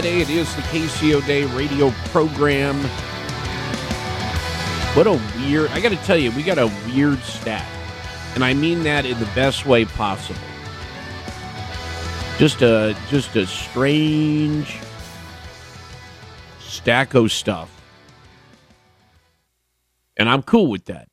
Friday. 0.00 0.22
It 0.22 0.30
is 0.30 0.56
the 0.56 0.62
KC 0.62 1.12
O'Dea 1.12 1.44
radio 1.54 1.90
program. 2.06 2.76
What 4.96 5.06
a 5.06 5.20
weird, 5.36 5.70
I 5.72 5.80
got 5.80 5.90
to 5.90 5.96
tell 6.06 6.16
you, 6.16 6.30
we 6.30 6.42
got 6.42 6.56
a 6.56 6.72
weird 6.86 7.18
stat. 7.18 7.66
And 8.34 8.42
I 8.42 8.54
mean 8.54 8.82
that 8.84 9.04
in 9.04 9.18
the 9.18 9.28
best 9.34 9.66
way 9.66 9.84
possible. 9.84 10.40
Just 12.38 12.62
a, 12.62 12.96
just 13.10 13.36
a 13.36 13.46
strange 13.46 14.78
stack 16.60 17.12
of 17.12 17.30
stuff. 17.30 17.68
And 20.16 20.30
I'm 20.30 20.42
cool 20.42 20.68
with 20.68 20.86
that. 20.86 21.08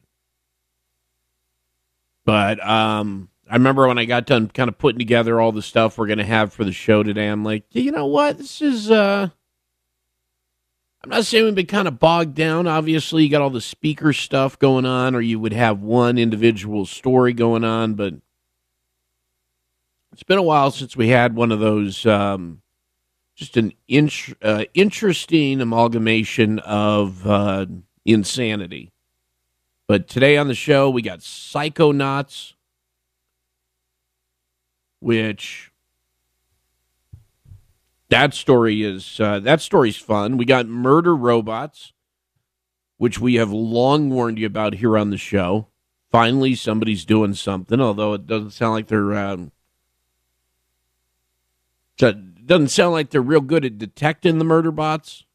But, 2.23 2.65
um, 2.65 3.27
I 3.49 3.53
remember 3.53 3.87
when 3.87 3.97
I 3.97 4.05
got 4.05 4.25
done 4.25 4.49
kind 4.49 4.67
of 4.67 4.77
putting 4.77 4.99
together 4.99 5.39
all 5.39 5.51
the 5.51 5.61
stuff 5.61 5.97
we're 5.97 6.07
going 6.07 6.17
to 6.17 6.25
have 6.25 6.51
for 6.51 6.63
the 6.63 6.73
show 6.73 7.03
today. 7.03 7.27
I'm 7.27 7.43
like, 7.43 7.63
you 7.71 7.91
know 7.91 8.05
what? 8.05 8.37
This 8.37 8.61
is, 8.61 8.91
uh, 8.91 9.29
I'm 11.03 11.09
not 11.09 11.25
saying 11.25 11.45
we've 11.45 11.55
been 11.55 11.65
kind 11.65 11.87
of 11.87 11.99
bogged 11.99 12.35
down. 12.35 12.67
Obviously, 12.67 13.23
you 13.23 13.29
got 13.29 13.41
all 13.41 13.49
the 13.49 13.61
speaker 13.61 14.11
stuff 14.11 14.59
going 14.59 14.85
on, 14.85 15.15
or 15.15 15.21
you 15.21 15.39
would 15.39 15.53
have 15.53 15.81
one 15.81 16.17
individual 16.17 16.85
story 16.85 17.31
going 17.31 17.63
on, 17.63 17.93
but 17.93 18.15
it's 20.11 20.23
been 20.23 20.39
a 20.39 20.43
while 20.43 20.71
since 20.71 20.97
we 20.97 21.09
had 21.09 21.35
one 21.35 21.51
of 21.51 21.59
those, 21.59 22.05
um, 22.05 22.61
just 23.35 23.55
an 23.55 23.71
uh, 24.41 24.65
interesting 24.73 25.61
amalgamation 25.61 26.59
of 26.59 27.25
uh, 27.25 27.67
insanity. 28.03 28.91
But 29.87 30.09
today 30.09 30.35
on 30.35 30.49
the 30.49 30.55
show, 30.55 30.89
we 30.89 31.01
got 31.01 31.19
Psychonauts 31.19 32.55
which 34.99 35.71
that 38.09 38.33
story 38.33 38.83
is 38.83 39.19
uh, 39.19 39.39
that 39.39 39.61
story's 39.61 39.97
fun. 39.97 40.37
We 40.37 40.45
got 40.45 40.67
murder 40.67 41.15
robots, 41.15 41.93
which 42.97 43.19
we 43.19 43.36
have 43.36 43.52
long 43.52 44.09
warned 44.09 44.39
you 44.39 44.47
about 44.47 44.75
here 44.75 44.97
on 44.97 45.09
the 45.09 45.17
show. 45.17 45.67
Finally, 46.11 46.55
somebody's 46.55 47.05
doing 47.05 47.33
something, 47.33 47.81
although 47.81 48.13
it 48.13 48.27
doesn't 48.27 48.52
sound 48.52 48.73
like 48.73 48.87
they're. 48.87 49.13
Um, 49.13 49.52
doesn't 51.97 52.69
sound 52.69 52.93
like 52.93 53.09
they're 53.09 53.21
real 53.21 53.41
good 53.41 53.65
at 53.65 53.77
detecting 53.77 54.37
the 54.37 54.45
murder 54.45 54.71
bots. 54.71 55.25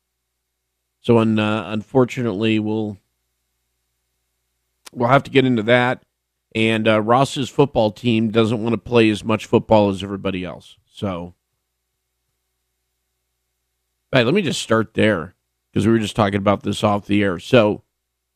So, 1.00 1.18
un, 1.18 1.38
uh, 1.38 1.64
unfortunately, 1.66 2.58
we'll 2.58 2.96
we'll 4.92 5.08
have 5.08 5.24
to 5.24 5.30
get 5.30 5.44
into 5.44 5.62
that 5.64 6.04
and 6.54 6.86
uh, 6.86 7.00
Ross's 7.00 7.48
football 7.48 7.90
team 7.90 8.30
doesn't 8.30 8.62
want 8.62 8.74
to 8.74 8.78
play 8.78 9.08
as 9.10 9.24
much 9.24 9.46
football 9.46 9.90
as 9.90 10.02
everybody 10.02 10.44
else. 10.44 10.76
So, 10.86 11.34
hey, 14.12 14.24
let 14.24 14.34
me 14.34 14.42
just 14.42 14.60
start 14.60 14.94
there 14.94 15.34
because 15.72 15.86
we 15.86 15.92
were 15.92 15.98
just 15.98 16.16
talking 16.16 16.38
about 16.38 16.62
this 16.62 16.84
off 16.84 17.06
the 17.06 17.22
air. 17.22 17.38
So, 17.38 17.82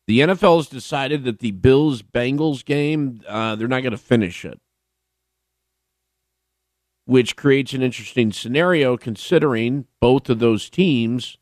the 0.06 0.20
NFL 0.20 0.56
has 0.58 0.68
decided 0.68 1.24
that 1.24 1.40
the 1.40 1.50
Bills 1.50 2.02
Bengals 2.02 2.64
game 2.64 3.20
uh, 3.28 3.56
they're 3.56 3.68
not 3.68 3.82
going 3.82 3.90
to 3.90 3.98
finish 3.98 4.44
it, 4.44 4.60
which 7.04 7.36
creates 7.36 7.72
an 7.72 7.82
interesting 7.82 8.32
scenario 8.32 8.96
considering 8.96 9.86
both 10.00 10.30
of 10.30 10.38
those 10.38 10.70
teams 10.70 11.38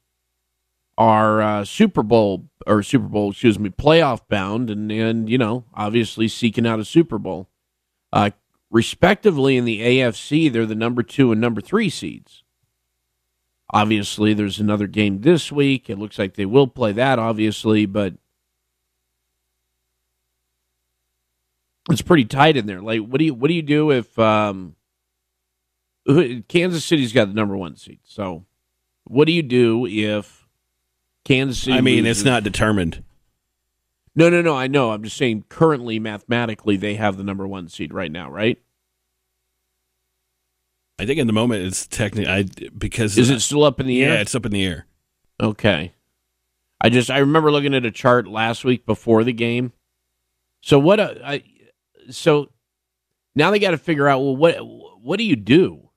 are 0.97 1.43
uh, 1.43 1.65
Super 1.65 2.03
Bowl 2.03 2.49
or 2.67 2.83
Super 2.83 3.07
Bowl, 3.07 3.31
excuse 3.31 3.59
me, 3.59 3.71
playoff 3.71 4.21
bound, 4.29 4.71
and 4.71 4.91
and 4.91 5.29
you 5.29 5.39
know 5.39 5.65
obviously 5.75 6.29
seeking 6.29 6.67
out 6.67 6.81
a 6.81 6.85
Super 6.85 7.19
Bowl. 7.19 7.49
Uh, 8.13 8.31
respectively, 8.71 9.57
in 9.57 9.65
the 9.65 9.81
AFC, 9.81 10.53
they're 10.53 10.67
the 10.67 10.75
number 10.75 11.03
two 11.03 11.33
and 11.33 11.41
number 11.41 11.61
three 11.61 11.91
seeds. 11.91 12.43
Obviously, 13.71 14.35
there's 14.35 14.61
another 14.61 14.87
game 14.87 15.23
this 15.23 15.51
week. 15.51 15.91
It 15.91 15.99
looks 15.99 16.19
like 16.19 16.35
they 16.35 16.47
will 16.47 16.69
play 16.69 16.93
that, 16.93 17.19
obviously, 17.19 17.87
but 17.87 18.15
it's 21.91 22.03
pretty 22.03 22.25
tight 22.25 22.57
in 22.57 22.67
there. 22.67 22.81
Like, 22.81 23.01
what 23.01 23.19
do 23.19 23.25
you 23.25 23.35
what 23.35 23.49
do 23.49 23.55
you 23.55 23.63
do 23.63 23.91
if 23.91 24.17
um, 24.19 24.77
Kansas 26.49 26.85
City's 26.85 27.13
got 27.13 27.27
the 27.29 27.35
number 27.35 27.57
one 27.57 27.77
seed? 27.77 28.01
So, 28.05 28.45
what 29.05 29.27
do 29.27 29.33
you 29.33 29.43
do 29.43 29.87
if 29.87 30.44
Kansas 31.25 31.63
City. 31.63 31.77
I 31.77 31.81
mean, 31.81 32.05
loses. 32.05 32.21
it's 32.21 32.27
not 32.27 32.45
determined. 32.45 33.03
No, 34.15 34.31
no, 34.31 34.43
no. 34.43 34.57
I 34.57 34.67
know. 34.67 34.93
I'm 34.93 35.03
just 35.03 35.17
saying. 35.17 35.45
Currently, 35.49 35.99
mathematically, 35.99 36.77
they 36.77 36.95
have 36.95 37.17
the 37.17 37.25
number 37.25 37.47
one 37.47 37.69
seed 37.69 37.93
right 37.93 38.13
now, 38.13 38.31
right? 38.31 38.59
I 40.99 41.07
think 41.07 41.19
in 41.19 41.27
the 41.27 41.33
moment 41.33 41.65
it's 41.65 41.87
technically 41.87 42.31
I 42.31 42.45
because 42.77 43.19
is 43.19 43.31
it 43.31 43.41
still 43.41 43.65
up 43.65 43.81
in 43.81 43.87
the 43.87 43.95
yeah, 43.95 44.07
air? 44.07 44.15
Yeah, 44.15 44.21
it's 44.21 44.35
up 44.35 44.47
in 44.47 44.53
the 44.53 44.65
air. 44.65 44.87
Okay. 45.41 45.93
I 46.81 46.89
just 46.89 47.11
I 47.11 47.19
remember 47.19 47.51
looking 47.51 47.75
at 47.75 47.85
a 47.85 47.91
chart 47.91 48.29
last 48.29 48.65
week 48.65 48.87
before 48.87 49.25
the 49.25 49.33
game. 49.33 49.73
So 50.61 50.79
what? 50.79 51.01
A, 51.01 51.21
I, 51.25 51.43
so 52.11 52.51
now 53.35 53.51
they 53.51 53.59
got 53.59 53.73
to 53.73 53.79
figure 53.79 54.09
out. 54.09 54.21
Well, 54.21 54.37
what 54.37 54.57
what 55.03 55.19
do 55.19 55.25
you 55.25 55.37
do? 55.37 55.91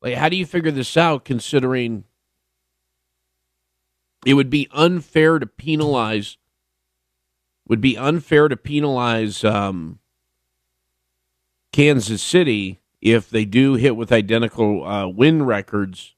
Like, 0.00 0.14
how 0.14 0.30
do 0.30 0.36
you 0.36 0.46
figure 0.46 0.70
this 0.70 0.96
out? 0.96 1.24
Considering 1.24 2.04
it 4.26 4.34
would 4.34 4.50
be 4.50 4.68
unfair 4.72 5.38
to 5.38 5.46
penalize 5.46 6.36
would 7.68 7.80
be 7.80 7.96
unfair 7.96 8.48
to 8.48 8.56
penalize 8.56 9.44
um, 9.44 10.00
Kansas 11.72 12.20
City 12.20 12.80
if 13.00 13.30
they 13.30 13.44
do 13.44 13.74
hit 13.74 13.94
with 13.96 14.10
identical 14.10 14.84
uh, 14.84 15.06
win 15.06 15.44
records 15.44 16.16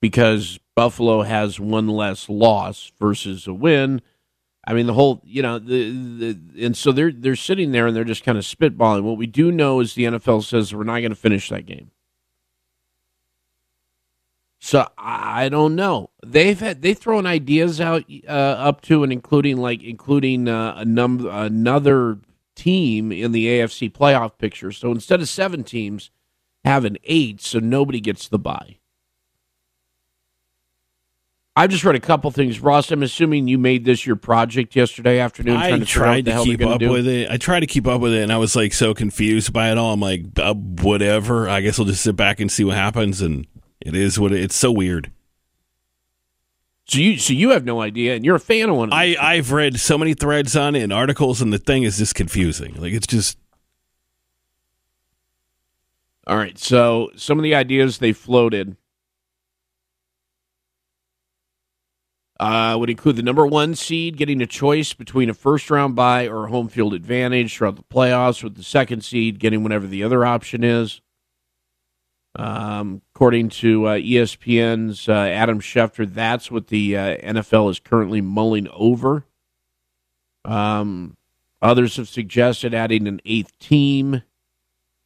because 0.00 0.58
Buffalo 0.74 1.22
has 1.22 1.60
one 1.60 1.86
less 1.86 2.28
loss 2.28 2.92
versus 2.98 3.46
a 3.46 3.54
win. 3.54 4.02
I 4.66 4.74
mean 4.74 4.86
the 4.86 4.94
whole, 4.94 5.22
you 5.24 5.40
know, 5.40 5.58
the, 5.58 5.90
the 5.92 6.64
and 6.64 6.76
so 6.76 6.92
they're 6.92 7.12
they're 7.12 7.36
sitting 7.36 7.72
there 7.72 7.86
and 7.86 7.96
they're 7.96 8.04
just 8.04 8.24
kind 8.24 8.36
of 8.36 8.44
spitballing. 8.44 9.02
What 9.02 9.16
we 9.16 9.26
do 9.26 9.50
know 9.50 9.80
is 9.80 9.94
the 9.94 10.04
NFL 10.04 10.44
says 10.44 10.74
we're 10.74 10.84
not 10.84 10.98
going 10.98 11.10
to 11.10 11.16
finish 11.16 11.48
that 11.48 11.64
game. 11.64 11.90
So 14.60 14.88
I 14.98 15.48
don't 15.48 15.76
know. 15.76 16.10
They've 16.24 16.58
had 16.58 16.82
they've 16.82 16.98
thrown 16.98 17.26
ideas 17.26 17.80
out 17.80 18.04
uh, 18.26 18.30
up 18.30 18.80
to 18.82 19.04
and 19.04 19.12
including 19.12 19.56
like 19.56 19.82
including 19.82 20.48
uh, 20.48 20.74
a 20.76 20.84
number 20.84 21.30
another 21.30 22.18
team 22.56 23.12
in 23.12 23.32
the 23.32 23.46
AFC 23.46 23.92
playoff 23.92 24.36
picture. 24.36 24.72
So 24.72 24.90
instead 24.90 25.20
of 25.20 25.28
seven 25.28 25.62
teams, 25.62 26.10
have 26.64 26.84
an 26.84 26.98
eight, 27.04 27.40
so 27.40 27.60
nobody 27.60 28.00
gets 28.00 28.28
the 28.28 28.38
bye. 28.38 28.78
I've 31.54 31.70
just 31.70 31.84
read 31.84 31.96
a 31.96 32.00
couple 32.00 32.30
things, 32.30 32.60
Ross. 32.60 32.92
I'm 32.92 33.02
assuming 33.02 33.48
you 33.48 33.58
made 33.58 33.84
this 33.84 34.06
your 34.06 34.14
project 34.14 34.76
yesterday 34.76 35.18
afternoon. 35.18 35.56
I 35.56 35.76
to 35.76 35.84
tried 35.84 36.26
to 36.26 36.44
keep 36.44 36.62
up 36.62 36.78
do. 36.78 36.90
with 36.90 37.08
it. 37.08 37.28
I 37.28 37.36
tried 37.36 37.60
to 37.60 37.66
keep 37.66 37.86
up 37.88 38.00
with 38.00 38.12
it, 38.12 38.22
and 38.22 38.32
I 38.32 38.36
was 38.36 38.54
like 38.54 38.72
so 38.72 38.94
confused 38.94 39.52
by 39.52 39.72
it 39.72 39.78
all. 39.78 39.92
I'm 39.92 39.98
like, 39.98 40.22
uh, 40.36 40.54
whatever. 40.54 41.48
I 41.48 41.60
guess 41.60 41.80
I'll 41.80 41.84
just 41.84 42.02
sit 42.02 42.14
back 42.14 42.38
and 42.38 42.50
see 42.50 42.62
what 42.62 42.76
happens 42.76 43.20
and 43.22 43.44
it 43.80 43.94
is 43.94 44.18
what 44.18 44.32
it, 44.32 44.40
it's 44.40 44.56
so 44.56 44.70
weird. 44.72 45.12
So 46.86 46.98
you 46.98 47.18
so 47.18 47.32
you 47.32 47.50
have 47.50 47.64
no 47.64 47.82
idea, 47.82 48.14
and 48.14 48.24
you're 48.24 48.36
a 48.36 48.40
fan 48.40 48.70
of 48.70 48.76
one. 48.76 48.88
Of 48.88 48.94
I 48.94 49.06
these. 49.08 49.16
I've 49.20 49.52
read 49.52 49.78
so 49.78 49.98
many 49.98 50.14
threads 50.14 50.56
on 50.56 50.74
it 50.74 50.82
and 50.82 50.92
articles, 50.92 51.42
and 51.42 51.52
the 51.52 51.58
thing 51.58 51.82
is 51.82 51.98
just 51.98 52.14
confusing. 52.14 52.74
Like 52.74 52.92
it's 52.92 53.06
just 53.06 53.36
All 56.28 56.36
right. 56.36 56.58
So 56.58 57.10
some 57.16 57.38
of 57.38 57.42
the 57.42 57.54
ideas 57.54 57.98
they 57.98 58.12
floated 58.12 58.76
uh, 62.38 62.76
would 62.78 62.90
include 62.90 63.16
the 63.16 63.22
number 63.22 63.46
one 63.46 63.74
seed 63.74 64.18
getting 64.18 64.42
a 64.42 64.46
choice 64.46 64.92
between 64.92 65.30
a 65.30 65.34
first 65.34 65.70
round 65.70 65.96
bye 65.96 66.28
or 66.28 66.44
a 66.44 66.50
home 66.50 66.68
field 66.68 66.92
advantage 66.92 67.56
throughout 67.56 67.76
the 67.76 67.82
playoffs, 67.82 68.44
with 68.44 68.56
the 68.56 68.62
second 68.62 69.02
seed 69.02 69.38
getting 69.38 69.62
whatever 69.62 69.86
the 69.86 70.02
other 70.04 70.26
option 70.26 70.62
is. 70.62 71.00
Um, 72.38 73.02
according 73.14 73.48
to 73.48 73.86
uh, 73.86 73.96
ESPN's 73.96 75.08
uh, 75.08 75.12
Adam 75.12 75.60
Schefter, 75.60 76.08
that's 76.08 76.52
what 76.52 76.68
the 76.68 76.96
uh, 76.96 77.16
NFL 77.16 77.68
is 77.68 77.80
currently 77.80 78.20
mulling 78.20 78.68
over. 78.72 79.24
Um, 80.44 81.16
others 81.60 81.96
have 81.96 82.08
suggested 82.08 82.72
adding 82.72 83.08
an 83.08 83.20
eighth 83.24 83.58
team 83.58 84.22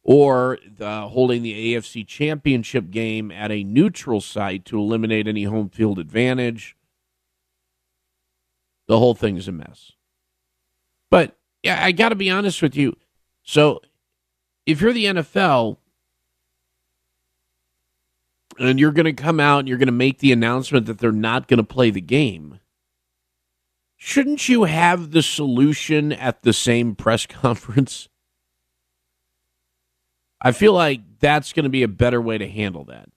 or 0.03 0.59
holding 0.79 1.41
the 1.41 1.73
AFC 1.73 2.05
Championship 2.05 2.91
game 2.91 3.31
at 3.31 3.51
a 3.51 3.63
neutral 3.63 4.21
site 4.21 4.63
to 4.65 4.77
eliminate 4.77 5.27
any 5.27 5.45
home 5.45 5.69
field 5.69 5.97
advantage. 5.97 6.77
The 8.87 8.99
whole 8.99 9.15
thing 9.15 9.37
is 9.37 9.47
a 9.47 9.51
mess. 9.51 9.93
But 11.09 11.35
yeah, 11.63 11.83
I 11.83 11.93
got 11.93 12.09
to 12.09 12.15
be 12.15 12.29
honest 12.29 12.61
with 12.61 12.75
you. 12.75 12.95
So 13.41 13.81
if 14.67 14.81
you're 14.81 14.93
the 14.93 15.05
NFL 15.05 15.77
and 18.59 18.79
you're 18.79 18.91
going 18.91 19.05
to 19.05 19.13
come 19.13 19.39
out 19.39 19.59
and 19.59 19.67
you're 19.67 19.77
going 19.77 19.87
to 19.87 19.91
make 19.91 20.19
the 20.19 20.31
announcement 20.31 20.85
that 20.85 20.99
they're 20.99 21.11
not 21.11 21.47
going 21.47 21.57
to 21.57 21.63
play 21.63 21.89
the 21.89 22.01
game, 22.01 22.59
shouldn't 23.97 24.49
you 24.49 24.63
have 24.63 25.11
the 25.11 25.21
solution 25.21 26.11
at 26.11 26.43
the 26.43 26.53
same 26.53 26.95
press 26.95 27.25
conference? 27.27 28.09
I 30.41 30.51
feel 30.51 30.73
like 30.73 31.01
that's 31.19 31.53
going 31.53 31.63
to 31.63 31.69
be 31.69 31.83
a 31.83 31.87
better 31.87 32.21
way 32.21 32.37
to 32.37 32.47
handle 32.47 32.83
that. 32.85 33.09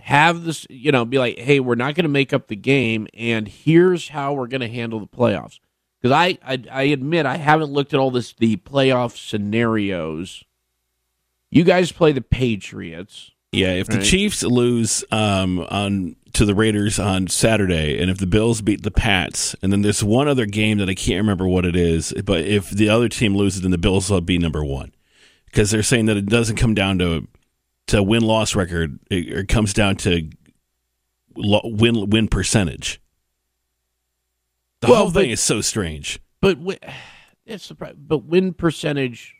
Have 0.00 0.44
this, 0.44 0.66
you 0.68 0.90
know, 0.90 1.04
be 1.04 1.18
like, 1.18 1.38
hey, 1.38 1.60
we're 1.60 1.76
not 1.76 1.94
going 1.94 2.04
to 2.04 2.08
make 2.08 2.32
up 2.32 2.48
the 2.48 2.56
game, 2.56 3.06
and 3.14 3.46
here's 3.46 4.08
how 4.08 4.32
we're 4.32 4.46
going 4.46 4.62
to 4.62 4.68
handle 4.68 4.98
the 4.98 5.06
playoffs. 5.06 5.60
Because 6.00 6.14
I, 6.14 6.38
I, 6.42 6.62
I 6.70 6.82
admit 6.84 7.26
I 7.26 7.36
haven't 7.36 7.72
looked 7.72 7.92
at 7.92 8.00
all 8.00 8.10
this 8.10 8.32
the 8.32 8.56
playoff 8.56 9.16
scenarios. 9.16 10.44
You 11.50 11.64
guys 11.64 11.92
play 11.92 12.12
the 12.12 12.20
Patriots. 12.20 13.32
Yeah. 13.52 13.72
If 13.72 13.86
the 13.88 13.98
Right. 13.98 14.06
Chiefs 14.06 14.42
lose 14.42 15.04
um, 15.10 15.60
on 15.70 16.16
to 16.34 16.44
the 16.44 16.54
Raiders 16.54 16.98
on 16.98 17.26
Saturday, 17.28 18.00
and 18.00 18.10
if 18.10 18.18
the 18.18 18.26
Bills 18.26 18.60
beat 18.62 18.82
the 18.82 18.90
Pats, 18.90 19.56
and 19.62 19.72
then 19.72 19.82
there's 19.82 20.04
one 20.04 20.28
other 20.28 20.46
game 20.46 20.78
that 20.78 20.88
I 20.88 20.94
can't 20.94 21.18
remember 21.22 21.48
what 21.48 21.64
it 21.64 21.74
is, 21.76 22.12
but 22.24 22.42
if 22.42 22.70
the 22.70 22.88
other 22.88 23.08
team 23.08 23.34
loses, 23.34 23.62
then 23.62 23.70
the 23.70 23.78
Bills 23.78 24.10
will 24.10 24.20
be 24.20 24.38
number 24.38 24.64
one 24.64 24.92
because 25.46 25.70
they're 25.70 25.82
saying 25.82 26.06
that 26.06 26.16
it 26.16 26.26
doesn't 26.26 26.56
come 26.56 26.74
down 26.74 26.98
to 26.98 27.26
to 27.88 28.02
win 28.02 28.22
loss 28.22 28.54
record; 28.54 28.98
it, 29.10 29.28
it 29.28 29.48
comes 29.48 29.72
down 29.72 29.96
to 29.96 30.28
lo- 31.36 31.62
win 31.64 32.10
win 32.10 32.28
percentage. 32.28 33.00
The 34.80 34.88
Well, 34.88 34.96
whole 34.96 35.10
thing 35.10 35.28
but- 35.28 35.32
is 35.32 35.40
so 35.40 35.60
strange. 35.62 36.20
But 36.40 36.58
it's 37.46 37.72
surpri- 37.72 37.96
but 37.96 38.24
win 38.24 38.52
percentage. 38.52 39.34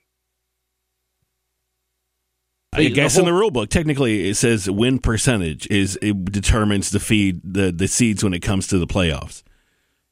I 2.73 2.79
The- 2.79 2.89
the 2.89 2.95
guess 2.95 3.17
in 3.17 3.25
the 3.25 3.31
whole- 3.31 3.41
rule 3.41 3.51
book, 3.51 3.71
technically, 3.71 4.29
it 4.29 4.35
says 4.37 4.69
win 4.71 4.99
percentage 4.99 5.67
is 5.69 5.99
it 6.03 6.25
determines 6.27 6.91
the 6.91 7.01
feed 7.01 7.41
the 7.45 7.73
the 7.73 7.89
seeds 7.89 8.23
when 8.23 8.35
it 8.35 8.41
comes 8.41 8.67
to 8.69 8.79
the 8.79 8.87
playoffs. 8.87 9.43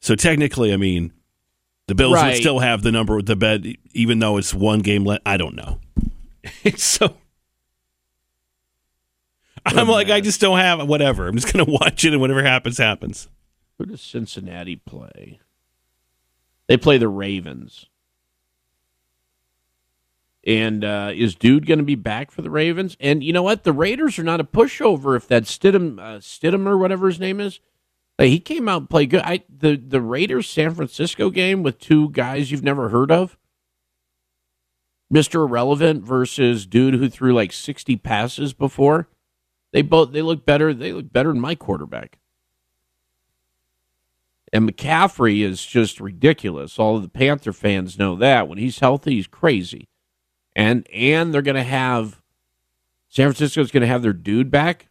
So 0.01 0.15
technically, 0.15 0.73
I 0.73 0.77
mean, 0.77 1.13
the 1.87 1.95
Bills 1.95 2.21
would 2.21 2.35
still 2.35 2.59
have 2.59 2.81
the 2.83 2.91
number 2.91 3.21
the 3.21 3.35
bet, 3.35 3.61
even 3.93 4.19
though 4.19 4.37
it's 4.37 4.53
one 4.53 4.79
game. 4.79 5.05
Le- 5.05 5.19
I 5.25 5.37
don't 5.37 5.55
know. 5.55 5.79
It's 6.63 6.83
so. 6.83 7.15
I'm 9.65 9.87
like, 9.89 10.09
I 10.09 10.21
just 10.21 10.39
don't 10.39 10.59
have 10.59 10.87
whatever. 10.87 11.27
I'm 11.27 11.35
just 11.35 11.51
gonna 11.51 11.65
watch 11.67 12.05
it, 12.05 12.13
and 12.13 12.21
whatever 12.21 12.41
happens, 12.43 12.77
happens. 12.77 13.27
Who 13.77 13.85
does 13.85 14.01
Cincinnati 14.01 14.77
play? 14.77 15.39
They 16.67 16.77
play 16.77 16.97
the 16.97 17.07
Ravens. 17.09 17.85
And 20.47 20.85
uh, 20.85 21.11
is 21.13 21.35
Dude 21.35 21.65
going 21.65 21.79
to 21.79 21.83
be 21.83 21.95
back 21.95 22.31
for 22.31 22.41
the 22.41 22.49
Ravens? 22.49 22.95
And 23.01 23.21
you 23.21 23.33
know 23.33 23.43
what? 23.43 23.65
The 23.65 23.73
Raiders 23.73 24.17
are 24.17 24.23
not 24.23 24.39
a 24.39 24.45
pushover. 24.45 25.17
If 25.17 25.27
that 25.27 25.43
Stidham, 25.43 25.99
uh, 25.99 26.19
Stidham 26.19 26.65
or 26.65 26.77
whatever 26.77 27.07
his 27.07 27.19
name 27.19 27.41
is, 27.41 27.59
like, 28.17 28.29
he 28.29 28.39
came 28.39 28.69
out 28.69 28.83
and 28.83 28.89
played 28.89 29.09
good. 29.09 29.23
I 29.25 29.43
the 29.49 29.75
the 29.75 29.99
Raiders 29.99 30.49
San 30.49 30.73
Francisco 30.73 31.29
game 31.29 31.63
with 31.63 31.79
two 31.79 32.09
guys 32.11 32.49
you've 32.49 32.63
never 32.63 32.87
heard 32.87 33.11
of, 33.11 33.37
Mister 35.09 35.41
Irrelevant 35.41 36.05
versus 36.05 36.65
dude 36.65 36.93
who 36.93 37.09
threw 37.09 37.33
like 37.33 37.51
sixty 37.51 37.97
passes 37.97 38.53
before. 38.53 39.09
They 39.73 39.81
both 39.81 40.13
they 40.13 40.21
look 40.21 40.45
better. 40.45 40.73
They 40.73 40.93
look 40.93 41.11
better 41.11 41.33
than 41.33 41.41
my 41.41 41.55
quarterback. 41.55 42.19
And 44.53 44.67
McCaffrey 44.67 45.43
is 45.43 45.65
just 45.65 45.99
ridiculous. 45.99 46.79
All 46.79 46.95
of 46.95 47.01
the 47.01 47.09
Panther 47.09 47.51
fans 47.51 47.99
know 47.99 48.15
that. 48.15 48.47
When 48.47 48.57
he's 48.57 48.79
healthy, 48.79 49.15
he's 49.15 49.27
crazy. 49.27 49.89
And 50.57 50.87
and 50.91 51.33
they're 51.33 51.43
gonna 51.43 51.63
have 51.63 52.19
San 53.07 53.27
Francisco's 53.27 53.71
gonna 53.71 53.87
have 53.87 54.01
their 54.01 54.11
dude 54.11 54.51
back. 54.51 54.89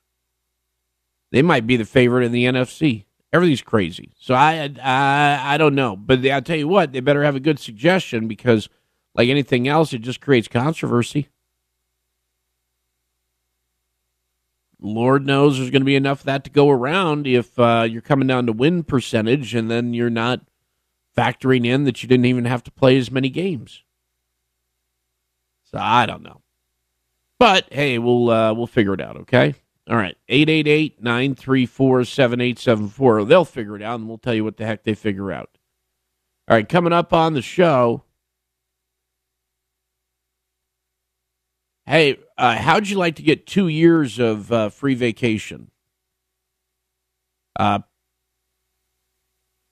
They 1.32 1.42
might 1.42 1.66
be 1.66 1.76
the 1.76 1.84
favorite 1.84 2.24
in 2.24 2.30
the 2.30 2.44
NFC. 2.44 3.04
Everything's 3.32 3.62
crazy. 3.62 4.12
So 4.18 4.32
I 4.32 4.72
I 4.80 5.54
I 5.54 5.58
don't 5.58 5.74
know. 5.74 5.96
But 5.96 6.24
I'll 6.24 6.40
tell 6.40 6.56
you 6.56 6.68
what, 6.68 6.92
they 6.92 7.00
better 7.00 7.24
have 7.24 7.34
a 7.34 7.40
good 7.40 7.58
suggestion 7.58 8.28
because 8.28 8.68
like 9.16 9.28
anything 9.28 9.66
else, 9.66 9.92
it 9.92 10.02
just 10.02 10.20
creates 10.20 10.46
controversy. 10.46 11.28
Lord 14.78 15.26
knows 15.26 15.56
there's 15.56 15.70
going 15.70 15.82
to 15.82 15.86
be 15.86 15.96
enough 15.96 16.20
of 16.20 16.26
that 16.26 16.44
to 16.44 16.50
go 16.50 16.70
around 16.70 17.26
if 17.26 17.58
uh, 17.58 17.86
you're 17.90 18.02
coming 18.02 18.28
down 18.28 18.46
to 18.46 18.52
win 18.52 18.84
percentage 18.84 19.54
and 19.54 19.70
then 19.70 19.94
you're 19.94 20.10
not 20.10 20.42
factoring 21.16 21.66
in 21.66 21.84
that 21.84 22.02
you 22.02 22.08
didn't 22.08 22.26
even 22.26 22.44
have 22.44 22.62
to 22.64 22.70
play 22.70 22.96
as 22.98 23.10
many 23.10 23.30
games. 23.30 23.82
So 25.70 25.78
I 25.78 26.06
don't 26.06 26.22
know. 26.22 26.40
But 27.38 27.66
hey, 27.70 27.98
we'll 27.98 28.30
uh, 28.30 28.54
we'll 28.54 28.66
figure 28.66 28.94
it 28.94 29.00
out, 29.00 29.16
okay? 29.18 29.54
All 29.88 29.96
right. 29.96 30.16
888-934-7874. 30.28 33.28
They'll 33.28 33.44
figure 33.44 33.76
it 33.76 33.82
out 33.82 34.00
and 34.00 34.08
we'll 34.08 34.18
tell 34.18 34.34
you 34.34 34.42
what 34.42 34.56
the 34.56 34.66
heck 34.66 34.82
they 34.84 34.94
figure 34.94 35.30
out. 35.30 35.50
All 36.48 36.56
right, 36.56 36.68
coming 36.68 36.92
up 36.92 37.12
on 37.12 37.34
the 37.34 37.42
show. 37.42 38.02
Hey, 41.86 42.18
uh, 42.36 42.56
how'd 42.56 42.88
you 42.88 42.98
like 42.98 43.14
to 43.16 43.22
get 43.22 43.46
two 43.46 43.68
years 43.68 44.18
of 44.18 44.50
uh, 44.50 44.70
free 44.70 44.94
vacation? 44.94 45.70
Uh, 47.58 47.78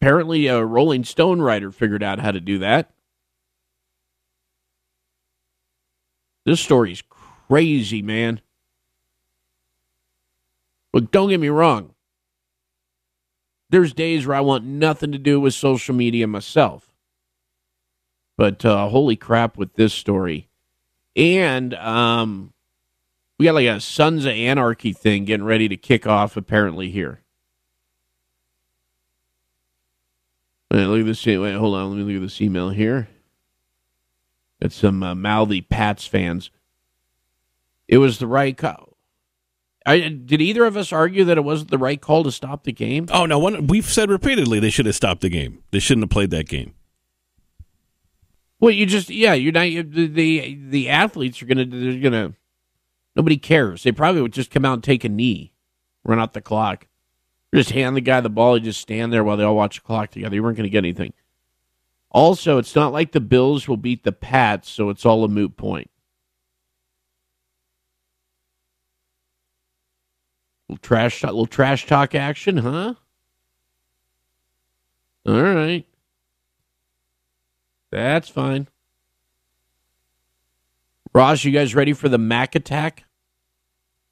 apparently, 0.01 0.47
a 0.47 0.65
Rolling 0.65 1.05
Stone 1.05 1.43
writer 1.43 1.73
figured 1.73 2.05
out 2.05 2.21
how 2.21 2.31
to 2.31 2.41
do 2.41 2.59
that. 2.59 2.94
This 6.45 6.61
story's 6.61 7.03
crazy, 7.49 8.03
man. 8.03 8.41
Look, 10.93 11.11
don't 11.11 11.29
get 11.29 11.41
me 11.41 11.49
wrong. 11.49 11.95
There's 13.71 13.93
days 13.93 14.27
where 14.27 14.37
I 14.37 14.41
want 14.41 14.65
nothing 14.65 15.11
to 15.13 15.19
do 15.19 15.41
with 15.41 15.55
social 15.55 15.95
media 15.95 16.27
myself. 16.27 16.93
But 18.37 18.65
uh, 18.65 18.89
holy 18.89 19.17
crap, 19.17 19.57
with 19.57 19.75
this 19.75 19.93
story. 19.93 20.49
And 21.17 21.75
um, 21.75 22.53
we 23.39 23.45
got 23.45 23.55
like 23.55 23.67
a 23.67 23.81
Sons 23.81 24.25
of 24.25 24.33
Anarchy 24.33 24.93
thing 24.93 25.25
getting 25.25 25.47
ready 25.47 25.69
to 25.69 25.77
kick 25.77 26.07
off 26.07 26.37
apparently 26.37 26.91
here. 26.91 27.23
Wait, 30.71 30.87
look 30.87 31.01
at 31.01 31.07
this. 31.07 31.25
Wait, 31.25 31.55
hold 31.55 31.75
on. 31.75 31.91
Let 31.91 31.99
me 31.99 32.13
look 32.13 32.23
at 32.23 32.27
this 32.27 32.41
email 32.41 32.71
here. 32.71 33.09
Got 34.65 34.73
some 34.73 35.03
uh, 35.03 35.15
mouthy 35.15 35.61
Pats 35.61 36.07
fans. 36.07 36.51
It 37.87 37.99
was 37.99 38.19
the 38.19 38.27
right 38.27 38.57
call. 38.57 38.97
I, 39.85 40.09
did 40.09 40.41
either 40.41 40.65
of 40.65 40.75
us 40.75 40.91
argue 40.91 41.23
that 41.25 41.37
it 41.37 41.45
wasn't 41.45 41.71
the 41.71 41.77
right 41.77 42.01
call 42.01 42.25
to 42.25 42.33
stop 42.33 42.65
the 42.65 42.73
game? 42.73 43.07
Oh 43.13 43.27
no, 43.27 43.39
one 43.39 43.67
we've 43.67 43.85
said 43.85 44.09
repeatedly 44.09 44.61
they 44.61 44.71
should 44.71 44.87
have 44.87 44.95
stopped 44.95 45.21
the 45.21 45.29
game. 45.29 45.63
They 45.71 45.81
shouldn't 45.81 46.05
have 46.05 46.11
played 46.11 46.31
that 46.31 46.49
game. 46.49 46.73
Well, 48.59 48.71
you 48.71 48.87
just 48.87 49.11
yeah, 49.11 49.35
you're 49.35 49.53
not 49.53 49.71
you- 49.71 49.83
the 49.83 50.07
the, 50.07 50.59
the 50.71 50.89
athletes 50.89 51.43
are 51.43 51.47
gonna 51.47 51.67
they're 51.67 52.01
gonna 52.01 52.33
nobody 53.15 53.37
cares. 53.37 53.83
They 53.83 53.93
probably 53.93 54.23
would 54.23 54.33
just 54.33 54.51
come 54.51 54.65
out 54.65 54.73
and 54.73 54.83
take 54.83 55.05
a 55.05 55.11
knee, 55.11 55.53
run 56.05 56.19
out 56.19 56.33
the 56.33 56.41
clock, 56.41 56.87
just 57.55 57.73
hand 57.73 57.99
the 57.99 58.01
guy 58.01 58.23
the 58.23 58.31
ball, 58.31 58.55
and 58.55 58.65
just 58.65 58.81
stand 58.81 59.13
there 59.13 59.25
while 59.25 59.37
they 59.37 59.45
all 59.45 59.57
watch 59.57 59.77
the 59.77 59.83
clock 59.83 60.11
together. 60.13 60.35
You 60.35 60.43
weren't 60.43 60.57
gonna 60.57 60.71
get 60.71 60.79
anything. 60.79 61.13
Also, 62.15 62.59
it's 62.59 62.77
not 62.77 62.93
like 62.93 63.11
the 63.11 63.21
Bills 63.21 63.67
will 63.67 63.77
beat 63.77 64.05
the 64.05 64.13
Pats, 64.13 64.71
so 64.71 64.89
it's 64.89 65.05
all 65.05 65.25
a 65.25 65.29
moot 65.29 65.57
point. 65.57 65.91
Little 70.69 70.81
trash, 70.81 71.25
little 71.25 71.47
trash 71.47 71.87
talk 71.87 72.15
action, 72.15 72.59
huh? 72.59 72.95
All 75.27 75.43
right, 75.43 75.85
that's 77.91 78.29
fine. 78.29 78.69
Ross, 81.13 81.43
you 81.43 81.51
guys 81.51 81.75
ready 81.75 81.95
for 81.95 82.09
the 82.09 82.19
Mac 82.19 82.55
attack? 82.55 83.05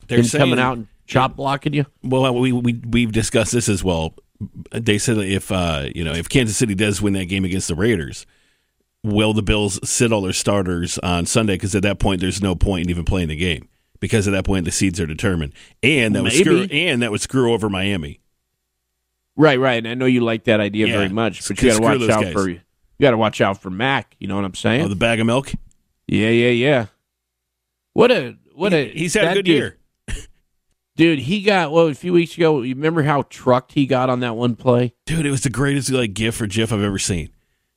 They're 0.09 0.19
Him 0.19 0.25
saying, 0.25 0.41
coming 0.43 0.59
out 0.59 0.77
and 0.77 0.89
chop 1.07 1.37
blocking 1.37 1.73
you. 1.73 1.87
Well, 2.03 2.35
we 2.35 2.51
we 2.51 2.81
we've 2.85 3.13
discussed 3.13 3.53
this 3.53 3.69
as 3.69 3.85
well. 3.85 4.15
They 4.73 4.99
said 4.99 5.19
if 5.19 5.51
uh, 5.53 5.89
you 5.95 6.05
know 6.05 6.13
if 6.13 6.29
Kansas 6.29 6.57
City 6.57 6.75
does 6.75 7.01
win 7.03 7.13
that 7.15 7.27
game 7.27 7.45
against 7.45 7.69
the 7.69 7.75
Raiders, 7.75 8.27
will 9.03 9.33
the 9.33 9.43
Bills 9.43 9.79
sit 9.89 10.13
all 10.13 10.23
their 10.23 10.33
starters 10.33 10.99
on 10.99 11.27
Sunday? 11.27 11.55
Because 11.55 11.75
at 11.75 11.83
that 11.83 11.99
point, 11.99 12.21
there's 12.21 12.43
no 12.43 12.55
point 12.55 12.85
in 12.85 12.91
even 12.91 13.05
playing 13.05 13.29
the 13.29 13.37
game 13.37 13.69
because 14.01 14.27
at 14.27 14.33
that 14.33 14.45
point 14.45 14.65
the 14.65 14.71
seeds 14.73 15.01
are 15.01 15.07
determined, 15.07 15.53
and 15.83 16.15
that 16.15 16.23
would 16.23 16.33
screw 16.33 16.63
and 16.65 17.03
that 17.03 17.11
would 17.11 17.21
screw 17.21 17.53
over 17.53 17.69
Miami. 17.69 18.21
Right, 19.37 19.59
right. 19.59 19.79
And 19.79 19.89
I 19.89 19.95
know 19.95 20.05
you 20.07 20.21
like 20.21 20.45
that 20.45 20.61
idea 20.61 20.87
Yeah. 20.87 20.97
very 20.99 21.09
much, 21.09 21.47
but 21.49 21.61
you 21.63 21.71
got 21.71 21.77
to 21.79 21.83
watch 21.83 22.11
out 22.11 22.23
guys. 22.25 22.33
for 22.35 22.49
you. 22.49 22.57
You 22.99 23.07
got 23.07 23.13
to 23.13 23.17
watch 23.17 23.41
out 23.41 23.63
for 23.63 23.71
Mac. 23.71 24.15
You 24.19 24.29
know 24.29 24.37
what 24.37 24.45
I'm 24.45 24.55
saying? 24.55 24.83
Oh, 24.85 24.89
the 24.89 24.95
bag 24.97 25.21
of 25.21 25.27
milk. 25.27 25.53
yeah, 26.07 26.29
yeah, 26.29 26.51
yeah. 26.51 26.87
What 27.95 28.11
a 28.13 28.37
what 28.55 28.73
a 28.75 28.89
He's 28.91 29.15
had 29.15 29.25
a 29.25 29.35
good 29.35 29.45
dude- 29.47 29.55
year. 29.57 29.79
Dude. 30.97 31.21
He 31.21 31.43
got 31.43 31.73
well 31.73 31.87
a 31.89 31.95
few 31.95 32.13
weeks 32.13 32.37
ago. 32.37 32.63
You 32.63 32.75
remember 32.75 33.03
how 33.03 33.23
trucked 33.23 33.73
he 33.73 33.87
got 33.87 34.11
on 34.11 34.21
that 34.21 34.37
one 34.37 34.57
play? 34.57 34.95
Dude, 35.07 35.27
it 35.27 35.31
was 35.31 35.43
the 35.43 35.51
greatest 35.51 35.91
like 35.91 36.15
gif 36.15 36.41
or 36.41 36.47
gif 36.47 36.73
I've 36.73 36.83
ever 36.83 36.99
seen. 36.99 37.31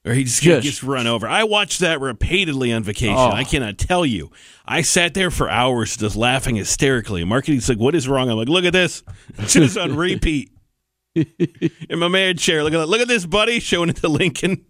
Or 0.06 0.14
he 0.14 0.24
just, 0.24 0.44
Just- 0.44 0.64
gets 0.64 0.84
run 0.84 1.08
over. 1.08 1.28
I 1.28 1.46
watched 1.46 1.80
that 1.80 2.00
repeatedly 2.00 2.72
on 2.72 2.84
vacation. 2.84 3.16
Oh. 3.18 3.32
I 3.32 3.44
cannot 3.44 3.80
tell 3.80 4.06
you. 4.06 4.30
I 4.64 4.84
sat 4.84 5.16
there 5.16 5.32
for 5.32 5.50
hours 5.50 5.98
just 5.98 6.16
laughing 6.16 6.58
hysterically. 6.58 7.24
Marketing's 7.24 7.68
like, 7.68 7.80
"What 7.80 7.96
is 7.96 8.08
wrong?" 8.08 8.30
I'm 8.30 8.38
like, 8.38 8.48
"Look 8.48 8.66
at 8.66 8.74
this, 8.74 9.02
just 9.48 9.78
on 9.80 9.96
repeat." 9.96 10.52
In 11.16 11.98
my 11.98 12.08
man 12.08 12.38
chair, 12.38 12.64
look 12.64 12.74
at 12.74 12.78
that. 12.78 12.88
Look 12.88 13.02
at 13.02 13.08
this, 13.08 13.26
buddy, 13.26 13.60
showing 13.60 13.90
it 13.90 13.96
to 13.98 14.08
Lincoln. 14.08 14.66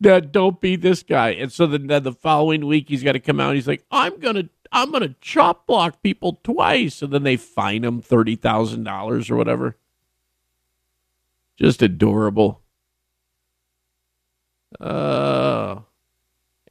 No, 0.00 0.20
don't 0.20 0.60
be 0.60 0.76
this 0.76 1.02
guy. 1.02 1.30
And 1.30 1.50
so 1.50 1.66
then 1.66 1.86
the 1.86 2.12
following 2.12 2.66
week 2.66 2.88
he's 2.88 3.02
got 3.02 3.12
to 3.12 3.20
come 3.20 3.40
out. 3.40 3.48
and 3.48 3.56
He's 3.56 3.68
like, 3.68 3.84
I'm 3.90 4.18
gonna 4.20 4.48
I'm 4.74 4.90
gonna 4.90 5.14
chop 5.20 5.68
block 5.68 6.02
people 6.02 6.40
twice, 6.42 7.00
and 7.00 7.12
then 7.12 7.22
they 7.22 7.36
fine 7.36 7.82
them 7.82 8.02
thirty 8.02 8.34
thousand 8.34 8.82
dollars 8.82 9.30
or 9.30 9.36
whatever. 9.36 9.76
Just 11.56 11.80
adorable. 11.80 12.60
Uh, 14.80 15.78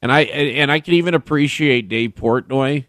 and 0.02 0.12
I 0.12 0.22
and 0.24 0.70
I 0.70 0.82
can 0.82 0.96
even 0.96 1.14
appreciate 1.14 1.88
Dave 1.88 2.16
Portnoy, 2.16 2.88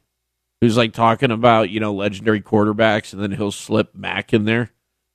who's 0.61 0.77
like 0.77 0.93
talking 0.93 1.31
about 1.31 1.71
you 1.71 1.79
know 1.79 1.95
legendary 1.95 2.41
quarterbacks, 2.41 3.13
and 3.13 3.23
then 3.23 3.31
he'll 3.31 3.53
slip 3.53 3.95
Mac 3.95 4.35
in 4.35 4.47
there 4.47 4.73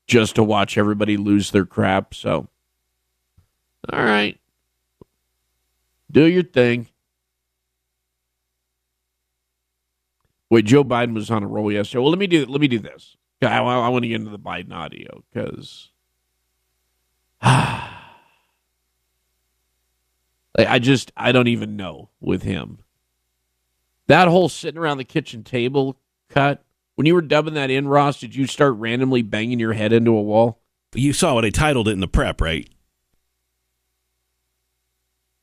just 0.08 0.36
to 0.36 0.44
watch 0.44 0.77
everybody 0.77 1.18
lose 1.18 1.51
their 1.51 1.65
crap. 1.65 2.13
So, 2.13 2.48
all 3.91 4.03
right, 4.03 4.39
do 6.10 6.24
your 6.24 6.44
thing. 6.44 6.88
Wait, 10.50 10.65
Joe 10.65 10.84
Biden 10.84 11.13
was 11.13 11.29
on 11.29 11.44
a 11.44 11.48
roll 11.48 11.72
yesterday. 11.72 12.01
Well, 12.01 12.10
let 12.10 12.20
me 12.20 12.27
do 12.27 12.46
let 12.46 12.60
me 12.60 12.68
do 12.68 12.79
this. 12.79 13.15
I, 13.41 13.60
I, 13.60 13.88
want 13.89 14.03
to 14.03 14.10
get 14.10 14.20
into 14.20 14.32
the 14.32 14.39
Biden 14.39 14.74
audio 14.74 15.24
because 15.32 15.91
I 17.41 18.00
just 20.79 21.12
I 21.15 21.32
don't 21.32 21.48
even 21.48 21.77
know 21.77 22.10
with 22.20 22.44
him. 22.44 22.79
That 24.08 24.27
whole 24.27 24.50
sitting 24.50 24.79
around 24.79 24.98
the 24.98 25.03
kitchen 25.03 25.44
table 25.44 25.98
cut. 26.29 26.63
When 26.96 27.06
you 27.06 27.13
were 27.13 27.22
dubbing 27.22 27.53
that 27.53 27.70
in, 27.70 27.88
Ross, 27.88 28.20
did 28.20 28.36
you 28.36 28.46
start 28.46 28.75
randomly 28.75 29.22
banging 29.22 29.60
your 29.60 29.72
head 29.72 29.94
into 29.94 30.12
a 30.12 30.22
wall? 30.22 30.60
You 30.94 31.13
saw 31.13 31.36
what 31.36 31.46
I 31.46 31.50
titled 31.50 31.88
it 31.88 31.91
in 31.91 32.01
the 32.01 32.08
prep, 32.08 32.41
right? 32.41 32.68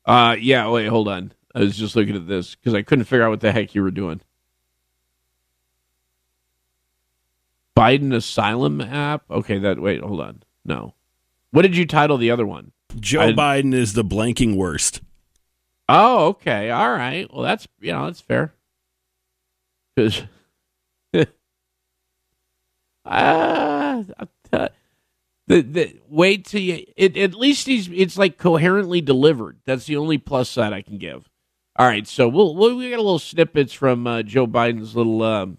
Uh, 0.04 0.36
yeah. 0.38 0.68
Wait, 0.68 0.86
hold 0.86 1.08
on. 1.08 1.32
I 1.54 1.60
was 1.60 1.78
just 1.78 1.96
looking 1.96 2.14
at 2.14 2.26
this 2.26 2.54
because 2.54 2.74
I 2.74 2.82
couldn't 2.82 3.06
figure 3.06 3.24
out 3.24 3.30
what 3.30 3.40
the 3.40 3.52
heck 3.52 3.74
you 3.74 3.82
were 3.82 3.90
doing. 3.90 4.20
Biden 7.76 8.14
Asylum 8.14 8.80
app. 8.80 9.30
Okay, 9.30 9.58
that. 9.58 9.80
Wait, 9.80 10.00
hold 10.00 10.20
on. 10.20 10.42
No. 10.64 10.94
What 11.50 11.62
did 11.62 11.76
you 11.76 11.86
title 11.86 12.16
the 12.16 12.30
other 12.30 12.46
one? 12.46 12.72
Joe 12.98 13.20
I- 13.20 13.32
Biden 13.32 13.74
is 13.74 13.92
the 13.92 14.04
blanking 14.04 14.56
worst. 14.56 15.02
Oh, 15.88 16.28
okay. 16.28 16.70
All 16.70 16.90
right. 16.90 17.32
Well, 17.32 17.42
that's 17.42 17.68
you 17.80 17.92
know 17.92 18.06
that's 18.06 18.20
fair. 18.20 18.54
Because, 19.94 20.22
ah, 23.04 24.02
uh, 24.52 24.68
the 25.46 25.62
the 25.62 26.00
wait 26.08 26.46
till 26.46 26.60
you. 26.60 26.84
It, 26.96 27.16
at 27.16 27.34
least 27.34 27.66
he's 27.66 27.88
it's 27.88 28.18
like 28.18 28.36
coherently 28.36 29.00
delivered. 29.00 29.58
That's 29.64 29.86
the 29.86 29.96
only 29.96 30.18
plus 30.18 30.48
side 30.48 30.72
I 30.72 30.82
can 30.82 30.98
give. 30.98 31.28
All 31.78 31.86
right, 31.86 32.06
so 32.06 32.26
we'll, 32.26 32.54
we'll 32.54 32.74
we 32.76 32.88
got 32.90 32.98
a 32.98 33.02
little 33.02 33.18
snippets 33.18 33.72
from 33.74 34.06
uh, 34.06 34.22
Joe 34.22 34.46
Biden's 34.46 34.96
little 34.96 35.22
um, 35.22 35.58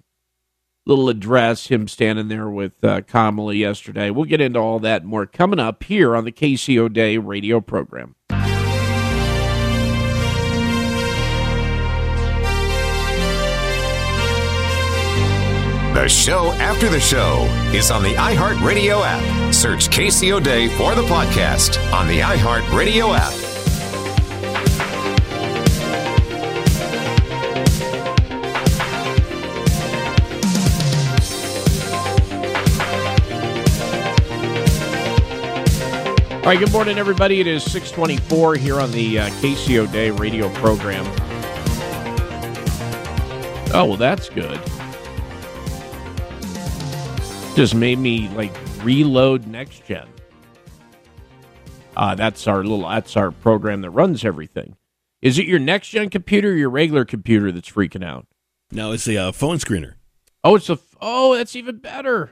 little 0.88 1.10
address. 1.10 1.68
Him 1.68 1.88
standing 1.88 2.28
there 2.28 2.50
with 2.50 2.84
uh, 2.84 3.02
Kamala 3.02 3.54
yesterday. 3.54 4.10
We'll 4.10 4.26
get 4.26 4.42
into 4.42 4.60
all 4.60 4.80
that 4.80 5.04
more 5.04 5.26
coming 5.26 5.60
up 5.60 5.84
here 5.84 6.16
on 6.16 6.26
the 6.26 6.32
KC 6.32 6.78
O'Dea 6.78 7.18
radio 7.18 7.60
program. 7.62 8.16
The 15.94 16.08
show 16.08 16.52
after 16.60 16.90
the 16.90 17.00
show 17.00 17.46
is 17.74 17.90
on 17.90 18.04
the 18.04 18.14
iHeartRadio 18.14 19.02
app. 19.04 19.54
Search 19.54 19.90
KC 19.90 20.32
O'Dea 20.32 20.68
for 20.70 20.94
the 20.94 21.02
podcast 21.02 21.82
on 21.92 22.08
the 22.08 22.20
iHeartRadio 22.20 23.18
app. 23.18 23.47
All 36.48 36.54
right, 36.54 36.62
good 36.62 36.72
morning, 36.72 36.98
everybody. 36.98 37.42
It 37.42 37.48
is 37.48 37.62
624 37.70 38.56
here 38.56 38.80
on 38.80 38.90
the 38.92 39.20
uh, 39.20 39.28
KC 39.42 39.80
O'Dea 39.80 40.12
radio 40.12 40.48
program. 40.54 41.06
Oh, 43.74 43.84
well, 43.84 43.98
that's 43.98 44.30
good. 44.30 44.58
Just 47.54 47.76
made 47.76 48.00
me, 48.00 48.30
like, 48.30 48.56
reload 48.82 49.46
Next 49.46 49.86
Gen. 49.86 50.08
Uh, 51.98 52.16
that's 52.16 52.48
our 52.48 52.64
little, 52.64 52.88
that's 52.88 53.18
our 53.18 53.32
program 53.32 53.82
that 53.82 53.90
runs 53.90 54.24
everything. 54.24 54.78
Is 55.22 55.38
it 55.38 55.48
your 55.48 55.60
Next 55.60 55.90
Gen 55.90 56.10
computer 56.10 56.52
or 56.52 56.56
your 56.56 56.70
regular 56.70 57.04
computer 57.04 57.52
that's 57.52 57.70
freaking 57.70 58.06
out? 58.06 58.26
No, 58.72 58.94
it's 58.94 59.04
the 59.04 59.18
uh, 59.18 59.32
phone 59.34 59.58
screener. 59.58 59.96
Oh, 60.46 60.56
it's 60.56 60.70
a, 60.70 60.80
oh, 61.02 61.36
that's 61.36 61.58
even 61.58 61.80
better. 61.80 62.32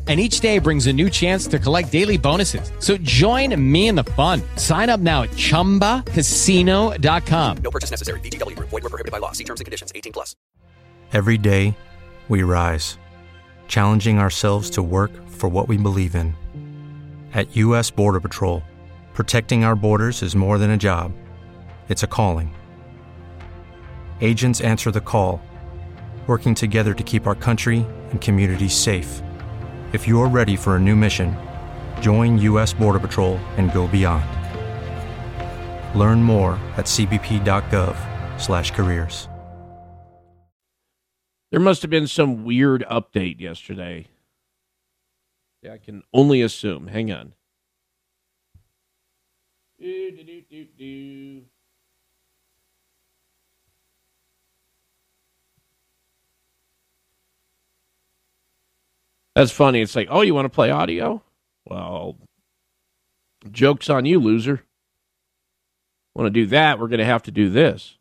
And 0.11 0.19
each 0.19 0.41
day 0.41 0.59
brings 0.59 0.87
a 0.87 0.93
new 0.93 1.09
chance 1.09 1.47
to 1.47 1.57
collect 1.57 1.89
daily 1.89 2.17
bonuses. 2.17 2.73
So 2.79 2.97
join 2.97 3.55
me 3.71 3.87
in 3.87 3.95
the 3.95 4.03
fun. 4.03 4.41
Sign 4.57 4.89
up 4.89 4.99
now 4.99 5.23
at 5.23 5.29
chumbacasino.com. 5.29 7.57
No 7.63 7.71
purchase 7.71 7.91
necessary. 7.91 8.19
VGW 8.19 8.57
Group. 8.57 8.67
Void 8.67 8.83
were 8.83 8.89
prohibited 8.89 9.13
by 9.13 9.19
law. 9.19 9.31
See 9.31 9.45
terms 9.45 9.61
and 9.61 9.65
conditions. 9.65 9.93
18 9.95 10.11
plus. 10.11 10.35
Every 11.13 11.37
day, 11.37 11.77
we 12.27 12.43
rise, 12.43 12.97
challenging 13.69 14.19
ourselves 14.19 14.69
to 14.71 14.83
work 14.83 15.11
for 15.29 15.47
what 15.47 15.69
we 15.69 15.77
believe 15.77 16.13
in. 16.13 16.35
At 17.33 17.55
U.S. 17.55 17.89
Border 17.89 18.19
Patrol, 18.19 18.63
protecting 19.13 19.63
our 19.63 19.77
borders 19.77 20.23
is 20.23 20.35
more 20.35 20.57
than 20.57 20.71
a 20.71 20.77
job, 20.77 21.13
it's 21.87 22.03
a 22.03 22.07
calling. 22.07 22.53
Agents 24.19 24.59
answer 24.59 24.91
the 24.91 24.99
call, 24.99 25.41
working 26.27 26.53
together 26.53 26.93
to 26.93 27.03
keep 27.03 27.27
our 27.27 27.35
country 27.35 27.85
and 28.09 28.19
communities 28.19 28.73
safe. 28.73 29.21
If 29.91 30.07
you're 30.07 30.29
ready 30.29 30.55
for 30.55 30.77
a 30.77 30.79
new 30.79 30.95
mission, 30.95 31.35
join 31.99 32.37
U.S. 32.37 32.73
Border 32.73 32.99
Patrol 32.99 33.35
and 33.57 33.73
go 33.73 33.89
beyond. 33.89 34.23
Learn 35.99 36.23
more 36.23 36.53
at 36.77 36.85
cbp.gov/careers. 36.85 39.27
There 41.51 41.59
must 41.59 41.81
have 41.81 41.91
been 41.91 42.07
some 42.07 42.45
weird 42.45 42.85
update 42.89 43.41
yesterday. 43.41 44.07
Yeah, 45.61 45.73
I 45.73 45.79
can 45.79 46.03
only 46.13 46.41
assume. 46.41 46.87
Hang 46.87 47.11
on. 47.11 47.33
Do, 49.77 50.11
do, 50.49 50.65
do. 50.77 51.41
That's 59.35 59.51
funny. 59.51 59.81
It's 59.81 59.95
like, 59.95 60.07
oh, 60.09 60.21
you 60.21 60.35
want 60.35 60.45
to 60.45 60.49
play 60.49 60.71
audio? 60.71 61.23
Well, 61.65 62.17
joke's 63.51 63.89
on 63.89 64.05
you, 64.05 64.19
loser. 64.19 64.63
Want 66.13 66.27
to 66.27 66.31
do 66.31 66.45
that? 66.47 66.79
We're 66.79 66.89
going 66.89 66.99
to 66.99 67.05
have 67.05 67.23
to 67.23 67.31
do 67.31 67.49
this. 67.49 67.97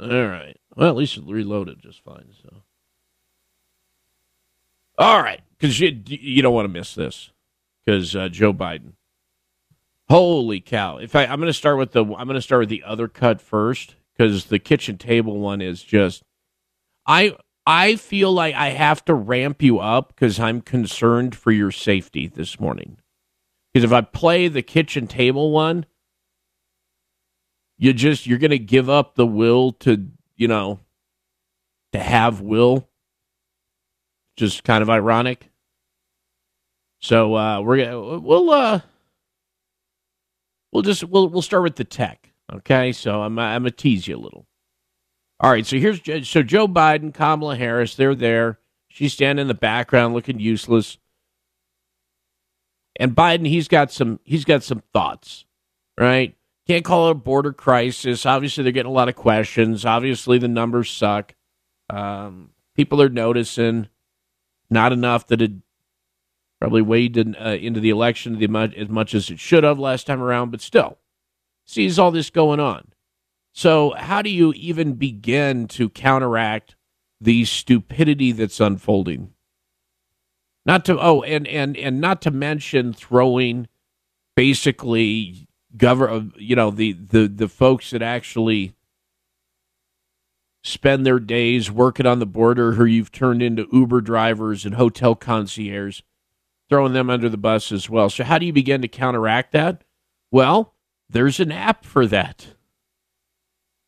All 0.00 0.08
right. 0.08 0.58
Well, 0.76 0.88
at 0.88 0.96
least 0.96 1.16
it 1.16 1.24
reloaded 1.26 1.80
just 1.80 2.02
fine. 2.02 2.26
So, 2.42 2.62
all 4.98 5.22
right, 5.22 5.40
because 5.58 5.78
you 5.80 6.00
you 6.06 6.42
don't 6.42 6.54
want 6.54 6.64
to 6.64 6.72
miss 6.72 6.94
this 6.94 7.30
because 7.84 8.16
uh, 8.16 8.28
Joe 8.28 8.52
Biden. 8.52 8.92
Holy 10.08 10.60
cow! 10.60 10.98
If 10.98 11.14
I, 11.14 11.24
I'm 11.24 11.38
going 11.38 11.46
to 11.48 11.52
start 11.52 11.78
with 11.78 11.92
the 11.92 12.02
I'm 12.04 12.26
going 12.26 12.34
to 12.34 12.42
start 12.42 12.60
with 12.60 12.68
the 12.68 12.82
other 12.84 13.06
cut 13.06 13.40
first 13.40 13.96
because 14.16 14.46
the 14.46 14.58
kitchen 14.58 14.98
table 14.98 15.38
one 15.38 15.60
is 15.60 15.82
just 15.82 16.22
I 17.06 17.36
I 17.66 17.96
feel 17.96 18.32
like 18.32 18.54
I 18.54 18.70
have 18.70 19.04
to 19.04 19.14
ramp 19.14 19.62
you 19.62 19.78
up 19.78 20.08
because 20.08 20.40
I'm 20.40 20.60
concerned 20.60 21.36
for 21.36 21.52
your 21.52 21.70
safety 21.70 22.26
this 22.26 22.58
morning. 22.58 22.98
Because 23.72 23.84
if 23.84 23.92
I 23.92 24.00
play 24.00 24.48
the 24.48 24.62
kitchen 24.62 25.06
table 25.06 25.50
one, 25.52 25.86
you 27.78 27.92
just 27.92 28.26
you're 28.26 28.38
going 28.38 28.50
to 28.50 28.58
give 28.58 28.90
up 28.90 29.14
the 29.14 29.26
will 29.26 29.72
to 29.72 30.08
you 30.36 30.48
know 30.48 30.80
to 31.92 32.00
have 32.00 32.40
will. 32.40 32.88
Just 34.36 34.64
kind 34.64 34.82
of 34.82 34.90
ironic. 34.90 35.50
So 37.00 37.34
uh, 37.36 37.60
we're 37.60 37.78
gonna 37.84 38.20
we'll 38.20 38.50
uh 38.50 38.80
we'll 40.72 40.82
just 40.82 41.04
we'll 41.04 41.28
we'll 41.28 41.42
start 41.42 41.64
with 41.64 41.76
the 41.76 41.84
tech. 41.84 42.30
Okay, 42.52 42.92
so 42.92 43.22
I'm 43.22 43.38
I'm 43.38 43.62
gonna 43.62 43.72
tease 43.72 44.06
you 44.06 44.16
a 44.16 44.18
little. 44.18 44.46
All 45.42 45.50
right, 45.50 45.66
so 45.66 45.76
here's 45.76 46.00
so 46.28 46.44
Joe 46.44 46.68
Biden, 46.68 47.12
Kamala 47.12 47.56
Harris, 47.56 47.96
they're 47.96 48.14
there. 48.14 48.60
She's 48.86 49.12
standing 49.12 49.42
in 49.42 49.48
the 49.48 49.54
background 49.54 50.14
looking 50.14 50.38
useless. 50.38 50.98
And 52.96 53.16
Biden, 53.16 53.48
he's 53.48 53.66
got 53.66 53.90
some 53.90 54.20
he's 54.22 54.44
got 54.44 54.62
some 54.62 54.84
thoughts, 54.92 55.44
right? 55.98 56.36
Can't 56.68 56.84
call 56.84 57.08
it 57.08 57.12
a 57.12 57.14
border 57.14 57.52
crisis. 57.52 58.24
Obviously, 58.24 58.62
they're 58.62 58.72
getting 58.72 58.90
a 58.90 58.94
lot 58.94 59.08
of 59.08 59.16
questions. 59.16 59.84
Obviously, 59.84 60.38
the 60.38 60.46
numbers 60.46 60.88
suck. 60.88 61.34
Um, 61.90 62.50
people 62.76 63.02
are 63.02 63.08
noticing. 63.08 63.88
Not 64.70 64.92
enough 64.92 65.26
that 65.26 65.42
it 65.42 65.52
probably 66.60 66.80
weighed 66.80 67.16
in, 67.16 67.34
uh, 67.34 67.58
into 67.60 67.80
the 67.80 67.90
election 67.90 68.40
as 68.74 68.88
much 68.88 69.14
as 69.14 69.28
it 69.28 69.40
should 69.40 69.64
have 69.64 69.78
last 69.78 70.06
time 70.06 70.22
around, 70.22 70.50
but 70.50 70.60
still 70.60 70.98
sees 71.66 71.98
all 71.98 72.10
this 72.10 72.30
going 72.30 72.60
on. 72.60 72.91
So, 73.52 73.94
how 73.96 74.22
do 74.22 74.30
you 74.30 74.52
even 74.56 74.94
begin 74.94 75.68
to 75.68 75.90
counteract 75.90 76.74
the 77.20 77.44
stupidity 77.44 78.32
that's 78.32 78.60
unfolding? 78.60 79.32
Not 80.64 80.84
to 80.86 80.98
oh, 80.98 81.22
and 81.22 81.46
and 81.46 81.76
and 81.76 82.00
not 82.00 82.22
to 82.22 82.30
mention 82.30 82.92
throwing 82.92 83.68
basically 84.36 85.48
govern 85.76 86.10
uh, 86.10 86.38
you 86.38 86.56
know 86.56 86.70
the 86.70 86.92
the 86.92 87.26
the 87.26 87.48
folks 87.48 87.90
that 87.90 88.02
actually 88.02 88.74
spend 90.62 91.04
their 91.04 91.18
days 91.18 91.70
working 91.70 92.06
on 92.06 92.20
the 92.20 92.26
border 92.26 92.72
who 92.72 92.84
you've 92.84 93.12
turned 93.12 93.42
into 93.42 93.66
Uber 93.72 94.00
drivers 94.00 94.64
and 94.64 94.76
hotel 94.76 95.14
concierges, 95.14 96.02
throwing 96.68 96.92
them 96.92 97.10
under 97.10 97.28
the 97.28 97.36
bus 97.36 97.72
as 97.72 97.90
well. 97.90 98.08
So 98.08 98.24
how 98.24 98.38
do 98.38 98.46
you 98.46 98.52
begin 98.52 98.80
to 98.82 98.88
counteract 98.88 99.52
that? 99.52 99.82
Well, 100.30 100.74
there's 101.10 101.40
an 101.40 101.52
app 101.52 101.84
for 101.84 102.06
that. 102.06 102.46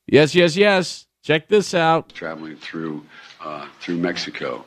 Yes, 0.06 0.34
yes, 0.34 0.56
yes. 0.56 1.06
Check 1.22 1.48
this 1.48 1.72
out. 1.72 2.10
Traveling 2.14 2.56
through 2.56 3.04
uh, 3.40 3.66
through 3.80 3.96
Mexico 3.96 4.64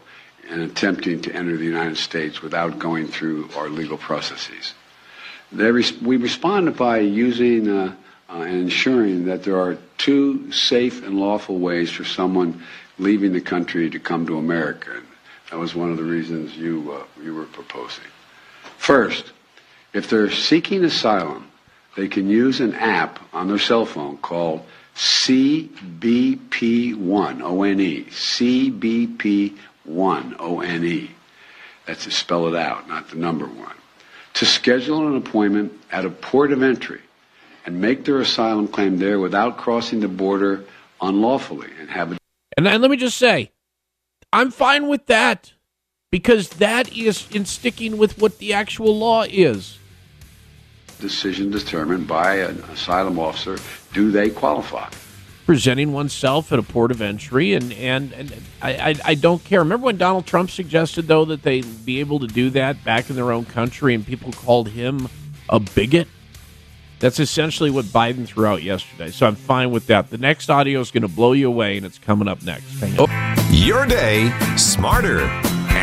and 0.49 0.61
attempting 0.61 1.21
to 1.21 1.33
enter 1.33 1.57
the 1.57 1.65
United 1.65 1.97
States 1.97 2.41
without 2.41 2.79
going 2.79 3.07
through 3.07 3.49
our 3.55 3.69
legal 3.69 3.97
processes. 3.97 4.73
Res- 5.51 5.99
we 6.01 6.17
respond 6.17 6.75
by 6.75 6.99
using 6.99 7.69
uh, 7.69 7.95
uh, 8.29 8.41
and 8.41 8.55
ensuring 8.55 9.25
that 9.25 9.43
there 9.43 9.59
are 9.59 9.77
two 9.97 10.51
safe 10.51 11.05
and 11.05 11.19
lawful 11.19 11.59
ways 11.59 11.91
for 11.91 12.03
someone 12.03 12.63
leaving 12.97 13.33
the 13.33 13.41
country 13.41 13.89
to 13.89 13.99
come 13.99 14.25
to 14.27 14.37
America. 14.37 14.91
And 14.95 15.05
that 15.51 15.57
was 15.57 15.75
one 15.75 15.91
of 15.91 15.97
the 15.97 16.03
reasons 16.03 16.57
you 16.57 16.91
uh, 16.91 17.23
you 17.23 17.35
were 17.35 17.45
proposing. 17.45 18.05
First, 18.77 19.31
if 19.93 20.09
they're 20.09 20.31
seeking 20.31 20.83
asylum, 20.83 21.49
they 21.95 22.07
can 22.07 22.29
use 22.29 22.59
an 22.59 22.73
app 22.75 23.19
on 23.33 23.47
their 23.47 23.59
cell 23.59 23.85
phone 23.85 24.17
called 24.17 24.65
CBP1, 24.97 27.41
O-N-E, 27.43 28.05
CBP1, 28.05 30.35
O-N-E. 30.39 31.11
That's 31.85 32.05
to 32.05 32.11
spell 32.11 32.47
it 32.47 32.55
out, 32.55 32.87
not 32.87 33.09
the 33.09 33.17
number 33.17 33.45
one. 33.45 33.75
To 34.33 34.45
schedule 34.45 35.07
an 35.07 35.15
appointment 35.15 35.73
at 35.91 36.03
a 36.03 36.09
port 36.09 36.51
of 36.51 36.63
entry 36.63 37.01
and 37.65 37.79
make 37.79 38.05
their 38.05 38.19
asylum 38.19 38.67
claim 38.67 38.97
there 38.97 39.19
without 39.19 39.57
crossing 39.57 39.99
the 39.99 40.07
border 40.07 40.65
unlawfully 40.99 41.69
and 41.79 41.91
have 41.91 42.13
it. 42.13 42.17
And, 42.57 42.67
and 42.67 42.81
let 42.81 42.89
me 42.89 42.97
just 42.97 43.19
say, 43.19 43.51
I'm 44.33 44.49
fine 44.49 44.87
with 44.87 45.05
that 45.05 45.53
because 46.11 46.49
that 46.49 46.91
is 46.97 47.27
in 47.31 47.45
sticking 47.45 47.97
with 47.97 48.19
what 48.19 48.39
the 48.39 48.51
actual 48.51 48.97
law 48.97 49.25
is 49.29 49.77
decision 50.99 51.51
determined 51.51 52.07
by 52.07 52.35
an 52.35 52.63
asylum 52.71 53.19
officer 53.19 53.57
do 53.93 54.11
they 54.11 54.29
qualify? 54.29 54.89
Presenting 55.45 55.93
oneself 55.93 56.51
at 56.51 56.59
a 56.59 56.63
port 56.63 56.91
of 56.91 57.01
entry, 57.01 57.53
and 57.53 57.71
and, 57.73 58.11
and 58.11 58.33
I, 58.61 58.73
I, 58.73 58.95
I 59.05 59.15
don't 59.15 59.43
care. 59.43 59.59
Remember 59.59 59.85
when 59.85 59.97
Donald 59.97 60.25
Trump 60.25 60.49
suggested 60.49 61.07
though 61.07 61.23
that 61.25 61.43
they 61.43 61.61
be 61.61 62.01
able 62.01 62.19
to 62.19 62.27
do 62.27 62.49
that 62.49 62.83
back 62.83 63.09
in 63.09 63.15
their 63.15 63.31
own 63.31 63.45
country, 63.45 63.95
and 63.95 64.05
people 64.05 64.31
called 64.33 64.69
him 64.69 65.07
a 65.49 65.59
bigot. 65.59 66.07
That's 66.99 67.19
essentially 67.19 67.69
what 67.69 67.85
Biden 67.85 68.27
threw 68.27 68.45
out 68.45 68.63
yesterday. 68.63 69.11
So 69.11 69.27
I'm 69.27 69.35
fine 69.35 69.71
with 69.71 69.87
that. 69.87 70.09
The 70.09 70.17
next 70.17 70.49
audio 70.49 70.79
is 70.79 70.91
going 70.91 71.03
to 71.03 71.07
blow 71.07 71.33
you 71.33 71.47
away, 71.47 71.77
and 71.77 71.85
it's 71.85 71.99
coming 71.99 72.27
up 72.27 72.43
next. 72.43 72.81
Your 73.51 73.85
day 73.85 74.33
smarter 74.57 75.29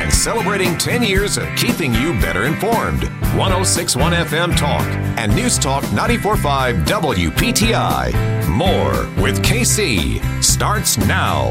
and 0.05 0.13
celebrating 0.13 0.77
10 0.77 1.03
years 1.03 1.39
of 1.39 1.49
keeping 1.57 1.95
you 1.95 2.13
better 2.21 2.45
informed. 2.45 3.05
1061 3.39 4.13
FM 4.13 4.55
Talk 4.55 4.83
and 5.19 5.35
News 5.35 5.59
Talk 5.59 5.83
945 5.95 6.77
WPTI. 6.85 8.47
More 8.47 9.09
with 9.23 9.43
KC 9.43 10.23
starts 10.45 10.99
now. 10.99 11.45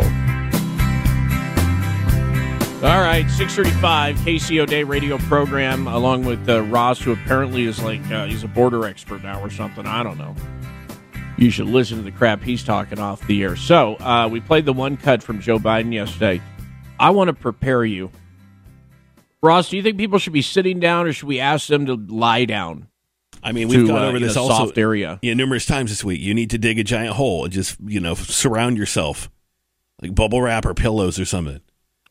All 2.83 3.01
right, 3.01 3.27
635 3.27 4.17
KC 4.17 4.59
O'Dea 4.59 4.83
radio 4.83 5.17
program, 5.17 5.87
along 5.87 6.23
with 6.23 6.47
uh, 6.47 6.61
Ross, 6.63 7.01
who 7.01 7.13
apparently 7.13 7.63
is 7.63 7.81
like, 7.81 8.05
uh, 8.11 8.25
he's 8.27 8.43
a 8.43 8.47
border 8.47 8.85
expert 8.85 9.23
now 9.23 9.41
or 9.41 9.49
something. 9.49 9.87
I 9.87 10.03
don't 10.03 10.19
know. 10.19 10.35
You 11.37 11.49
should 11.49 11.67
listen 11.67 11.97
to 11.97 12.03
the 12.03 12.11
crap 12.11 12.43
he's 12.43 12.63
talking 12.63 12.99
off 12.99 13.25
the 13.25 13.41
air. 13.41 13.55
So, 13.55 13.95
uh, 13.95 14.29
we 14.31 14.41
played 14.41 14.65
the 14.65 14.73
one 14.73 14.95
cut 14.95 15.23
from 15.23 15.41
Joe 15.41 15.57
Biden 15.57 15.91
yesterday. 15.91 16.39
I 16.99 17.09
want 17.09 17.29
to 17.29 17.33
prepare 17.33 17.83
you 17.83 18.11
Ross, 19.43 19.69
do 19.69 19.75
you 19.75 19.83
think 19.83 19.97
people 19.97 20.19
should 20.19 20.33
be 20.33 20.41
sitting 20.41 20.79
down, 20.79 21.05
or 21.05 21.13
should 21.13 21.27
we 21.27 21.39
ask 21.39 21.67
them 21.67 21.85
to 21.87 21.95
lie 21.95 22.45
down? 22.45 22.87
I 23.43 23.51
mean, 23.51 23.67
we've 23.67 23.81
to, 23.81 23.87
gone 23.87 24.01
uh, 24.01 24.05
over 24.05 24.15
in 24.15 24.23
this 24.23 24.37
also 24.37 24.67
soft 24.67 24.77
area. 24.77 25.19
yeah, 25.21 25.33
numerous 25.33 25.65
times 25.65 25.91
this 25.91 26.01
week. 26.01 26.21
You 26.21 26.33
need 26.33 26.49
to 26.51 26.57
dig 26.57 26.79
a 26.79 26.83
giant 26.83 27.15
hole 27.15 27.43
and 27.43 27.53
just 27.53 27.77
you 27.83 27.99
know 27.99 28.15
surround 28.15 28.77
yourself 28.77 29.29
like 30.01 30.15
bubble 30.15 30.41
wrap 30.41 30.65
or 30.65 30.73
pillows 30.73 31.19
or 31.19 31.25
something. 31.25 31.59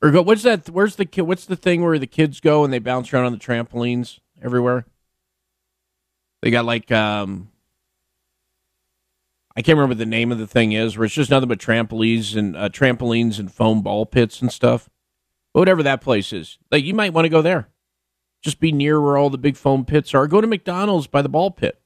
Or 0.02 0.10
go, 0.10 0.20
what's 0.20 0.42
that? 0.42 0.68
Where's 0.68 0.96
the 0.96 1.06
kid? 1.06 1.22
What's 1.22 1.46
the 1.46 1.56
thing 1.56 1.82
where 1.82 1.98
the 1.98 2.06
kids 2.06 2.40
go 2.40 2.64
and 2.64 2.72
they 2.72 2.78
bounce 2.78 3.12
around 3.12 3.24
on 3.24 3.32
the 3.32 3.38
trampolines 3.38 4.18
everywhere? 4.42 4.84
They 6.42 6.50
got 6.50 6.66
like 6.66 6.92
um, 6.92 7.48
I 9.56 9.62
can't 9.62 9.78
remember 9.78 9.92
what 9.92 9.98
the 9.98 10.06
name 10.06 10.32
of 10.32 10.38
the 10.38 10.46
thing 10.46 10.72
is, 10.72 10.98
where 10.98 11.06
it's 11.06 11.14
just 11.14 11.30
nothing 11.30 11.48
but 11.48 11.58
trampolines 11.58 12.36
and 12.36 12.54
uh, 12.54 12.68
trampolines 12.68 13.38
and 13.38 13.50
foam 13.50 13.80
ball 13.80 14.04
pits 14.04 14.42
and 14.42 14.52
stuff. 14.52 14.90
Whatever 15.52 15.82
that 15.82 16.00
place 16.00 16.32
is, 16.32 16.58
like 16.70 16.84
you 16.84 16.94
might 16.94 17.12
want 17.12 17.26
to 17.26 17.30
go 17.30 17.42
there. 17.42 17.68
Just 18.42 18.58
be 18.58 18.72
near 18.72 19.00
where 19.00 19.16
all 19.16 19.30
the 19.30 19.38
big 19.38 19.56
foam 19.56 19.84
pits 19.84 20.14
are. 20.14 20.26
Go 20.26 20.40
to 20.40 20.46
McDonald's 20.46 21.06
by 21.06 21.22
the 21.22 21.28
ball 21.28 21.50
pit. 21.50 21.78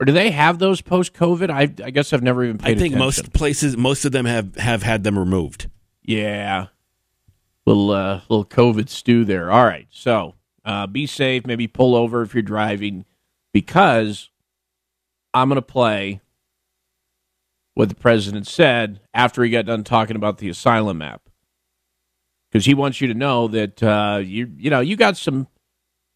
Or 0.00 0.06
do 0.06 0.12
they 0.12 0.30
have 0.30 0.58
those 0.58 0.80
post 0.80 1.12
COVID? 1.12 1.50
I, 1.50 1.62
I 1.84 1.90
guess 1.90 2.12
I've 2.12 2.22
never 2.22 2.44
even 2.44 2.58
paid 2.58 2.78
I 2.78 2.80
think 2.80 2.94
attention. 2.94 2.98
most 2.98 3.32
places, 3.32 3.76
most 3.76 4.04
of 4.04 4.12
them 4.12 4.24
have 4.24 4.56
have 4.56 4.82
had 4.82 5.04
them 5.04 5.18
removed. 5.18 5.68
Yeah. 6.02 6.68
Little 7.66 7.90
uh, 7.90 8.20
little 8.28 8.44
COVID 8.44 8.88
stew 8.88 9.24
there. 9.24 9.50
All 9.50 9.64
right. 9.64 9.86
So 9.90 10.34
uh, 10.64 10.86
be 10.86 11.06
safe. 11.06 11.46
Maybe 11.46 11.66
pull 11.66 11.94
over 11.94 12.22
if 12.22 12.34
you're 12.34 12.42
driving 12.42 13.04
because 13.52 14.30
I'm 15.34 15.48
going 15.48 15.56
to 15.56 15.62
play 15.62 16.20
what 17.74 17.88
the 17.88 17.94
president 17.94 18.46
said 18.46 19.00
after 19.14 19.44
he 19.44 19.50
got 19.50 19.66
done 19.66 19.84
talking 19.84 20.16
about 20.16 20.38
the 20.38 20.48
asylum 20.48 21.00
app 21.02 21.28
because 22.52 22.66
he 22.66 22.74
wants 22.74 23.00
you 23.00 23.08
to 23.08 23.14
know 23.14 23.48
that 23.48 23.82
uh, 23.82 24.20
you 24.22 24.52
you 24.58 24.68
know 24.68 24.80
you 24.80 24.94
got 24.94 25.16
some 25.16 25.48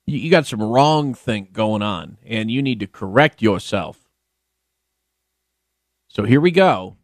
you 0.06 0.30
got 0.30 0.46
some 0.46 0.62
wrong 0.62 1.14
thing 1.14 1.48
going 1.52 1.82
on 1.82 2.18
and 2.24 2.50
you 2.50 2.62
need 2.62 2.78
to 2.80 2.86
correct 2.86 3.42
yourself. 3.42 4.08
So 6.08 6.24
here 6.24 6.40
we 6.40 6.50
go. 6.50 6.96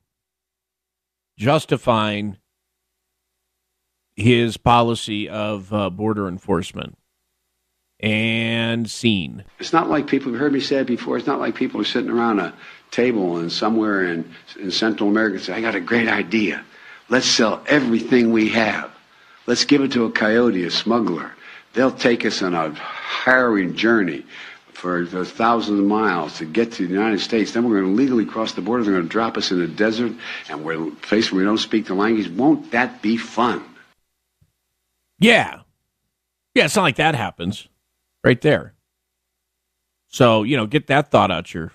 Justifying 1.37 2.37
his 4.15 4.57
policy 4.57 5.29
of 5.29 5.73
uh, 5.73 5.91
border 5.91 6.29
enforcement. 6.29 6.97
And 7.99 8.91
scene. 8.91 9.45
It's 9.61 9.73
not 9.73 9.89
like 9.89 10.09
people, 10.09 10.33
you've 10.33 10.41
heard 10.41 10.53
me 10.53 10.59
say 10.59 10.79
it 10.79 10.89
before, 10.89 11.17
it's 11.19 11.27
not 11.29 11.39
like 11.39 11.55
people 11.55 11.81
are 11.81 11.85
sitting 11.85 12.11
around 12.11 12.41
a 12.41 12.53
table 12.91 13.37
and 13.37 13.51
somewhere 13.53 14.05
in, 14.05 14.35
in 14.59 14.73
Central 14.73 15.09
America 15.09 15.39
say, 15.39 15.53
I 15.53 15.61
got 15.61 15.77
a 15.77 15.81
great 15.81 16.09
idea. 16.09 16.65
Let's 17.09 17.27
sell 17.27 17.63
everything 17.69 18.33
we 18.33 18.49
have. 18.49 18.92
Let's 19.47 19.65
give 19.65 19.83
it 19.83 19.93
to 19.93 20.05
a 20.05 20.11
coyote, 20.11 20.65
a 20.65 20.71
smuggler. 20.71 21.33
They'll 21.73 21.91
take 21.91 22.25
us 22.25 22.43
on 22.43 22.55
a 22.55 22.71
harrowing 22.75 23.75
journey 23.75 24.25
for 24.73 25.07
thousands 25.07 25.79
of 25.79 25.87
miles 25.87 26.39
to 26.39 26.45
get 26.45 26.73
to 26.73 26.87
the 26.87 26.93
United 26.93 27.21
States. 27.21 27.53
Then 27.53 27.69
we're 27.69 27.81
going 27.81 27.95
to 27.95 28.03
legally 28.03 28.27
cross 28.27 28.53
the 28.53 28.61
border. 28.61 28.83
They're 28.83 28.95
going 28.95 29.05
to 29.05 29.09
drop 29.09 29.37
us 29.37 29.51
in 29.51 29.59
the 29.59 29.69
desert, 29.69 30.13
and 30.49 30.65
we're 30.65 30.91
faced 30.97 31.33
where 31.33 31.39
we 31.39 31.45
don't 31.45 31.59
speak 31.59 31.87
the 31.87 31.95
language. 31.95 32.29
Won't 32.29 32.73
that 32.73 33.01
be 33.01 33.17
fun? 33.17 33.65
Yeah. 35.19 35.61
Yeah, 36.55 36.65
it's 36.65 36.77
not 36.77 36.83
like 36.83 36.97
that 36.97 37.15
happens 37.15 37.69
right 38.25 38.41
there. 38.41 38.75
So, 40.09 40.43
you 40.43 40.57
know, 40.57 40.67
get 40.67 40.89
that 40.89 41.11
thought 41.11 41.31
out 41.31 41.55
your 41.55 41.73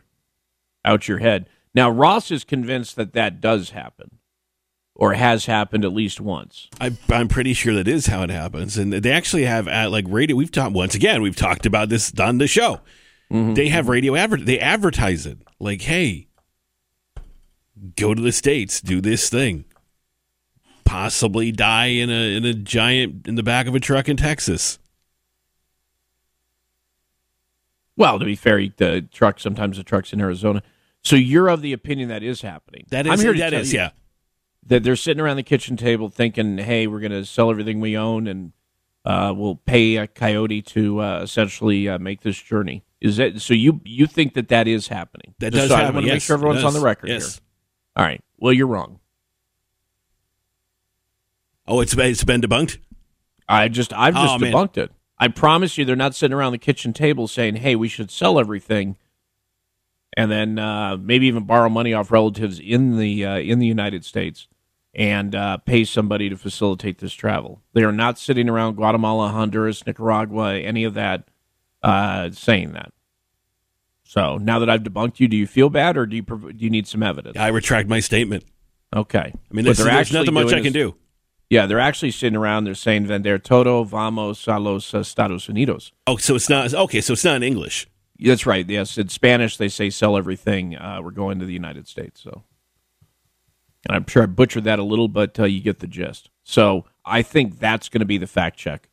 out 0.86 1.08
your 1.08 1.18
head. 1.18 1.50
Now, 1.74 1.90
Ross 1.90 2.30
is 2.30 2.44
convinced 2.44 2.96
that 2.96 3.14
that 3.14 3.42
does 3.42 3.72
happen 3.72 4.17
or 4.98 5.14
has 5.14 5.46
happened 5.46 5.86
at 5.86 5.94
least 5.94 6.20
once. 6.20 6.68
I, 6.82 6.92
I'm 7.10 7.28
pretty 7.28 7.54
sure 7.54 7.74
that 7.76 7.88
is 7.88 8.08
how 8.08 8.24
it 8.24 8.32
happens, 8.32 8.78
and 8.78 8.92
they 8.92 9.12
actually 9.12 9.46
have 9.46 9.68
at 9.68 9.92
like 9.92 10.06
radio. 10.08 10.36
We've 10.36 10.52
talked 10.52 10.74
once 10.74 10.96
again. 10.96 11.22
We've 11.22 11.36
talked 11.36 11.66
about 11.66 11.90
this 11.90 12.12
on 12.20 12.40
the 12.40 12.48
show. 12.48 12.82
Mm-hmm. 13.32 13.54
They 13.54 13.70
have 13.70 13.90
radio 13.90 14.16
advert. 14.16 14.46
They 14.46 14.60
advertise 14.60 15.28
it 15.28 15.38
like, 15.60 15.84
"Hey, 15.84 16.28
go 17.96 18.16
to 18.16 18.22
the 18.22 18.32
states, 18.32 18.82
do 18.82 19.00
this 19.00 19.30
thing, 19.30 19.66
possibly 20.84 21.52
die 21.52 21.88
in 21.88 22.10
a 22.10 22.36
in 22.36 22.44
a 22.44 22.54
giant 22.54 23.28
in 23.28 23.36
the 23.36 23.44
back 23.44 23.68
of 23.68 23.76
a 23.76 23.80
truck 23.80 24.10
in 24.10 24.18
Texas." 24.18 24.80
Well, 27.96 28.18
to 28.18 28.26
be 28.26 28.36
fair, 28.36 28.68
the 28.78 29.08
truck 29.12 29.40
sometimes 29.40 29.78
the 29.78 29.84
trucks 29.84 30.12
in 30.12 30.22
Arizona. 30.22 30.64
So 31.04 31.16
you're 31.16 31.50
of 31.50 31.62
the 31.62 31.74
opinion 31.74 32.10
that 32.10 32.24
is 32.24 32.42
happening. 32.42 32.86
That 32.90 33.06
is. 33.06 33.12
I'm 33.12 33.20
here 33.20 33.34
to 33.34 33.40
that 33.40 33.54
is, 33.54 33.72
you 33.72 33.80
yeah. 33.80 33.90
That 34.68 34.84
they're 34.84 34.96
sitting 34.98 35.22
around 35.22 35.38
the 35.38 35.44
kitchen 35.44 35.78
table 35.78 36.10
thinking, 36.10 36.58
"Hey, 36.58 36.88
we're 36.88 37.00
going 37.00 37.12
to 37.14 37.26
sell 37.26 37.50
everything 37.50 37.80
we 37.80 37.98
own 37.98 38.28
and 38.28 38.52
uh, 39.06 39.34
we'll 39.36 39.56
pay 39.56 39.96
a 39.96 40.08
coyote 40.08 40.62
to 40.62 41.00
uh, 41.02 41.22
essentially 41.24 41.88
uh, 41.88 41.98
make 42.00 42.22
this 42.22 42.38
journey." 42.42 42.84
Is 43.00 43.18
that 43.18 43.40
so? 43.42 43.54
You 43.54 43.80
you 43.86 44.08
think 44.08 44.34
that 44.34 44.50
that 44.50 44.68
is 44.68 44.88
happening? 44.90 45.36
That 45.40 45.54
Just 45.54 45.64
does 45.64 45.70
so 45.70 45.76
I 45.76 45.80
happen. 45.80 45.96
want 45.96 46.04
to 46.04 46.08
yes, 46.08 46.16
make 46.16 46.22
sure 46.24 46.36
everyone's 46.36 46.64
on 46.64 46.74
the 46.74 46.82
record 46.82 47.10
Yes. 47.10 47.36
here. 47.36 47.42
All 47.96 48.04
right. 48.06 48.22
Well, 48.38 48.52
you're 48.54 48.68
wrong. 48.68 49.00
Oh, 51.68 51.80
it's 51.82 51.96
it's 51.98 52.24
been 52.24 52.42
debunked. 52.42 52.78
I 53.48 53.68
just 53.68 53.94
I've 53.94 54.16
just 54.16 54.36
Oh, 54.36 54.40
man. 54.40 54.52
debunked 54.54 54.78
it. 54.78 54.92
I 55.20 55.28
promise 55.30 55.78
you, 55.78 55.86
they're 55.86 55.96
not 55.96 56.14
sitting 56.16 56.34
around 56.36 56.52
the 56.52 56.58
kitchen 56.58 56.92
table 56.94 57.28
saying, 57.28 57.58
"Hey, 57.58 57.76
we 57.76 57.88
should 57.88 58.12
sell 58.12 58.40
everything," 58.40 58.98
and 60.16 60.30
then 60.30 60.60
uh, 60.60 60.98
maybe 60.98 61.28
even 61.28 61.44
borrow 61.46 61.70
money 61.70 61.94
off 61.94 62.12
relatives 62.12 62.60
in 62.60 62.98
the 62.98 63.26
uh, 63.26 63.38
in 63.38 63.60
the 63.60 63.66
United 63.68 64.04
States 64.06 64.48
and 64.94 65.36
uh, 65.36 65.58
pay 65.58 65.84
somebody 65.84 66.30
to 66.30 66.38
facilitate 66.38 66.98
this 67.00 67.14
travel. 67.14 67.62
They 67.74 67.84
are 67.84 67.92
not 67.92 68.18
sitting 68.18 68.50
around 68.50 68.76
Guatemala, 68.76 69.30
Honduras, 69.30 69.86
Nicaragua, 69.86 70.56
any 70.56 70.84
of 70.84 70.94
that, 70.96 71.28
uh, 71.84 72.32
saying 72.32 72.74
that. 72.74 72.92
So 74.04 74.38
now 74.38 74.60
that 74.60 74.70
I've 74.70 74.84
debunked 74.84 75.20
you, 75.20 75.28
do 75.28 75.36
you 75.36 75.46
feel 75.48 75.70
bad, 75.70 75.98
or 75.98 76.06
do 76.06 76.16
you 76.16 76.24
prov- 76.24 76.58
do 76.58 76.64
you 76.64 76.70
need 76.70 76.88
some 76.88 77.04
evidence? 77.04 77.38
I 77.38 77.50
retract 77.50 77.90
my 77.90 78.00
statement. 78.00 78.46
Okay, 78.96 79.20
I 79.34 79.54
mean, 79.54 79.66
there's 79.66 79.80
nothing 80.14 80.34
much 80.34 80.48
I 80.54 80.58
can 80.60 80.68
is- 80.68 80.74
do. 80.74 80.96
Yeah, 81.50 81.66
they're 81.66 81.80
actually 81.80 82.12
sitting 82.12 82.36
around. 82.36 82.64
They're 82.66 82.74
saying 82.74 83.06
"Vender 83.06 83.38
todo, 83.38 83.84
vamos 83.84 84.48
a 84.48 84.60
los 84.60 84.94
Estados 84.94 85.48
Unidos." 85.48 85.92
Oh, 86.06 86.18
so 86.18 86.36
it's 86.36 86.50
not 86.50 86.74
okay. 86.74 87.00
So 87.02 87.14
it's 87.14 87.24
not 87.24 87.36
in 87.38 87.44
English. 87.44 87.88
That's 88.20 88.46
right. 88.46 88.68
Yes, 88.68 88.98
in 88.98 89.10
Spanish 89.10 89.58
they 89.58 89.70
say 89.70 89.90
"sell 89.90 90.18
everything." 90.18 90.76
Uh, 90.76 91.00
we're 91.04 91.12
going 91.12 91.40
to 91.40 91.46
the 91.46 91.54
United 91.54 91.88
States. 91.88 92.22
So, 92.22 92.44
and 93.86 93.96
I'm 93.96 94.06
sure 94.08 94.24
I 94.24 94.26
butchered 94.26 94.64
that 94.66 94.80
a 94.80 94.84
little, 94.84 95.08
but 95.08 95.40
uh, 95.40 95.46
you 95.46 95.62
get 95.62 95.80
the 95.80 95.88
gist. 95.88 96.30
So 96.44 96.86
I 97.06 97.22
think 97.22 97.60
that's 97.60 97.90
going 97.90 98.00
to 98.00 98.06
be 98.06 98.18
the 98.18 98.28
fact 98.28 98.58
check. 98.58 98.90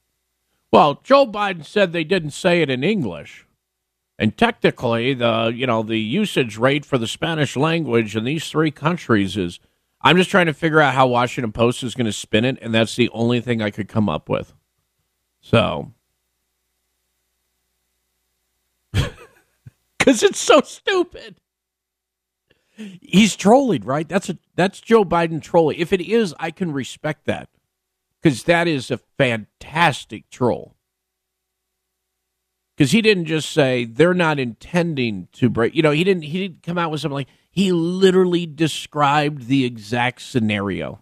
Well, 0.72 1.00
Joe 1.04 1.26
Biden 1.26 1.64
said 1.64 1.92
they 1.92 2.04
didn't 2.04 2.32
say 2.32 2.60
it 2.62 2.70
in 2.70 2.82
English, 2.82 3.46
and 4.18 4.36
technically, 4.36 5.14
the 5.14 5.52
you 5.54 5.66
know 5.66 5.82
the 5.82 5.98
usage 5.98 6.56
rate 6.56 6.84
for 6.84 6.98
the 6.98 7.06
Spanish 7.06 7.56
language 7.56 8.16
in 8.16 8.24
these 8.24 8.48
three 8.48 8.70
countries 8.70 9.36
is. 9.36 9.60
I'm 10.06 10.18
just 10.18 10.28
trying 10.28 10.46
to 10.46 10.52
figure 10.52 10.82
out 10.82 10.92
how 10.92 11.06
Washington 11.06 11.50
Post 11.50 11.82
is 11.82 11.94
going 11.94 12.04
to 12.04 12.12
spin 12.12 12.44
it, 12.44 12.58
and 12.60 12.74
that's 12.74 12.94
the 12.94 13.08
only 13.14 13.40
thing 13.40 13.62
I 13.62 13.70
could 13.70 13.88
come 13.88 14.06
up 14.10 14.28
with. 14.28 14.52
So, 15.40 15.92
because 18.92 20.22
it's 20.22 20.38
so 20.38 20.60
stupid. 20.60 21.36
He's 22.76 23.36
trolling, 23.36 23.82
right? 23.82 24.08
That's 24.08 24.28
a 24.28 24.38
that's 24.56 24.80
Joe 24.80 25.04
Biden 25.04 25.40
trolling. 25.40 25.78
If 25.78 25.92
it 25.92 26.00
is, 26.00 26.34
I 26.38 26.50
can 26.50 26.72
respect 26.72 27.26
that 27.26 27.48
because 28.20 28.44
that 28.44 28.66
is 28.66 28.90
a 28.90 28.98
fantastic 29.18 30.28
troll. 30.30 30.74
Because 32.76 32.90
he 32.90 33.02
didn't 33.02 33.26
just 33.26 33.50
say 33.50 33.84
they're 33.84 34.14
not 34.14 34.40
intending 34.40 35.28
to 35.34 35.48
break. 35.48 35.76
You 35.76 35.82
know, 35.82 35.92
he 35.92 36.02
didn't. 36.02 36.24
He 36.24 36.40
didn't 36.40 36.62
come 36.64 36.78
out 36.78 36.90
with 36.90 37.00
something 37.00 37.14
like 37.14 37.28
he 37.50 37.70
literally 37.70 38.46
described 38.46 39.46
the 39.46 39.64
exact 39.64 40.22
scenario. 40.22 41.00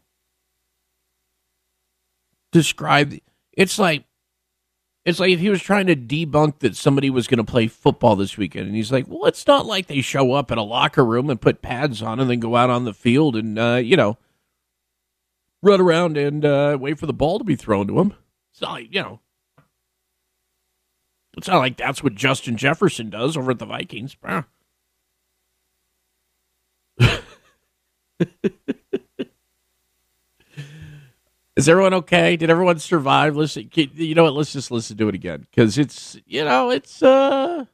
Described. 2.50 3.20
It's 3.54 3.78
like 3.78 4.04
it's 5.04 5.18
like 5.18 5.30
if 5.30 5.40
he 5.40 5.50
was 5.50 5.60
trying 5.60 5.86
to 5.88 5.96
debunk 5.96 6.60
that 6.60 6.76
somebody 6.76 7.10
was 7.10 7.26
going 7.26 7.44
to 7.44 7.50
play 7.50 7.66
football 7.66 8.14
this 8.14 8.36
weekend, 8.38 8.66
and 8.66 8.76
he's 8.76 8.92
like, 8.92 9.06
"Well, 9.08 9.26
it's 9.26 9.46
not 9.46 9.66
like 9.66 9.86
they 9.86 10.00
show 10.00 10.32
up 10.32 10.52
at 10.52 10.58
a 10.58 10.62
locker 10.62 11.04
room 11.04 11.28
and 11.28 11.40
put 11.40 11.62
pads 11.62 12.02
on 12.02 12.20
and 12.20 12.30
then 12.30 12.40
go 12.40 12.56
out 12.56 12.70
on 12.70 12.84
the 12.84 12.94
field 12.94 13.36
and 13.36 13.58
uh, 13.58 13.80
you 13.82 13.96
know 13.96 14.16
run 15.62 15.80
around 15.80 16.16
and 16.16 16.44
uh, 16.44 16.76
wait 16.80 16.98
for 16.98 17.06
the 17.06 17.12
ball 17.12 17.38
to 17.38 17.44
be 17.44 17.56
thrown 17.56 17.88
to 17.88 17.94
them." 17.94 18.14
It's 18.52 18.60
not 18.60 18.72
like 18.72 18.94
you 18.94 19.02
know. 19.02 19.20
It's 21.36 21.48
not 21.48 21.58
like 21.58 21.76
that's 21.78 22.02
what 22.02 22.14
Justin 22.14 22.56
Jefferson 22.56 23.08
does 23.10 23.36
over 23.36 23.50
at 23.52 23.58
the 23.58 23.66
Vikings. 23.66 24.16
Is 31.56 31.68
everyone 31.68 31.94
okay? 31.94 32.36
Did 32.36 32.50
everyone 32.50 32.78
survive? 32.78 33.36
Listen, 33.36 33.70
you 33.74 34.14
know 34.14 34.24
what? 34.24 34.32
Let's 34.32 34.52
just 34.52 34.70
listen 34.70 34.96
to 34.96 35.08
it 35.08 35.14
again 35.14 35.46
because 35.50 35.76
it's 35.76 36.18
you 36.26 36.44
know 36.44 36.70
it's 36.70 37.02
uh 37.02 37.66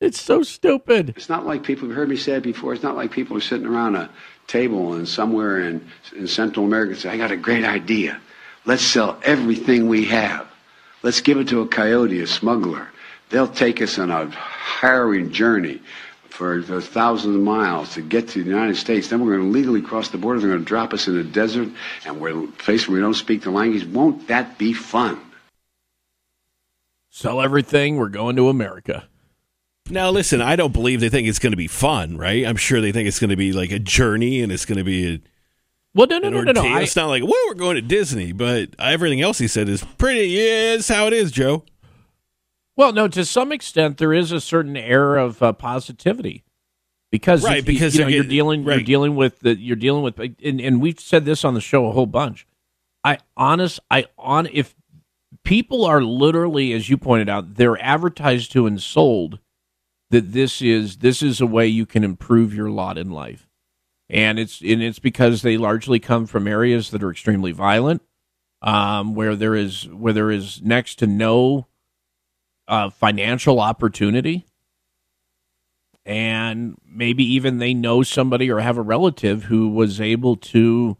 it's 0.00 0.20
so 0.20 0.42
stupid. 0.42 1.10
It's 1.16 1.28
not 1.28 1.46
like 1.46 1.62
people, 1.62 1.86
you've 1.86 1.96
heard 1.96 2.08
me 2.08 2.16
say 2.16 2.32
it 2.32 2.42
before, 2.42 2.72
it's 2.72 2.82
not 2.82 2.96
like 2.96 3.10
people 3.10 3.36
are 3.36 3.42
sitting 3.42 3.66
around 3.66 3.96
a 3.96 4.08
table 4.46 4.94
and 4.94 5.06
somewhere 5.06 5.60
in, 5.60 5.86
in 6.16 6.26
Central 6.26 6.64
America 6.64 6.96
say, 6.96 7.10
I 7.10 7.18
got 7.18 7.30
a 7.30 7.36
great 7.36 7.64
idea. 7.64 8.18
Let's 8.64 8.82
sell 8.82 9.20
everything 9.22 9.88
we 9.88 10.06
have. 10.06 10.48
Let's 11.02 11.20
give 11.20 11.38
it 11.38 11.48
to 11.48 11.60
a 11.60 11.68
coyote, 11.68 12.20
a 12.20 12.26
smuggler. 12.26 12.88
They'll 13.28 13.46
take 13.46 13.82
us 13.82 13.98
on 13.98 14.10
a 14.10 14.30
harrowing 14.30 15.32
journey 15.32 15.82
for 16.30 16.62
thousands 16.62 17.36
of 17.36 17.42
miles 17.42 17.94
to 17.94 18.02
get 18.02 18.28
to 18.28 18.42
the 18.42 18.50
United 18.50 18.76
States. 18.76 19.08
Then 19.08 19.24
we're 19.24 19.36
going 19.36 19.52
to 19.52 19.58
legally 19.58 19.82
cross 19.82 20.08
the 20.08 20.18
border. 20.18 20.40
They're 20.40 20.50
going 20.50 20.60
to 20.60 20.64
drop 20.64 20.94
us 20.94 21.06
in 21.06 21.16
the 21.16 21.24
desert, 21.24 21.68
and 22.06 22.20
we're 22.20 22.44
a 22.44 22.46
place 22.48 22.88
where 22.88 22.94
we 22.96 23.00
don't 23.00 23.14
speak 23.14 23.42
the 23.42 23.50
language. 23.50 23.84
Won't 23.86 24.28
that 24.28 24.58
be 24.58 24.72
fun? 24.72 25.20
Sell 27.10 27.40
everything. 27.40 27.96
We're 27.96 28.08
going 28.08 28.36
to 28.36 28.48
America. 28.48 29.06
Now, 29.90 30.10
listen, 30.10 30.40
I 30.40 30.54
don't 30.54 30.72
believe 30.72 31.00
they 31.00 31.08
think 31.08 31.26
it's 31.26 31.40
going 31.40 31.50
to 31.52 31.56
be 31.56 31.66
fun, 31.66 32.16
right? 32.16 32.46
I'm 32.46 32.56
sure 32.56 32.80
they 32.80 32.92
think 32.92 33.08
it's 33.08 33.18
going 33.18 33.30
to 33.30 33.36
be 33.36 33.52
like 33.52 33.72
a 33.72 33.80
journey 33.80 34.40
and 34.40 34.52
it's 34.52 34.64
going 34.64 34.78
to 34.78 34.84
be 34.84 35.14
a, 35.14 35.20
Well, 35.94 36.06
no, 36.06 36.18
no, 36.18 36.30
no, 36.30 36.42
no, 36.42 36.52
no. 36.52 36.62
I, 36.62 36.82
it's 36.82 36.94
not 36.94 37.08
like, 37.08 37.24
well, 37.24 37.42
we're 37.48 37.54
going 37.54 37.74
to 37.74 37.82
Disney, 37.82 38.30
but 38.30 38.70
everything 38.78 39.20
else 39.20 39.38
he 39.38 39.48
said 39.48 39.68
is 39.68 39.82
pretty, 39.98 40.28
yeah, 40.28 40.74
it's 40.74 40.86
how 40.88 41.08
it 41.08 41.12
is, 41.12 41.32
Joe. 41.32 41.64
Well, 42.80 42.94
no. 42.94 43.08
To 43.08 43.26
some 43.26 43.52
extent, 43.52 43.98
there 43.98 44.14
is 44.14 44.32
a 44.32 44.40
certain 44.40 44.74
air 44.74 45.16
of 45.18 45.42
uh, 45.42 45.52
positivity 45.52 46.44
because 47.12 47.44
Right, 47.44 47.58
you- 47.58 47.62
because 47.62 47.94
you 47.94 48.00
know, 48.00 48.06
they're 48.06 48.14
you're 48.16 48.24
dealing 48.24 48.64
you're 48.64 48.80
dealing 48.80 49.16
with 49.16 49.40
the 49.40 49.54
you're 49.54 49.76
dealing 49.76 50.02
with 50.02 50.18
and, 50.18 50.60
and 50.60 50.80
we've 50.80 50.98
said 50.98 51.26
this 51.26 51.44
on 51.44 51.52
the 51.52 51.60
show 51.60 51.86
a 51.86 51.92
whole 51.92 52.06
bunch. 52.06 52.46
I 53.04 53.18
honest 53.36 53.80
I 53.90 54.06
on 54.16 54.48
if 54.50 54.74
people 55.44 55.84
are 55.84 56.00
literally 56.02 56.72
as 56.72 56.88
you 56.88 56.96
pointed 56.96 57.28
out 57.28 57.56
they're 57.56 57.80
advertised 57.82 58.50
to 58.52 58.66
and 58.66 58.80
sold 58.80 59.40
that 60.08 60.32
this 60.32 60.62
is 60.62 60.98
this 60.98 61.22
is 61.22 61.40
a 61.40 61.46
way 61.46 61.66
you 61.66 61.84
can 61.84 62.02
improve 62.02 62.54
your 62.54 62.70
lot 62.70 62.96
in 62.96 63.10
life 63.10 63.46
and 64.08 64.38
it's 64.38 64.60
and 64.62 64.82
it's 64.82 64.98
because 64.98 65.42
they 65.42 65.56
largely 65.58 65.98
come 66.00 66.26
from 66.26 66.48
areas 66.48 66.90
that 66.90 67.02
are 67.02 67.10
extremely 67.10 67.52
violent 67.52 68.00
um, 68.62 69.14
where 69.14 69.36
there 69.36 69.54
is 69.54 69.86
where 69.88 70.12
there 70.12 70.30
is 70.30 70.62
next 70.62 70.96
to 70.96 71.06
no 71.06 71.66
uh, 72.70 72.88
financial 72.88 73.60
opportunity 73.60 74.46
and 76.06 76.76
maybe 76.86 77.24
even 77.24 77.58
they 77.58 77.74
know 77.74 78.02
somebody 78.02 78.50
or 78.50 78.60
have 78.60 78.78
a 78.78 78.82
relative 78.82 79.44
who 79.44 79.68
was 79.68 80.00
able 80.00 80.36
to 80.36 80.96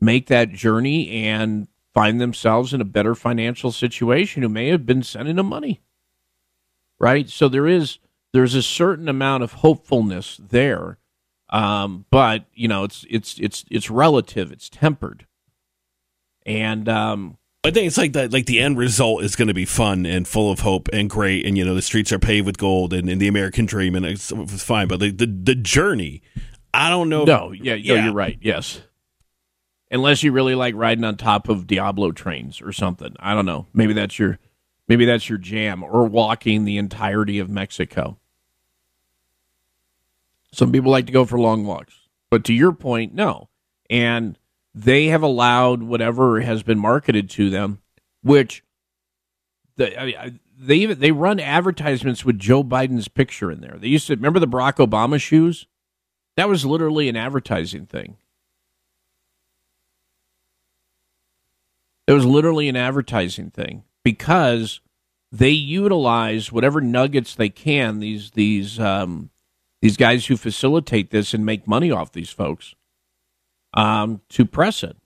make 0.00 0.28
that 0.28 0.52
journey 0.52 1.26
and 1.26 1.68
find 1.92 2.20
themselves 2.20 2.72
in 2.72 2.80
a 2.80 2.84
better 2.84 3.14
financial 3.14 3.70
situation 3.70 4.42
who 4.42 4.48
may 4.48 4.68
have 4.68 4.86
been 4.86 5.02
sending 5.02 5.36
them 5.36 5.46
money. 5.46 5.82
Right? 6.98 7.28
So 7.28 7.48
there 7.48 7.66
is 7.66 7.98
there's 8.32 8.54
a 8.54 8.62
certain 8.62 9.08
amount 9.08 9.42
of 9.42 9.54
hopefulness 9.54 10.40
there. 10.40 10.98
Um, 11.50 12.06
but 12.10 12.46
you 12.54 12.68
know, 12.68 12.84
it's 12.84 13.04
it's 13.10 13.38
it's 13.38 13.64
it's 13.70 13.90
relative, 13.90 14.50
it's 14.52 14.70
tempered. 14.70 15.26
And 16.46 16.88
um, 16.88 17.36
I 17.64 17.70
think 17.70 17.86
it's 17.86 17.98
like 17.98 18.12
that. 18.14 18.32
Like 18.32 18.46
the 18.46 18.58
end 18.58 18.76
result 18.76 19.22
is 19.22 19.36
going 19.36 19.48
to 19.48 19.54
be 19.54 19.64
fun 19.64 20.04
and 20.04 20.26
full 20.26 20.50
of 20.50 20.60
hope 20.60 20.88
and 20.92 21.08
great, 21.08 21.46
and 21.46 21.56
you 21.56 21.64
know 21.64 21.74
the 21.74 21.82
streets 21.82 22.10
are 22.12 22.18
paved 22.18 22.44
with 22.44 22.58
gold 22.58 22.92
and, 22.92 23.08
and 23.08 23.20
the 23.20 23.28
American 23.28 23.66
dream, 23.66 23.94
and 23.94 24.04
it's, 24.04 24.32
it's 24.32 24.64
fine. 24.64 24.88
But 24.88 24.98
the, 24.98 25.10
the 25.12 25.26
the 25.26 25.54
journey, 25.54 26.22
I 26.74 26.90
don't 26.90 27.08
know. 27.08 27.24
No, 27.24 27.52
yeah, 27.52 27.74
yeah, 27.74 27.96
no, 27.96 28.04
you're 28.04 28.14
right. 28.14 28.36
Yes, 28.40 28.82
unless 29.92 30.24
you 30.24 30.32
really 30.32 30.56
like 30.56 30.74
riding 30.74 31.04
on 31.04 31.16
top 31.16 31.48
of 31.48 31.68
Diablo 31.68 32.10
trains 32.10 32.60
or 32.60 32.72
something. 32.72 33.14
I 33.20 33.32
don't 33.32 33.46
know. 33.46 33.68
Maybe 33.72 33.92
that's 33.92 34.18
your 34.18 34.40
maybe 34.88 35.04
that's 35.04 35.28
your 35.28 35.38
jam, 35.38 35.84
or 35.84 36.04
walking 36.06 36.64
the 36.64 36.78
entirety 36.78 37.38
of 37.38 37.48
Mexico. 37.48 38.18
Some 40.52 40.72
people 40.72 40.90
like 40.90 41.06
to 41.06 41.12
go 41.12 41.24
for 41.24 41.38
long 41.38 41.64
walks, 41.64 41.94
but 42.28 42.42
to 42.44 42.52
your 42.52 42.72
point, 42.72 43.14
no. 43.14 43.50
And 43.88 44.36
they 44.74 45.06
have 45.06 45.22
allowed 45.22 45.82
whatever 45.82 46.40
has 46.40 46.62
been 46.62 46.78
marketed 46.78 47.28
to 47.30 47.50
them, 47.50 47.80
which 48.22 48.62
the, 49.76 50.00
I 50.00 50.32
they 50.58 50.76
even 50.76 51.00
they 51.00 51.10
run 51.12 51.40
advertisements 51.40 52.24
with 52.24 52.38
Joe 52.38 52.62
Biden's 52.62 53.08
picture 53.08 53.50
in 53.50 53.60
there. 53.60 53.76
They 53.78 53.88
used 53.88 54.06
to 54.06 54.14
remember 54.14 54.38
the 54.38 54.48
Barack 54.48 54.76
Obama 54.86 55.20
shoes. 55.20 55.66
That 56.36 56.48
was 56.48 56.64
literally 56.64 57.08
an 57.08 57.16
advertising 57.16 57.86
thing. 57.86 58.16
It 62.06 62.12
was 62.12 62.24
literally 62.24 62.68
an 62.68 62.76
advertising 62.76 63.50
thing 63.50 63.84
because 64.02 64.80
they 65.30 65.50
utilize 65.50 66.50
whatever 66.52 66.80
nuggets 66.80 67.34
they 67.34 67.48
can. 67.48 67.98
These 67.98 68.30
these 68.32 68.80
um, 68.80 69.30
these 69.80 69.96
guys 69.96 70.26
who 70.26 70.36
facilitate 70.36 71.10
this 71.10 71.34
and 71.34 71.44
make 71.44 71.66
money 71.66 71.90
off 71.90 72.12
these 72.12 72.30
folks 72.30 72.74
um, 73.74 74.20
to 74.30 74.44
press 74.44 74.82
it. 74.82 74.96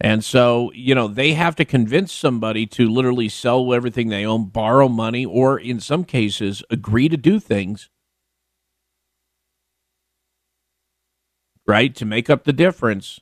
And 0.00 0.24
so, 0.24 0.72
you 0.74 0.94
know, 0.94 1.08
they 1.08 1.34
have 1.34 1.56
to 1.56 1.64
convince 1.64 2.12
somebody 2.12 2.66
to 2.68 2.88
literally 2.88 3.28
sell 3.28 3.74
everything 3.74 4.08
they 4.08 4.24
own, 4.24 4.46
borrow 4.46 4.88
money, 4.88 5.26
or 5.26 5.58
in 5.58 5.78
some 5.80 6.04
cases, 6.04 6.62
agree 6.70 7.08
to 7.10 7.18
do 7.18 7.38
things, 7.38 7.90
right, 11.66 11.94
to 11.96 12.06
make 12.06 12.30
up 12.30 12.44
the 12.44 12.52
difference. 12.52 13.20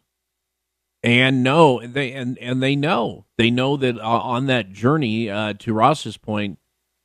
And 1.02 1.44
know 1.44 1.80
they 1.86 2.12
and 2.12 2.36
and 2.38 2.60
they 2.62 2.74
know 2.74 3.26
they 3.36 3.50
know 3.50 3.76
that 3.76 3.98
uh, 3.98 4.02
on 4.02 4.46
that 4.46 4.72
journey 4.72 5.30
uh, 5.30 5.54
to 5.60 5.72
Ross's 5.72 6.16
point, 6.16 6.58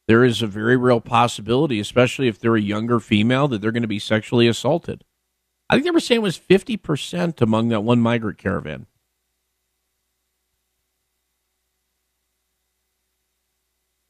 there 0.08 0.24
is 0.24 0.42
a 0.42 0.48
very 0.48 0.78
real 0.78 1.00
possibility, 1.02 1.80
especially 1.80 2.28
if 2.28 2.40
they're 2.40 2.56
a 2.56 2.62
younger 2.62 3.00
female, 3.00 3.48
that 3.50 3.62
they're 3.62 3.72
going 3.72 3.84
to 3.84 3.88
be 3.88 4.00
sexually 4.00 4.48
assaulted. 4.48 5.04
I 5.70 5.76
think 5.76 5.86
they 5.86 5.92
were 5.92 6.00
saying 6.00 6.20
it 6.20 6.24
was 6.24 6.38
50% 6.38 7.42
among 7.42 7.70
that 7.70 7.82
one 7.82 8.00
migrant 8.00 8.38
caravan. 8.38 8.86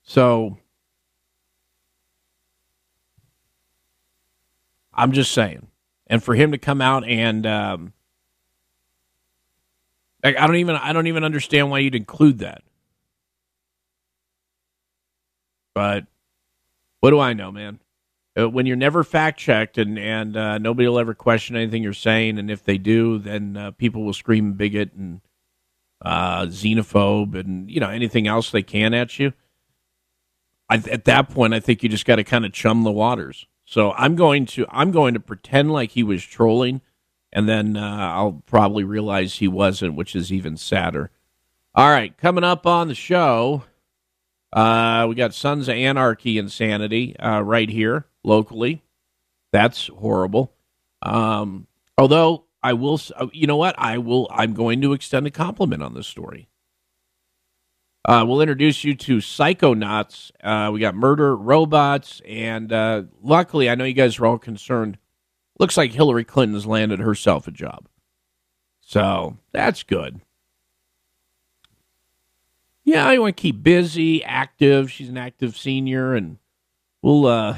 So 0.04 0.58
I'm 4.94 5.12
just 5.12 5.32
saying. 5.32 5.68
And 6.08 6.24
for 6.24 6.36
him 6.36 6.52
to 6.52 6.58
come 6.58 6.82
out 6.82 7.08
and 7.08 7.46
um, 7.48 7.94
I 10.24 10.32
don't 10.32 10.58
even 10.58 10.76
I 10.76 10.94
don't 10.94 11.08
even 11.08 11.24
understand 11.24 11.72
why 11.72 11.80
you'd 11.80 11.96
include 11.96 12.40
that. 12.40 12.64
But 15.74 16.06
what 17.00 17.10
do 17.10 17.20
I 17.20 17.34
know, 17.34 17.52
man? 17.52 17.80
Uh, 18.38 18.50
when 18.50 18.66
you're 18.66 18.76
never 18.76 19.04
fact 19.04 19.40
checked 19.40 19.78
and 19.78 20.00
and 20.00 20.36
uh, 20.36 20.58
nobody 20.58 20.88
will 20.88 20.98
ever 21.00 21.14
question 21.14 21.56
anything 21.56 21.84
you're 21.84 21.94
saying, 21.94 22.40
and 22.40 22.50
if 22.50 22.64
they 22.64 22.78
do, 22.78 23.20
then 23.20 23.56
uh, 23.56 23.72
people 23.72 24.04
will 24.04 24.14
scream 24.14 24.54
bigot 24.54 24.92
and 24.94 25.22
uh, 26.02 26.46
xenophobe 26.48 27.40
and 27.40 27.70
you 27.70 27.80
know 27.80 27.90
anything 27.90 28.28
else 28.28 28.50
they 28.52 28.64
can 28.64 28.94
at 28.94 29.20
you. 29.20 29.34
I, 30.70 30.76
at 30.90 31.06
that 31.06 31.30
point, 31.30 31.54
I 31.54 31.60
think 31.60 31.84
you 31.84 31.90
just 31.90 32.06
got 32.06 32.16
to 32.16 32.24
kind 32.24 32.46
of 32.46 32.54
chum 32.54 32.84
the 32.84 32.92
waters. 32.92 33.46
So 33.66 33.92
I'm 33.94 34.16
going 34.16 34.46
to 34.48 34.66
I'm 34.70 34.92
going 34.92 35.14
to 35.14 35.20
pretend 35.20 35.72
like 35.72 35.92
he 35.92 36.04
was 36.04 36.24
trolling, 36.24 36.82
and 37.32 37.48
then 37.48 37.78
uh, 37.78 38.12
I'll 38.14 38.44
probably 38.48 38.84
realize 38.84 39.36
he 39.36 39.48
wasn't, 39.48 39.96
which 39.96 40.16
is 40.16 40.34
even 40.34 40.58
sadder. 40.58 41.12
All 41.76 41.90
right, 41.90 42.18
coming 42.18 42.44
up 42.44 42.66
on 42.66 42.88
the 42.88 42.96
show, 42.96 43.64
uh, 44.54 45.08
we 45.10 45.16
got 45.16 45.34
Sons 45.34 45.68
of 45.68 45.76
Anarchy 45.76 46.38
Insanity 46.38 47.18
uh, 47.18 47.42
right 47.42 47.70
here 47.70 48.06
locally. 48.24 48.84
That's 49.52 49.88
horrible. 49.88 50.54
Um, 51.02 51.68
although 51.98 52.46
I 52.62 52.74
will, 52.74 53.00
uh, 53.16 53.28
you 53.34 53.48
know 53.48 53.58
what? 53.58 53.76
I 53.78 53.98
will. 53.98 54.28
I'm 54.32 54.54
going 54.54 54.82
to 54.82 54.94
extend 54.94 55.26
a 55.26 55.32
compliment 55.32 55.82
on 55.82 55.96
this 55.96 56.08
story. 56.08 56.50
Uh, 58.06 58.26
we'll 58.28 58.42
introduce 58.42 58.84
you 58.84 58.96
to 58.96 59.18
Psychonauts. 59.18 60.32
Uh, 60.44 60.72
we 60.72 60.80
got 60.80 60.94
Murder 60.94 61.36
Robots, 61.36 62.22
and 62.28 62.72
uh, 62.72 63.04
luckily, 63.22 63.70
I 63.70 63.76
know 63.76 63.86
you 63.86 63.94
guys 63.94 64.20
are 64.20 64.26
all 64.26 64.38
concerned. 64.38 64.98
Looks 65.58 65.78
like 65.78 65.94
Hillary 65.94 66.26
Clinton's 66.26 66.66
landed 66.66 67.00
herself 67.00 67.48
a 67.48 67.52
job, 67.52 67.88
so 68.82 69.38
that's 69.52 69.84
good. 69.84 70.20
Yeah, 72.94 73.08
I 73.08 73.18
want 73.18 73.36
to 73.36 73.42
keep 73.42 73.64
busy, 73.64 74.24
active. 74.24 74.92
She's 74.92 75.10
an 75.10 75.18
active 75.18 75.58
senior, 75.58 76.14
and 76.14 76.38
we'll 77.02 77.26
uh, 77.26 77.58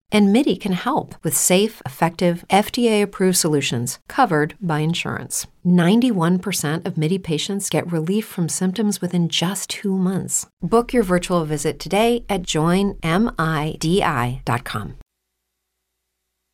And 0.11 0.33
MIDI 0.33 0.57
can 0.57 0.73
help 0.73 1.15
with 1.23 1.37
safe, 1.37 1.81
effective, 1.85 2.43
FDA 2.49 3.01
approved 3.01 3.37
solutions 3.37 3.99
covered 4.09 4.55
by 4.59 4.79
insurance. 4.79 5.47
91% 5.65 6.85
of 6.85 6.97
MIDI 6.97 7.17
patients 7.17 7.69
get 7.69 7.89
relief 7.89 8.25
from 8.25 8.49
symptoms 8.49 8.99
within 8.99 9.29
just 9.29 9.69
two 9.69 9.97
months. 9.97 10.47
Book 10.61 10.91
your 10.91 11.03
virtual 11.03 11.45
visit 11.45 11.79
today 11.79 12.25
at 12.27 12.43
joinmidi.com. 12.43 12.97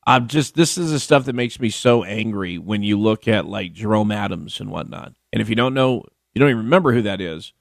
I'm 0.05 0.27
just, 0.27 0.55
this 0.55 0.77
is 0.77 0.91
the 0.91 0.99
stuff 0.99 1.25
that 1.25 1.33
makes 1.33 1.59
me 1.59 1.69
so 1.69 2.03
angry 2.03 2.57
when 2.57 2.83
you 2.83 2.97
look 2.97 3.27
at 3.27 3.45
like 3.45 3.73
Jerome 3.73 4.11
Adams 4.11 4.59
and 4.59 4.69
whatnot. 4.69 5.13
And 5.33 5.41
if 5.41 5.49
you 5.49 5.55
don't 5.55 5.73
know, 5.73 6.05
you 6.33 6.39
don't 6.39 6.49
even 6.49 6.63
remember 6.63 6.93
who 6.93 7.01
that 7.01 7.19
is, 7.19 7.51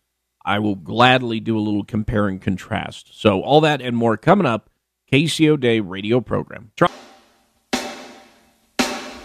I 0.45 0.61
will 0.61 0.77
gladly 0.77 1.41
do 1.41 1.59
a 1.59 1.61
little 1.61 1.83
compare 1.83 2.29
and 2.29 2.41
contrast. 2.41 3.21
So, 3.21 3.41
all 3.41 3.61
that 3.63 3.83
and 3.83 3.97
more 3.97 4.17
coming 4.17 4.47
up 4.47 4.71
KC 5.13 5.49
O'Dea 5.49 5.81
radio 5.81 6.21
program. 6.21 6.71
Try- 6.77 6.89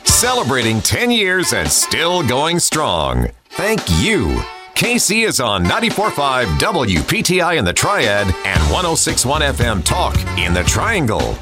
Celebrating 0.05 0.81
10 0.81 1.09
years 1.09 1.53
and 1.53 1.67
still 1.67 2.25
going 2.27 2.59
strong. 2.59 3.27
Thank 3.49 3.81
you. 3.99 4.39
KC 4.75 5.27
is 5.27 5.39
on 5.39 5.65
94.5 5.65 6.45
WPTI 6.59 7.57
in 7.57 7.65
the 7.65 7.73
Triad 7.73 8.27
and 8.27 8.59
106.1 8.71 9.41
FM 9.53 9.83
Talk 9.83 10.15
in 10.37 10.53
the 10.53 10.63
Triangle. 10.63 11.35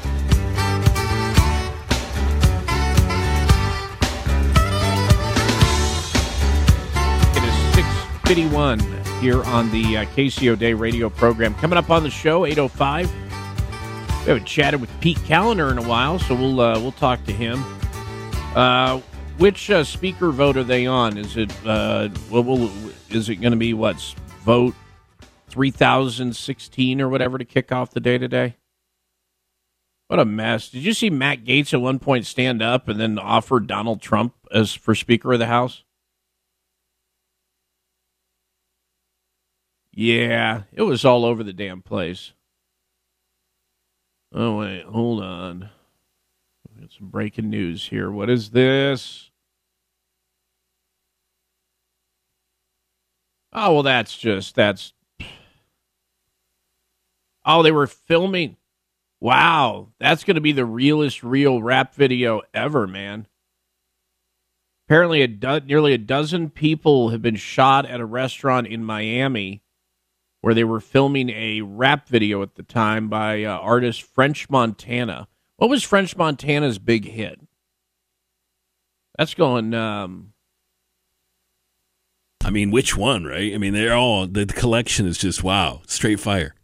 It 7.32 7.44
is 7.44 7.74
651 7.74 8.80
here 9.20 9.42
on 9.44 9.70
the 9.70 9.98
uh, 9.98 10.04
KC 10.06 10.48
O'Dea 10.48 10.74
radio 10.74 11.08
program. 11.08 11.54
Coming 11.54 11.78
up 11.78 11.90
on 11.90 12.02
the 12.02 12.10
show, 12.10 12.44
805. 12.44 13.10
We 14.20 14.26
haven't 14.26 14.44
chatted 14.44 14.82
with 14.82 14.90
Pete 15.00 15.16
Kaliner 15.20 15.70
in 15.70 15.78
a 15.78 15.82
while, 15.82 16.18
so 16.18 16.34
we'll 16.34 16.60
uh, 16.60 16.78
we'll 16.78 16.92
talk 16.92 17.24
to 17.24 17.32
him. 17.32 17.64
Uh, 18.54 19.00
which 19.38 19.70
uh, 19.70 19.82
speaker 19.82 20.30
vote 20.30 20.58
are 20.58 20.62
they 20.62 20.86
on? 20.86 21.16
Is 21.16 21.38
it 21.38 21.50
uh, 21.64 22.08
what 22.28 22.44
will 22.44 22.70
is 23.08 23.30
it 23.30 23.36
going 23.36 23.52
to 23.52 23.56
be? 23.56 23.72
What's 23.72 24.12
vote 24.44 24.74
three 25.48 25.70
thousand 25.70 26.36
sixteen 26.36 27.00
or 27.00 27.08
whatever 27.08 27.38
to 27.38 27.46
kick 27.46 27.72
off 27.72 27.92
the 27.92 28.00
day 28.00 28.18
today? 28.18 28.56
What 30.08 30.20
a 30.20 30.26
mess! 30.26 30.68
Did 30.68 30.82
you 30.82 30.92
see 30.92 31.08
Matt 31.08 31.44
Gaetz 31.44 31.72
at 31.72 31.80
one 31.80 31.98
point 31.98 32.26
stand 32.26 32.60
up 32.60 32.88
and 32.88 33.00
then 33.00 33.18
offer 33.18 33.58
Donald 33.58 34.02
Trump 34.02 34.34
as 34.52 34.74
for 34.74 34.94
Speaker 34.94 35.32
of 35.32 35.38
the 35.38 35.46
House? 35.46 35.82
Yeah, 39.92 40.64
it 40.74 40.82
was 40.82 41.06
all 41.06 41.24
over 41.24 41.42
the 41.42 41.54
damn 41.54 41.80
place. 41.80 42.34
Oh 44.32 44.58
wait, 44.58 44.84
hold 44.84 45.22
on. 45.22 45.70
We 46.68 46.80
got 46.82 46.92
some 46.92 47.08
breaking 47.08 47.50
news 47.50 47.88
here. 47.88 48.10
What 48.10 48.30
is 48.30 48.50
this? 48.50 49.30
Oh 53.52 53.74
well, 53.74 53.82
that's 53.82 54.16
just 54.16 54.54
that's. 54.54 54.92
Oh, 57.44 57.62
they 57.62 57.72
were 57.72 57.86
filming. 57.86 58.56
Wow, 59.18 59.88
that's 59.98 60.24
going 60.24 60.36
to 60.36 60.40
be 60.40 60.52
the 60.52 60.64
realest 60.64 61.22
real 61.22 61.62
rap 61.62 61.94
video 61.94 62.42
ever, 62.54 62.86
man. 62.86 63.26
Apparently, 64.86 65.22
a 65.22 65.28
do- 65.28 65.60
nearly 65.60 65.92
a 65.92 65.98
dozen 65.98 66.50
people 66.50 67.10
have 67.10 67.20
been 67.20 67.36
shot 67.36 67.86
at 67.86 68.00
a 68.00 68.04
restaurant 68.04 68.66
in 68.66 68.84
Miami 68.84 69.62
where 70.40 70.54
they 70.54 70.64
were 70.64 70.80
filming 70.80 71.30
a 71.30 71.60
rap 71.60 72.08
video 72.08 72.42
at 72.42 72.54
the 72.54 72.62
time 72.62 73.08
by 73.08 73.44
uh, 73.44 73.56
artist 73.58 74.02
French 74.02 74.48
Montana. 74.48 75.28
What 75.56 75.70
was 75.70 75.82
French 75.82 76.16
Montana's 76.16 76.78
big 76.78 77.04
hit? 77.04 77.40
That's 79.18 79.34
going. 79.34 79.74
Um, 79.74 80.32
I 82.42 82.50
mean, 82.50 82.70
which 82.70 82.96
one, 82.96 83.24
right? 83.24 83.52
I 83.52 83.58
mean, 83.58 83.74
they're 83.74 83.94
all 83.94 84.26
the 84.26 84.46
collection 84.46 85.06
is 85.06 85.18
just 85.18 85.44
wow, 85.44 85.82
straight 85.86 86.20
fire. 86.20 86.54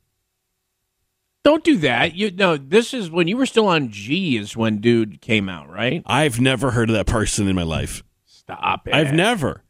Don't 1.45 1.63
do 1.63 1.77
that. 1.77 2.15
You 2.17 2.31
know, 2.31 2.57
this 2.57 2.93
is 2.93 3.11
when 3.11 3.29
you 3.29 3.37
were 3.37 3.47
still 3.47 3.69
on 3.69 3.91
G 3.91 4.37
is 4.37 4.57
when 4.57 4.79
dude 4.79 5.21
came 5.21 5.49
out, 5.49 5.69
right? 5.69 6.03
I've 6.05 6.41
never 6.41 6.73
heard 6.73 6.89
of 6.89 6.97
that 6.97 7.07
person 7.07 7.47
in 7.47 7.55
my 7.55 7.63
life. 7.63 8.03
Stop 8.25 8.89
it. 8.89 8.95
I've 8.95 9.13
never. 9.13 9.63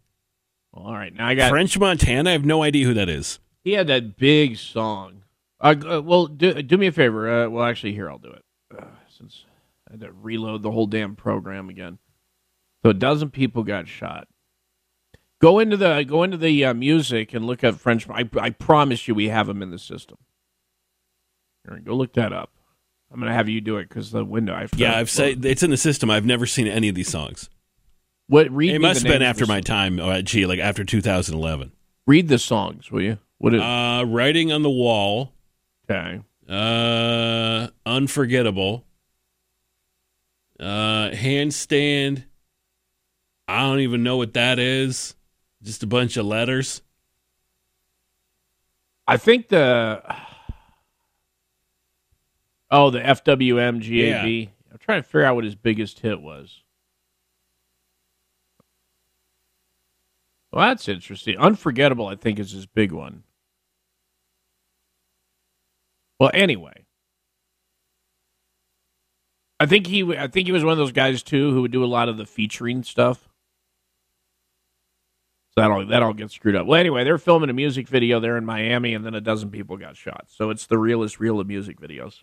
All 0.72 0.92
right, 0.92 1.12
now 1.12 1.26
I 1.26 1.34
got 1.34 1.50
French 1.50 1.78
Montana. 1.78 2.30
I 2.30 2.32
have 2.34 2.44
no 2.44 2.62
idea 2.62 2.86
who 2.86 2.94
that 2.94 3.08
is. 3.08 3.40
He 3.66 3.72
had 3.72 3.88
that 3.88 4.16
big 4.16 4.58
song. 4.58 5.22
Uh, 5.60 5.74
uh, 5.84 6.00
well, 6.00 6.28
do, 6.28 6.62
do 6.62 6.78
me 6.78 6.86
a 6.86 6.92
favor. 6.92 7.28
Uh, 7.28 7.48
well, 7.48 7.64
actually, 7.64 7.94
here 7.94 8.08
I'll 8.08 8.16
do 8.16 8.30
it. 8.30 8.44
Uh, 8.72 8.84
since 9.08 9.44
I 9.88 9.94
had 9.94 10.00
to 10.02 10.12
reload 10.12 10.62
the 10.62 10.70
whole 10.70 10.86
damn 10.86 11.16
program 11.16 11.68
again. 11.68 11.98
So 12.84 12.90
a 12.90 12.94
dozen 12.94 13.28
people 13.30 13.64
got 13.64 13.88
shot. 13.88 14.28
Go 15.40 15.58
into 15.58 15.76
the 15.76 16.04
go 16.04 16.22
into 16.22 16.36
the 16.36 16.64
uh, 16.64 16.74
music 16.74 17.34
and 17.34 17.44
look 17.44 17.64
up 17.64 17.74
French. 17.74 18.08
I, 18.08 18.30
I 18.40 18.50
promise 18.50 19.08
you, 19.08 19.16
we 19.16 19.30
have 19.30 19.48
them 19.48 19.62
in 19.62 19.70
the 19.70 19.80
system. 19.80 20.18
Here, 21.66 21.76
go 21.80 21.96
look 21.96 22.12
that 22.12 22.32
up. 22.32 22.52
I'm 23.12 23.18
gonna 23.18 23.34
have 23.34 23.48
you 23.48 23.60
do 23.60 23.78
it 23.78 23.88
because 23.88 24.12
the 24.12 24.24
window. 24.24 24.54
I 24.54 24.68
Yeah, 24.76 24.96
I've 24.96 25.10
said 25.10 25.44
it's 25.44 25.64
in 25.64 25.70
the 25.70 25.76
system. 25.76 26.08
I've 26.08 26.24
never 26.24 26.46
seen 26.46 26.68
any 26.68 26.88
of 26.88 26.94
these 26.94 27.10
songs. 27.10 27.50
What 28.28 28.48
read? 28.52 28.76
It 28.76 28.80
must 28.80 29.02
have 29.02 29.12
been 29.12 29.22
after 29.22 29.44
my 29.44 29.58
the- 29.58 29.66
time 29.66 29.98
at 29.98 30.24
G, 30.24 30.46
like 30.46 30.60
after 30.60 30.84
2011. 30.84 31.72
Read 32.06 32.28
the 32.28 32.38
songs, 32.38 32.92
will 32.92 33.02
you? 33.02 33.18
What 33.38 33.54
is? 33.54 33.60
Uh, 33.60 34.04
writing 34.06 34.52
on 34.52 34.62
the 34.62 34.70
wall. 34.70 35.32
okay. 35.90 36.20
Uh, 36.48 37.68
unforgettable. 37.84 38.84
Uh, 40.58 41.10
handstand. 41.10 42.24
I 43.48 43.60
don't 43.62 43.80
even 43.80 44.02
know 44.02 44.16
what 44.16 44.34
that 44.34 44.58
is. 44.58 45.14
Just 45.62 45.82
a 45.82 45.86
bunch 45.86 46.16
of 46.16 46.26
letters. 46.26 46.82
I 49.08 49.16
think 49.16 49.48
the 49.48 50.02
oh 52.70 52.90
the 52.90 53.00
FWM 53.00 53.80
GAB. 53.80 54.50
I'm 54.72 54.78
trying 54.78 55.02
to 55.02 55.08
figure 55.08 55.24
out 55.24 55.34
what 55.36 55.44
his 55.44 55.54
biggest 55.54 56.00
hit 56.00 56.20
was. 56.20 56.62
Well, 60.52 60.68
that's 60.68 60.88
interesting. 60.88 61.36
Unforgettable, 61.36 62.06
I 62.06 62.16
think, 62.16 62.38
is 62.38 62.52
his 62.52 62.66
big 62.66 62.92
one. 62.92 63.24
Well, 66.18 66.30
anyway, 66.32 66.86
I 69.60 69.66
think 69.66 69.86
he, 69.86 70.02
I 70.16 70.28
think 70.28 70.46
he 70.46 70.52
was 70.52 70.64
one 70.64 70.72
of 70.72 70.78
those 70.78 70.92
guys 70.92 71.22
too 71.22 71.52
who 71.52 71.62
would 71.62 71.72
do 71.72 71.84
a 71.84 71.86
lot 71.86 72.08
of 72.08 72.16
the 72.16 72.26
featuring 72.26 72.82
stuff. 72.82 73.28
So 75.54 75.62
that 75.62 75.70
all 75.70 75.86
that 75.86 76.02
all 76.02 76.12
gets 76.12 76.34
screwed 76.34 76.56
up. 76.56 76.66
Well, 76.66 76.78
anyway, 76.78 77.04
they're 77.04 77.18
filming 77.18 77.48
a 77.48 77.54
music 77.54 77.88
video 77.88 78.20
there 78.20 78.36
in 78.36 78.44
Miami, 78.44 78.92
and 78.94 79.04
then 79.04 79.14
a 79.14 79.20
dozen 79.20 79.50
people 79.50 79.76
got 79.78 79.96
shot. 79.96 80.26
So 80.28 80.50
it's 80.50 80.66
the 80.66 80.78
realest 80.78 81.18
reel 81.18 81.40
of 81.40 81.46
music 81.46 81.80
videos. 81.80 82.22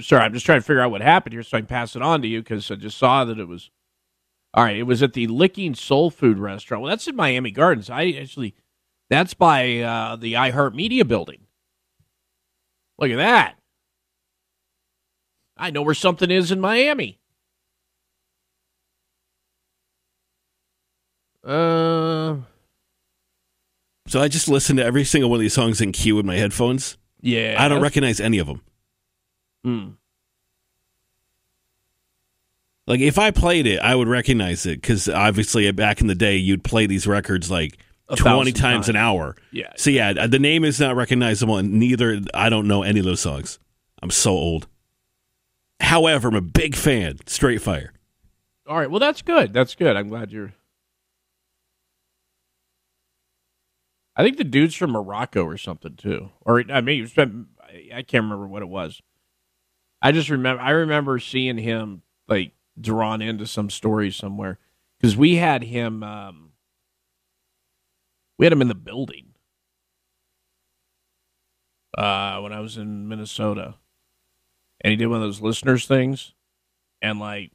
Sorry, 0.00 0.22
I'm 0.22 0.32
just 0.32 0.46
trying 0.46 0.60
to 0.60 0.64
figure 0.64 0.80
out 0.80 0.90
what 0.92 1.00
happened 1.00 1.32
here, 1.32 1.42
so 1.42 1.56
I 1.56 1.60
can 1.60 1.66
pass 1.66 1.96
it 1.96 2.02
on 2.02 2.22
to 2.22 2.28
you 2.28 2.40
because 2.40 2.70
I 2.70 2.76
just 2.76 2.98
saw 2.98 3.24
that 3.24 3.38
it 3.38 3.48
was. 3.48 3.70
All 4.54 4.64
right, 4.64 4.76
it 4.76 4.84
was 4.84 5.02
at 5.02 5.12
the 5.12 5.26
Licking 5.26 5.74
Soul 5.74 6.10
Food 6.10 6.38
Restaurant. 6.38 6.82
Well, 6.82 6.90
that's 6.90 7.06
in 7.06 7.14
Miami 7.16 7.50
Gardens. 7.50 7.90
I 7.90 8.10
actually, 8.10 8.54
that's 9.10 9.34
by 9.34 9.78
uh, 9.80 10.16
the 10.16 10.32
iHeartMedia 10.34 11.06
building. 11.06 11.40
Look 12.98 13.10
at 13.10 13.16
that. 13.16 13.54
I 15.56 15.70
know 15.70 15.82
where 15.82 15.94
something 15.94 16.30
is 16.30 16.50
in 16.50 16.60
Miami. 16.60 17.18
Uh, 21.44 22.36
So 24.06 24.20
I 24.20 24.28
just 24.28 24.48
listen 24.48 24.76
to 24.76 24.84
every 24.84 25.04
single 25.04 25.30
one 25.30 25.38
of 25.38 25.42
these 25.42 25.52
songs 25.54 25.80
in 25.80 25.92
queue 25.92 26.16
with 26.16 26.24
my 26.26 26.36
headphones. 26.36 26.96
yeah. 27.20 27.56
I 27.58 27.68
don't 27.68 27.82
recognize 27.82 28.20
any 28.20 28.38
of 28.38 28.46
them. 28.46 28.62
Hmm. 29.64 29.88
Like 32.88 33.00
if 33.00 33.18
I 33.18 33.30
played 33.30 33.66
it, 33.66 33.80
I 33.80 33.94
would 33.94 34.08
recognize 34.08 34.64
it 34.64 34.80
because 34.80 35.10
obviously 35.10 35.68
uh, 35.68 35.72
back 35.72 36.00
in 36.00 36.06
the 36.06 36.14
day, 36.14 36.36
you'd 36.36 36.64
play 36.64 36.86
these 36.86 37.06
records 37.06 37.50
like 37.50 37.76
A 38.08 38.16
twenty 38.16 38.50
thousand 38.50 38.54
times 38.54 38.88
an 38.88 38.96
hour. 38.96 39.36
Yeah. 39.52 39.70
So 39.76 39.90
yeah, 39.90 40.26
the 40.26 40.38
name 40.38 40.64
is 40.64 40.80
not 40.80 40.96
recognizable, 40.96 41.58
and 41.58 41.74
neither 41.74 42.18
I 42.32 42.48
don't 42.48 42.66
know 42.66 42.82
any 42.82 42.98
of 42.98 43.04
those 43.04 43.20
songs. 43.20 43.58
I'm 44.02 44.10
so 44.10 44.30
old. 44.30 44.68
However, 45.80 46.28
I'm 46.28 46.34
a 46.34 46.40
big 46.40 46.74
fan. 46.74 47.18
Straight 47.26 47.60
Fire. 47.60 47.92
All 48.66 48.78
right. 48.78 48.90
Well, 48.90 49.00
that's 49.00 49.20
good. 49.20 49.52
That's 49.52 49.74
good. 49.74 49.94
I'm 49.94 50.08
glad 50.08 50.32
you're. 50.32 50.54
I 54.16 54.22
think 54.22 54.38
the 54.38 54.44
dude's 54.44 54.74
from 54.74 54.92
Morocco 54.92 55.44
or 55.44 55.58
something 55.58 55.94
too, 55.94 56.30
or 56.40 56.64
I 56.72 56.80
mean, 56.80 57.06
I 57.18 58.02
can't 58.02 58.24
remember 58.24 58.46
what 58.46 58.62
it 58.62 58.68
was. 58.68 59.02
I 60.00 60.10
just 60.12 60.30
remember. 60.30 60.62
I 60.62 60.70
remember 60.70 61.18
seeing 61.18 61.58
him 61.58 62.00
like 62.26 62.52
drawn 62.80 63.22
into 63.22 63.46
some 63.46 63.70
story 63.70 64.10
somewhere 64.10 64.58
because 64.98 65.16
we 65.16 65.36
had 65.36 65.64
him. 65.64 66.02
Um, 66.02 66.50
we 68.38 68.46
had 68.46 68.52
him 68.52 68.62
in 68.62 68.68
the 68.68 68.74
building 68.74 69.34
uh, 71.96 72.38
when 72.40 72.52
I 72.52 72.60
was 72.60 72.76
in 72.76 73.08
Minnesota, 73.08 73.74
and 74.80 74.90
he 74.92 74.96
did 74.96 75.06
one 75.06 75.16
of 75.16 75.22
those 75.22 75.40
listeners 75.40 75.86
things, 75.86 76.34
and 77.02 77.18
like 77.18 77.52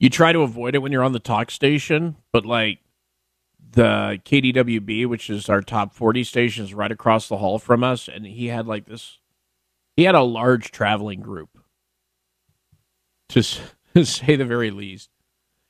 you 0.00 0.08
try 0.08 0.32
to 0.32 0.40
avoid 0.40 0.74
it 0.74 0.78
when 0.78 0.92
you're 0.92 1.04
on 1.04 1.12
the 1.12 1.20
talk 1.20 1.50
station, 1.50 2.16
but 2.32 2.46
like 2.46 2.78
the 3.72 4.18
KDWB, 4.24 5.06
which 5.06 5.28
is 5.28 5.48
our 5.48 5.60
top 5.60 5.92
40 5.94 6.24
station, 6.24 6.64
is 6.64 6.74
right 6.74 6.90
across 6.90 7.28
the 7.28 7.36
hall 7.36 7.58
from 7.58 7.84
us, 7.84 8.08
and 8.08 8.26
he 8.26 8.46
had 8.46 8.66
like 8.66 8.86
this. 8.86 9.18
He 9.96 10.04
had 10.04 10.14
a 10.14 10.22
large 10.22 10.70
traveling 10.70 11.20
group, 11.20 11.50
to 13.94 14.04
say 14.04 14.36
the 14.36 14.44
very 14.44 14.70
least, 14.70 15.10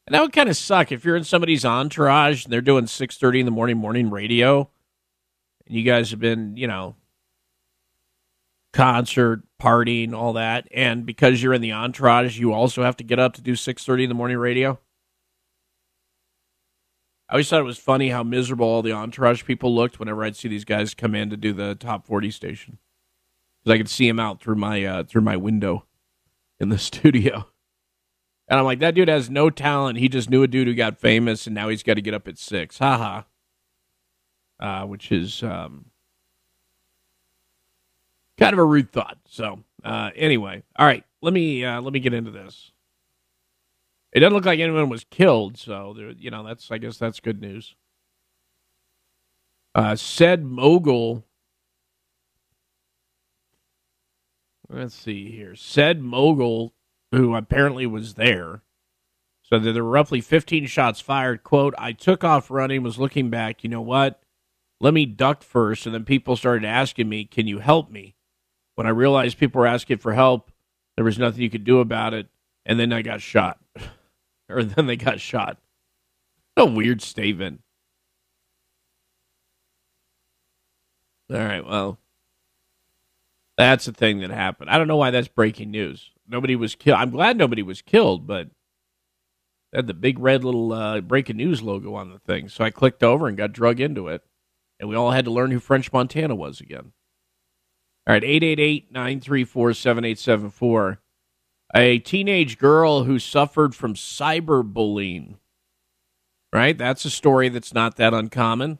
and 0.07 0.15
that 0.15 0.23
would 0.23 0.33
kind 0.33 0.49
of 0.49 0.57
suck 0.57 0.93
if 0.93 1.05
you're 1.05 1.17
in 1.17 1.25
somebody's 1.25 1.65
entourage 1.65 2.45
and 2.45 2.53
they're 2.53 2.61
doing 2.61 2.87
6:30 2.87 3.41
in 3.41 3.47
the 3.47 3.53
morning 3.53 3.79
morning 3.79 4.11
radio, 4.11 4.71
and 5.67 5.77
you 5.77 5.83
guys 5.83 6.11
have 6.11 6.21
been, 6.21 6.57
you 6.57 6.67
know, 6.67 6.97
concert, 8.73 9.43
partying, 9.61 10.15
all 10.15 10.33
that, 10.35 10.69
and 10.73 11.05
because 11.07 11.43
you're 11.43 11.55
in 11.55 11.63
the 11.63 11.73
entourage, 11.73 12.39
you 12.39 12.53
also 12.53 12.83
have 12.83 12.97
to 12.97 13.05
get 13.05 13.19
up 13.19 13.35
to 13.35 13.43
do 13.43 13.53
6:30 13.53 14.05
in 14.05 14.09
the 14.09 14.15
morning 14.15 14.39
radio. 14.39 14.79
I 17.31 17.35
always 17.35 17.49
thought 17.49 17.61
it 17.61 17.65
was 17.65 17.79
funny 17.79 18.09
how 18.09 18.25
miserable 18.25 18.67
all 18.67 18.83
the 18.83 18.93
entourage 18.93 19.45
people 19.45 19.73
looked 19.73 20.01
whenever 20.01 20.25
I'd 20.25 20.35
see 20.35 20.49
these 20.49 20.65
guys 20.65 20.95
come 20.95 21.15
in 21.15 21.31
to 21.31 21.37
do 21.37 21.53
the 21.53 21.77
top 21.77 22.05
40 22.05 22.29
station. 22.33 22.79
Because 23.63 23.75
I 23.75 23.79
could 23.79 23.89
see 23.89 24.09
them 24.09 24.19
out 24.19 24.43
through 24.43 24.57
my 24.57 24.85
uh, 24.85 25.05
through 25.05 25.23
my 25.23 25.37
window 25.37 25.87
in 26.59 26.71
the 26.71 26.79
studio. 26.91 27.47
And 28.51 28.59
I'm 28.59 28.65
like, 28.65 28.81
that 28.81 28.97
dude 28.97 29.09
has 29.09 29.31
no 29.31 29.49
talent. 29.49 29.99
He 29.99 30.09
just 30.09 30.29
knew 30.29 30.43
a 30.43 30.49
dude 30.49 30.67
who 30.67 30.75
got 30.75 30.99
famous, 30.99 31.47
and 31.47 31.55
now 31.55 31.69
he's 31.69 31.85
got 31.85 31.95
to 31.95 32.03
get 32.03 32.15
up 32.15 32.27
at 32.27 32.37
six. 32.37 32.79
Ha 32.79 32.99
ha. 32.99 33.25
Uh, 34.59 34.87
which 34.87 35.13
is 35.13 35.43
um, 35.45 35.87
kind 38.37 38.53
of 38.53 38.59
a 38.59 38.65
rude 38.65 38.91
thought. 38.91 39.19
So 39.29 39.61
uh, 39.85 40.11
anyway, 40.17 40.65
all 40.77 40.85
right, 40.85 41.05
let 41.23 41.33
me 41.33 41.65
uh, 41.65 41.81
let 41.81 41.93
me 41.93 42.01
get 42.01 42.13
into 42.13 42.33
this. 42.33 42.73
It 44.13 44.21
doesn't 44.21 44.35
look 44.35 44.45
like 44.45 44.59
anyone 44.59 44.89
was 44.89 45.05
killed, 45.05 45.57
so 45.57 45.95
there, 45.97 46.11
you 46.11 46.31
know 46.31 46.45
that's 46.45 46.71
I 46.71 46.79
guess 46.79 46.99
that's 46.99 47.21
good 47.21 47.41
news. 47.41 47.77
Uh, 49.75 49.95
said 49.95 50.45
mogul. 50.45 51.25
Let's 54.69 54.95
see 54.95 55.31
here. 55.31 55.55
Said 55.55 56.01
mogul, 56.01 56.75
who 57.13 57.35
apparently 57.35 57.87
was 57.87 58.15
there, 58.15 58.63
so 59.43 59.59
there 59.59 59.83
were 59.83 59.91
roughly 59.91 60.21
15 60.21 60.67
shots 60.67 61.01
fired. 61.01 61.43
Quote: 61.43 61.75
I 61.77 61.93
took 61.93 62.23
off 62.23 62.51
running, 62.51 62.83
was 62.83 62.99
looking 62.99 63.31
back. 63.31 63.65
You 63.65 63.71
know 63.71 63.81
what? 63.81 64.23
Let 64.81 64.95
me 64.95 65.07
duck 65.07 65.43
first, 65.43 65.87
and 65.87 65.95
then 65.95 66.05
people 66.05 66.37
started 66.37 66.65
asking 66.65 67.09
me, 67.09 67.25
"Can 67.25 67.47
you 67.47 67.59
help 67.59 67.91
me?" 67.91 68.15
When 68.77 68.87
I 68.87 68.91
realized 68.91 69.39
people 69.39 69.61
were 69.61 69.67
asking 69.67 69.99
for 69.99 70.15
help, 70.15 70.51
there 70.97 71.05
was 71.05 71.19
nothing 71.19 71.43
you 71.43 71.51
could 71.51 71.65
do 71.65 71.81
about 71.81 72.15
it, 72.15 72.29
and 72.65 72.79
then 72.79 72.93
I 72.93 73.03
got 73.03 73.21
shot, 73.21 73.59
or 74.49 74.63
then 74.63 74.87
they 74.87 74.97
got 74.97 75.21
shot. 75.21 75.59
A 76.57 76.65
weird 76.65 77.03
statement. 77.03 77.63
All 81.31 81.39
right, 81.39 81.65
well, 81.65 81.99
that's 83.61 83.85
the 83.87 83.93
thing 83.93 84.21
that 84.21 84.31
happened. 84.31 84.71
I 84.71 84.79
don't 84.79 84.89
know 84.89 84.97
why 84.97 85.11
that's 85.11 85.29
breaking 85.29 85.71
news. 85.71 86.11
Nobody 86.29 86.57
was 86.57 86.75
killed. 86.75 86.99
I'm 86.99 87.11
glad 87.11 87.37
nobody 87.37 87.63
was 87.63 87.83
killed, 87.83 88.27
but 88.27 88.49
they 89.73 89.79
had 89.79 89.87
the 89.87 89.95
big 89.95 90.19
red 90.19 90.45
little 90.45 90.73
uh, 90.73 91.01
breaking 91.01 91.37
news 91.37 91.63
logo 91.63 91.95
on 91.95 92.11
the 92.11 92.19
thing. 92.19 92.49
So 92.49 92.65
I 92.65 92.71
clicked 92.71 93.03
over 93.03 93.29
and 93.29 93.37
got 93.37 93.53
drug 93.53 93.81
into 93.81 94.09
it, 94.09 94.23
and 94.79 94.89
we 94.89 94.97
all 94.97 95.11
had 95.11 95.25
to 95.27 95.31
learn 95.31 95.51
who 95.51 95.61
French 95.61 95.93
Montana 95.93 96.35
was 96.35 96.61
again. 96.61 96.93
All 98.07 98.15
right, 98.15 98.25
888 98.25 98.93
934 98.93 99.75
7874. 99.75 101.01
A 101.75 101.99
teenage 102.01 102.59
girl 102.59 103.05
who 103.05 103.19
suffered 103.19 103.75
from 103.75 103.95
cyberbullying. 103.95 105.37
Right? 106.53 106.77
That's 106.77 107.05
a 107.05 107.11
story 107.11 107.49
that's 107.49 107.73
not 107.73 107.97
that 107.97 108.13
uncommon. 108.13 108.79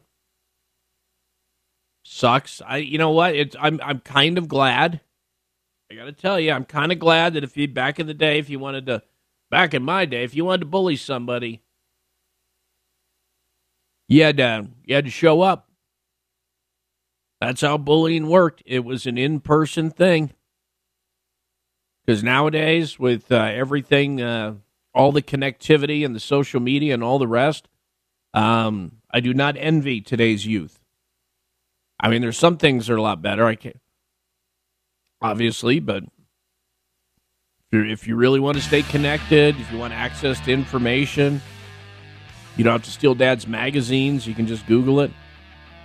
Sucks. 2.13 2.61
I 2.67 2.77
you 2.77 2.97
know 2.97 3.11
what? 3.11 3.35
It's 3.35 3.55
I'm 3.57 3.79
I'm 3.81 3.99
kind 4.01 4.37
of 4.37 4.49
glad. 4.49 4.99
I 5.89 5.95
got 5.95 6.05
to 6.05 6.11
tell 6.11 6.37
you, 6.37 6.51
I'm 6.51 6.65
kind 6.65 6.91
of 6.91 6.99
glad 6.99 7.35
that 7.35 7.43
if 7.45 7.55
you 7.55 7.69
back 7.69 8.01
in 8.01 8.07
the 8.07 8.13
day 8.13 8.37
if 8.37 8.49
you 8.49 8.59
wanted 8.59 8.85
to 8.87 9.01
back 9.49 9.73
in 9.73 9.81
my 9.81 10.03
day 10.03 10.25
if 10.25 10.35
you 10.35 10.43
wanted 10.43 10.59
to 10.59 10.65
bully 10.65 10.97
somebody, 10.97 11.61
you 14.09 14.23
had 14.23 14.35
to, 14.37 14.67
you 14.83 14.93
had 14.93 15.05
to 15.05 15.11
show 15.11 15.39
up. 15.39 15.69
That's 17.39 17.61
how 17.61 17.77
bullying 17.77 18.27
worked. 18.27 18.61
It 18.65 18.83
was 18.83 19.05
an 19.05 19.17
in 19.17 19.39
person 19.39 19.89
thing. 19.89 20.31
Because 22.05 22.23
nowadays, 22.23 22.99
with 22.99 23.31
uh, 23.31 23.37
everything, 23.37 24.21
uh, 24.21 24.55
all 24.93 25.13
the 25.13 25.21
connectivity 25.21 26.03
and 26.05 26.13
the 26.13 26.19
social 26.19 26.59
media 26.59 26.93
and 26.93 27.05
all 27.05 27.19
the 27.19 27.27
rest, 27.27 27.69
um, 28.33 28.97
I 29.09 29.21
do 29.21 29.33
not 29.33 29.55
envy 29.57 30.01
today's 30.01 30.45
youth. 30.45 30.80
I 32.01 32.09
mean, 32.09 32.21
there's 32.21 32.37
some 32.37 32.57
things 32.57 32.87
that 32.87 32.93
are 32.93 32.97
a 32.97 33.01
lot 33.01 33.21
better. 33.21 33.45
I 33.45 33.55
can't, 33.55 33.79
obviously, 35.21 35.79
but 35.79 36.03
if, 37.71 38.07
you 38.07 38.15
really 38.15 38.39
want 38.39 38.57
to 38.57 38.63
stay 38.63 38.81
connected, 38.81 39.55
if 39.59 39.71
you 39.71 39.77
want 39.77 39.93
access 39.93 40.39
to 40.41 40.51
information, 40.51 41.39
you 42.57 42.63
don't 42.63 42.73
have 42.73 42.83
to 42.83 42.91
steal 42.91 43.13
dad's 43.13 43.47
magazines. 43.47 44.25
You 44.25 44.33
can 44.33 44.47
just 44.47 44.65
Google 44.65 44.99
it. 45.01 45.11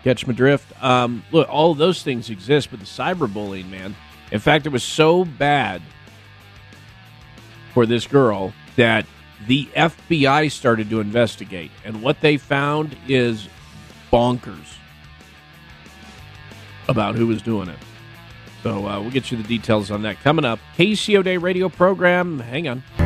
Catch 0.05 0.27
my 0.27 0.33
drift. 0.33 0.83
Um, 0.83 1.23
look, 1.33 1.49
all 1.51 1.75
those 1.75 2.03
things 2.03 2.31
exist, 2.31 2.71
but 2.71 2.81
the 2.81 2.87
cyberbullying, 2.87 3.69
man. 3.69 3.95
In 4.33 4.41
fact, 4.41 4.65
it 4.65 4.71
was 4.71 4.83
so 4.83 5.25
bad 5.25 5.83
for 7.75 7.85
this 7.85 8.07
girl 8.07 8.55
that 8.77 9.05
the 9.47 9.67
FBI 9.77 10.51
started 10.51 10.89
to 10.91 11.01
investigate, 11.01 11.71
and 11.85 12.03
what 12.03 12.21
they 12.23 12.39
found 12.39 12.97
is 13.07 13.49
bonkers 14.11 14.77
about 16.89 17.15
who 17.15 17.27
was 17.27 17.43
doing 17.43 17.69
it. 17.69 17.79
So 18.63 18.87
uh, 18.87 19.01
we'll 19.01 19.11
get 19.11 19.31
you 19.31 19.37
the 19.37 19.45
details 19.47 19.91
on 19.91 20.03
that 20.03 20.21
coming 20.21 20.45
up. 20.45 20.59
KC 20.77 21.19
O'Dea 21.19 21.39
radio 21.39 21.69
program. 21.69 22.41
Hang 22.41 22.69
on. 22.69 23.06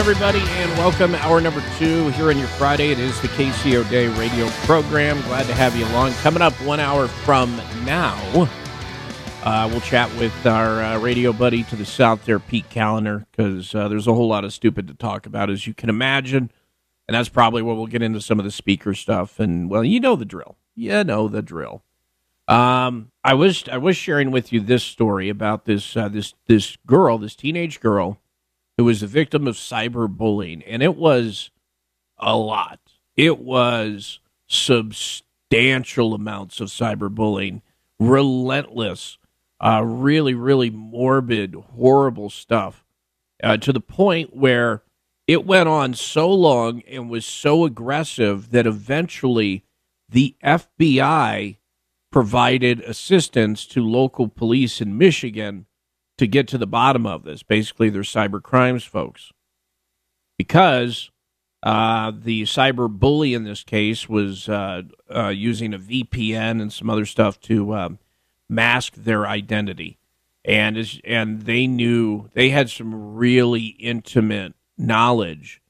Everybody, 0.00 0.40
and 0.40 0.70
welcome. 0.78 1.14
Hour 1.16 1.42
number 1.42 1.62
two 1.76 2.08
here 2.12 2.30
on 2.30 2.38
your 2.38 2.48
Friday. 2.48 2.90
It 2.90 2.98
is 2.98 3.20
the 3.20 3.28
KC 3.28 3.74
O'Dea 3.74 4.08
radio 4.18 4.48
program. 4.64 5.20
Glad 5.24 5.44
to 5.44 5.52
have 5.52 5.76
you 5.76 5.84
along. 5.88 6.12
Coming 6.14 6.40
up 6.40 6.54
one 6.62 6.80
hour 6.80 7.06
from 7.06 7.54
now, 7.84 8.16
uh, 9.44 9.68
we'll 9.70 9.82
chat 9.82 10.10
with 10.16 10.46
our 10.46 10.82
uh, 10.82 10.98
radio 10.98 11.34
buddy 11.34 11.64
to 11.64 11.76
the 11.76 11.84
south 11.84 12.24
there, 12.24 12.38
Pete 12.38 12.70
Kaliner, 12.70 13.26
because 13.30 13.74
uh, 13.74 13.88
there's 13.88 14.06
a 14.06 14.14
whole 14.14 14.26
lot 14.26 14.42
of 14.42 14.54
stupid 14.54 14.88
to 14.88 14.94
talk 14.94 15.26
about, 15.26 15.50
as 15.50 15.66
you 15.66 15.74
can 15.74 15.90
imagine. 15.90 16.50
And 17.06 17.14
that's 17.14 17.28
probably 17.28 17.60
where 17.60 17.76
we'll 17.76 17.86
get 17.86 18.00
into 18.00 18.22
some 18.22 18.38
of 18.38 18.46
the 18.46 18.50
speaker 18.50 18.94
stuff. 18.94 19.38
And, 19.38 19.68
well, 19.68 19.84
you 19.84 20.00
know 20.00 20.16
the 20.16 20.24
drill. 20.24 20.56
You 20.74 21.04
know 21.04 21.28
the 21.28 21.42
drill. 21.42 21.82
Um, 22.48 23.12
I 23.22 23.34
was 23.34 23.68
I 23.70 23.76
was 23.76 23.98
sharing 23.98 24.30
with 24.30 24.50
you 24.50 24.60
this 24.60 24.82
story 24.82 25.28
about 25.28 25.66
this 25.66 25.94
uh, 25.94 26.08
this 26.08 26.32
this 26.46 26.78
girl, 26.86 27.18
this 27.18 27.36
teenage 27.36 27.80
girl 27.80 28.18
who 28.80 28.86
was 28.86 29.02
a 29.02 29.06
victim 29.06 29.46
of 29.46 29.56
cyberbullying, 29.56 30.62
and 30.66 30.82
it 30.82 30.96
was 30.96 31.50
a 32.16 32.34
lot. 32.34 32.80
It 33.14 33.38
was 33.38 34.20
substantial 34.46 36.14
amounts 36.14 36.60
of 36.62 36.68
cyberbullying, 36.68 37.60
relentless, 37.98 39.18
uh, 39.60 39.82
really, 39.84 40.32
really 40.32 40.70
morbid, 40.70 41.54
horrible 41.76 42.30
stuff, 42.30 42.86
uh, 43.42 43.58
to 43.58 43.70
the 43.70 43.82
point 43.82 44.34
where 44.34 44.82
it 45.26 45.44
went 45.44 45.68
on 45.68 45.92
so 45.92 46.32
long 46.32 46.80
and 46.88 47.10
was 47.10 47.26
so 47.26 47.66
aggressive 47.66 48.50
that 48.50 48.66
eventually 48.66 49.62
the 50.08 50.36
FBI 50.42 51.58
provided 52.10 52.80
assistance 52.80 53.66
to 53.66 53.86
local 53.86 54.26
police 54.26 54.80
in 54.80 54.96
Michigan 54.96 55.66
to 56.20 56.26
get 56.26 56.46
to 56.46 56.58
the 56.58 56.66
bottom 56.66 57.06
of 57.06 57.22
this. 57.24 57.42
Basically, 57.42 57.88
they're 57.88 58.02
cyber 58.02 58.42
crimes 58.42 58.84
folks. 58.84 59.32
Because 60.36 61.10
uh, 61.62 62.12
the 62.14 62.42
cyber 62.42 62.90
bully 62.90 63.32
in 63.32 63.44
this 63.44 63.64
case 63.64 64.06
was 64.06 64.46
uh, 64.46 64.82
uh, 65.08 65.28
using 65.28 65.72
a 65.72 65.78
VPN 65.78 66.60
and 66.60 66.70
some 66.70 66.90
other 66.90 67.06
stuff 67.06 67.40
to 67.40 67.74
um, 67.74 67.98
mask 68.50 68.96
their 68.96 69.26
identity. 69.26 69.96
And, 70.44 70.76
as, 70.76 71.00
and 71.04 71.46
they 71.46 71.66
knew, 71.66 72.28
they 72.34 72.50
had 72.50 72.68
some 72.68 73.14
really 73.14 73.68
intimate 73.78 74.52
knowledge 74.76 75.62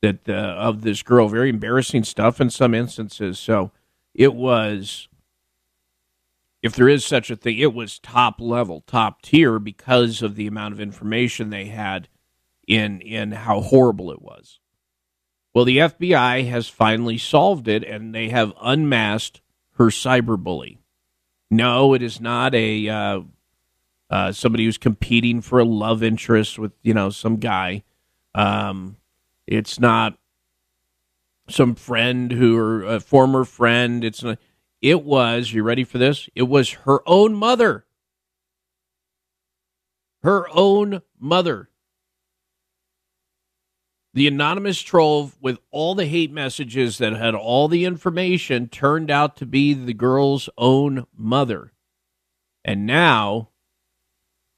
that 0.00 0.26
uh, 0.26 0.32
of 0.32 0.80
this 0.80 1.02
girl, 1.02 1.28
very 1.28 1.50
embarrassing 1.50 2.04
stuff 2.04 2.40
in 2.40 2.48
some 2.48 2.72
instances. 2.72 3.38
So 3.38 3.72
it 4.14 4.32
was 4.32 5.08
if 6.68 6.76
there 6.76 6.88
is 6.88 7.04
such 7.04 7.30
a 7.30 7.36
thing, 7.36 7.58
it 7.58 7.72
was 7.72 7.98
top 7.98 8.40
level, 8.40 8.82
top 8.86 9.22
tier 9.22 9.58
because 9.58 10.22
of 10.22 10.36
the 10.36 10.46
amount 10.46 10.74
of 10.74 10.80
information 10.80 11.50
they 11.50 11.66
had 11.66 12.08
in 12.66 13.00
in 13.00 13.32
how 13.32 13.60
horrible 13.60 14.12
it 14.12 14.20
was. 14.20 14.60
Well, 15.54 15.64
the 15.64 15.78
FBI 15.78 16.46
has 16.48 16.68
finally 16.68 17.16
solved 17.16 17.68
it, 17.68 17.82
and 17.82 18.14
they 18.14 18.28
have 18.28 18.52
unmasked 18.60 19.40
her 19.76 19.86
cyberbully. 19.86 20.76
No, 21.50 21.94
it 21.94 22.02
is 22.02 22.20
not 22.20 22.54
a 22.54 22.88
uh, 22.88 23.20
uh, 24.10 24.32
somebody 24.32 24.66
who's 24.66 24.78
competing 24.78 25.40
for 25.40 25.58
a 25.58 25.64
love 25.64 26.02
interest 26.02 26.58
with 26.58 26.72
you 26.82 26.92
know 26.92 27.08
some 27.08 27.38
guy. 27.38 27.82
Um, 28.34 28.98
it's 29.46 29.80
not 29.80 30.18
some 31.48 31.74
friend 31.74 32.30
who 32.30 32.58
or 32.58 32.82
a 32.84 33.00
former 33.00 33.44
friend. 33.44 34.04
It's 34.04 34.22
not 34.22 34.38
it 34.80 35.04
was, 35.04 35.52
you 35.52 35.62
ready 35.62 35.84
for 35.84 35.98
this? 35.98 36.28
It 36.34 36.44
was 36.44 36.70
her 36.70 37.00
own 37.06 37.34
mother. 37.34 37.84
Her 40.22 40.46
own 40.52 41.02
mother. 41.18 41.70
The 44.14 44.26
anonymous 44.26 44.80
troll 44.80 45.32
with 45.40 45.58
all 45.70 45.94
the 45.94 46.06
hate 46.06 46.32
messages 46.32 46.98
that 46.98 47.12
had 47.12 47.34
all 47.34 47.68
the 47.68 47.84
information 47.84 48.68
turned 48.68 49.10
out 49.10 49.36
to 49.36 49.46
be 49.46 49.74
the 49.74 49.94
girl's 49.94 50.48
own 50.56 51.06
mother. 51.16 51.72
And 52.64 52.86
now 52.86 53.50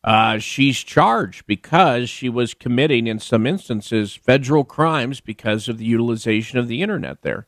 uh, 0.03 0.39
she's 0.39 0.79
charged 0.79 1.47
because 1.47 2.09
she 2.09 2.29
was 2.29 2.55
committing, 2.55 3.07
in 3.07 3.19
some 3.19 3.47
instances, 3.47 4.15
federal 4.15 4.65
crimes 4.65 5.21
because 5.21 5.69
of 5.69 5.79
the 5.79 5.85
utilization 5.85 6.59
of 6.59 6.69
the 6.69 6.81
internet 6.81 7.23
there. 7.23 7.47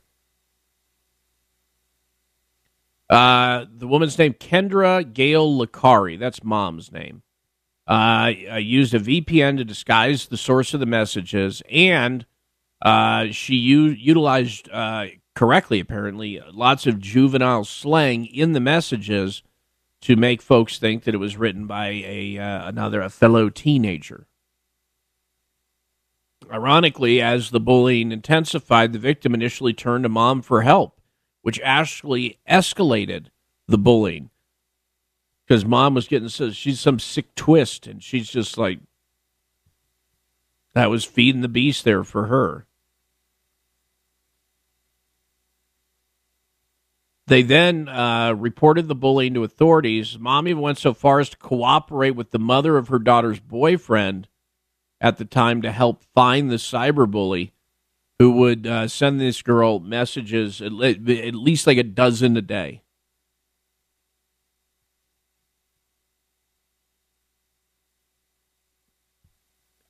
Uh, 3.09 3.65
the 3.75 3.87
woman's 3.87 4.17
name, 4.17 4.33
Kendra 4.33 5.11
Gail 5.13 5.57
Licari. 5.57 6.17
That's 6.17 6.43
mom's 6.43 6.91
name 6.91 7.23
uh, 7.87 8.31
used 8.57 8.93
a 8.93 8.99
VPN 8.99 9.57
to 9.57 9.65
disguise 9.65 10.27
the 10.27 10.37
source 10.37 10.73
of 10.73 10.79
the 10.79 10.85
messages, 10.85 11.61
and 11.69 12.25
uh, 12.81 13.27
she 13.31 13.55
u- 13.55 13.87
utilized 13.87 14.69
uh, 14.71 15.07
correctly, 15.35 15.79
apparently, 15.79 16.41
lots 16.51 16.87
of 16.87 16.99
juvenile 16.99 17.65
slang 17.65 18.25
in 18.25 18.53
the 18.53 18.59
messages 18.59 19.43
to 20.01 20.15
make 20.15 20.41
folks 20.41 20.79
think 20.79 21.03
that 21.03 21.15
it 21.15 21.19
was 21.19 21.37
written 21.37 21.65
by 21.65 21.87
a 21.87 22.37
uh, 22.37 22.67
another 22.67 23.01
a 23.01 23.09
fellow 23.09 23.49
teenager. 23.49 24.27
Ironically, 26.51 27.21
as 27.21 27.51
the 27.51 27.59
bullying 27.59 28.11
intensified, 28.11 28.91
the 28.91 28.99
victim 28.99 29.33
initially 29.33 29.73
turned 29.73 30.03
to 30.03 30.09
mom 30.09 30.41
for 30.41 30.61
help, 30.61 30.92
which 31.43 31.59
actually 31.63 32.39
escalated 32.49 33.27
the 33.67 33.77
bullying 33.77 34.31
because 35.45 35.65
mom 35.65 35.93
was 35.93 36.07
getting 36.07 36.29
so 36.29 36.49
she's 36.51 36.79
some 36.79 36.99
sick 36.99 37.35
twist, 37.35 37.85
and 37.85 38.01
she's 38.01 38.29
just 38.29 38.57
like 38.57 38.79
that 40.73 40.89
was 40.89 41.05
feeding 41.05 41.41
the 41.41 41.47
beast 41.47 41.83
there 41.83 42.03
for 42.03 42.27
her. 42.27 42.65
They 47.27 47.41
then 47.41 47.87
uh, 47.87 48.33
reported 48.33 48.87
the 48.87 48.95
bullying 48.95 49.33
to 49.35 49.43
authorities. 49.43 50.19
Mom 50.19 50.47
even 50.47 50.61
went 50.61 50.77
so 50.77 50.93
far 50.93 51.19
as 51.19 51.29
to 51.29 51.37
cooperate 51.37 52.11
with 52.11 52.31
the 52.31 52.39
mother 52.39 52.77
of 52.77 52.89
her 52.89 52.99
daughter's 52.99 53.39
boyfriend 53.39 54.27
at 54.99 55.17
the 55.17 55.25
time 55.25 55.61
to 55.61 55.71
help 55.71 56.03
find 56.13 56.49
the 56.49 56.55
cyberbully 56.55 57.51
who 58.23 58.31
would 58.31 58.65
uh, 58.65 58.87
send 58.87 59.19
this 59.19 59.41
girl 59.41 59.79
messages 59.79 60.61
at, 60.61 60.71
at 60.71 61.35
least 61.35 61.67
like 61.67 61.77
a 61.77 61.83
dozen 61.83 62.37
a 62.37 62.41
day. 62.41 62.81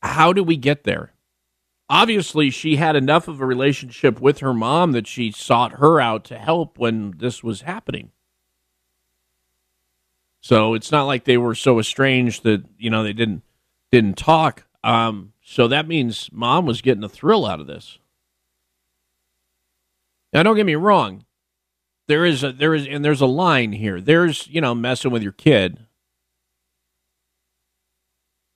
how 0.02 0.34
do 0.34 0.44
we 0.44 0.58
get 0.58 0.84
there? 0.84 1.14
Obviously, 1.90 2.50
she 2.50 2.78
had 2.78 2.96
enough 2.96 3.28
of 3.28 3.40
a 3.40 3.46
relationship 3.46 4.20
with 4.20 4.40
her 4.40 4.54
mom 4.54 4.94
that 4.94 5.06
she 5.06 5.32
sought 5.32 5.74
her 5.74 6.02
out 6.02 6.24
to 6.26 6.40
help 6.40 6.80
when 6.80 7.14
this 7.20 7.44
was 7.44 7.62
happening. 7.62 8.12
So 10.42 10.74
it's 10.74 10.92
not 10.92 11.04
like 11.04 11.26
they 11.26 11.38
were 11.38 11.54
so 11.54 11.80
estranged 11.80 12.42
that 12.44 12.66
you 12.80 12.90
know 12.90 13.04
they 13.04 13.14
didn't 13.14 13.44
didn't 13.92 14.18
talk. 14.18 14.66
Um, 14.84 15.34
so 15.44 15.68
that 15.68 15.88
means 15.88 16.30
mom 16.34 16.66
was 16.66 16.82
getting 16.82 17.04
a 17.04 17.10
thrill 17.10 17.46
out 17.46 17.60
of 17.60 17.68
this. 17.68 18.00
Now, 20.34 20.44
don't 20.44 20.56
get 20.56 20.66
me 20.66 20.76
wrong. 20.76 21.26
There 22.08 22.26
is 22.26 22.44
a 22.44 22.52
there 22.52 22.74
is 22.74 22.86
and 22.86 23.04
there's 23.04 23.22
a 23.22 23.26
line 23.26 23.72
here. 23.72 24.02
There's 24.02 24.48
you 24.48 24.60
know 24.60 24.76
messing 24.76 25.12
with 25.12 25.24
your 25.24 25.32
kid 25.32 25.86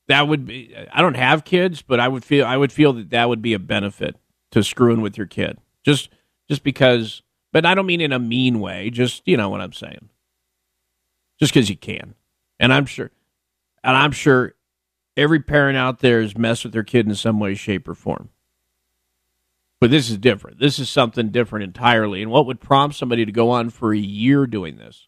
that 0.08 0.28
would 0.28 0.46
be 0.46 0.76
I 0.92 1.02
don't 1.02 1.16
have 1.16 1.46
kids, 1.46 1.82
but 1.82 2.00
I 2.00 2.08
would 2.08 2.26
feel 2.26 2.46
I 2.46 2.58
would 2.58 2.72
feel 2.72 2.94
that 2.94 3.10
that 3.12 3.30
would 3.30 3.42
be 3.42 3.54
a 3.54 3.60
benefit 3.60 4.16
to 4.52 4.64
screwing 4.64 5.02
with 5.02 5.18
your 5.18 5.28
kid. 5.28 5.60
Just 5.86 6.10
just 6.50 6.64
because 6.64 7.22
but 7.54 7.66
I 7.66 7.74
don't 7.74 7.86
mean 7.86 8.02
in 8.02 8.12
a 8.12 8.20
mean 8.20 8.60
way, 8.60 8.90
just 8.90 9.24
you 9.26 9.38
know 9.38 9.50
what 9.50 9.62
I'm 9.62 9.74
saying. 9.74 10.10
Just 11.40 11.54
cuz 11.54 11.70
you 11.70 11.78
can. 11.78 12.16
And 12.60 12.74
I'm 12.74 12.86
sure 12.86 13.12
and 13.84 13.96
I'm 13.96 14.12
sure 14.12 14.56
every 15.16 15.40
parent 15.40 15.78
out 15.78 16.00
there 16.00 16.22
has 16.22 16.38
messed 16.38 16.66
with 16.66 16.74
their 16.74 16.84
kid 16.84 17.08
in 17.08 17.16
some 17.16 17.40
way 17.40 17.56
shape 17.56 17.88
or 17.88 17.94
form. 17.96 18.30
But 19.80 19.92
this 19.92 20.10
is 20.10 20.18
different. 20.18 20.60
This 20.60 20.80
is 20.80 20.90
something 20.90 21.30
different 21.30 21.64
entirely. 21.64 22.22
And 22.22 22.32
what 22.32 22.46
would 22.48 22.60
prompt 22.60 22.96
somebody 22.96 23.26
to 23.26 23.32
go 23.32 23.52
on 23.52 23.70
for 23.70 23.94
a 23.94 23.98
year 23.98 24.48
doing 24.48 24.78
this? 24.78 25.08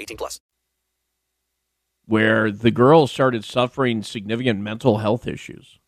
18 0.01 0.17
plus. 0.17 0.39
Where 2.05 2.51
the 2.51 2.71
girl 2.71 3.07
started 3.07 3.45
suffering 3.45 4.03
significant 4.03 4.59
mental 4.59 4.97
health 4.97 5.27
issues. 5.27 5.79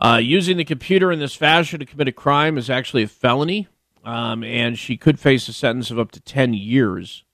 Uh, 0.00 0.18
using 0.22 0.56
the 0.56 0.64
computer 0.64 1.10
in 1.10 1.18
this 1.18 1.34
fashion 1.34 1.80
to 1.80 1.86
commit 1.86 2.08
a 2.08 2.12
crime 2.12 2.58
is 2.58 2.68
actually 2.68 3.02
a 3.02 3.08
felony, 3.08 3.68
um, 4.04 4.44
and 4.44 4.78
she 4.78 4.96
could 4.96 5.18
face 5.18 5.48
a 5.48 5.52
sentence 5.52 5.90
of 5.90 5.98
up 5.98 6.10
to 6.12 6.20
10 6.20 6.52
years. 6.52 7.24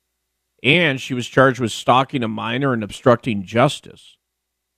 And 0.62 1.00
she 1.00 1.14
was 1.14 1.26
charged 1.26 1.58
with 1.58 1.72
stalking 1.72 2.22
a 2.22 2.28
minor 2.28 2.72
and 2.72 2.84
obstructing 2.84 3.44
justice. 3.44 4.16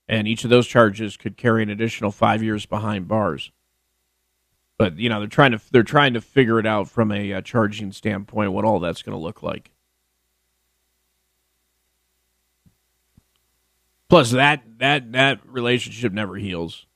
And 0.08 0.26
each 0.26 0.44
of 0.44 0.50
those 0.50 0.66
charges 0.66 1.16
could 1.16 1.36
carry 1.36 1.62
an 1.62 1.70
additional 1.70 2.10
five 2.10 2.42
years 2.42 2.66
behind 2.66 3.08
bars. 3.08 3.50
But 4.78 4.98
you 4.98 5.08
know 5.08 5.20
they're 5.20 5.28
trying 5.28 5.52
to 5.52 5.60
they're 5.70 5.82
trying 5.82 6.14
to 6.14 6.20
figure 6.20 6.58
it 6.58 6.66
out 6.66 6.88
from 6.88 7.12
a 7.12 7.34
uh, 7.34 7.40
charging 7.42 7.92
standpoint 7.92 8.52
what 8.52 8.64
all 8.64 8.80
that's 8.80 9.02
going 9.02 9.16
to 9.16 9.22
look 9.22 9.42
like. 9.42 9.70
Plus 14.08 14.30
that 14.32 14.62
that 14.78 15.12
that 15.12 15.40
relationship 15.46 16.12
never 16.12 16.36
heals. 16.36 16.86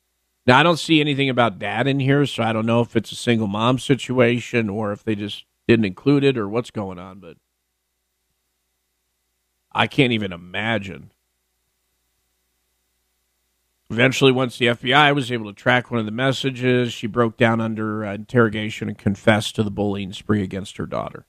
Now 0.47 0.59
I 0.59 0.63
don't 0.63 0.79
see 0.79 1.01
anything 1.01 1.29
about 1.29 1.59
dad 1.59 1.87
in 1.87 2.01
here, 2.01 2.27
so 2.27 2.43
I 2.43 2.53
don't 2.53 2.67
know 2.67 2.81
if 2.81 2.95
it's 2.95 3.13
a 3.13 3.17
single 3.17 3.47
mom 3.47 3.79
situation 3.79 4.69
or 4.69 4.93
if 4.93 5.03
they 5.03 5.15
just 5.15 5.45
didn't 5.67 5.87
include 5.87 6.25
it 6.25 6.39
or 6.39 6.49
what's 6.49 6.71
going 6.71 6.99
on, 6.99 7.21
but 7.21 7.37
I 9.73 9.87
can't 9.87 10.13
even 10.13 10.33
imagine. 10.33 11.11
Eventually, 13.89 14.33
once 14.33 14.59
the 14.59 14.67
FBI 14.67 15.15
was 15.15 15.31
able 15.31 15.47
to 15.47 15.53
track 15.53 15.91
one 15.91 16.01
of 16.01 16.07
the 16.07 16.13
messages, 16.13 16.93
she 16.93 17.07
broke 17.07 17.37
down 17.37 17.61
under 17.61 18.05
uh, 18.05 18.15
interrogation 18.15 18.89
and 18.89 18.99
confessed 18.99 19.55
to 19.55 19.63
the 19.63 19.71
bullying 19.71 20.13
spree 20.13 20.43
against 20.43 20.77
her 20.77 20.87
daughter. 20.87 21.25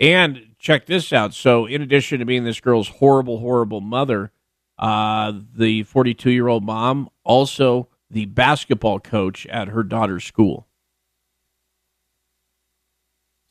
And 0.00 0.54
check 0.58 0.86
this 0.86 1.12
out. 1.12 1.34
So, 1.34 1.66
in 1.66 1.82
addition 1.82 2.20
to 2.20 2.24
being 2.24 2.44
this 2.44 2.60
girl's 2.60 2.88
horrible, 2.88 3.40
horrible 3.40 3.82
mother, 3.82 4.32
uh, 4.78 5.34
the 5.54 5.82
42 5.82 6.30
year 6.30 6.48
old 6.48 6.64
mom, 6.64 7.10
also 7.22 7.88
the 8.10 8.24
basketball 8.24 8.98
coach 8.98 9.46
at 9.48 9.68
her 9.68 9.82
daughter's 9.82 10.24
school. 10.24 10.66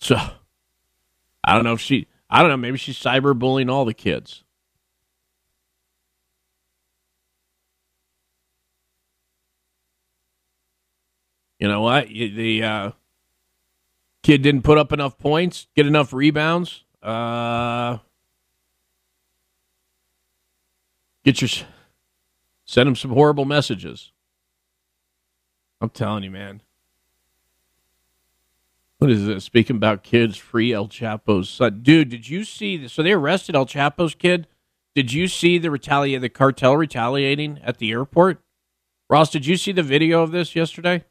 So, 0.01 0.15
I 1.43 1.53
don't 1.53 1.63
know 1.63 1.73
if 1.73 1.81
she, 1.81 2.07
I 2.31 2.41
don't 2.41 2.49
know, 2.49 2.57
maybe 2.57 2.79
she's 2.79 2.97
cyberbullying 2.97 3.71
all 3.71 3.85
the 3.85 3.93
kids. 3.93 4.43
You 11.60 11.68
know 11.68 11.82
what? 11.82 12.07
The 12.07 12.64
uh, 12.64 12.91
kid 14.24 14.41
didn't 14.41 14.62
put 14.62 14.78
up 14.78 14.93
enough 14.93 15.18
points, 15.18 15.68
get 15.76 15.86
enough 15.86 16.14
rebounds. 16.14 16.84
Uh, 17.03 17.97
get 21.24 21.41
your 21.41 21.49
send 22.66 22.88
him 22.88 22.95
some 22.95 23.12
horrible 23.12 23.45
messages. 23.45 24.12
I'm 25.82 25.89
telling 25.89 26.24
you, 26.24 26.32
man. 26.32 26.62
What 28.97 29.12
is 29.12 29.26
this? 29.26 29.45
Speaking 29.45 29.78
about 29.78 30.03
kids, 30.03 30.38
free 30.38 30.74
El 30.74 30.88
Chapo's 30.88 31.49
son. 31.49 31.80
Dude, 31.82 32.10
did 32.10 32.28
you 32.28 32.43
see? 32.43 32.76
This? 32.76 32.91
So 32.91 33.01
they 33.01 33.14
arrested 33.14 33.55
El 33.55 33.66
Chapo's 33.66 34.14
kid. 34.14 34.47
Did 34.93 35.14
you 35.14 35.28
see 35.30 35.57
the 35.57 35.72
retaliate 35.72 36.22
the 36.22 36.30
cartel 36.30 36.76
retaliating 36.76 37.60
at 37.64 37.78
the 37.78 37.91
airport? 37.91 38.41
Ross, 39.10 39.30
did 39.32 39.45
you 39.45 39.55
see 39.55 39.72
the 39.72 39.84
video 39.84 40.22
of 40.22 40.32
this 40.32 40.55
yesterday? 40.55 41.05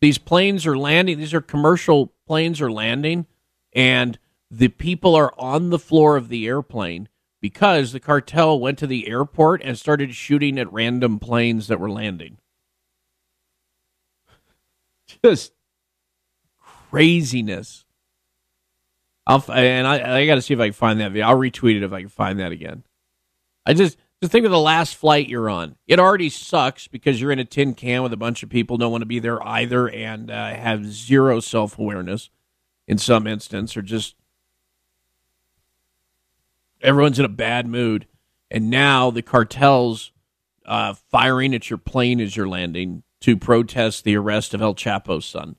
These 0.00 0.18
planes 0.18 0.66
are 0.66 0.76
landing. 0.78 1.18
These 1.18 1.34
are 1.34 1.40
commercial 1.40 2.12
planes 2.26 2.60
are 2.60 2.70
landing, 2.70 3.26
and 3.72 4.18
the 4.50 4.68
people 4.68 5.14
are 5.14 5.34
on 5.38 5.70
the 5.70 5.78
floor 5.78 6.16
of 6.16 6.28
the 6.28 6.46
airplane 6.46 7.08
because 7.40 7.92
the 7.92 8.00
cartel 8.00 8.58
went 8.58 8.78
to 8.78 8.86
the 8.86 9.08
airport 9.08 9.62
and 9.62 9.78
started 9.78 10.14
shooting 10.14 10.58
at 10.58 10.72
random 10.72 11.18
planes 11.18 11.68
that 11.68 11.80
were 11.80 11.90
landing. 11.90 12.38
Just 15.24 15.52
craziness. 16.90 17.84
I'll 19.26 19.44
and 19.52 19.86
I 19.86 20.20
I 20.20 20.26
got 20.26 20.36
to 20.36 20.42
see 20.42 20.54
if 20.54 20.60
I 20.60 20.68
can 20.68 20.72
find 20.72 21.00
that 21.00 21.12
video. 21.12 21.26
I'll 21.26 21.36
retweet 21.36 21.76
it 21.76 21.82
if 21.82 21.92
I 21.92 22.00
can 22.00 22.08
find 22.08 22.40
that 22.40 22.50
again. 22.50 22.82
I 23.66 23.74
just 23.74 23.98
just 24.20 24.32
think 24.32 24.44
of 24.44 24.50
the 24.50 24.58
last 24.58 24.96
flight 24.96 25.28
you're 25.28 25.48
on. 25.48 25.76
It 25.86 26.00
already 26.00 26.28
sucks 26.28 26.88
because 26.88 27.20
you're 27.20 27.30
in 27.30 27.38
a 27.38 27.44
tin 27.44 27.74
can 27.74 28.02
with 28.02 28.12
a 28.12 28.16
bunch 28.16 28.42
of 28.42 28.48
people 28.48 28.76
don't 28.76 28.90
want 28.90 29.02
to 29.02 29.06
be 29.06 29.20
there 29.20 29.44
either 29.46 29.88
and 29.88 30.30
uh, 30.30 30.54
have 30.54 30.86
zero 30.86 31.40
self 31.40 31.78
awareness 31.78 32.30
in 32.88 32.98
some 32.98 33.26
instance, 33.26 33.76
or 33.76 33.82
just 33.82 34.16
everyone's 36.82 37.18
in 37.18 37.24
a 37.24 37.28
bad 37.28 37.66
mood. 37.66 38.06
And 38.50 38.70
now 38.70 39.10
the 39.10 39.22
cartels 39.22 40.10
uh, 40.64 40.94
firing 41.10 41.54
at 41.54 41.70
your 41.70 41.78
plane 41.78 42.20
as 42.20 42.36
you're 42.36 42.48
landing 42.48 43.02
to 43.20 43.36
protest 43.36 44.04
the 44.04 44.16
arrest 44.16 44.54
of 44.54 44.62
El 44.62 44.74
Chapo's 44.74 45.26
son. 45.26 45.56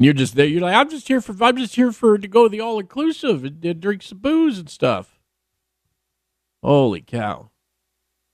And 0.00 0.06
you're 0.06 0.14
just 0.14 0.34
there. 0.34 0.46
You're 0.46 0.62
like, 0.62 0.74
I'm 0.74 0.88
just 0.88 1.08
here 1.08 1.20
for. 1.20 1.36
I'm 1.44 1.58
just 1.58 1.76
here 1.76 1.92
for 1.92 2.16
to 2.16 2.26
go 2.26 2.44
to 2.44 2.48
the 2.48 2.58
all 2.58 2.78
inclusive 2.78 3.44
and, 3.44 3.62
and 3.62 3.80
drink 3.82 4.02
some 4.02 4.16
booze 4.16 4.58
and 4.58 4.70
stuff. 4.70 5.20
Holy 6.62 7.02
cow! 7.02 7.50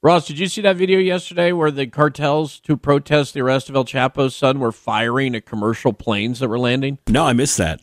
Ross, 0.01 0.29
did 0.29 0.39
you 0.39 0.47
see 0.47 0.61
that 0.61 0.77
video 0.77 1.01
yesterday 1.01 1.51
where 1.51 1.73
the 1.73 1.89
cartels 1.89 2.61
to 2.61 2.77
protest 2.77 3.35
the 3.35 3.41
arrest 3.41 3.69
of 3.69 3.75
El 3.75 3.85
Chapo's 3.85 4.37
son 4.37 4.61
were 4.61 4.71
firing 4.71 5.35
at 5.35 5.45
commercial 5.45 5.93
planes 5.93 6.39
that 6.39 6.49
were 6.49 6.59
landing? 6.59 7.01
No, 7.09 7.27
I 7.27 7.33
missed 7.33 7.59
that. 7.59 7.81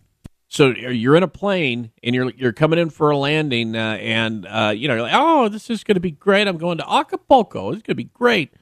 So 0.48 0.70
you're 0.70 1.18
in 1.18 1.24
a 1.24 1.28
plane 1.28 1.92
and 2.02 2.16
you're 2.16 2.32
you're 2.38 2.54
coming 2.54 2.80
in 2.80 2.90
for 2.90 3.10
a 3.10 3.18
landing, 3.18 3.76
uh, 3.76 3.98
and 4.00 4.46
uh, 4.46 4.74
you 4.74 4.88
know, 4.88 4.94
you're 4.94 5.04
like, 5.04 5.14
oh, 5.14 5.50
this 5.50 5.70
is 5.70 5.84
going 5.84 5.96
to 5.96 6.00
be 6.00 6.12
great. 6.12 6.48
I'm 6.48 6.58
going 6.58 6.78
to 6.78 6.90
Acapulco. 6.90 7.74
It's 7.74 7.82
going 7.82 7.84
to 7.84 7.96
be 7.96 8.06
great. 8.06 8.54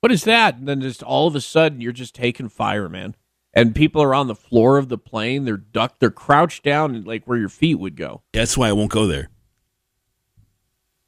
What 0.00 0.10
is 0.10 0.24
that? 0.24 0.56
And 0.56 0.66
then 0.66 0.80
just 0.80 1.04
all 1.04 1.28
of 1.28 1.36
a 1.36 1.40
sudden, 1.40 1.80
you're 1.80 1.92
just 1.92 2.16
taking 2.16 2.48
fire, 2.48 2.88
man 2.88 3.14
and 3.54 3.74
people 3.74 4.02
are 4.02 4.14
on 4.14 4.26
the 4.26 4.34
floor 4.34 4.78
of 4.78 4.88
the 4.88 4.98
plane. 4.98 5.44
They're 5.44 5.56
ducked. 5.56 6.00
They're 6.00 6.10
crouched 6.10 6.62
down, 6.62 7.04
like 7.04 7.24
where 7.24 7.38
your 7.38 7.48
feet 7.48 7.76
would 7.76 7.96
go. 7.96 8.22
That's 8.32 8.56
why 8.58 8.68
I 8.68 8.72
won't 8.72 8.90
go 8.90 9.06
there. 9.06 9.30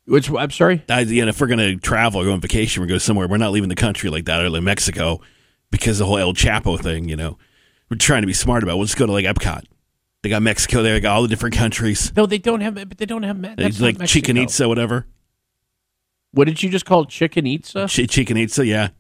Which 0.07 0.31
I'm 0.31 0.53
sorry. 0.53 0.85
I, 0.89 1.01
yeah, 1.01 1.27
if 1.27 1.41
we're 1.41 1.49
gonna 1.49 1.77
travel, 1.77 2.21
or 2.21 2.25
go 2.25 2.33
on 2.33 2.41
vacation, 2.41 2.83
or 2.83 2.87
go 2.87 2.99
somewhere, 2.99 3.27
we're 3.27 3.39
not 3.39 3.51
leaving 3.51 3.69
the 3.69 3.75
country 3.75 4.09
like 4.09 4.27
that, 4.27 4.41
or 4.41 4.49
like 4.49 4.63
Mexico, 4.63 5.21
because 5.71 5.99
the 5.99 6.07
whole 6.07 6.19
El 6.19 6.33
Chapo 6.33 6.81
thing. 6.81 7.09
You 7.09 7.17
know, 7.17 7.39
we're 7.91 7.97
trying 7.97 8.23
to 8.23 8.27
be 8.27 8.33
smart 8.33 8.63
about. 8.63 8.75
It. 8.75 8.77
We'll 8.77 8.87
just 8.87 8.99
go 8.99 9.07
to 9.07 9.13
like 9.13 9.25
Epcot. 9.25 9.65
They 10.23 10.29
got 10.29 10.43
Mexico 10.43 10.83
there. 10.83 10.95
They 10.95 11.01
got 11.01 11.17
all 11.17 11.23
the 11.23 11.29
different 11.29 11.57
countries. 11.57 12.13
No, 12.17 12.27
they 12.27 12.39
don't 12.39 12.61
have. 12.61 12.75
But 12.75 12.99
they 12.99 13.07
don't 13.07 13.25
have. 13.25 13.41
That's 13.57 13.81
like 13.81 14.05
Chichen 14.07 14.37
Itza, 14.37 14.69
whatever. 14.69 15.07
What 16.31 16.45
did 16.45 16.63
you 16.63 16.71
just 16.71 16.85
call 16.85 17.07
Chichen 17.07 17.47
Itza? 17.47 17.89
Ch- 17.89 18.09
Chichen 18.09 18.37
Itza, 18.37 18.65
yeah 18.65 18.91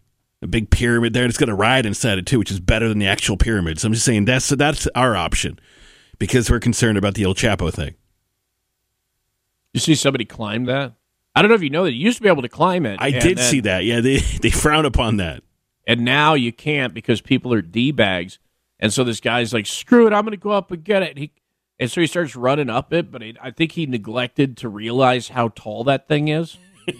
a 0.43 0.47
big 0.47 0.70
pyramid 0.70 1.12
there. 1.12 1.24
And 1.24 1.30
it's 1.30 1.39
got 1.39 1.49
a 1.49 1.55
ride 1.55 1.87
inside 1.87 2.18
it 2.18 2.26
too, 2.26 2.39
which 2.39 2.51
is 2.51 2.61
better 2.61 2.89
than 2.89 2.99
the 2.99 3.07
actual 3.07 3.37
pyramid. 3.37 3.78
So 3.80 3.87
I'm 3.87 3.93
just 3.93 4.05
saying 4.05 4.24
that's 4.24 4.49
that's 4.49 4.87
our 4.95 5.16
option 5.16 5.59
because 6.18 6.51
we're 6.51 6.61
concerned 6.61 6.99
about 6.99 7.14
the 7.14 7.24
El 7.24 7.34
Chapo 7.34 7.72
thing. 7.72 7.95
You 9.72 9.80
see 9.80 9.95
somebody 9.95 10.24
climb 10.24 10.64
that? 10.64 10.95
I 11.34 11.43
don't 11.43 11.51
know 11.51 11.55
if 11.55 11.62
you 11.62 11.70
know 11.70 11.84
that 11.84 11.93
you 11.93 12.03
used 12.03 12.16
to 12.16 12.22
be 12.22 12.30
able 12.30 12.43
to 12.43 12.49
climb 12.49 12.87
it. 12.87 12.97
I 12.99 13.11
did 13.11 13.37
then, 13.37 13.45
see 13.45 13.61
that. 13.61 13.84
Yeah, 13.84 14.01
they 14.01 14.16
they 14.43 14.51
frown 14.51 14.87
upon 14.87 15.18
that, 15.18 15.43
and 15.87 16.03
now 16.03 16.34
you 16.34 16.53
can't 16.53 16.95
because 16.95 17.20
people 17.20 17.53
are 17.53 17.62
d 17.62 17.93
bags. 17.93 18.39
And 18.78 18.93
so 18.93 19.05
this 19.05 19.20
guy's 19.20 19.53
like, 19.53 19.66
"Screw 19.66 20.07
it, 20.07 20.14
I'm 20.14 20.24
going 20.24 20.32
to 20.32 20.39
go 20.39 20.51
up 20.51 20.70
and 20.70 20.82
get 20.82 21.03
it." 21.03 21.18
He, 21.18 21.32
and 21.78 21.91
so 21.91 22.01
he 22.01 22.07
starts 22.07 22.34
running 22.34 22.70
up 22.70 22.93
it, 22.95 23.11
but 23.11 23.22
I 23.22 23.51
think 23.51 23.72
he 23.72 23.84
neglected 23.84 24.57
to 24.59 24.68
realize 24.68 25.28
how 25.28 25.49
tall 25.49 25.84
that 25.84 26.09
thing 26.09 26.28
is. 26.28 26.57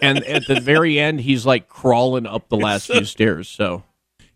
and 0.00 0.24
at 0.24 0.46
the 0.46 0.60
very 0.60 0.98
end, 0.98 1.20
he's 1.20 1.46
like 1.46 1.68
crawling 1.68 2.26
up 2.26 2.48
the 2.48 2.56
last 2.56 2.86
few 2.86 3.04
stairs. 3.06 3.48
So 3.48 3.84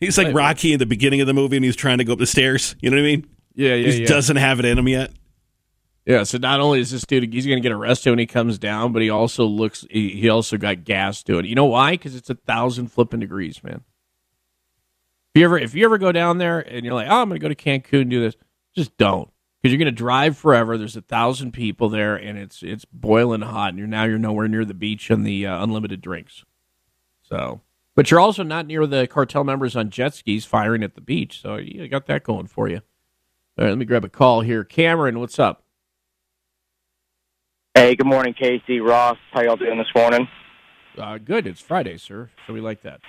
he's 0.01 0.19
like 0.19 0.35
Rocky 0.35 0.73
in 0.73 0.79
the 0.79 0.87
beginning 0.87 1.21
of 1.21 1.27
the 1.27 1.35
movie, 1.35 1.57
and 1.57 1.65
he's 1.65 1.77
trying 1.77 1.99
to 1.99 2.05
go 2.05 2.15
up 2.15 2.19
the 2.19 2.27
stairs. 2.27 2.77
You 2.81 2.91
know 2.91 2.97
what 2.97 3.03
I 3.03 3.05
mean? 3.05 3.27
Yeah, 3.55 3.75
yeah. 3.75 3.93
He 3.93 4.03
yeah. 4.03 4.09
doesn't 4.09 4.37
have 4.37 4.59
it 4.59 4.65
in 4.65 4.79
him 4.79 4.89
yet. 4.89 5.13
Yeah. 6.05 6.23
So 6.23 6.39
not 6.39 6.61
only 6.61 6.81
is 6.81 6.91
this 6.91 7.05
dude 7.05 7.33
he's 7.33 7.47
going 7.47 7.59
to 7.59 7.63
get 7.63 7.73
arrested 7.73 8.11
when 8.11 8.19
he 8.19 8.27
comes 8.27 8.59
down, 8.59 8.93
but 8.93 9.03
he 9.03 9.11
also 9.11 9.45
looks 9.45 9.87
he, 9.91 10.11
he 10.11 10.29
also 10.29 10.57
got 10.57 10.85
gas 10.85 11.23
to 11.25 11.39
it. 11.39 11.47
You 11.47 11.55
know 11.55 11.65
why? 11.65 11.93
Because 11.93 12.15
it's 12.15 12.31
a 12.31 12.35
thousand 12.35 12.93
flipping 12.93 13.21
degrees, 13.21 13.63
man. 13.65 13.83
If 15.35 15.41
you 15.41 15.45
ever 15.45 15.59
if 15.59 15.75
you 15.75 15.85
ever 15.85 15.99
go 15.99 16.13
down 16.13 16.39
there 16.39 16.61
and 16.61 16.85
you're 16.85 16.95
like, 16.95 17.09
oh, 17.09 17.23
I'm 17.23 17.29
going 17.29 17.41
to 17.41 17.49
go 17.49 17.49
to 17.49 17.55
Cancun 17.55 18.03
and 18.03 18.11
do 18.11 18.21
this, 18.21 18.37
just 18.75 18.97
don't 18.97 19.31
because 19.61 19.73
you're 19.73 19.79
going 19.79 19.87
to 19.87 19.93
drive 19.93 20.37
forever. 20.37 20.77
There's 20.79 20.97
a 20.97 21.03
thousand 21.03 21.53
people 21.53 21.89
there, 21.89 22.17
and 22.17 22.39
it's 22.39 22.63
it's 22.63 22.85
boiling 22.85 23.43
hot, 23.43 23.71
and 23.71 23.79
you're 23.79 23.89
now 23.89 24.05
you're 24.05 24.19
nowhere 24.19 24.49
near 24.49 24.65
the 24.65 24.75
beach 24.75 25.11
and 25.11 25.27
the 25.27 25.47
uh, 25.47 25.63
unlimited 25.63 26.01
drinks. 26.01 26.45
So, 27.23 27.63
but 27.95 28.11
you're 28.11 28.21
also 28.21 28.43
not 28.43 28.67
near 28.67 28.87
the 28.87 29.07
cartel 29.07 29.45
members 29.45 29.75
on 29.75 29.91
jet 29.91 30.15
skis 30.15 30.45
firing 30.45 30.83
at 30.83 30.95
the 30.95 31.01
beach. 31.01 31.41
So 31.41 31.57
you 31.57 31.89
got 31.89 32.07
that 32.07 32.23
going 32.23 32.47
for 32.47 32.69
you. 32.69 32.83
All 33.59 33.65
right, 33.65 33.71
let 33.71 33.79
me 33.79 33.85
grab 33.85 34.05
a 34.05 34.09
call 34.09 34.43
here. 34.43 34.65
Cameron, 34.65 35.19
what's 35.19 35.39
up? 35.39 35.65
Hey, 37.75 37.95
good 37.95 38.07
morning, 38.07 38.35
Casey, 38.35 38.81
Ross. 38.81 39.19
How 39.33 39.43
y'all 39.43 39.57
doing 39.57 39.79
this 39.79 39.87
morning? 39.95 40.29
Uh, 40.97 41.19
good. 41.19 41.47
It's 41.47 41.61
Friday, 41.61 41.99
sir. 41.99 42.31
So 42.47 42.53
we 42.53 42.61
like 42.61 42.83
that. 42.83 43.01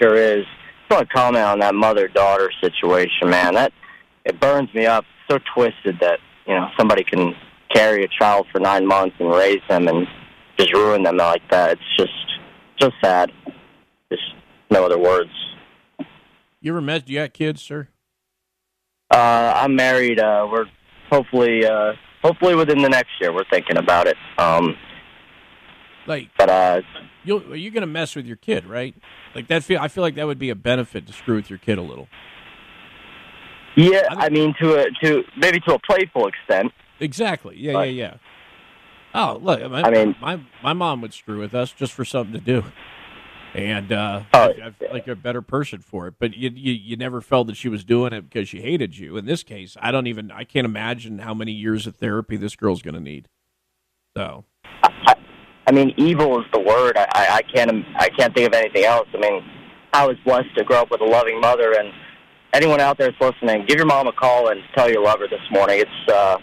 Sure 0.00 0.14
is. 0.14 0.44
I 0.90 0.94
want 0.94 1.08
to 1.08 1.14
comment 1.14 1.44
on 1.44 1.58
that 1.60 1.74
mother-daughter 1.74 2.50
situation, 2.60 3.28
man. 3.28 3.54
That 3.54 3.72
it 4.24 4.38
burns 4.38 4.72
me 4.72 4.86
up 4.86 5.04
so 5.30 5.38
twisted 5.54 5.98
that 6.00 6.18
you 6.46 6.54
know 6.54 6.68
somebody 6.78 7.04
can 7.04 7.34
carry 7.74 8.04
a 8.04 8.08
child 8.08 8.46
for 8.52 8.60
nine 8.60 8.86
months 8.86 9.16
and 9.18 9.30
raise 9.30 9.60
them 9.68 9.88
and 9.88 10.06
just 10.58 10.72
ruin 10.72 11.02
them 11.02 11.16
like 11.16 11.42
that. 11.50 11.72
It's 11.72 11.96
just 11.96 12.12
so 12.80 12.90
sad. 13.02 13.32
Just 14.10 14.22
no 14.70 14.84
other 14.84 14.98
words. 14.98 15.30
You 16.60 16.72
ever 16.72 16.80
met? 16.80 17.06
Do 17.06 17.12
you 17.12 17.20
got 17.20 17.32
kids, 17.32 17.62
sir? 17.62 17.88
Uh, 19.10 19.52
I'm 19.56 19.76
married. 19.76 20.18
Uh, 20.18 20.48
we're 20.50 20.66
hopefully, 21.10 21.64
uh, 21.64 21.92
hopefully 22.22 22.54
within 22.54 22.82
the 22.82 22.88
next 22.88 23.10
year. 23.20 23.32
We're 23.32 23.44
thinking 23.50 23.76
about 23.76 24.08
it. 24.08 24.16
Um, 24.38 24.76
like, 26.06 26.30
but 26.36 26.48
uh, 26.48 26.82
you 27.24 27.54
you're 27.54 27.72
gonna 27.72 27.86
mess 27.86 28.16
with 28.16 28.26
your 28.26 28.36
kid, 28.36 28.66
right? 28.66 28.94
Like 29.34 29.48
that. 29.48 29.64
Feel 29.64 29.80
I 29.80 29.88
feel 29.88 30.02
like 30.02 30.14
that 30.14 30.26
would 30.26 30.38
be 30.38 30.50
a 30.50 30.54
benefit 30.54 31.06
to 31.06 31.12
screw 31.12 31.36
with 31.36 31.50
your 31.50 31.58
kid 31.58 31.78
a 31.78 31.82
little. 31.82 32.08
Yeah, 33.76 34.06
I 34.10 34.30
mean 34.30 34.54
to 34.60 34.74
a 34.74 34.90
to 35.02 35.22
maybe 35.36 35.60
to 35.60 35.74
a 35.74 35.78
playful 35.78 36.26
extent. 36.26 36.72
Exactly. 36.98 37.56
Yeah, 37.58 37.74
but, 37.74 37.92
yeah, 37.92 38.04
yeah. 38.12 38.16
Oh, 39.14 39.38
look, 39.40 39.70
my, 39.70 39.82
I 39.82 39.90
mean, 39.90 40.16
my 40.20 40.40
my 40.62 40.72
mom 40.72 41.02
would 41.02 41.12
screw 41.12 41.38
with 41.38 41.54
us 41.54 41.72
just 41.72 41.92
for 41.92 42.04
something 42.04 42.32
to 42.32 42.40
do, 42.40 42.64
and 43.54 43.92
uh, 43.92 44.22
oh, 44.32 44.38
I, 44.38 44.66
I 44.66 44.70
feel 44.70 44.92
like 44.92 45.08
a 45.08 45.14
better 45.14 45.42
person 45.42 45.80
for 45.80 46.06
it. 46.06 46.14
But 46.18 46.34
you, 46.36 46.50
you 46.54 46.72
you 46.72 46.96
never 46.96 47.20
felt 47.20 47.46
that 47.48 47.56
she 47.56 47.68
was 47.68 47.84
doing 47.84 48.12
it 48.14 48.22
because 48.22 48.48
she 48.48 48.62
hated 48.62 48.96
you. 48.96 49.18
In 49.18 49.26
this 49.26 49.42
case, 49.42 49.76
I 49.80 49.90
don't 49.90 50.06
even 50.06 50.30
I 50.30 50.44
can't 50.44 50.64
imagine 50.64 51.18
how 51.18 51.34
many 51.34 51.52
years 51.52 51.86
of 51.86 51.96
therapy 51.96 52.36
this 52.36 52.56
girl's 52.56 52.82
going 52.82 52.94
to 52.94 53.00
need. 53.00 53.28
So, 54.16 54.44
I, 54.82 55.14
I 55.66 55.72
mean, 55.72 55.92
evil 55.98 56.40
is 56.40 56.46
the 56.52 56.60
word. 56.60 56.96
I, 56.96 57.06
I 57.14 57.42
can't 57.42 57.84
I 57.96 58.08
can't 58.08 58.34
think 58.34 58.48
of 58.48 58.54
anything 58.54 58.84
else. 58.84 59.08
I 59.12 59.18
mean, 59.18 59.42
I 59.92 60.06
was 60.06 60.16
blessed 60.24 60.56
to 60.56 60.64
grow 60.64 60.80
up 60.80 60.90
with 60.90 61.02
a 61.02 61.06
loving 61.06 61.40
mother 61.40 61.72
and 61.72 61.92
anyone 62.56 62.80
out 62.80 62.96
there 62.98 63.10
that's 63.10 63.20
listening, 63.20 63.66
give 63.66 63.76
your 63.76 63.86
mom 63.86 64.06
a 64.06 64.12
call 64.12 64.48
and 64.48 64.60
tell 64.74 64.90
you 64.90 65.02
love 65.02 65.20
her 65.20 65.28
this 65.28 65.40
morning. 65.50 65.80
It's 65.80 66.12
uh, 66.12 66.38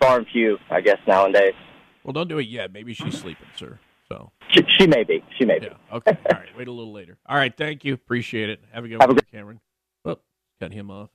far 0.00 0.18
and 0.18 0.26
few, 0.32 0.58
I 0.70 0.80
guess, 0.80 0.98
nowadays. 1.06 1.54
Well, 2.04 2.12
don't 2.12 2.28
do 2.28 2.38
it 2.38 2.46
yet. 2.46 2.72
Maybe 2.72 2.94
she's 2.94 3.18
sleeping, 3.18 3.48
sir. 3.56 3.78
So 4.08 4.30
she, 4.50 4.62
she 4.78 4.86
may 4.86 5.04
be. 5.04 5.22
She 5.38 5.44
may 5.44 5.58
yeah. 5.60 5.70
be. 5.70 5.96
Okay. 5.96 6.18
All 6.32 6.38
right. 6.38 6.48
Wait 6.56 6.68
a 6.68 6.72
little 6.72 6.92
later. 6.92 7.18
All 7.26 7.36
right. 7.36 7.54
Thank 7.54 7.84
you. 7.84 7.92
Appreciate 7.94 8.48
it. 8.48 8.60
Have 8.72 8.84
a 8.84 8.88
good 8.88 9.00
Have 9.00 9.10
one, 9.10 9.18
a 9.18 9.22
Cameron. 9.22 9.60
Oh, 10.04 10.18
cut 10.60 10.72
him 10.72 10.90
off. 10.90 11.10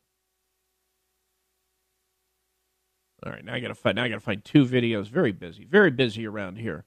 All 3.26 3.32
right. 3.32 3.44
Now 3.44 3.56
I 3.56 3.60
got 3.60 3.70
to 3.70 3.76
find. 3.76 3.96
Now 3.96 4.04
I 4.04 4.10
got 4.10 4.16
to 4.16 4.22
find 4.22 4.44
two 4.44 4.66
videos. 4.66 5.08
Very 5.08 5.32
busy. 5.32 5.66
Very 5.66 5.90
busy 5.90 6.28
around 6.28 6.58
here. 6.58 6.86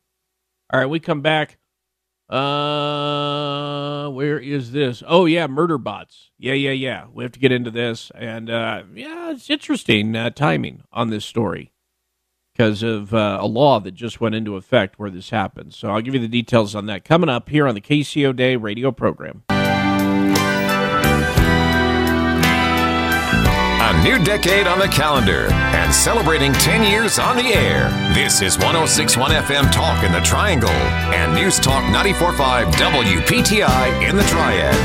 All 0.73 0.79
right. 0.79 0.87
We 0.87 1.01
come 1.01 1.23
back. 1.23 1.59
Uh, 2.29 4.09
where 4.11 4.39
is 4.39 4.72
this? 4.72 5.03
Oh 5.07 5.27
yeah, 5.27 5.47
murder 5.47 5.79
bots. 5.79 6.31
Yeah, 6.39 6.55
yeah, 6.55 6.72
yeah. 6.72 7.07
We 7.12 7.22
have 7.24 7.33
to 7.33 7.39
get 7.41 7.53
into 7.53 7.70
this, 7.70 8.11
and 8.14 8.51
uh, 8.51 8.83
yeah, 8.95 9.31
it's 9.31 9.49
interesting 9.49 10.16
uh, 10.16 10.31
timing 10.31 10.83
on 10.93 11.11
this 11.11 11.24
story 11.24 11.72
because 12.53 12.83
of 12.83 13.14
uh, 13.14 13.39
a 13.41 13.47
law 13.47 13.79
that 13.81 13.93
just 13.93 14.20
went 14.20 14.35
into 14.35 14.57
effect 14.57 14.99
where 14.99 15.11
this 15.11 15.31
happened. 15.31 15.74
So 15.74 15.91
I'll 15.91 16.01
give 16.01 16.14
you 16.14 16.20
the 16.20 16.27
details 16.27 16.74
on 16.74 16.87
that 16.87 17.05
coming 17.05 17.29
up 17.29 17.49
here 17.49 17.68
on 17.68 17.74
the 17.74 17.81
KC 17.81 18.24
O'Dea 18.24 18.57
radio 18.57 18.91
program. 18.91 19.45
New 24.07 24.23
decade 24.23 24.69
on 24.69 24.79
the 24.79 24.87
calendar 24.87 25.51
and 25.51 25.93
celebrating 25.93 26.53
10 26.53 26.89
years 26.89 27.19
on 27.19 27.37
the 27.37 27.43
air. 27.43 27.89
This 28.15 28.41
is 28.41 28.57
1061 28.57 29.33
FM 29.33 29.73
Talk 29.73 30.05
in 30.05 30.13
the 30.13 30.21
Triangle 30.21 30.71
and 30.71 31.35
News 31.35 31.59
Talk 31.59 31.83
945 31.91 32.69
WPTI 32.69 34.09
in 34.09 34.15
the 34.15 34.23
Triad. 34.23 34.77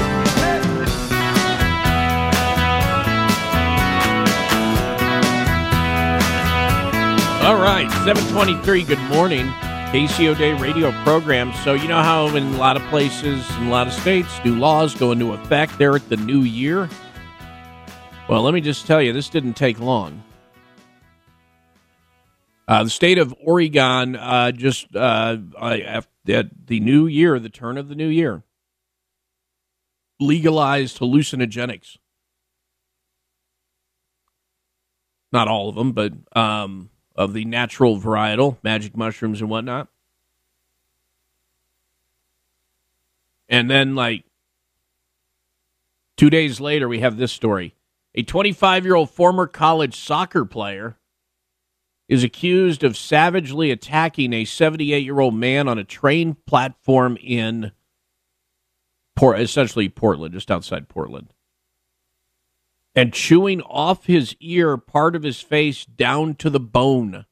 All 7.45 7.61
right, 7.61 7.91
723, 8.03 8.83
good 8.85 8.99
morning. 9.01 9.45
KC 9.91 10.29
O'Dea 10.29 10.53
radio 10.53 10.91
program. 11.03 11.53
So, 11.63 11.75
you 11.75 11.87
know 11.87 12.01
how 12.01 12.35
in 12.35 12.55
a 12.55 12.57
lot 12.57 12.75
of 12.75 12.81
places, 12.83 13.47
in 13.57 13.67
a 13.67 13.69
lot 13.69 13.85
of 13.85 13.93
states, 13.93 14.43
new 14.43 14.55
laws 14.55 14.95
go 14.95 15.11
into 15.11 15.33
effect 15.33 15.77
there 15.77 15.95
at 15.95 16.09
the 16.09 16.17
new 16.17 16.41
year? 16.41 16.89
Well, 18.31 18.43
let 18.43 18.53
me 18.53 18.61
just 18.61 18.87
tell 18.87 19.01
you, 19.01 19.11
this 19.11 19.27
didn't 19.27 19.55
take 19.55 19.77
long. 19.77 20.23
Uh, 22.65 22.85
the 22.85 22.89
state 22.89 23.17
of 23.17 23.35
Oregon 23.43 24.15
uh, 24.15 24.53
just 24.53 24.95
uh, 24.95 25.35
at 25.59 26.07
the 26.65 26.79
new 26.79 27.07
year, 27.07 27.39
the 27.39 27.49
turn 27.49 27.77
of 27.77 27.89
the 27.89 27.95
new 27.95 28.07
year, 28.07 28.43
legalized 30.17 30.99
hallucinogenics. 30.99 31.97
Not 35.33 35.49
all 35.49 35.67
of 35.67 35.75
them, 35.75 35.91
but 35.91 36.13
um, 36.31 36.89
of 37.13 37.33
the 37.33 37.43
natural 37.43 37.99
varietal, 37.99 38.59
magic 38.63 38.95
mushrooms 38.95 39.41
and 39.41 39.49
whatnot. 39.49 39.89
And 43.49 43.69
then, 43.69 43.93
like, 43.93 44.23
two 46.15 46.29
days 46.29 46.61
later, 46.61 46.87
we 46.87 47.01
have 47.01 47.17
this 47.17 47.33
story. 47.33 47.75
A 48.13 48.23
25 48.23 48.85
year 48.85 48.95
old 48.95 49.09
former 49.09 49.47
college 49.47 49.95
soccer 49.95 50.45
player 50.45 50.97
is 52.09 52.23
accused 52.23 52.83
of 52.83 52.97
savagely 52.97 53.71
attacking 53.71 54.33
a 54.33 54.43
78 54.43 55.03
year 55.03 55.19
old 55.19 55.35
man 55.35 55.67
on 55.67 55.77
a 55.77 55.83
train 55.83 56.35
platform 56.45 57.17
in 57.21 57.71
Port, 59.15 59.39
essentially 59.39 59.87
Portland, 59.87 60.33
just 60.33 60.51
outside 60.51 60.89
Portland, 60.89 61.33
and 62.95 63.13
chewing 63.13 63.61
off 63.61 64.05
his 64.05 64.35
ear, 64.41 64.77
part 64.77 65.15
of 65.15 65.23
his 65.23 65.41
face 65.41 65.85
down 65.85 66.35
to 66.35 66.49
the 66.49 66.59
bone. 66.59 67.25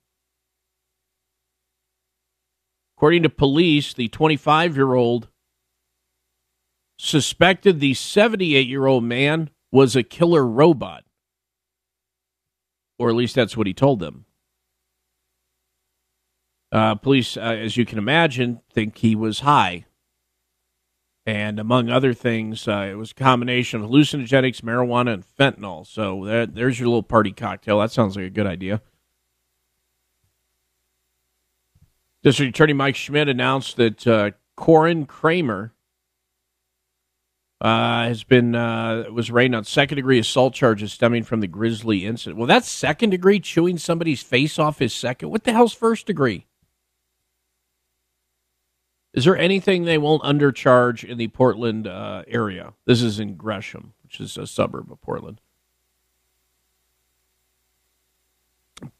According 2.95 3.23
to 3.23 3.30
police, 3.30 3.93
the 3.93 4.07
25 4.07 4.75
year 4.75 4.93
old 4.93 5.30
suspected 6.97 7.80
the 7.80 7.93
78 7.93 8.67
year 8.67 8.86
old 8.86 9.03
man 9.03 9.49
was 9.72 9.95
a 9.95 10.03
killer 10.03 10.45
robot. 10.45 11.03
Or 12.97 13.09
at 13.09 13.15
least 13.15 13.36
that's 13.36 13.55
what 13.55 13.67
he 13.67 13.74
told 13.74 13.99
them. 13.99 14.26
Uh, 16.72 16.95
police, 16.95 17.38
uh, 17.38 17.39
as 17.39 17.78
you 17.78 17.86
can 17.86 17.97
imagine, 17.97 18.61
think 18.72 18.97
he 18.97 19.15
was 19.15 19.39
high. 19.39 19.86
And 21.26 21.59
among 21.59 21.89
other 21.89 22.13
things, 22.13 22.67
uh, 22.67 22.88
it 22.91 22.95
was 22.95 23.11
a 23.11 23.15
combination 23.15 23.82
of 23.82 23.89
hallucinogenics, 23.89 24.61
marijuana, 24.61 25.13
and 25.13 25.24
fentanyl. 25.24 25.86
So 25.86 26.26
there, 26.26 26.45
there's 26.45 26.80
your 26.80 26.89
little 26.89 27.03
party 27.03 27.32
cocktail. 27.32 27.80
That 27.80 27.91
sounds 27.91 28.15
like 28.15 28.26
a 28.26 28.32
good 28.32 28.47
idea. 28.47 28.82
District 32.24 32.49
Attorney 32.49 32.74
Mike 32.74 32.95
Schmidt 32.95 33.30
announced 33.30 33.78
that 33.78 34.05
uh, 34.05 34.32
Corin 34.55 35.05
Kramer 35.05 35.74
uh, 37.62 38.03
has 38.03 38.24
been 38.24 38.55
uh, 38.55 39.05
was 39.12 39.30
arraigned 39.30 39.55
on 39.55 39.66
second 39.66 39.97
degree 39.97 40.20
assault 40.20 40.53
charges 40.53 40.93
stemming 40.93 41.24
from 41.24 41.41
the 41.41 41.47
Grisly 41.47 42.05
incident. 42.05 42.38
Well, 42.38 42.47
that's 42.47 42.70
second 42.70 43.10
degree 43.10 43.39
chewing 43.39 43.78
somebody's 43.78 44.24
face 44.24 44.57
off 44.57 44.82
is 44.82 44.93
second. 44.93 45.30
What 45.30 45.43
the 45.43 45.51
hell's 45.51 45.74
first 45.74 46.05
degree? 46.05 46.45
Is 49.14 49.26
there 49.26 49.38
anything 49.38 49.84
they 49.84 49.97
won't 49.97 50.24
undercharge 50.24 51.03
in 51.03 51.18
the 51.18 51.28
Portland 51.30 51.88
uh, 51.88 52.24
area? 52.28 52.74
This 52.86 53.01
is 53.01 53.20
in 53.20 53.36
Gresham, 53.36 53.93
which 54.03 54.22
is 54.22 54.38
a 54.38 54.47
suburb 54.47 54.91
of 54.91 55.01
Portland. 55.01 55.41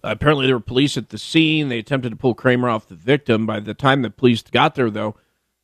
Apparently, 0.04 0.46
there 0.48 0.56
were 0.56 0.62
police 0.62 0.98
at 0.98 1.10
the 1.10 1.18
scene. 1.18 1.70
They 1.70 1.80
attempted 1.80 2.10
to 2.10 2.16
pull 2.18 2.34
Kramer 2.34 2.68
off 2.68 2.90
the 2.90 2.96
victim. 2.96 3.46
By 3.46 3.62
the 3.62 3.74
time 3.74 4.02
the 4.02 4.10
police 4.10 4.42
got 4.42 4.76
there, 4.76 4.90
though, 4.90 5.16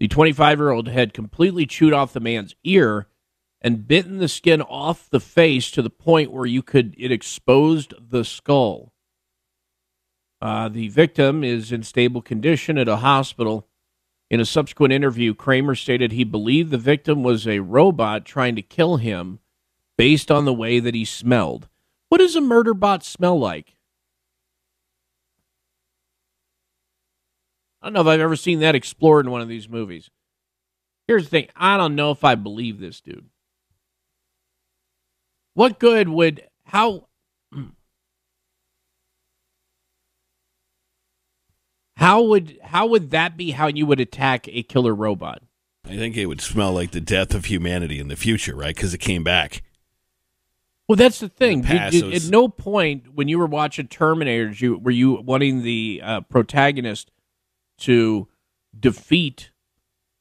the 0.06 0.10
25 0.10 0.60
year 0.60 0.70
old 0.70 0.88
had 0.88 1.16
completely 1.16 1.66
chewed 1.66 1.92
off 1.92 2.14
the 2.14 2.20
man's 2.20 2.54
ear 2.64 3.08
and 3.60 3.88
bitten 3.88 4.20
the 4.20 4.28
skin 4.28 4.62
off 4.62 5.10
the 5.10 5.20
face 5.20 5.72
to 5.72 5.82
the 5.82 5.90
point 5.90 6.32
where 6.32 6.46
you 6.46 6.62
could 6.62 6.94
it 6.96 7.12
exposed 7.12 7.92
the 7.98 8.24
skull. 8.24 8.94
Uh, 10.40 10.70
the 10.70 10.90
victim 10.90 11.44
is 11.44 11.72
in 11.72 11.82
stable 11.82 12.22
condition 12.22 12.78
at 12.78 12.88
a 12.88 12.98
hospital. 12.98 13.68
In 14.30 14.40
a 14.40 14.46
subsequent 14.46 14.94
interview, 14.94 15.34
Kramer 15.34 15.74
stated 15.74 16.12
he 16.12 16.24
believed 16.24 16.70
the 16.70 16.78
victim 16.78 17.24
was 17.24 17.48
a 17.48 17.62
robot 17.62 18.26
trying 18.26 18.56
to 18.58 18.62
kill 18.62 18.98
him 18.98 19.40
based 19.98 20.30
on 20.30 20.46
the 20.46 20.54
way 20.54 20.80
that 20.80 20.94
he 20.94 21.04
smelled. 21.04 21.68
What 22.10 22.20
does 22.20 22.36
a 22.36 22.42
murder 22.42 22.76
bot 22.76 23.04
smell 23.04 23.40
like? 23.40 23.75
I 27.86 27.90
don't 27.90 27.94
know 27.94 28.02
if 28.02 28.08
I've 28.08 28.20
ever 28.20 28.36
seen 28.36 28.62
that 28.62 28.74
explored 28.74 29.28
in 29.28 29.32
one 29.32 29.42
of 29.42 29.48
these 29.48 29.70
movies. 29.70 30.10
Here's 31.08 31.26
the 31.26 31.30
thing 31.30 31.50
I 31.56 31.78
don't 31.78 31.94
know 31.94 32.10
if 32.10 32.24
I 32.24 32.34
believe 32.34 32.80
this 32.80 33.00
dude. 33.00 33.30
What 35.54 35.78
good 35.78 36.10
would, 36.10 36.48
how, 36.66 37.10
how 41.98 42.24
would, 42.24 42.58
how 42.64 42.88
would 42.88 43.12
that 43.12 43.38
be 43.38 43.52
how 43.52 43.68
you 43.68 43.86
would 43.86 44.00
attack 44.00 44.48
a 44.48 44.64
killer 44.64 44.96
robot? 44.96 45.44
I 45.86 45.96
think 45.96 46.18
it 46.18 46.26
would 46.26 46.42
smell 46.42 46.74
like 46.74 46.90
the 46.90 47.00
death 47.00 47.36
of 47.36 47.46
humanity 47.46 48.00
in 48.00 48.08
the 48.08 48.16
future, 48.16 48.56
right? 48.56 48.74
Because 48.76 48.96
it 48.96 49.00
came 49.00 49.24
back. 49.24 49.62
Well, 50.88 50.96
that's 50.96 51.20
the 51.20 51.30
thing. 51.30 51.62
The 51.62 51.68
past, 51.68 51.92
Did- 51.92 52.02
did- 52.02 52.14
was- 52.14 52.26
at 52.26 52.32
no 52.32 52.48
point 52.48 53.14
when 53.14 53.28
you 53.28 53.38
were 53.38 53.46
watching 53.46 53.88
terminators 53.88 54.60
you 54.60 54.80
were 54.80 54.90
you 54.90 55.22
wanting 55.22 55.62
the 55.62 56.02
uh, 56.04 56.22
protagonist 56.22 57.12
to 57.80 58.28
defeat 58.78 59.52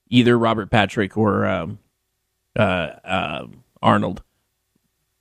either 0.09 0.39
Robert 0.39 0.71
Patrick 0.71 1.17
or 1.17 1.45
um, 1.47 1.79
uh, 2.59 2.63
uh, 2.63 3.47
Arnold 3.83 4.23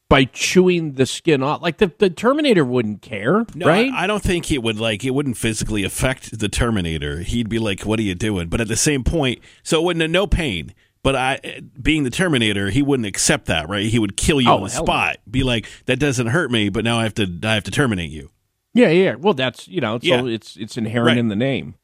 by 0.10 0.26
chewing 0.26 0.94
the 0.94 1.06
skin 1.06 1.42
off. 1.42 1.62
Like 1.62 1.78
the, 1.78 1.92
the 1.98 2.10
Terminator 2.10 2.64
wouldn't 2.64 3.02
care, 3.02 3.46
No, 3.56 3.66
right? 3.68 3.92
I, 3.92 4.04
I 4.04 4.08
don't 4.08 4.22
think 4.22 4.52
it 4.52 4.62
would 4.62 4.80
like 4.80 5.04
it 5.04 5.12
wouldn't 5.12 5.38
physically 5.38 5.84
affect 5.84 6.38
the 6.40 6.50
Terminator. 6.50 7.20
He'd 7.20 7.50
be 7.50 7.60
like, 7.60 7.82
"What 7.82 8.00
are 8.00 8.04
you 8.04 8.16
doing?" 8.16 8.48
But 8.50 8.62
at 8.62 8.68
the 8.68 8.76
same 8.76 9.04
point, 9.04 9.40
so 9.64 9.82
it 9.82 9.86
wouldn't 9.86 10.12
no 10.12 10.28
pain. 10.28 10.74
But 11.02 11.16
I, 11.18 11.62
being 11.82 12.04
the 12.04 12.10
Terminator, 12.10 12.70
he 12.70 12.82
wouldn't 12.82 13.08
accept 13.08 13.48
that, 13.48 13.68
right? 13.68 13.86
He 13.86 14.00
would 14.00 14.16
kill 14.16 14.40
you 14.40 14.50
Oh, 14.50 14.56
on 14.58 14.64
the 14.64 14.70
hell 14.70 14.84
no. 14.84 14.86
spot. 14.86 15.18
Be 15.30 15.44
like, 15.44 15.68
"That 15.86 16.00
doesn't 16.00 16.28
hurt 16.28 16.50
me," 16.52 16.70
but 16.70 16.84
now 16.86 17.00
I 17.00 17.04
have 17.04 17.14
to, 17.16 17.28
I 17.44 17.56
have 17.56 17.64
to 17.66 17.72
terminate 17.72 18.12
you. 18.12 18.30
yeah, 18.74 18.90
yeah. 18.90 19.16
Well, 19.16 19.34
that's 19.34 19.68
you 19.68 19.82
know, 19.82 19.98
so 20.00 20.06
Yeah. 20.06 20.26
it's 20.26 20.56
it's 20.56 20.78
inherent 20.78 21.08
Right. 21.08 21.18
in 21.18 21.28
the 21.30 21.36
name. 21.36 21.76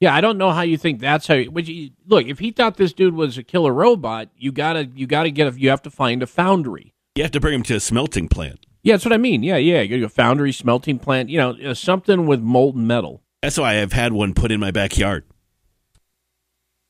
Yeah, 0.00 0.14
I 0.14 0.20
don't 0.20 0.38
know 0.38 0.52
how 0.52 0.62
you 0.62 0.76
think 0.76 1.00
that's 1.00 1.26
how. 1.26 1.42
But 1.50 1.66
you, 1.66 1.90
look, 2.06 2.26
if 2.26 2.38
he 2.38 2.52
thought 2.52 2.76
this 2.76 2.92
dude 2.92 3.14
was 3.14 3.36
a 3.36 3.42
killer 3.42 3.72
robot, 3.72 4.28
you 4.36 4.52
gotta 4.52 4.84
you 4.94 5.06
gotta 5.06 5.30
get 5.30 5.52
a, 5.52 5.58
you 5.58 5.70
have 5.70 5.82
to 5.82 5.90
find 5.90 6.22
a 6.22 6.26
foundry. 6.26 6.94
You 7.16 7.24
have 7.24 7.32
to 7.32 7.40
bring 7.40 7.54
him 7.54 7.62
to 7.64 7.74
a 7.74 7.80
smelting 7.80 8.28
plant. 8.28 8.64
Yeah, 8.82 8.94
that's 8.94 9.04
what 9.04 9.12
I 9.12 9.16
mean. 9.16 9.42
Yeah, 9.42 9.56
yeah. 9.56 9.80
You 9.80 10.04
a 10.04 10.08
foundry, 10.08 10.52
smelting 10.52 11.00
plant. 11.00 11.30
You 11.30 11.38
know, 11.38 11.50
uh, 11.50 11.74
something 11.74 12.26
with 12.26 12.40
molten 12.40 12.86
metal. 12.86 13.22
That's 13.42 13.58
why 13.58 13.80
I've 13.80 13.92
had 13.92 14.12
one 14.12 14.34
put 14.34 14.52
in 14.52 14.60
my 14.60 14.70
backyard. 14.70 15.24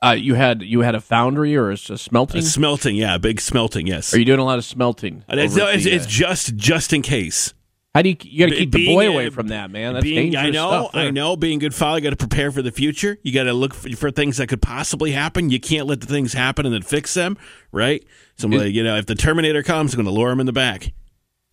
Uh, 0.04 0.11
you 0.11 0.34
had 0.34 0.62
you 0.62 0.80
had 0.80 0.94
a 0.94 1.00
foundry 1.00 1.56
or 1.56 1.70
a, 1.70 1.74
a 1.74 1.98
smelting. 1.98 2.40
A 2.40 2.42
smelting, 2.42 2.94
yeah, 2.94 3.14
a 3.14 3.18
big 3.18 3.40
smelting. 3.40 3.86
Yes. 3.86 4.14
Are 4.14 4.18
you 4.18 4.24
doing 4.24 4.38
a 4.38 4.44
lot 4.44 4.59
of 4.59 4.64
smelting? 4.64 5.24
And 5.28 5.40
it's, 5.40 5.56
it's, 5.56 5.84
the, 5.84 5.94
it's 5.94 6.06
uh, 6.06 6.09
just 6.09 6.56
just 6.56 6.92
in 6.92 7.02
case. 7.02 7.54
How 7.95 8.03
do 8.03 8.11
you 8.11 8.16
you 8.22 8.47
got 8.47 8.53
to 8.53 8.59
keep 8.59 8.72
the 8.72 8.86
boy 8.86 9.09
away 9.09 9.30
from 9.30 9.49
that, 9.49 9.70
man? 9.70 9.95
That's 9.95 10.05
being, 10.05 10.30
dangerous 10.32 10.47
I 10.47 10.51
know. 10.51 10.91
I 10.93 11.11
know. 11.11 11.36
Being 11.36 11.57
a 11.59 11.61
good 11.61 11.74
father, 11.74 11.99
you 11.99 12.05
got 12.05 12.11
to 12.11 12.16
prepare 12.16 12.53
for 12.53 12.62
the 12.62 12.70
future. 12.70 13.18
You 13.22 13.32
got 13.32 13.45
to 13.45 13.53
look 13.53 13.74
for, 13.74 13.89
for 13.97 14.11
things 14.11 14.36
that 14.36 14.49
could 14.49 14.62
possibly 14.62 15.12
happen. 15.12 15.51
You 15.51 15.59
can't 15.59 15.86
let 15.86 16.01
the 16.01 16.07
things 16.07 16.32
happen 16.32 16.66
and 16.66 16.74
then 16.74 16.82
fix 16.82 17.14
them, 17.14 17.36
right? 17.72 18.05
So, 18.36 18.47
I'm 18.47 18.53
Is- 18.53 18.62
like, 18.62 18.72
you 18.74 18.84
know, 18.84 18.97
if 18.97 19.07
the 19.07 19.14
Terminator 19.14 19.62
comes, 19.62 19.95
I'm 19.95 19.99
going 19.99 20.14
to 20.14 20.18
lure 20.18 20.30
him 20.30 20.41
in 20.41 20.47
the 20.47 20.53
back. 20.53 20.93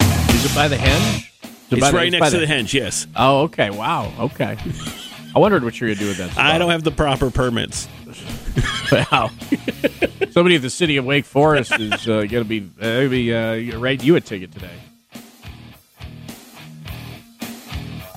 Is 0.01 0.45
it 0.45 0.55
by 0.55 0.67
the 0.67 0.75
henge? 0.75 1.25
It 1.71 1.77
It's 1.77 1.89
the- 1.89 1.95
right 1.97 2.11
next 2.11 2.31
to 2.31 2.39
the 2.39 2.45
henge. 2.45 2.73
Yes, 2.73 3.07
Oh, 3.15 3.43
okay. 3.43 3.69
Wow. 3.69 4.11
Okay. 4.19 4.57
I 5.36 5.39
wondered 5.39 5.63
what 5.63 5.79
you 5.81 5.88
were 5.88 5.93
gonna 5.95 5.99
do 5.99 6.07
with 6.09 6.17
that. 6.17 6.38
I 6.38 6.57
don't 6.57 6.69
have 6.71 6.83
the 6.83 6.91
proper 6.91 7.29
permits. 7.31 7.88
Wow. 8.91 9.31
Somebody 10.29 10.55
at 10.55 10.61
the 10.61 10.69
city 10.69 10.97
of 10.97 11.05
Wake 11.05 11.25
Forest 11.25 11.71
is 11.79 12.07
uh, 12.07 12.23
going 12.25 12.29
to 12.29 12.43
be 12.45 12.69
uh, 12.79 13.09
be 13.09 13.33
uh, 13.33 13.79
write 13.79 14.03
you 14.03 14.15
a 14.15 14.21
ticket 14.21 14.51
today. 14.51 14.69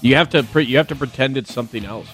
You 0.03 0.15
have 0.17 0.31
to 0.31 0.43
pre- 0.43 0.65
you 0.65 0.77
have 0.79 0.89
to 0.89 0.97
pretend 0.97 1.37
it's 1.37 1.53
something 1.53 1.85
else. 1.85 2.09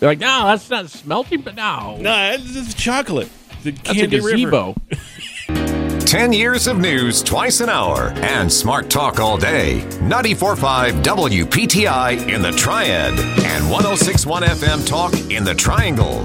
They're 0.00 0.08
like, 0.10 0.18
no, 0.18 0.46
that's 0.46 0.68
not 0.68 0.90
smelting, 0.90 1.40
but 1.42 1.54
no, 1.54 1.96
No, 2.00 2.32
it's, 2.32 2.56
it's 2.56 2.74
chocolate. 2.74 3.28
The 3.62 3.70
that's 3.70 3.90
a 3.90 3.94
Candy 3.94 4.20
River. 4.20 4.36
gazebo. 4.36 4.74
10 6.04 6.32
years 6.32 6.66
of 6.68 6.78
news 6.78 7.22
twice 7.22 7.60
an 7.60 7.68
hour 7.68 8.10
and 8.16 8.52
smart 8.52 8.88
talk 8.90 9.18
all 9.18 9.36
day. 9.36 9.80
94.5 10.00 11.02
WPTI 11.02 12.28
in 12.32 12.42
the 12.42 12.52
Triad 12.52 13.12
and 13.18 13.64
106.1 13.64 14.42
FM 14.44 14.86
Talk 14.86 15.12
in 15.30 15.42
the 15.44 15.54
Triangle. 15.54 16.20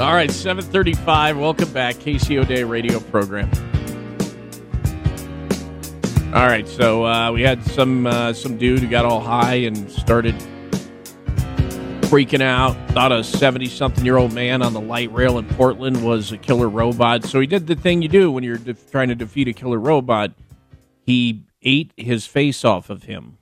All 0.00 0.14
right, 0.14 0.30
seven 0.30 0.64
thirty-five. 0.64 1.36
Welcome 1.38 1.70
back, 1.74 1.96
KC 1.96 2.38
O'Dea 2.42 2.64
radio 2.64 3.00
program. 3.00 3.50
All 6.32 6.46
right, 6.46 6.68
so 6.68 7.04
uh, 7.04 7.32
we 7.32 7.42
had 7.42 7.60
some 7.64 8.06
uh, 8.06 8.32
some 8.32 8.56
dude 8.56 8.78
who 8.78 8.86
got 8.86 9.04
all 9.04 9.20
high 9.20 9.56
and 9.56 9.90
started 9.90 10.36
freaking 12.02 12.40
out. 12.40 12.76
Thought 12.92 13.10
a 13.10 13.24
seventy 13.24 13.66
something 13.66 14.04
year 14.04 14.16
old 14.16 14.32
man 14.32 14.62
on 14.62 14.72
the 14.72 14.80
light 14.80 15.12
rail 15.12 15.38
in 15.38 15.46
Portland 15.48 16.04
was 16.06 16.30
a 16.30 16.38
killer 16.38 16.68
robot. 16.68 17.24
So 17.24 17.40
he 17.40 17.48
did 17.48 17.66
the 17.66 17.74
thing 17.74 18.00
you 18.00 18.08
do 18.08 18.30
when 18.30 18.44
you're 18.44 18.58
de- 18.58 18.74
trying 18.74 19.08
to 19.08 19.16
defeat 19.16 19.48
a 19.48 19.52
killer 19.52 19.80
robot. 19.80 20.30
He 21.04 21.42
ate 21.62 21.92
his 21.96 22.26
face 22.26 22.64
off 22.64 22.90
of 22.90 23.02
him. 23.04 23.38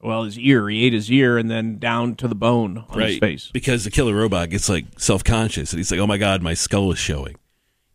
Well, 0.00 0.24
his 0.24 0.36
ear. 0.36 0.68
He 0.68 0.84
ate 0.86 0.92
his 0.92 1.12
ear 1.12 1.38
and 1.38 1.48
then 1.48 1.78
down 1.78 2.16
to 2.16 2.26
the 2.26 2.34
bone 2.34 2.84
on 2.88 2.98
his 3.00 3.18
face. 3.18 3.50
Because 3.52 3.84
the 3.84 3.92
killer 3.92 4.14
robot 4.16 4.50
gets 4.50 4.68
like 4.68 4.86
self 4.96 5.22
conscious 5.22 5.72
and 5.72 5.78
he's 5.78 5.92
like, 5.92 6.00
"Oh 6.00 6.06
my 6.08 6.18
god, 6.18 6.42
my 6.42 6.54
skull 6.54 6.90
is 6.90 6.98
showing," 6.98 7.36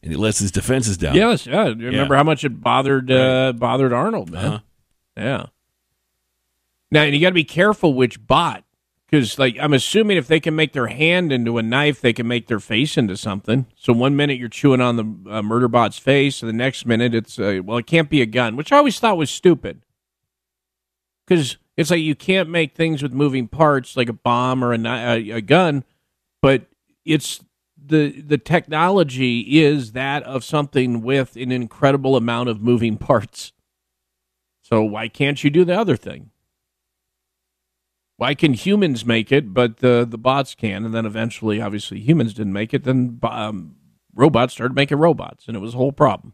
and 0.01 0.11
he 0.11 0.17
lets 0.17 0.39
his 0.39 0.51
defenses 0.51 0.97
down. 0.97 1.15
Yes, 1.15 1.45
yeah. 1.45 1.67
You 1.67 1.87
Remember 1.87 2.15
how 2.15 2.23
much 2.23 2.43
it 2.43 2.61
bothered 2.61 3.11
uh, 3.11 3.53
bothered 3.53 3.93
Arnold, 3.93 4.31
man? 4.31 4.45
Uh-huh. 4.45 4.59
Yeah. 5.17 5.45
Now 6.91 7.03
and 7.03 7.13
you 7.13 7.21
got 7.21 7.29
to 7.29 7.33
be 7.35 7.43
careful 7.43 7.93
which 7.93 8.25
bot, 8.25 8.63
because 9.05 9.37
like 9.37 9.57
I'm 9.59 9.73
assuming 9.73 10.17
if 10.17 10.27
they 10.27 10.39
can 10.39 10.55
make 10.55 10.73
their 10.73 10.87
hand 10.87 11.31
into 11.31 11.57
a 11.57 11.61
knife, 11.63 12.01
they 12.01 12.13
can 12.13 12.27
make 12.27 12.47
their 12.47 12.59
face 12.59 12.97
into 12.97 13.15
something. 13.17 13.67
So 13.75 13.93
one 13.93 14.15
minute 14.15 14.39
you're 14.39 14.49
chewing 14.49 14.81
on 14.81 14.95
the 14.95 15.31
uh, 15.31 15.41
murder 15.41 15.67
bot's 15.67 15.99
face, 15.99 16.41
and 16.41 16.49
the 16.49 16.53
next 16.53 16.85
minute 16.85 17.13
it's 17.13 17.37
uh, 17.37 17.61
well, 17.63 17.77
it 17.77 17.85
can't 17.85 18.09
be 18.09 18.21
a 18.21 18.25
gun, 18.25 18.55
which 18.55 18.71
I 18.71 18.77
always 18.77 18.99
thought 18.99 19.17
was 19.17 19.29
stupid. 19.29 19.81
Because 21.27 21.57
it's 21.77 21.91
like 21.91 22.01
you 22.01 22.15
can't 22.15 22.49
make 22.49 22.73
things 22.73 23.03
with 23.03 23.13
moving 23.13 23.47
parts 23.47 23.95
like 23.95 24.09
a 24.09 24.13
bomb 24.13 24.63
or 24.63 24.73
a, 24.73 24.79
a, 24.79 25.29
a 25.31 25.41
gun, 25.41 25.83
but 26.41 26.63
it's 27.05 27.39
the 27.89 28.21
the 28.21 28.37
technology 28.37 29.59
is 29.59 29.91
that 29.91 30.23
of 30.23 30.43
something 30.43 31.01
with 31.01 31.35
an 31.35 31.51
incredible 31.51 32.15
amount 32.15 32.49
of 32.49 32.61
moving 32.61 32.97
parts. 32.97 33.51
So 34.61 34.83
why 34.83 35.07
can't 35.07 35.43
you 35.43 35.49
do 35.49 35.65
the 35.65 35.77
other 35.77 35.97
thing? 35.97 36.31
Why 38.17 38.35
can 38.35 38.53
humans 38.53 39.05
make 39.05 39.31
it, 39.31 39.53
but 39.53 39.77
the 39.77 40.05
the 40.09 40.17
bots 40.17 40.55
can? 40.55 40.85
And 40.85 40.93
then 40.93 41.05
eventually, 41.05 41.61
obviously, 41.61 41.99
humans 41.99 42.33
didn't 42.33 42.53
make 42.53 42.73
it. 42.73 42.83
Then 42.83 43.19
um, 43.23 43.75
robots 44.13 44.53
started 44.53 44.75
making 44.75 44.97
robots, 44.99 45.47
and 45.47 45.55
it 45.55 45.59
was 45.59 45.73
a 45.73 45.77
whole 45.77 45.91
problem. 45.93 46.33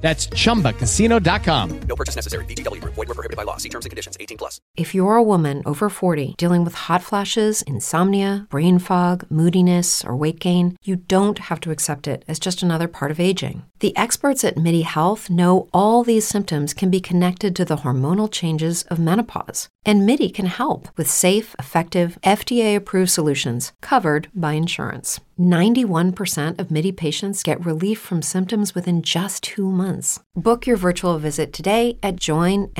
That's 0.00 0.28
chumbacasino.com. 0.28 1.80
No 1.88 1.96
purchase 1.96 2.16
necessary. 2.16 2.44
VGW 2.44 2.80
Group. 2.80 2.94
Void 2.94 3.08
were 3.08 3.14
prohibited 3.14 3.36
by 3.36 3.42
law. 3.42 3.56
See 3.56 3.68
terms 3.68 3.86
and 3.86 3.90
conditions. 3.90 4.16
18 4.20 4.38
plus. 4.38 4.60
If 4.76 4.94
you're 4.94 5.16
a 5.16 5.22
woman 5.22 5.62
over 5.66 5.88
40 5.88 6.34
dealing 6.36 6.64
with 6.64 6.74
hot 6.74 7.02
flashes, 7.02 7.62
insomnia, 7.62 8.46
brain 8.50 8.78
fog, 8.78 9.24
moodiness, 9.30 10.04
or 10.04 10.14
weight 10.16 10.38
gain, 10.38 10.76
you 10.84 10.96
don't 10.96 11.38
have 11.38 11.60
to 11.60 11.70
accept 11.70 12.06
it 12.06 12.24
as 12.28 12.38
just 12.38 12.62
another 12.62 12.88
part 12.88 13.10
of 13.10 13.18
aging. 13.18 13.64
The 13.80 13.94
experts 13.94 14.42
at 14.42 14.56
MIDI 14.56 14.80
Health 14.82 15.28
know 15.28 15.68
all 15.70 16.02
these 16.02 16.26
symptoms 16.26 16.72
can 16.72 16.88
be 16.90 16.98
connected 16.98 17.54
to 17.56 17.64
the 17.64 17.76
hormonal 17.76 18.32
changes 18.32 18.84
of 18.84 18.98
menopause. 18.98 19.68
And 19.84 20.06
MIDI 20.06 20.30
can 20.30 20.46
help 20.46 20.88
with 20.96 21.10
safe, 21.10 21.54
effective, 21.58 22.18
FDA 22.22 22.74
approved 22.74 23.10
solutions 23.10 23.72
covered 23.82 24.28
by 24.34 24.54
insurance. 24.54 25.20
91% 25.38 26.58
of 26.58 26.70
MIDI 26.70 26.90
patients 26.90 27.42
get 27.42 27.62
relief 27.66 27.98
from 27.98 28.22
symptoms 28.22 28.74
within 28.74 29.02
just 29.02 29.42
two 29.42 29.70
months. 29.70 30.20
Book 30.34 30.66
your 30.66 30.78
virtual 30.78 31.18
visit 31.18 31.52
today 31.52 31.98
at 32.02 32.16
joinmidi.com. 32.16 32.72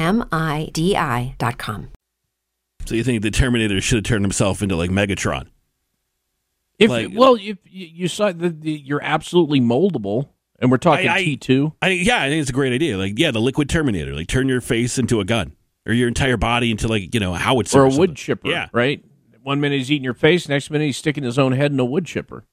So 2.87 2.95
you 2.95 3.05
think 3.05 3.23
the 3.23 3.31
Terminator 3.31 3.83
should 3.83 3.97
have 3.97 4.05
turned 4.05 4.25
himself 4.25 4.63
into 4.63 4.77
like 4.77 4.91
Megatron? 4.91 5.49
If 6.79 6.89
Like- 6.89 7.11
well, 7.13 7.35
if 7.35 7.59
you, 7.65 7.87
you 7.93 8.09
saw 8.09 8.33
the, 8.33 8.49
the 8.49 8.73
you're 8.73 9.03
absolutely 9.03 9.61
moldable, 9.61 10.29
and 10.59 10.71
we're 10.71 10.79
talking 10.79 11.07
T 11.25 11.37
two. 11.37 11.73
Yeah, 11.83 12.23
I 12.23 12.29
think 12.29 12.41
it's 12.41 12.51
a 12.51 12.55
great 12.55 12.73
idea. 12.73 12.97
Like, 12.97 13.19
yeah, 13.19 13.31
the 13.31 13.41
liquid 13.41 13.69
Terminator, 13.69 14.15
like 14.15 14.29
turn 14.29 14.49
your 14.49 14.61
face 14.61 14.99
into 14.99 15.21
a 15.21 15.25
gun 15.25 15.57
or 15.87 15.93
your 15.93 16.09
entire 16.09 16.37
body 16.37 16.71
into 16.71 16.89
like 16.89 17.15
you 17.15 17.21
know 17.21 17.35
a 17.35 17.39
howitzer 17.39 17.81
or 17.81 17.87
a 17.87 17.91
wood 17.91 18.17
chipper. 18.17 18.49
Yeah, 18.49 18.69
right. 18.73 19.05
One 19.43 19.61
minute 19.61 19.77
he's 19.79 19.91
eating 19.93 20.05
your 20.05 20.15
face, 20.15 20.49
next 20.49 20.71
minute 20.71 20.87
he's 20.87 20.97
sticking 20.97 21.23
his 21.23 21.39
own 21.39 21.53
head 21.53 21.71
in 21.71 21.79
a 21.79 21.85
wood 21.85 22.05
chipper. 22.05 22.45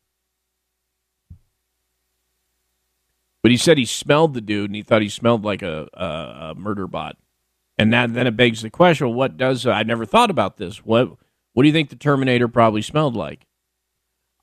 But 3.42 3.52
he 3.52 3.58
said 3.58 3.78
he 3.78 3.86
smelled 3.86 4.34
the 4.36 4.42
dude, 4.42 4.70
and 4.70 4.76
he 4.76 4.84
thought 4.84 5.02
he 5.02 5.10
smelled 5.10 5.44
like 5.44 5.62
a, 5.62 5.88
a, 5.94 6.06
a 6.52 6.56
murder 6.56 6.88
bot. 6.88 7.18
And 7.78 7.92
that, 7.92 8.14
then 8.14 8.28
it 8.28 8.38
begs 8.38 8.62
the 8.62 8.70
question: 8.70 9.14
What 9.14 9.38
does? 9.38 9.66
Uh, 9.66 9.72
I 9.72 9.84
never 9.84 10.06
thought 10.06 10.30
about 10.30 10.58
this. 10.58 10.86
What 10.86 11.10
What 11.54 11.64
do 11.64 11.68
you 11.68 11.74
think 11.74 11.90
the 11.90 11.96
Terminator 11.96 12.48
probably 12.48 12.82
smelled 12.82 13.16
like? 13.16 13.46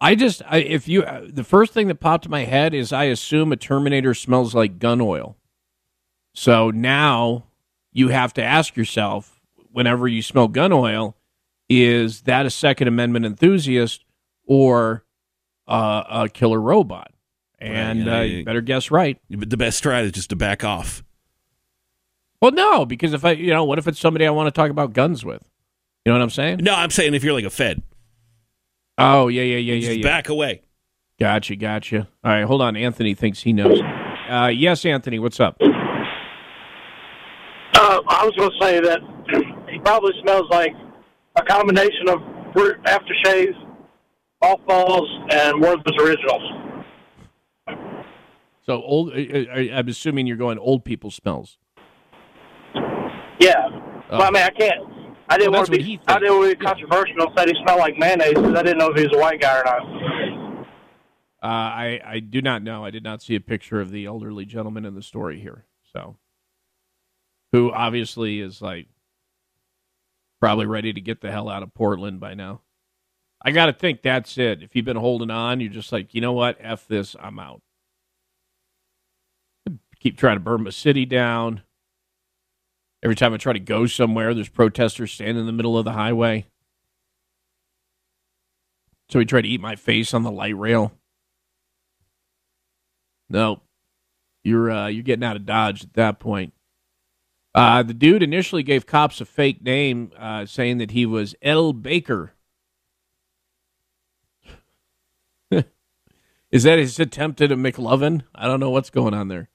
I 0.00 0.14
just, 0.14 0.42
I, 0.46 0.58
if 0.58 0.88
you, 0.88 1.02
uh, 1.02 1.26
the 1.28 1.44
first 1.44 1.72
thing 1.72 1.88
that 1.88 1.96
popped 1.96 2.24
in 2.24 2.30
my 2.30 2.44
head 2.44 2.72
is 2.72 2.92
I 2.92 3.04
assume 3.04 3.52
a 3.52 3.56
Terminator 3.56 4.14
smells 4.14 4.54
like 4.54 4.78
gun 4.78 5.00
oil. 5.00 5.36
So 6.34 6.70
now 6.70 7.44
you 7.92 8.08
have 8.08 8.32
to 8.34 8.42
ask 8.42 8.76
yourself, 8.76 9.40
whenever 9.72 10.08
you 10.08 10.22
smell 10.22 10.48
gun 10.48 10.72
oil, 10.72 11.16
is 11.68 12.22
that 12.22 12.46
a 12.46 12.50
Second 12.50 12.88
Amendment 12.88 13.26
enthusiast 13.26 14.04
or 14.46 15.04
uh, 15.68 16.04
a 16.08 16.28
killer 16.28 16.60
robot? 16.60 17.12
And 17.58 18.06
yeah, 18.06 18.18
uh, 18.18 18.20
yeah. 18.22 18.38
you 18.38 18.44
better 18.44 18.62
guess 18.62 18.90
right. 18.90 19.20
But 19.28 19.50
the 19.50 19.56
best 19.56 19.76
strategy 19.76 20.06
is 20.06 20.12
just 20.12 20.30
to 20.30 20.36
back 20.36 20.64
off. 20.64 21.04
Well, 22.40 22.52
no, 22.52 22.86
because 22.86 23.12
if 23.12 23.24
I, 23.24 23.32
you 23.32 23.50
know, 23.50 23.64
what 23.64 23.78
if 23.78 23.86
it's 23.86 24.00
somebody 24.00 24.26
I 24.26 24.30
want 24.30 24.46
to 24.46 24.50
talk 24.50 24.70
about 24.70 24.94
guns 24.94 25.24
with? 25.24 25.42
You 26.04 26.12
know 26.12 26.18
what 26.18 26.22
I'm 26.22 26.30
saying? 26.30 26.60
No, 26.62 26.74
I'm 26.74 26.90
saying 26.90 27.12
if 27.12 27.22
you're 27.22 27.34
like 27.34 27.44
a 27.44 27.50
Fed, 27.50 27.82
Oh, 29.00 29.28
yeah, 29.28 29.42
yeah, 29.42 29.56
yeah, 29.56 29.74
yeah, 29.74 29.80
just 29.80 29.98
yeah. 29.98 30.02
back 30.02 30.28
away. 30.28 30.62
Gotcha, 31.18 31.56
gotcha. 31.56 32.08
All 32.22 32.32
right, 32.32 32.44
hold 32.44 32.62
on. 32.62 32.76
Anthony 32.76 33.14
thinks 33.14 33.40
he 33.42 33.52
knows. 33.52 33.80
Uh, 34.28 34.50
yes, 34.54 34.84
Anthony, 34.84 35.18
what's 35.18 35.40
up? 35.40 35.56
Uh, 35.60 35.66
I 38.08 38.24
was 38.24 38.32
going 38.36 38.50
to 38.50 38.56
say 38.60 38.80
that 38.80 39.00
he 39.70 39.78
probably 39.80 40.12
smells 40.22 40.46
like 40.50 40.72
a 41.36 41.42
combination 41.42 42.08
of 42.08 42.18
Brut 42.52 42.76
aftershave, 42.84 43.54
balls, 44.40 45.08
and 45.30 45.60
Werther's 45.60 45.96
Originals. 46.00 46.42
So 48.62 48.82
old. 48.82 49.12
uh, 49.12 49.16
uh, 49.16 49.78
I'm 49.78 49.88
assuming 49.88 50.26
you're 50.26 50.36
going 50.36 50.58
old 50.58 50.84
people 50.84 51.10
smells. 51.10 51.58
Yeah. 53.40 53.54
Oh. 54.10 54.18
Well, 54.18 54.22
I 54.22 54.30
mean, 54.30 54.42
I 54.42 54.50
can't. 54.50 54.89
I 55.30 55.38
didn't 55.38 55.52
Well, 55.52 55.60
want 55.60 55.72
to 55.72 55.78
be. 55.78 56.00
I 56.08 56.18
didn't 56.18 56.38
want 56.38 56.50
to 56.50 56.56
be 56.58 56.64
controversial 56.64 57.32
Said 57.36 57.48
he 57.48 57.54
smelled 57.62 57.78
like 57.78 57.96
mayonnaise 57.98 58.34
because 58.34 58.54
I 58.54 58.62
didn't 58.62 58.78
know 58.78 58.90
if 58.90 58.96
he 58.98 59.04
was 59.06 59.16
a 59.16 59.18
white 59.18 59.40
guy 59.40 59.60
or 59.60 59.64
not. 59.64 60.66
Uh, 61.42 61.46
I 61.46 62.00
I 62.04 62.18
do 62.20 62.42
not 62.42 62.62
know. 62.62 62.84
I 62.84 62.90
did 62.90 63.04
not 63.04 63.22
see 63.22 63.34
a 63.36 63.40
picture 63.40 63.80
of 63.80 63.90
the 63.90 64.04
elderly 64.06 64.44
gentleman 64.44 64.84
in 64.84 64.94
the 64.94 65.02
story 65.02 65.40
here. 65.40 65.64
So, 65.92 66.16
who 67.52 67.72
obviously 67.72 68.40
is 68.40 68.60
like 68.60 68.88
probably 70.40 70.66
ready 70.66 70.92
to 70.92 71.00
get 71.00 71.20
the 71.20 71.30
hell 71.30 71.48
out 71.48 71.62
of 71.62 71.72
Portland 71.74 72.18
by 72.18 72.34
now. 72.34 72.62
I 73.42 73.52
got 73.52 73.66
to 73.66 73.72
think 73.72 74.02
that's 74.02 74.36
it. 74.36 74.62
If 74.62 74.74
you've 74.76 74.84
been 74.84 74.96
holding 74.96 75.30
on, 75.30 75.60
you're 75.60 75.70
just 75.72 75.92
like, 75.92 76.12
you 76.14 76.20
know 76.20 76.32
what? 76.32 76.58
F 76.60 76.86
this. 76.88 77.16
I'm 77.18 77.38
out. 77.38 77.62
Keep 80.00 80.18
trying 80.18 80.36
to 80.36 80.40
burn 80.40 80.64
my 80.64 80.70
city 80.70 81.06
down. 81.06 81.62
Every 83.02 83.16
time 83.16 83.32
I 83.32 83.38
try 83.38 83.54
to 83.54 83.60
go 83.60 83.86
somewhere, 83.86 84.34
there's 84.34 84.48
protesters 84.48 85.12
standing 85.12 85.38
in 85.38 85.46
the 85.46 85.52
middle 85.52 85.78
of 85.78 85.84
the 85.84 85.92
highway. 85.92 86.46
So 89.08 89.18
he 89.18 89.24
tried 89.24 89.42
to 89.42 89.48
eat 89.48 89.60
my 89.60 89.74
face 89.76 90.12
on 90.14 90.22
the 90.22 90.30
light 90.30 90.56
rail. 90.56 90.92
No, 93.28 93.62
you're 94.44 94.70
uh, 94.70 94.86
you're 94.88 95.02
getting 95.02 95.24
out 95.24 95.36
of 95.36 95.46
Dodge 95.46 95.84
at 95.84 95.94
that 95.94 96.18
point. 96.18 96.52
Uh, 97.54 97.82
the 97.82 97.94
dude 97.94 98.22
initially 98.22 98.62
gave 98.62 98.86
cops 98.86 99.20
a 99.20 99.24
fake 99.24 99.62
name, 99.62 100.12
uh, 100.16 100.46
saying 100.46 100.78
that 100.78 100.92
he 100.92 101.04
was 101.04 101.34
L. 101.42 101.72
Baker. 101.72 102.34
Is 106.50 106.62
that 106.62 106.78
his 106.78 107.00
attempt 107.00 107.40
at 107.40 107.50
a 107.50 107.56
McLovin? 107.56 108.22
I 108.34 108.46
don't 108.46 108.60
know 108.60 108.70
what's 108.70 108.90
going 108.90 109.14
on 109.14 109.28
there. 109.28 109.48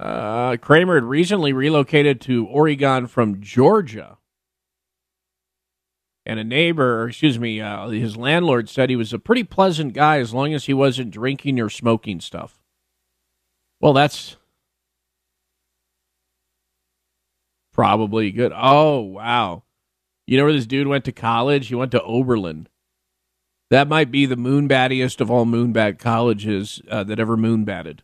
Uh, 0.00 0.56
Kramer 0.56 0.94
had 0.94 1.04
recently 1.04 1.52
relocated 1.52 2.20
to 2.22 2.46
Oregon 2.46 3.06
from 3.06 3.42
Georgia. 3.42 4.16
And 6.24 6.40
a 6.40 6.44
neighbor, 6.44 7.02
or 7.02 7.08
excuse 7.08 7.38
me, 7.38 7.60
uh, 7.60 7.88
his 7.88 8.16
landlord 8.16 8.68
said 8.68 8.88
he 8.88 8.96
was 8.96 9.12
a 9.12 9.18
pretty 9.18 9.44
pleasant 9.44 9.92
guy 9.92 10.18
as 10.18 10.32
long 10.32 10.54
as 10.54 10.64
he 10.64 10.74
wasn't 10.74 11.10
drinking 11.10 11.60
or 11.60 11.68
smoking 11.68 12.20
stuff. 12.20 12.60
Well, 13.80 13.92
that's 13.92 14.36
Probably 17.72 18.30
good. 18.30 18.52
Oh 18.54 19.00
wow! 19.00 19.62
You 20.26 20.36
know 20.36 20.44
where 20.44 20.52
this 20.52 20.66
dude 20.66 20.88
went 20.88 21.04
to 21.06 21.12
college? 21.12 21.68
He 21.68 21.74
went 21.74 21.92
to 21.92 22.02
Oberlin. 22.02 22.66
That 23.70 23.88
might 23.88 24.10
be 24.10 24.26
the 24.26 24.36
moonbattiest 24.36 25.20
of 25.20 25.30
all 25.30 25.46
moonbat 25.46 25.98
colleges 25.98 26.82
uh, 26.90 27.04
that 27.04 27.20
ever 27.20 27.36
moonbatted. 27.36 28.00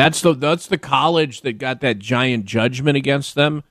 That's 0.00 0.22
the 0.22 0.32
that's 0.32 0.66
the 0.66 0.78
college 0.78 1.42
that 1.42 1.58
got 1.58 1.82
that 1.82 1.98
giant 1.98 2.46
judgment 2.46 2.96
against 2.96 3.34
them 3.34 3.64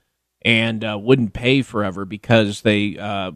and 0.43 0.85
uh, 0.85 0.95
wouldn't 1.01 1.33
pay 1.33 1.63
forever 1.63 2.05
because 2.05 2.61
they 2.61 2.99
uh, 2.99 3.31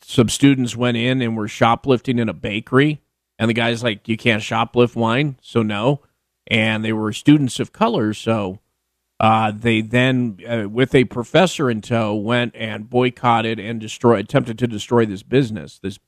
some 0.00 0.30
students 0.30 0.74
went 0.74 0.96
in 0.96 1.20
and 1.20 1.36
were 1.36 1.48
shoplifting 1.48 2.18
in 2.18 2.30
a 2.30 2.32
bakery, 2.32 3.02
and 3.38 3.50
the 3.50 3.54
guy's 3.54 3.82
like, 3.82 4.08
"You 4.08 4.16
can't 4.16 4.42
shoplift 4.42 4.96
wine," 4.96 5.36
so 5.42 5.62
no. 5.62 6.00
And 6.46 6.82
they 6.82 6.94
were 6.94 7.12
students 7.12 7.60
of 7.60 7.74
color, 7.74 8.14
so 8.14 8.60
uh, 9.20 9.52
they 9.54 9.82
then, 9.82 10.38
uh, 10.48 10.70
with 10.70 10.94
a 10.94 11.04
professor 11.04 11.70
in 11.70 11.82
tow, 11.82 12.14
went 12.14 12.56
and 12.56 12.88
boycotted 12.88 13.60
and 13.60 13.78
destroyed, 13.78 14.20
attempted 14.20 14.58
to 14.60 14.66
destroy 14.66 15.04
this 15.04 15.22
business, 15.22 15.78
this 15.78 15.98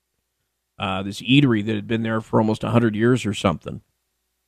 uh, 0.79 1.03
this 1.03 1.21
eatery 1.21 1.63
that 1.67 1.75
had 1.75 1.87
been 1.87 2.05
there 2.05 2.23
for 2.23 2.41
almost 2.41 2.63
hundred 2.63 2.97
years 2.97 3.27
or 3.27 3.35
something. 3.35 3.83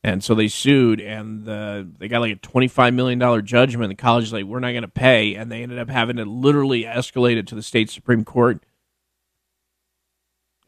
And 0.06 0.22
so 0.22 0.36
they 0.36 0.46
sued, 0.46 1.00
and 1.00 1.44
the, 1.44 1.90
they 1.98 2.06
got 2.06 2.20
like 2.20 2.32
a 2.32 2.36
twenty-five 2.36 2.94
million 2.94 3.18
dollar 3.18 3.42
judgment. 3.42 3.88
The 3.88 3.96
college 3.96 4.22
is 4.22 4.32
like, 4.32 4.44
"We're 4.44 4.60
not 4.60 4.70
going 4.70 4.82
to 4.82 4.88
pay," 4.88 5.34
and 5.34 5.50
they 5.50 5.64
ended 5.64 5.80
up 5.80 5.90
having 5.90 6.14
to 6.18 6.24
literally 6.24 6.84
escalate 6.84 7.36
it 7.36 7.48
to 7.48 7.56
the 7.56 7.62
state 7.62 7.90
supreme 7.90 8.24
court. 8.24 8.62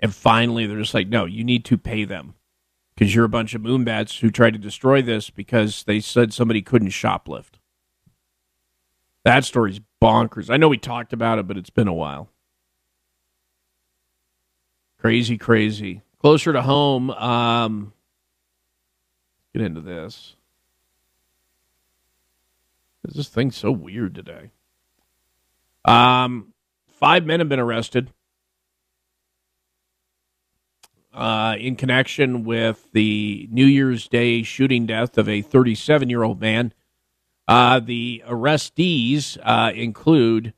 And 0.01 0.12
finally, 0.12 0.66
they're 0.66 0.80
just 0.80 0.93
like, 0.93 1.07
"No, 1.07 1.24
you 1.24 1.45
need 1.45 1.64
to 1.66 1.78
pay 1.78 2.05
them 2.05 2.34
because 2.97 3.14
you're 3.14 3.24
a 3.24 3.28
bunch 3.28 3.55
of 3.55 3.62
moonbats 3.62 4.18
who 4.18 4.32
tried 4.32 4.55
to 4.55 4.59
destroy 4.59 5.03
this 5.03 5.30
because 5.30 5.84
they 5.84 6.01
said 6.01 6.34
somebody 6.34 6.61
couldn't 6.61 6.89
shoplift." 6.89 7.61
That 9.24 9.45
story's 9.45 9.80
bonkers. 10.03 10.51
I 10.51 10.57
know 10.57 10.68
we 10.68 10.78
talked 10.78 11.12
about 11.12 11.39
it, 11.39 11.47
but 11.47 11.57
it's 11.57 11.70
been 11.70 11.86
a 11.86 11.95
while. 11.95 12.28
Crazy, 14.99 15.39
crazy. 15.39 16.03
Closer 16.18 16.53
to 16.53 16.62
home, 16.62 17.11
um, 17.11 17.93
get 19.53 19.62
into 19.62 19.80
this. 19.80 20.36
Is 23.09 23.14
this 23.14 23.28
thing's 23.28 23.57
so 23.57 23.70
weird 23.70 24.14
today. 24.14 24.51
Um, 25.84 26.53
five 26.88 27.24
men 27.24 27.40
have 27.40 27.49
been 27.49 27.61
arrested 27.61 28.11
uh, 31.14 31.57
in 31.59 31.76
connection 31.76 32.44
with 32.44 32.88
the 32.92 33.49
New 33.51 33.64
Year's 33.64 34.09
Day 34.09 34.42
shooting 34.42 34.84
death 34.86 35.16
of 35.16 35.28
a 35.28 35.42
37 35.42 36.11
year 36.11 36.22
old 36.22 36.40
man 36.40 36.74
uh, 37.49 37.80
the 37.80 38.22
arrestees 38.28 39.38
uh, 39.42 39.72
include 39.74 40.53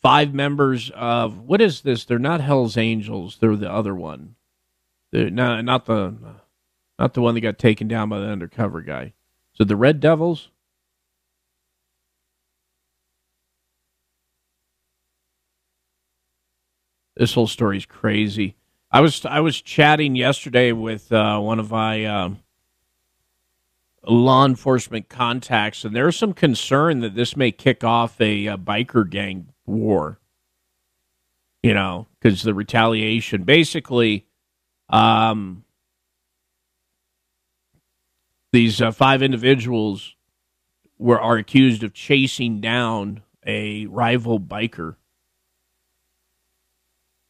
five 0.00 0.32
members 0.32 0.90
of 0.94 1.40
what 1.40 1.60
is 1.60 1.80
this? 1.80 2.04
They're 2.04 2.20
not 2.20 2.40
Hell's 2.40 2.76
Angels. 2.76 3.38
They're 3.40 3.56
the 3.56 3.70
other 3.70 3.96
one. 3.96 4.36
They're 5.10 5.28
not 5.28 5.64
not 5.64 5.86
the 5.86 6.14
not 6.98 7.14
the 7.14 7.22
one 7.22 7.34
that 7.34 7.40
got 7.40 7.58
taken 7.58 7.88
down 7.88 8.08
by 8.08 8.18
the 8.18 8.26
undercover 8.26 8.80
guy. 8.80 9.12
So 9.52 9.64
the 9.64 9.76
Red 9.76 10.00
Devils. 10.00 10.50
This 17.16 17.34
whole 17.34 17.48
story 17.48 17.76
is 17.76 17.86
crazy. 17.86 18.54
I 18.90 19.00
was 19.00 19.24
I 19.26 19.40
was 19.40 19.60
chatting 19.60 20.14
yesterday 20.16 20.72
with 20.72 21.12
uh, 21.12 21.38
one 21.40 21.58
of 21.58 21.70
my 21.70 22.04
um, 22.04 22.38
law 24.06 24.46
enforcement 24.46 25.08
contacts, 25.08 25.84
and 25.84 25.94
there's 25.94 26.16
some 26.16 26.32
concern 26.32 27.00
that 27.00 27.14
this 27.14 27.36
may 27.36 27.50
kick 27.50 27.82
off 27.82 28.20
a, 28.20 28.46
a 28.46 28.56
biker 28.56 29.08
gang 29.08 29.48
war. 29.66 30.20
You 31.62 31.74
know, 31.74 32.06
because 32.20 32.44
the 32.44 32.54
retaliation, 32.54 33.42
basically, 33.42 34.26
um, 34.88 35.64
these 38.52 38.80
uh, 38.80 38.90
five 38.90 39.22
individuals 39.22 40.14
were 40.98 41.20
are 41.20 41.36
accused 41.36 41.82
of 41.82 41.94
chasing 41.94 42.60
down 42.60 43.22
a 43.46 43.86
rival 43.86 44.40
biker. 44.40 44.96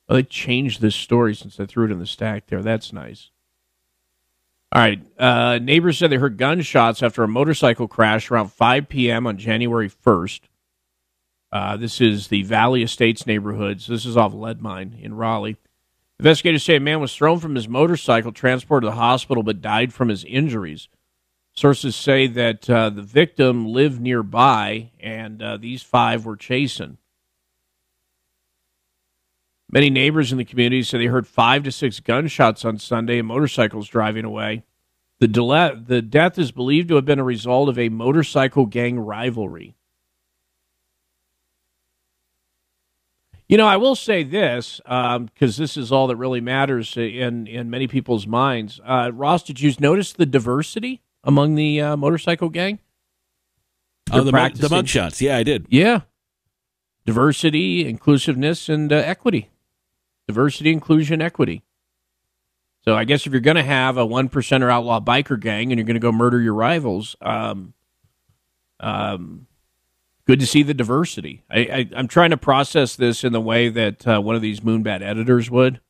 Well, 0.08 0.16
they 0.16 0.22
changed 0.22 0.80
this 0.80 0.96
story 0.96 1.34
since 1.34 1.60
I 1.60 1.66
threw 1.66 1.86
it 1.86 1.90
in 1.90 1.98
the 1.98 2.06
stack 2.06 2.46
there. 2.46 2.62
That's 2.62 2.92
nice. 2.92 3.30
All 4.72 4.82
right. 4.82 5.00
Uh, 5.18 5.58
neighbors 5.58 5.98
said 5.98 6.10
they 6.10 6.16
heard 6.16 6.36
gunshots 6.36 7.02
after 7.02 7.22
a 7.22 7.28
motorcycle 7.28 7.88
crash 7.88 8.30
around 8.30 8.52
5 8.52 8.88
p.m. 8.88 9.26
on 9.26 9.38
January 9.38 9.88
1st. 9.88 10.40
Uh, 11.50 11.76
this 11.78 12.00
is 12.00 12.28
the 12.28 12.42
Valley 12.42 12.82
Estates 12.82 13.26
neighborhoods. 13.26 13.86
This 13.86 14.04
is 14.04 14.16
off 14.16 14.34
Leadmine 14.34 14.98
in 15.00 15.14
Raleigh. 15.14 15.56
Investigators 16.18 16.64
say 16.64 16.76
a 16.76 16.80
man 16.80 17.00
was 17.00 17.14
thrown 17.14 17.38
from 17.38 17.54
his 17.54 17.68
motorcycle, 17.68 18.32
transported 18.32 18.86
to 18.86 18.90
the 18.90 19.00
hospital, 19.00 19.42
but 19.42 19.62
died 19.62 19.94
from 19.94 20.08
his 20.08 20.24
injuries. 20.24 20.88
Sources 21.58 21.96
say 21.96 22.28
that 22.28 22.70
uh, 22.70 22.88
the 22.88 23.02
victim 23.02 23.66
lived 23.66 24.00
nearby, 24.00 24.92
and 25.00 25.42
uh, 25.42 25.56
these 25.56 25.82
five 25.82 26.24
were 26.24 26.36
chasing. 26.36 26.98
Many 29.68 29.90
neighbors 29.90 30.30
in 30.30 30.38
the 30.38 30.44
community 30.44 30.84
said 30.84 31.00
they 31.00 31.06
heard 31.06 31.26
five 31.26 31.64
to 31.64 31.72
six 31.72 31.98
gunshots 31.98 32.64
on 32.64 32.78
Sunday 32.78 33.18
and 33.18 33.26
motorcycles 33.26 33.88
driving 33.88 34.24
away. 34.24 34.62
The, 35.18 35.26
de- 35.26 35.82
the 35.84 36.00
death 36.00 36.38
is 36.38 36.52
believed 36.52 36.90
to 36.90 36.94
have 36.94 37.04
been 37.04 37.18
a 37.18 37.24
result 37.24 37.68
of 37.68 37.76
a 37.76 37.88
motorcycle 37.88 38.66
gang 38.66 39.00
rivalry. 39.00 39.74
You 43.48 43.56
know, 43.56 43.66
I 43.66 43.78
will 43.78 43.96
say 43.96 44.22
this 44.22 44.80
because 44.84 45.16
um, 45.16 45.30
this 45.36 45.76
is 45.76 45.90
all 45.90 46.06
that 46.06 46.16
really 46.16 46.40
matters 46.40 46.96
in 46.96 47.48
in 47.48 47.68
many 47.68 47.88
people's 47.88 48.28
minds. 48.28 48.78
Uh, 48.84 49.10
Ross, 49.12 49.42
did 49.42 49.60
you 49.60 49.74
notice 49.80 50.12
the 50.12 50.26
diversity 50.26 51.02
among 51.24 51.54
the 51.54 51.80
uh, 51.80 51.96
motorcycle 51.96 52.48
gang? 52.48 52.78
oh, 54.10 54.22
the, 54.22 54.32
mug, 54.32 54.54
the 54.54 54.68
mugshots. 54.68 55.20
Yeah, 55.20 55.36
I 55.36 55.42
did. 55.42 55.66
Yeah, 55.68 56.02
diversity, 57.04 57.86
inclusiveness, 57.86 58.68
and 58.68 58.92
uh, 58.92 58.96
equity 58.96 59.50
diversity, 60.28 60.70
inclusion, 60.70 61.20
equity. 61.20 61.64
So 62.84 62.94
I 62.94 63.04
guess 63.04 63.26
if 63.26 63.32
you're 63.32 63.40
going 63.40 63.56
to 63.56 63.64
have 63.64 63.96
a 63.96 64.06
one 64.06 64.28
percenter 64.28 64.70
outlaw 64.70 65.00
biker 65.00 65.40
gang 65.40 65.72
and 65.72 65.78
you're 65.78 65.86
going 65.86 65.94
to 65.94 66.00
go 66.00 66.12
murder 66.12 66.40
your 66.40 66.54
rivals, 66.54 67.16
um, 67.20 67.74
um, 68.78 69.46
good 70.26 70.38
to 70.38 70.46
see 70.46 70.62
the 70.62 70.74
diversity. 70.74 71.42
I, 71.50 71.88
am 71.92 72.06
trying 72.06 72.30
to 72.30 72.36
process 72.36 72.94
this 72.94 73.24
in 73.24 73.32
the 73.32 73.40
way 73.40 73.68
that 73.70 74.06
uh, 74.06 74.20
one 74.20 74.36
of 74.36 74.42
these 74.42 74.60
Moonbat 74.60 75.02
editors 75.02 75.50
would, 75.50 75.80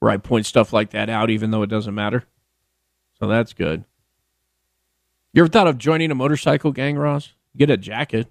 where 0.00 0.10
I 0.10 0.18
point 0.18 0.44
stuff 0.46 0.72
like 0.72 0.90
that 0.90 1.08
out, 1.08 1.30
even 1.30 1.50
though 1.50 1.62
it 1.62 1.70
doesn't 1.70 1.94
matter. 1.94 2.24
So 3.18 3.26
that's 3.26 3.52
good. 3.52 3.84
You 5.32 5.42
ever 5.42 5.48
thought 5.48 5.68
of 5.68 5.78
joining 5.78 6.10
a 6.10 6.14
motorcycle 6.14 6.72
gang, 6.72 6.96
Ross? 6.96 7.34
Get 7.56 7.70
a 7.70 7.76
jacket. 7.76 8.26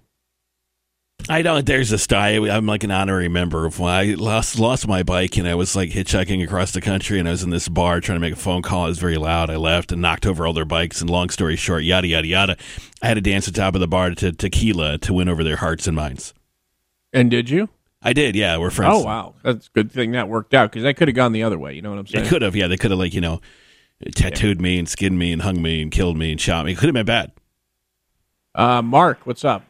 I 1.28 1.40
don't. 1.42 1.64
There's 1.64 1.92
a 1.92 1.98
style. 1.98 2.50
I'm 2.50 2.66
like 2.66 2.84
an 2.84 2.90
honorary 2.90 3.28
member 3.28 3.64
of 3.64 3.78
when 3.78 3.90
I 3.90 4.14
lost 4.14 4.58
lost 4.58 4.86
my 4.86 5.02
bike 5.02 5.36
and 5.36 5.46
I 5.46 5.54
was 5.54 5.76
like 5.76 5.90
hitchhiking 5.90 6.42
across 6.42 6.72
the 6.72 6.80
country 6.80 7.18
and 7.18 7.28
I 7.28 7.30
was 7.30 7.42
in 7.42 7.50
this 7.50 7.68
bar 7.68 8.00
trying 8.00 8.16
to 8.16 8.20
make 8.20 8.32
a 8.34 8.36
phone 8.36 8.62
call. 8.62 8.86
It 8.86 8.90
was 8.90 8.98
very 8.98 9.16
loud. 9.16 9.48
I 9.48 9.56
left 9.56 9.92
and 9.92 10.02
knocked 10.02 10.26
over 10.26 10.46
all 10.46 10.52
their 10.52 10.64
bikes. 10.64 11.00
And 11.00 11.08
long 11.08 11.30
story 11.30 11.56
short, 11.56 11.84
yada 11.84 12.06
yada 12.06 12.26
yada. 12.26 12.56
I 13.02 13.08
had 13.08 13.14
to 13.14 13.20
dance 13.20 13.48
at 13.48 13.54
the 13.54 13.60
top 13.60 13.74
of 13.74 13.80
the 13.80 13.88
bar 13.88 14.10
to 14.10 14.32
tequila 14.32 14.98
to 14.98 15.12
win 15.12 15.28
over 15.28 15.44
their 15.44 15.56
hearts 15.56 15.86
and 15.86 15.96
minds. 15.96 16.34
And 17.12 17.30
did 17.30 17.48
you? 17.48 17.68
I 18.02 18.12
did. 18.12 18.34
Yeah, 18.34 18.56
we're 18.58 18.70
friends. 18.70 18.94
Oh 18.96 19.04
wow, 19.04 19.34
that's 19.42 19.66
a 19.68 19.70
good 19.70 19.92
thing 19.92 20.12
that 20.12 20.28
worked 20.28 20.54
out 20.54 20.70
because 20.70 20.84
that 20.84 20.96
could 20.96 21.08
have 21.08 21.14
gone 21.14 21.32
the 21.32 21.42
other 21.42 21.58
way. 21.58 21.74
You 21.74 21.82
know 21.82 21.90
what 21.90 21.98
I'm 21.98 22.06
saying? 22.06 22.24
It 22.24 22.28
could 22.28 22.42
have. 22.42 22.56
Yeah, 22.56 22.66
they 22.66 22.78
could 22.78 22.90
have 22.90 22.98
like 22.98 23.14
you 23.14 23.20
know 23.20 23.40
tattooed 24.14 24.58
yeah. 24.58 24.62
me 24.62 24.78
and 24.78 24.88
skinned 24.88 25.18
me 25.18 25.32
and 25.32 25.42
hung 25.42 25.60
me 25.60 25.82
and 25.82 25.90
killed 25.90 26.16
me 26.16 26.32
and 26.32 26.40
shot 26.40 26.66
me. 26.66 26.72
It 26.72 26.78
could 26.78 26.86
have 26.86 26.94
been 26.94 27.06
bad. 27.06 27.32
Uh, 28.54 28.82
Mark, 28.82 29.26
what's 29.26 29.44
up? 29.44 29.64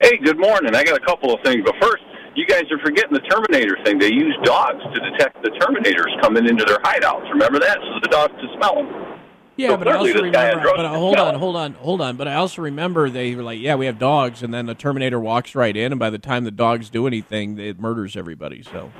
Hey, 0.00 0.16
good 0.16 0.38
morning. 0.38 0.74
I 0.74 0.82
got 0.82 0.96
a 1.00 1.04
couple 1.04 1.32
of 1.32 1.40
things, 1.44 1.62
but 1.64 1.76
first, 1.80 2.02
you 2.34 2.46
guys 2.46 2.64
are 2.72 2.78
forgetting 2.84 3.12
the 3.12 3.20
Terminator 3.20 3.76
thing. 3.84 3.98
They 3.98 4.12
use 4.12 4.36
dogs 4.42 4.82
to 4.82 5.10
detect 5.10 5.42
the 5.42 5.50
Terminators 5.50 6.20
coming 6.22 6.46
into 6.48 6.64
their 6.64 6.78
hideouts. 6.78 7.30
Remember 7.30 7.60
that? 7.60 7.78
So 7.78 8.00
the 8.02 8.08
dogs 8.08 8.32
to 8.40 8.48
smell 8.56 8.74
them. 8.74 9.18
Yeah, 9.56 9.68
so 9.68 9.76
but 9.76 9.88
I 9.88 9.92
also 9.96 10.22
remember. 10.22 10.72
But 10.74 10.86
hold 10.86 11.18
on, 11.18 11.34
hold 11.34 11.56
on, 11.56 11.74
hold 11.74 12.00
on. 12.00 12.16
But 12.16 12.26
I 12.26 12.34
also 12.34 12.62
remember 12.62 13.10
they 13.10 13.34
were 13.34 13.42
like, 13.42 13.60
"Yeah, 13.60 13.74
we 13.74 13.84
have 13.84 13.98
dogs," 13.98 14.42
and 14.42 14.52
then 14.52 14.64
the 14.64 14.74
Terminator 14.74 15.20
walks 15.20 15.54
right 15.54 15.76
in, 15.76 15.92
and 15.92 15.98
by 15.98 16.08
the 16.08 16.18
time 16.18 16.44
the 16.44 16.50
dogs 16.50 16.88
do 16.88 17.06
anything, 17.06 17.58
it 17.58 17.78
murders 17.78 18.16
everybody. 18.16 18.62
So. 18.62 18.90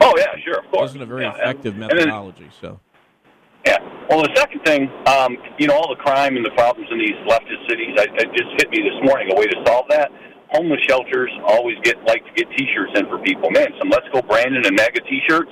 Oh 0.00 0.14
yeah, 0.16 0.34
sure, 0.42 0.58
of 0.58 0.64
course. 0.70 0.74
It 0.74 0.80
wasn't 0.80 1.02
a 1.02 1.06
very 1.06 1.24
yeah, 1.24 1.34
effective 1.34 1.76
methodology. 1.76 2.44
Then, 2.44 2.50
so. 2.60 2.80
Yeah. 3.66 3.78
Well, 4.08 4.22
the 4.22 4.34
second 4.36 4.60
thing, 4.64 4.90
um, 5.06 5.36
you 5.58 5.66
know, 5.66 5.74
all 5.74 5.88
the 5.88 6.00
crime 6.00 6.36
and 6.36 6.44
the 6.44 6.52
problems 6.52 6.88
in 6.92 6.98
these 6.98 7.16
leftist 7.24 7.68
cities, 7.68 7.96
I, 7.96 8.04
it 8.20 8.28
just 8.36 8.50
hit 8.60 8.70
me 8.70 8.84
this 8.84 8.98
morning. 9.08 9.32
A 9.32 9.34
way 9.34 9.46
to 9.46 9.56
solve 9.66 9.86
that: 9.88 10.10
homeless 10.50 10.80
shelters 10.86 11.30
always 11.46 11.76
get 11.82 11.96
like 12.06 12.24
to 12.26 12.32
get 12.36 12.50
T-shirts 12.56 12.92
in 12.94 13.06
for 13.06 13.18
people. 13.18 13.50
Man, 13.50 13.68
some 13.78 13.88
Let's 13.88 14.06
Go 14.12 14.20
Brandon 14.22 14.64
and 14.66 14.76
MAGA 14.76 15.00
T-shirts 15.08 15.50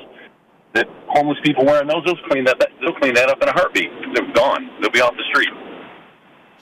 that 0.74 0.86
homeless 1.08 1.38
people 1.42 1.64
wearing 1.64 1.88
those, 1.88 2.02
they'll 2.04 2.16
clean 2.28 2.44
that. 2.44 2.58
They'll 2.80 2.94
clean 2.94 3.14
that 3.14 3.28
up 3.28 3.42
in 3.42 3.48
a 3.48 3.52
heartbeat. 3.52 3.90
They're 4.14 4.32
gone. 4.32 4.70
They'll 4.80 4.90
be 4.90 5.00
off 5.00 5.14
the 5.16 5.24
street. 5.30 5.50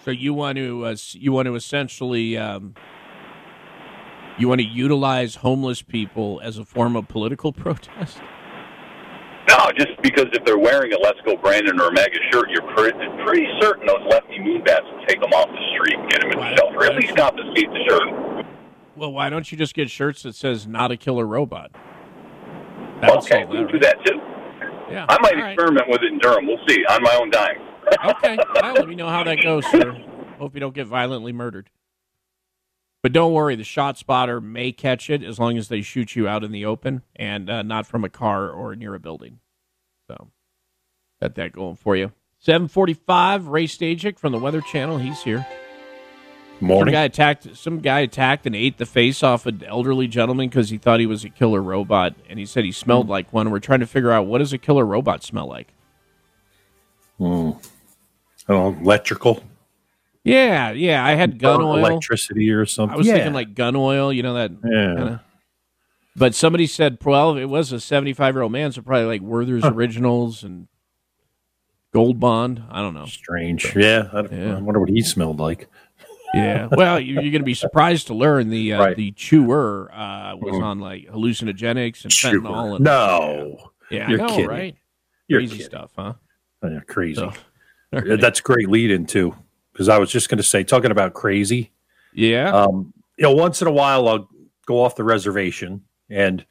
So 0.05 0.11
you 0.11 0.33
want 0.35 0.57
to 0.57 0.87
uh, 0.87 0.97
you 1.13 1.33
want 1.33 1.47
to 1.47 1.55
essentially 1.55 2.37
um, 2.37 2.75
you 4.39 4.49
want 4.49 4.61
to 4.61 4.67
utilize 4.67 5.37
homeless 5.37 5.83
people 5.83 6.41
as 6.43 6.59
a 6.59 6.65
form 6.65 6.97
of 6.97 7.09
political 7.09 7.53
protest? 7.53 8.19
No, 9.51 9.73
just 9.77 10.01
because 10.01 10.27
if 10.33 10.45
they're 10.45 10.59
wearing 10.59 10.93
a 10.93 10.99
Let's 10.99 11.21
Go 11.27 11.37
Brandon 11.37 11.81
or 11.81 11.89
a 11.89 11.93
MAGA 11.93 12.19
shirt, 12.31 12.51
you're 12.51 12.63
pretty, 12.73 12.97
pretty 13.25 13.49
certain 13.61 13.85
those 13.85 14.07
lefty 14.09 14.39
moonbats 14.39 14.85
will 14.85 15.05
take 15.07 15.21
them 15.21 15.33
off 15.33 15.49
the 15.49 15.75
street 15.75 15.99
and 15.99 16.09
get 16.09 16.21
them 16.21 16.31
in 16.31 16.39
the 16.39 16.57
shelter. 16.57 16.85
At 16.85 16.95
least 16.95 17.17
confiscate 17.17 17.69
the 17.69 17.85
shirt. 17.89 18.47
Well, 18.95 19.13
why 19.13 19.29
don't 19.29 19.51
you 19.51 19.59
just 19.59 19.75
get 19.75 19.91
shirts 19.91 20.23
that 20.23 20.37
says 20.37 20.69
"Not 20.69 20.93
a 20.93 20.97
Killer 20.97 21.27
Robot"? 21.27 21.73
That 23.01 23.11
okay, 23.19 23.45
we'll 23.45 23.67
do 23.67 23.79
that 23.81 23.97
too. 24.05 24.21
Yeah. 24.89 25.07
I 25.09 25.17
might 25.21 25.35
right. 25.35 25.53
experiment 25.53 25.89
with 25.89 26.03
it 26.03 26.13
in 26.13 26.19
Durham. 26.19 26.47
We'll 26.47 26.65
see 26.69 26.85
on 26.87 27.03
my 27.03 27.17
own 27.21 27.31
dime. 27.31 27.57
okay. 28.17 28.39
Well, 28.55 28.75
let 28.75 28.89
me 28.89 28.95
know 28.95 29.09
how 29.09 29.25
that 29.25 29.43
goes, 29.43 29.65
sir. 29.71 29.97
Hope 30.39 30.55
you 30.55 30.61
don't 30.61 30.75
get 30.75 30.87
violently 30.87 31.33
murdered. 31.33 31.71
But 33.03 33.13
don't 33.13 33.33
worry, 33.33 33.57
the 33.57 33.65
shot 33.65 33.97
spotter 33.97 34.41
may 34.41 34.73
catch 34.73 35.09
it 35.09 35.23
as 35.23 35.39
long 35.39 35.57
as 35.57 35.69
they 35.69 35.81
shoot 35.81 36.15
you 36.15 36.29
out 36.29 36.45
in 36.45 36.53
the 36.53 36.67
open 36.67 37.03
and 37.17 37.49
uh, 37.49 37.63
not 37.63 37.87
from 37.87 38.05
a 38.05 38.11
car 38.11 38.51
or 38.51 38.77
near 38.77 38.95
a 38.95 39.01
building. 39.01 39.41
So, 40.07 40.29
got 41.21 41.35
that 41.37 41.53
going 41.53 41.77
for 41.77 41.97
you. 41.97 42.13
745, 42.41 43.49
Ray 43.49 43.67
Stagich 43.67 44.19
from 44.19 44.33
the 44.33 44.39
Weather 44.39 44.61
Channel. 44.61 44.99
He's 44.99 45.23
here. 45.23 45.47
Morning. 46.61 46.93
Some 46.93 46.93
guy 46.93 47.05
attacked. 47.05 47.57
Some 47.57 47.79
guy 47.81 48.01
attacked 48.01 48.47
and 48.47 48.55
ate 48.55 48.77
the 48.77 48.85
face 48.85 49.23
off 49.23 49.47
an 49.47 49.63
elderly 49.67 50.07
gentleman 50.07 50.51
because 50.51 50.69
he 50.69 50.77
thought 50.77 51.01
he 51.01 51.07
was 51.07 51.25
a 51.25 51.31
killer 51.31 51.63
robot, 51.63 52.15
and 52.29 52.39
he 52.39 52.45
said 52.45 52.65
he 52.65 52.73
smelled 52.73 53.09
like 53.09 53.33
one. 53.33 53.51
We're 53.51 53.61
trying 53.61 53.81
to 53.81 53.87
figure 53.87 54.11
out 54.11 54.27
what 54.27 54.39
does 54.39 54.53
a 54.53 54.59
killer 54.59 54.85
robot 54.85 55.23
smell 55.23 55.47
like. 55.47 55.69
Hmm. 57.17 57.53
I 58.49 58.53
don't 58.53 58.77
know, 58.77 58.83
electrical. 58.83 59.43
Yeah, 60.25 60.73
yeah. 60.73 61.05
I 61.05 61.13
had 61.15 61.39
gun 61.39 61.63
oil. 61.63 61.77
electricity 61.79 62.51
or 62.51 62.67
something. 62.67 62.95
I 62.95 62.99
was 62.99 63.07
Yeah. 63.07 63.15
thinking 63.15 63.33
like 63.33 63.55
gun 63.55 63.75
oil, 63.77 64.13
you 64.13 64.23
know 64.23 64.35
that. 64.35 64.51
Yeah. 64.65 64.95
kinda- 64.97 65.25
But 66.17 66.35
somebody 66.35 66.67
said, 66.67 66.99
well, 67.05 67.37
it 67.37 67.47
was 67.47 67.73
a 67.73 67.81
75 67.81 68.35
year 68.35 68.43
old 68.43 68.53
man, 68.53 68.73
so 68.73 68.83
probably 68.83 69.07
like 69.07 69.23
Werther's 69.23 69.65
Originals 69.65 70.43
and 70.45 70.69
Gold 71.93 72.21
Bond. 72.21 72.63
I 72.71 72.81
don't 72.83 72.95
know. 72.95 73.07
Strange. 73.07 73.75
Yeah. 73.75 74.09
I, 74.13 74.19
I 74.19 74.61
wonder 74.61 74.79
what 74.81 74.91
he 74.91 75.01
smelled 75.03 75.41
like. 75.41 75.69
Yeah. 76.35 76.69
Well, 76.71 77.01
you- 77.01 77.15
you're 77.15 77.23
going 77.23 77.39
to 77.39 77.43
be 77.43 77.55
surprised 77.55 78.07
to 78.09 78.15
learn 78.15 78.51
the 78.51 78.75
uh, 78.75 78.81
Right. 78.81 78.97
the 78.97 79.11
chewer 79.13 79.91
uh, 79.93 80.37
was 80.37 80.55
Mhm. 80.57 80.63
on 80.63 80.79
like 80.81 81.07
hallucinogenics 81.09 82.05
and 82.05 82.13
Chewer. 82.13 82.41
fentanyl. 82.41 82.77
And, 82.77 82.85
No. 82.85 83.71
Yeah, 83.91 84.09
You're 84.09 84.21
I 84.23 84.27
know, 84.27 84.35
kidding. 84.35 84.47
right? 84.47 84.77
You're 85.27 85.41
Crazy 85.41 85.53
kidding. 85.57 85.67
stuff, 85.67 85.91
huh? 85.97 86.13
Oh, 86.63 86.69
yeah, 86.69 86.81
crazy. 86.87 87.15
So- 87.17 87.33
Yeah, 87.93 88.15
That's 88.17 88.41
great 88.41 88.69
lead 88.69 88.93
in 88.93 89.07
too, 89.07 89.35
because 89.73 89.89
I 89.89 89.99
was 89.99 90.11
just 90.11 90.29
going 90.29 90.39
to 90.39 90.45
say, 90.45 90.65
talking 90.65 90.91
about 90.91 91.15
crazy. 91.15 91.71
Yeah. 92.13 92.51
Um, 92.51 92.93
you 93.17 93.25
know, 93.25 93.33
once 93.33 93.63
in 93.63 93.69
a 93.69 93.73
while, 93.73 94.09
I'll 94.09 94.29
go 94.67 94.83
off 94.83 94.97
the 94.97 95.05
reservation 95.05 95.83
and 96.09 96.45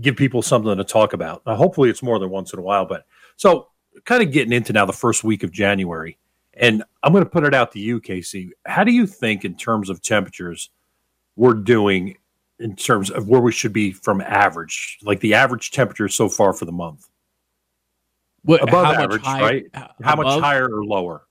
give 0.00 0.16
people 0.16 0.42
something 0.42 0.76
to 0.76 0.84
talk 0.84 1.12
about. 1.12 1.44
Now, 1.46 1.56
hopefully, 1.56 1.90
it's 1.90 2.02
more 2.02 2.18
than 2.18 2.30
once 2.30 2.52
in 2.52 2.58
a 2.58 2.62
while. 2.62 2.86
But 2.86 3.06
so, 3.36 3.68
kind 4.04 4.22
of 4.22 4.32
getting 4.32 4.52
into 4.52 4.72
now 4.72 4.84
the 4.84 4.92
first 4.92 5.24
week 5.24 5.42
of 5.42 5.50
January, 5.50 6.18
and 6.54 6.82
I'm 7.02 7.12
going 7.12 7.24
to 7.24 7.30
put 7.30 7.44
it 7.44 7.54
out 7.54 7.72
to 7.72 7.78
you, 7.78 8.00
KC. 8.00 8.50
How 8.66 8.84
do 8.84 8.92
you 8.92 9.06
think, 9.06 9.44
in 9.44 9.54
terms 9.56 9.90
of 9.90 10.02
temperatures, 10.02 10.70
we're 11.36 11.54
doing 11.54 12.16
in 12.60 12.74
terms 12.74 13.10
of 13.10 13.28
where 13.28 13.40
we 13.40 13.52
should 13.52 13.72
be 13.72 13.92
from 13.92 14.20
average, 14.20 14.98
like 15.02 15.20
the 15.20 15.34
average 15.34 15.70
temperature 15.70 16.08
so 16.08 16.28
far 16.28 16.52
for 16.52 16.64
the 16.64 16.72
month? 16.72 17.08
What, 18.42 18.62
above 18.62 18.86
average, 18.94 19.22
higher- 19.22 19.42
right? 19.42 19.64
How 20.02 20.16
much 20.16 20.40
higher 20.40 20.68
or 20.68 20.84
lower? 20.84 21.22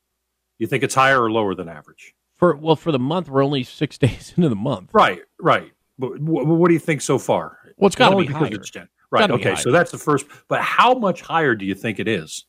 You 0.57 0.67
think 0.67 0.83
it's 0.83 0.95
higher 0.95 1.21
or 1.21 1.31
lower 1.31 1.53
than 1.55 1.69
average? 1.69 2.13
For 2.37 2.55
well, 2.55 2.75
for 2.75 2.91
the 2.91 2.99
month, 2.99 3.29
we're 3.29 3.43
only 3.43 3.63
six 3.63 3.97
days 4.05 4.33
into 4.37 4.49
the 4.49 4.55
month. 4.55 4.89
Right, 4.93 5.21
right. 5.39 5.71
But 5.99 6.17
wh- 6.17 6.45
what 6.47 6.67
do 6.67 6.73
you 6.73 6.79
think 6.79 7.01
so 7.01 7.17
far? 7.17 7.57
Well, 7.77 7.87
it's 7.87 7.95
gotta 7.95 8.13
Only 8.15 8.25
be 8.27 8.33
because 8.33 8.49
higher. 8.49 8.55
it's 8.57 8.69
Jan- 8.69 8.89
Right. 9.09 9.31
Okay. 9.31 9.55
So 9.55 9.71
that's 9.71 9.91
the 9.91 9.97
first. 9.97 10.25
But 10.49 10.61
how 10.61 10.93
much 10.93 11.21
higher 11.21 11.55
do 11.55 11.65
you 11.65 11.73
think 11.75 11.97
it 11.99 12.07
is? 12.09 12.45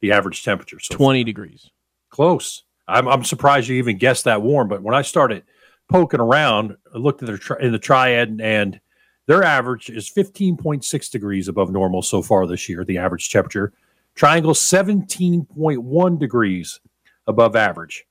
The 0.00 0.10
average 0.12 0.42
temperature. 0.44 0.80
So 0.80 0.96
20 0.96 1.22
degrees. 1.22 1.70
close. 2.08 2.64
I'm, 2.88 3.06
I'm 3.06 3.22
surprised 3.22 3.68
you 3.68 3.76
even 3.76 3.96
guessed 3.98 4.24
that 4.24 4.42
warm. 4.42 4.66
But 4.68 4.82
when 4.82 4.94
I 4.94 5.02
started 5.02 5.44
poking 5.88 6.18
around, 6.18 6.76
I 6.92 6.98
looked 6.98 7.22
at 7.22 7.26
their 7.28 7.38
tri- 7.38 7.58
in 7.60 7.70
the 7.70 7.78
triad, 7.78 8.40
and 8.42 8.80
their 9.26 9.44
average 9.44 9.88
is 9.88 10.10
15.6 10.10 11.10
degrees 11.12 11.46
above 11.46 11.70
normal 11.70 12.02
so 12.02 12.22
far 12.22 12.44
this 12.48 12.68
year. 12.68 12.84
The 12.84 12.98
average 12.98 13.30
temperature. 13.30 13.72
Triangle 14.16 14.52
17.1 14.54 16.18
degrees 16.18 16.80
above 17.26 17.56
average. 17.56 18.04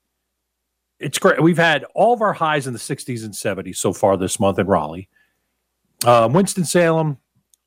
It's 0.98 1.18
great. 1.18 1.42
We've 1.42 1.56
had 1.58 1.84
all 1.94 2.12
of 2.12 2.20
our 2.20 2.34
highs 2.34 2.66
in 2.66 2.72
the 2.72 2.78
60s 2.78 3.24
and 3.24 3.32
70s 3.32 3.76
so 3.76 3.92
far 3.92 4.16
this 4.16 4.38
month 4.38 4.58
in 4.58 4.66
Raleigh. 4.66 5.08
Uh, 6.04 6.28
Winston 6.30 6.64
Salem, 6.64 7.18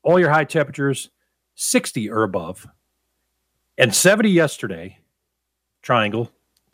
all 0.02 0.18
your 0.18 0.30
high 0.30 0.44
temperatures, 0.44 1.10
60 1.56 2.10
or 2.10 2.22
above, 2.22 2.66
and 3.76 3.94
70 3.94 4.30
yesterday, 4.30 4.98
triangle, 5.82 6.30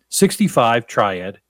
65 0.09 0.87
triad, 0.87 1.41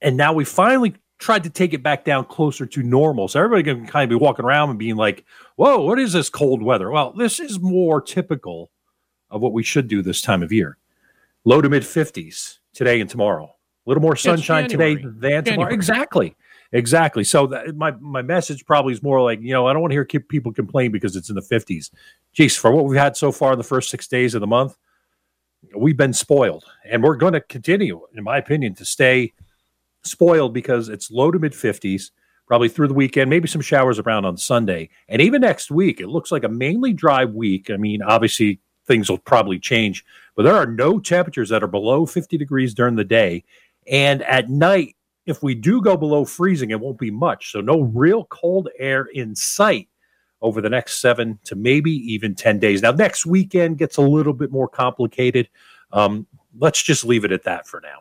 and 0.00 0.16
now 0.16 0.32
we 0.32 0.44
finally 0.44 0.94
tried 1.18 1.44
to 1.44 1.50
take 1.50 1.72
it 1.72 1.82
back 1.82 2.04
down 2.04 2.24
closer 2.24 2.66
to 2.66 2.82
normal. 2.82 3.28
So 3.28 3.40
everybody 3.40 3.62
can 3.62 3.86
kind 3.86 4.04
of 4.04 4.10
be 4.18 4.22
walking 4.22 4.44
around 4.44 4.70
and 4.70 4.78
being 4.78 4.96
like, 4.96 5.24
"Whoa, 5.56 5.80
what 5.80 5.98
is 5.98 6.12
this 6.12 6.28
cold 6.28 6.62
weather?" 6.62 6.90
Well, 6.90 7.12
this 7.12 7.40
is 7.40 7.60
more 7.60 8.00
typical 8.00 8.70
of 9.30 9.40
what 9.40 9.52
we 9.52 9.62
should 9.62 9.88
do 9.88 10.02
this 10.02 10.20
time 10.20 10.42
of 10.42 10.52
year. 10.52 10.76
Low 11.44 11.60
to 11.60 11.68
mid 11.68 11.82
50s 11.82 12.58
today 12.72 13.00
and 13.00 13.08
tomorrow. 13.08 13.44
A 13.44 13.90
little 13.90 14.02
more 14.02 14.16
sunshine 14.16 14.68
today 14.68 14.94
January. 14.94 15.18
than 15.18 15.44
tomorrow. 15.44 15.72
Exactly. 15.72 16.36
Exactly. 16.72 17.22
So 17.22 17.46
that, 17.48 17.76
my 17.76 17.92
my 17.92 18.22
message 18.22 18.64
probably 18.64 18.94
is 18.94 19.02
more 19.02 19.22
like, 19.22 19.40
you 19.40 19.52
know, 19.52 19.66
I 19.66 19.72
don't 19.72 19.82
want 19.82 19.92
to 19.92 19.94
hear 19.94 20.04
people 20.04 20.52
complain 20.52 20.90
because 20.90 21.14
it's 21.16 21.28
in 21.28 21.36
the 21.36 21.42
50s. 21.42 21.90
Geez, 22.32 22.56
for 22.56 22.72
what 22.72 22.86
we've 22.86 22.98
had 22.98 23.16
so 23.16 23.30
far 23.30 23.52
in 23.52 23.58
the 23.58 23.64
first 23.64 23.90
six 23.90 24.08
days 24.08 24.34
of 24.34 24.40
the 24.40 24.46
month, 24.46 24.76
we've 25.76 25.96
been 25.96 26.12
spoiled. 26.12 26.64
And 26.84 27.02
we're 27.02 27.16
going 27.16 27.34
to 27.34 27.40
continue, 27.40 28.00
in 28.14 28.24
my 28.24 28.38
opinion, 28.38 28.74
to 28.74 28.84
stay 28.84 29.34
spoiled 30.02 30.52
because 30.52 30.88
it's 30.88 31.10
low 31.10 31.30
to 31.30 31.38
mid 31.38 31.52
50s, 31.52 32.10
probably 32.46 32.68
through 32.68 32.88
the 32.88 32.94
weekend, 32.94 33.30
maybe 33.30 33.48
some 33.48 33.60
showers 33.60 33.98
around 33.98 34.24
on 34.24 34.36
Sunday. 34.36 34.90
And 35.08 35.22
even 35.22 35.42
next 35.42 35.70
week, 35.70 36.00
it 36.00 36.08
looks 36.08 36.32
like 36.32 36.44
a 36.44 36.48
mainly 36.48 36.92
dry 36.92 37.24
week. 37.24 37.70
I 37.70 37.76
mean, 37.76 38.02
obviously, 38.02 38.60
things 38.86 39.10
will 39.10 39.18
probably 39.18 39.58
change, 39.58 40.04
but 40.34 40.42
there 40.42 40.54
are 40.54 40.66
no 40.66 40.98
temperatures 40.98 41.48
that 41.48 41.62
are 41.62 41.68
below 41.68 42.06
50 42.06 42.36
degrees 42.36 42.74
during 42.74 42.96
the 42.96 43.04
day. 43.04 43.44
And 43.90 44.22
at 44.22 44.50
night, 44.50 44.96
if 45.26 45.42
we 45.42 45.54
do 45.54 45.80
go 45.80 45.96
below 45.96 46.24
freezing, 46.24 46.70
it 46.70 46.80
won't 46.80 46.98
be 46.98 47.10
much. 47.10 47.50
So, 47.52 47.60
no 47.60 47.82
real 47.82 48.24
cold 48.26 48.68
air 48.78 49.04
in 49.04 49.34
sight 49.34 49.88
over 50.42 50.60
the 50.60 50.68
next 50.68 51.00
seven 51.00 51.38
to 51.44 51.54
maybe 51.56 51.90
even 51.90 52.34
10 52.34 52.58
days. 52.58 52.82
Now, 52.82 52.90
next 52.92 53.24
weekend 53.24 53.78
gets 53.78 53.96
a 53.96 54.02
little 54.02 54.34
bit 54.34 54.50
more 54.50 54.68
complicated. 54.68 55.48
Um, 55.92 56.26
let's 56.58 56.82
just 56.82 57.04
leave 57.04 57.24
it 57.24 57.32
at 57.32 57.44
that 57.44 57.66
for 57.66 57.80
now. 57.80 58.00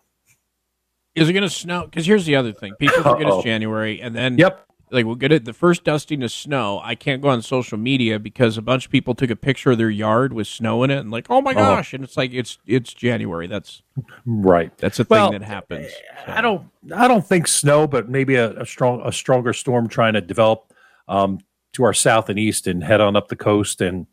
Is 1.16 1.30
it 1.30 1.34
going 1.34 1.44
to 1.44 1.50
snow? 1.50 1.86
Because 1.86 2.06
here's 2.06 2.26
the 2.26 2.36
other 2.36 2.52
thing: 2.52 2.74
people 2.80 2.98
forget 3.04 3.28
Uh-oh. 3.28 3.38
it's 3.38 3.44
January, 3.44 4.02
and 4.02 4.16
then 4.16 4.38
Yep. 4.38 4.66
Like 4.94 5.06
we'll 5.06 5.16
get 5.16 5.32
it 5.32 5.44
the 5.46 5.54
first 5.54 5.84
dusting 5.84 6.24
of 6.24 6.32
snow. 6.32 6.80
I 6.84 6.96
can't 6.96 7.22
go 7.22 7.30
on 7.30 7.42
social 7.42 7.78
media 7.78 8.20
because 8.20 8.58
a 8.58 8.62
bunch 8.62 8.86
of 8.86 8.92
people 8.92 9.16
took 9.16 9.30
a 9.30 9.36
picture 9.36 9.72
of 9.72 9.78
their 9.78 9.90
yard 9.90 10.32
with 10.34 10.48
snow 10.48 10.84
in 10.84 10.92
it, 10.92 11.00
and 11.00 11.12
like, 11.12 11.28
oh 11.30 11.42
my 11.42 11.52
Uh-huh. 11.52 11.60
gosh! 11.76 11.94
And 11.94 12.04
it's 12.04 12.16
like 12.16 12.32
it's 12.34 12.58
it's 12.66 12.94
January. 12.94 13.48
That's 13.48 13.82
Right. 14.26 14.76
that's 14.78 15.00
a 15.00 15.06
Well, 15.10 15.32
thing 15.32 15.40
that 15.42 15.46
happens. 15.46 15.92
I 16.28 16.40
don't 16.42 16.68
I 16.96 17.08
don't 17.08 17.26
think 17.26 17.48
snow, 17.48 17.88
but 17.88 18.08
maybe 18.10 18.36
a, 18.36 18.52
a 18.62 18.66
strong 18.66 19.02
a 19.06 19.12
stronger 19.12 19.52
storm 19.54 19.88
trying 19.90 20.14
to 20.14 20.22
develop 20.22 20.72
um, 21.08 21.40
to 21.74 21.84
our 21.84 21.94
south 21.94 22.30
and 22.30 22.40
east 22.40 22.68
and 22.68 22.84
head 22.84 23.02
on 23.02 23.16
up 23.16 23.28
the 23.28 23.36
coast 23.36 23.82
and 23.82 24.08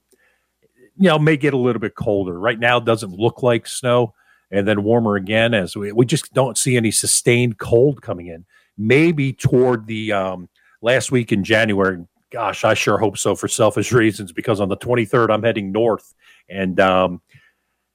you 0.97 1.09
know 1.09 1.19
may 1.19 1.36
get 1.36 1.55
a 1.55 1.59
little 1.59 1.81
bit 1.81 1.94
colder. 1.94 2.39
Right 2.39 2.59
now 2.59 2.78
it 2.78 2.85
doesn't 2.85 3.12
look 3.12 3.43
like 3.43 3.66
snow 3.66 4.12
and 4.51 4.66
then 4.69 4.82
warmer 4.82 5.15
again 5.16 5.55
as 5.55 5.77
we, 5.77 5.93
we 5.93 6.05
just 6.05 6.32
don't 6.35 6.59
see 6.59 6.77
any 6.77 6.90
sustained 6.90 7.57
cold 7.59 8.02
coming 8.02 8.27
in. 8.27 8.44
Maybe 8.77 9.32
toward 9.32 9.86
the 9.86 10.12
um, 10.12 10.48
last 10.81 11.12
week 11.12 11.32
in 11.32 11.44
January. 11.44 12.05
Gosh, 12.31 12.65
I 12.65 12.74
sure 12.74 12.98
hope 12.98 13.19
so 13.19 13.35
for 13.35 13.48
selfish 13.48 13.93
reasons 13.93 14.32
because 14.32 14.61
on 14.61 14.69
the 14.69 14.77
23rd 14.77 15.31
I'm 15.31 15.43
heading 15.43 15.73
north 15.73 16.15
and 16.48 16.78
um, 16.81 17.20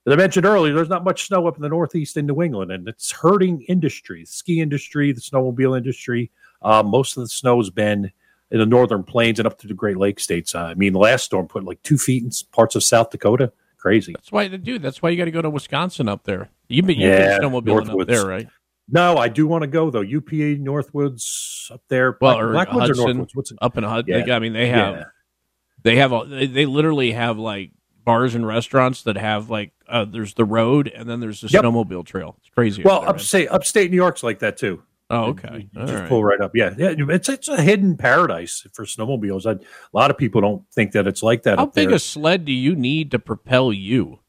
as 0.08 0.14
I 0.14 0.18
mentioned 0.18 0.46
earlier, 0.46 0.74
there's 0.74 0.90
not 0.90 1.04
much 1.04 1.26
snow 1.26 1.48
up 1.48 1.56
in 1.56 1.64
the 1.64 1.70
Northeast 1.70 2.16
in 2.16 2.28
New 2.28 2.44
England, 2.44 2.72
and 2.72 2.88
it's 2.88 3.10
hurting 3.12 3.64
industry, 3.64 4.22
the 4.22 4.28
ski 4.28 4.62
industry, 4.62 5.12
the 5.12 5.22
snowmobile 5.22 5.76
industry. 5.76 6.32
Uh, 6.62 6.84
most 6.84 7.18
of 7.18 7.24
the 7.24 7.28
snow 7.28 7.58
has 7.58 7.72
been 7.72 8.12
in 8.52 8.60
the 8.60 8.66
northern 8.68 9.04
plains 9.04 9.40
and 9.40 9.48
up 9.48 9.58
to 9.60 9.68
the 9.68 9.74
Great 9.74 9.98
Lakes 9.98 10.22
states. 10.24 10.54
Uh, 10.54 10.66
I 10.66 10.74
mean, 10.76 10.94
the 10.94 11.00
last 11.00 11.26
storm 11.26 11.48
put 11.48 11.64
like 11.64 11.82
two 11.82 11.98
feet 11.98 12.24
in 12.24 12.30
parts 12.52 12.76
of 12.76 12.84
South 12.84 13.10
Dakota. 13.10 13.52
Crazy. 13.78 14.14
That's 14.14 14.32
why, 14.32 14.48
dude. 14.48 14.82
That's 14.82 15.02
why 15.02 15.10
you 15.10 15.18
got 15.18 15.26
to 15.26 15.32
go 15.32 15.42
to 15.42 15.50
Wisconsin 15.50 16.08
up 16.08 16.24
there. 16.24 16.50
You've 16.68 16.86
been 16.86 17.00
you've 17.00 17.12
Yeah, 17.12 17.40
been 17.40 17.50
snowmobiling 17.50 18.02
up 18.02 18.08
there, 18.08 18.26
right? 18.26 18.48
No, 18.88 19.18
I 19.18 19.30
do 19.30 19.48
want 19.48 19.64
to 19.64 19.68
go 19.68 19.90
though. 19.90 20.02
UPA 20.02 20.58
Northwoods 20.64 21.72
up 21.72 21.82
there. 21.90 22.18
Well, 22.22 22.36
Black- 22.36 22.44
or 22.44 22.52
Blackwoods 22.52 23.00
Hudson, 23.00 23.18
Northwoods? 23.18 23.30
What's 23.34 23.52
it? 23.52 23.58
up 23.62 23.78
in 23.78 23.84
Hudson. 23.84 24.24
Yeah. 24.28 24.36
I 24.36 24.40
mean, 24.40 24.54
they 24.54 24.68
have 24.68 24.96
Yeah. 24.96 25.04
they 25.84 25.96
have 25.98 26.12
a, 26.12 26.26
they, 26.28 26.46
they 26.48 26.66
literally 26.66 27.12
have 27.12 27.38
like 27.40 27.72
bars 28.04 28.36
and 28.36 28.46
restaurants 28.46 29.02
that 29.04 29.18
have 29.18 29.50
like 29.50 29.72
uh, 29.90 30.06
there's 30.06 30.34
the 30.36 30.46
road, 30.46 30.88
and 30.88 31.10
then 31.10 31.20
there's 31.20 31.42
the 31.42 31.48
Yep. 31.48 31.64
snowmobile 31.64 32.06
trail. 32.06 32.36
It's 32.40 32.50
crazy. 32.50 32.84
Well, 32.84 32.98
up 32.98 33.02
there, 33.04 33.10
upstate 33.16 33.50
upstate 33.50 33.90
New 33.92 33.98
York's 33.98 34.22
like 34.24 34.40
that 34.40 34.58
too. 34.58 34.84
Oh, 35.12 35.26
okay. 35.26 35.68
You 35.72 35.80
All 35.82 35.86
just 35.88 36.00
right. 36.00 36.10
pull 36.10 36.24
right 36.24 36.42
up. 36.42 36.52
Yeah, 36.56 36.74
yeah. 36.78 36.94
It's 36.98 37.30
it's 37.30 37.48
a 37.48 37.62
hidden 37.62 37.96
paradise 37.98 38.66
for 38.74 38.86
snowmobiles. 38.86 39.46
I, 39.46 39.52
a 39.52 39.58
lot 39.94 40.10
of 40.12 40.18
people 40.18 40.42
don't 40.42 40.64
think 40.74 40.92
that 40.94 41.06
it's 41.08 41.22
like 41.24 41.44
that. 41.44 41.60
How 41.60 41.68
big 41.68 41.90
there. 41.90 41.96
a 41.98 42.00
sled 42.00 42.46
do 42.46 42.52
you 42.52 42.76
need 42.76 43.12
to 43.12 43.20
propel 43.20 43.72
you? 43.72 44.20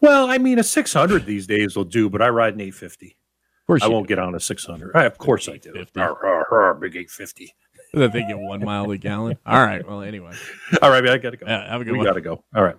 Well, 0.00 0.28
I 0.30 0.38
mean, 0.38 0.58
a 0.58 0.64
600 0.64 1.26
these 1.26 1.46
days 1.46 1.76
will 1.76 1.84
do, 1.84 2.08
but 2.10 2.20
I 2.22 2.28
ride 2.30 2.54
an 2.54 2.60
850. 2.60 3.16
Of 3.62 3.66
course, 3.66 3.82
I 3.82 3.88
won't 3.88 4.08
get 4.08 4.18
on 4.18 4.34
a 4.34 4.40
600. 4.40 4.90
I, 4.96 5.04
of 5.04 5.18
course 5.18 5.48
I 5.48 5.56
do. 5.56 5.72
Arr, 5.96 6.16
arr, 6.24 6.46
arr, 6.52 6.74
big 6.74 6.96
850. 6.96 7.54
That 7.94 8.14
they 8.14 8.20
get 8.26 8.38
one 8.38 8.64
mile 8.64 8.90
a 8.90 8.96
gallon. 8.96 9.36
All 9.44 9.62
right. 9.62 9.86
Well, 9.86 10.00
anyway. 10.00 10.32
All 10.80 10.88
right, 10.88 11.06
I 11.06 11.18
gotta 11.18 11.36
go. 11.36 11.44
Yeah, 11.46 11.70
have 11.70 11.82
a 11.82 11.84
good 11.84 11.92
we 11.92 11.98
one. 11.98 12.06
gotta 12.06 12.22
go. 12.22 12.42
All 12.54 12.62
right. 12.64 12.76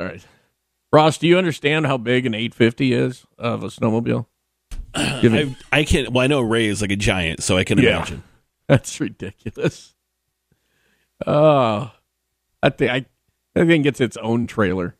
All 0.00 0.06
right. 0.06 0.24
Ross, 0.90 1.18
do 1.18 1.26
you 1.28 1.36
understand 1.36 1.86
how 1.86 1.98
big 1.98 2.24
an 2.24 2.32
850 2.32 2.94
is 2.94 3.26
of 3.36 3.62
a 3.62 3.66
snowmobile? 3.66 4.24
Give 5.20 5.32
me- 5.32 5.54
I, 5.70 5.80
I 5.80 5.84
can. 5.84 6.10
Well, 6.14 6.24
I 6.24 6.28
know 6.28 6.40
Ray 6.40 6.64
is 6.66 6.80
like 6.80 6.90
a 6.90 6.96
giant, 6.96 7.42
so 7.42 7.58
I 7.58 7.64
can 7.64 7.76
Yeah. 7.76 7.96
imagine. 7.96 8.22
That's 8.68 8.98
ridiculous. 8.98 9.94
Oh, 11.26 11.90
I 12.62 12.70
think 12.70 12.90
I, 12.90 13.06
I 13.60 13.66
think 13.66 13.84
it's 13.84 14.00
its 14.00 14.16
own 14.16 14.46
trailer. 14.46 14.96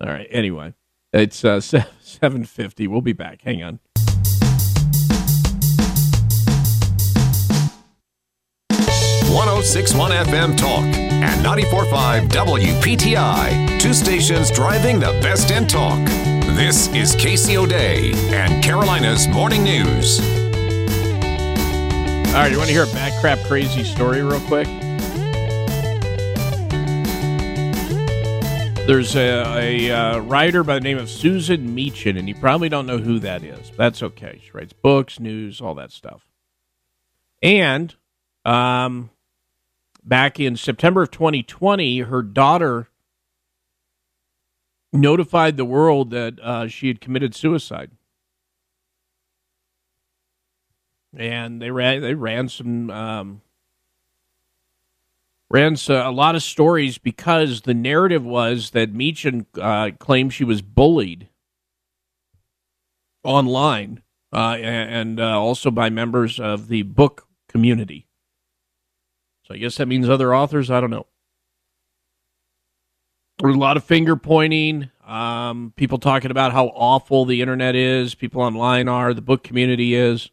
All 0.00 0.08
right. 0.08 0.28
Anyway, 0.30 0.72
it's 1.12 1.44
uh, 1.44 1.60
seven 2.00 2.44
fifty. 2.44 2.86
We'll 2.86 3.02
be 3.02 3.12
back. 3.12 3.42
Hang 3.42 3.62
on. 3.62 3.80
1061 9.28 10.10
FM 10.10 10.56
Talk 10.56 10.84
and 10.84 11.42
945 11.42 12.24
WPTI. 12.24 13.78
Two 13.78 13.92
stations 13.92 14.50
driving 14.50 14.98
the 14.98 15.12
best 15.20 15.50
in 15.50 15.66
talk. 15.66 15.98
This 16.56 16.88
is 16.94 17.14
KC 17.14 17.56
O'Dea 17.56 18.14
and 18.34 18.64
Carolina's 18.64 19.28
Morning 19.28 19.62
News. 19.62 20.18
All 22.28 22.34
right. 22.34 22.50
You 22.50 22.56
want 22.56 22.68
to 22.68 22.72
hear 22.72 22.84
a 22.84 22.92
back 22.94 23.20
crap 23.20 23.38
crazy 23.40 23.84
story 23.84 24.22
real 24.22 24.40
quick? 24.40 24.66
There's 28.86 29.14
a, 29.14 29.44
a 29.58 29.90
uh, 29.90 30.18
writer 30.20 30.64
by 30.64 30.74
the 30.74 30.80
name 30.80 30.96
of 30.96 31.10
Susan 31.10 31.74
Meachen, 31.74 32.16
and 32.16 32.26
you 32.26 32.34
probably 32.34 32.70
don't 32.70 32.86
know 32.86 32.96
who 32.96 33.18
that 33.18 33.44
is. 33.44 33.70
That's 33.76 34.02
okay. 34.02 34.40
She 34.42 34.50
writes 34.52 34.72
books, 34.72 35.20
news, 35.20 35.60
all 35.60 35.74
that 35.74 35.92
stuff. 35.92 36.26
And 37.42 37.94
um, 38.46 39.10
back 40.08 40.40
in 40.40 40.56
September 40.56 41.02
of 41.02 41.10
2020, 41.10 42.00
her 42.00 42.22
daughter 42.22 42.88
notified 44.92 45.56
the 45.56 45.64
world 45.64 46.10
that 46.10 46.40
uh, 46.40 46.66
she 46.66 46.88
had 46.88 47.00
committed 47.00 47.34
suicide. 47.34 47.90
And 51.16 51.60
they 51.60 51.70
ran 51.70 52.02
they 52.02 52.14
ran 52.14 52.48
some 52.48 52.90
um, 52.90 53.40
ran 55.50 55.76
a 55.88 56.10
lot 56.10 56.34
of 56.34 56.42
stories 56.42 56.98
because 56.98 57.62
the 57.62 57.74
narrative 57.74 58.24
was 58.24 58.70
that 58.70 58.92
Meachen 58.92 59.46
uh, 59.58 59.92
claimed 59.98 60.34
she 60.34 60.44
was 60.44 60.60
bullied 60.60 61.28
online 63.24 64.02
uh, 64.32 64.56
and 64.60 65.18
uh, 65.18 65.40
also 65.40 65.70
by 65.70 65.88
members 65.88 66.38
of 66.38 66.68
the 66.68 66.82
book 66.82 67.26
community. 67.48 68.07
So 69.48 69.54
I 69.54 69.56
guess 69.56 69.78
that 69.78 69.88
means 69.88 70.10
other 70.10 70.34
authors. 70.34 70.70
I 70.70 70.78
don't 70.78 70.90
know. 70.90 71.06
There's 73.38 73.56
a 73.56 73.58
lot 73.58 73.78
of 73.78 73.84
finger 73.84 74.14
pointing. 74.14 74.90
Um, 75.06 75.72
people 75.74 75.96
talking 75.96 76.30
about 76.30 76.52
how 76.52 76.66
awful 76.66 77.24
the 77.24 77.40
internet 77.40 77.74
is. 77.74 78.14
People 78.14 78.42
online 78.42 78.88
are. 78.88 79.14
The 79.14 79.22
book 79.22 79.42
community 79.42 79.94
is. 79.94 80.30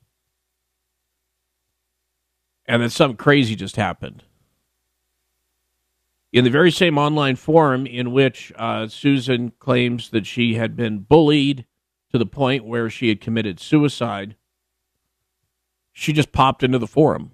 And 2.66 2.82
then 2.82 2.90
something 2.90 3.16
crazy 3.16 3.56
just 3.56 3.78
happened. 3.78 4.24
In 6.34 6.44
the 6.44 6.50
very 6.50 6.72
same 6.72 6.98
online 6.98 7.38
forum 7.38 7.88
in 7.88 8.12
which 8.12 8.52
uh, 8.58 8.90
Susan 8.90 9.54
claims 9.60 10.10
that 10.10 10.26
she 10.26 10.56
had 10.56 10.76
been 10.76 11.00
bullied 11.00 11.66
to 12.12 12.18
the 12.18 12.26
point 12.26 12.66
where 12.66 12.90
she 12.90 13.08
had 13.08 13.22
committed 13.22 13.62
suicide, 13.62 14.36
she 15.94 16.12
just 16.12 16.34
popped 16.34 16.64
into 16.64 16.80
the 16.80 16.88
forum. 16.88 17.32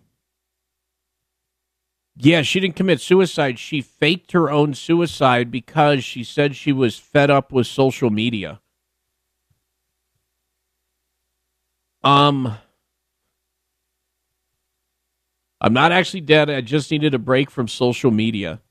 Yeah, 2.16 2.42
she 2.42 2.60
didn't 2.60 2.76
commit 2.76 3.02
suicide. 3.02 3.58
She 3.58 3.82
faked 3.82 4.34
her 4.34 4.50
own 4.50 4.74
suicide 4.74 5.50
because 5.50 6.04
she 6.04 6.24
said 6.24 6.56
she 6.56 6.72
was 6.72 7.00
fed 7.00 7.30
up 7.30 7.52
with 7.52 7.68
social 7.68 8.10
media. 8.10 8.60
Um, 12.04 12.58
I'm 15.62 15.74
not 15.74 15.92
actually 15.92 16.22
dead. 16.22 16.50
I 16.50 16.62
just 16.62 16.92
needed 16.92 17.14
a 17.14 17.20
break 17.20 17.50
from 17.50 17.68
social 17.68 18.12
media. 18.12 18.62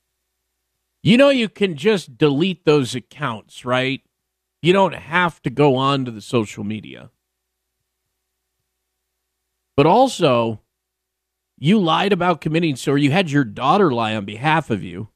You 1.02 1.16
know, 1.16 1.30
you 1.30 1.48
can 1.48 1.76
just 1.76 2.18
delete 2.18 2.64
those 2.64 2.94
accounts, 2.94 3.64
right? 3.64 4.02
You 4.60 4.72
don't 4.72 4.94
have 4.94 5.40
to 5.42 5.50
go 5.50 5.76
on 5.76 6.04
to 6.04 6.10
the 6.10 6.20
social 6.20 6.64
media. 6.64 7.10
But 9.76 9.86
also, 9.86 10.60
you 11.60 11.78
lied 11.78 12.12
about 12.12 12.40
committing, 12.40 12.76
or 12.88 12.98
you 12.98 13.12
had 13.12 13.30
your 13.30 13.44
daughter 13.44 13.92
lie 13.92 14.16
on 14.16 14.24
behalf 14.24 14.70
of 14.70 14.82
you 14.82 15.08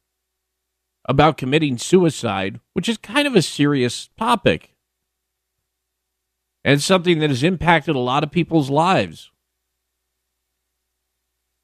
about 1.03 1.37
committing 1.37 1.77
suicide, 1.77 2.61
which 2.73 2.87
is 2.87 2.97
kind 2.97 3.27
of 3.27 3.35
a 3.35 3.41
serious 3.41 4.09
topic 4.17 4.75
and 6.63 6.81
something 6.81 7.19
that 7.19 7.29
has 7.29 7.43
impacted 7.43 7.95
a 7.95 7.99
lot 7.99 8.23
of 8.23 8.31
people's 8.31 8.69
lives 8.69 9.31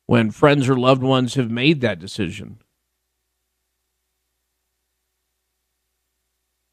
when 0.07 0.29
friends 0.29 0.67
or 0.67 0.75
loved 0.75 1.01
ones 1.01 1.35
have 1.35 1.49
made 1.49 1.81
that 1.81 1.99
decision. 1.99 2.59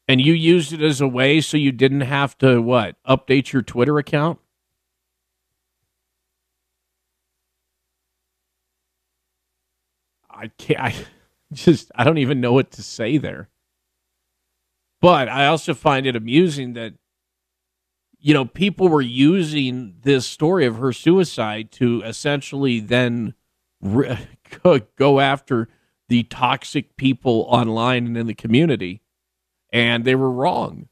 And 0.07 0.19
you 0.19 0.33
used 0.33 0.73
it 0.73 0.81
as 0.81 0.99
a 0.99 1.07
way 1.07 1.39
so 1.41 1.57
you 1.57 1.71
didn't 1.71 2.01
have 2.01 2.35
to, 2.39 2.59
what, 2.59 2.95
update 3.07 3.53
your 3.53 3.61
Twitter 3.61 3.99
account? 3.99 4.39
I 10.39 10.47
can't, 10.57 10.79
I 10.79 10.95
just, 11.53 11.91
I 11.95 12.03
don't 12.03 12.17
even 12.17 12.41
know 12.41 12.53
what 12.53 12.71
to 12.71 12.83
say 12.83 13.17
there. 13.17 13.49
But 15.01 15.29
I 15.29 15.47
also 15.47 15.73
find 15.73 16.05
it 16.05 16.15
amusing 16.15 16.73
that, 16.73 16.93
you 18.19 18.33
know, 18.33 18.45
people 18.45 18.89
were 18.89 19.01
using 19.01 19.95
this 20.01 20.25
story 20.25 20.65
of 20.65 20.77
her 20.77 20.91
suicide 20.91 21.71
to 21.73 22.01
essentially 22.03 22.79
then 22.79 23.33
re- 23.81 24.27
go 24.97 25.19
after 25.19 25.69
the 26.09 26.23
toxic 26.23 26.97
people 26.97 27.45
online 27.47 28.07
and 28.07 28.17
in 28.17 28.27
the 28.27 28.33
community. 28.33 29.01
And 29.71 30.03
they 30.03 30.15
were 30.15 30.31
wrong. 30.31 30.89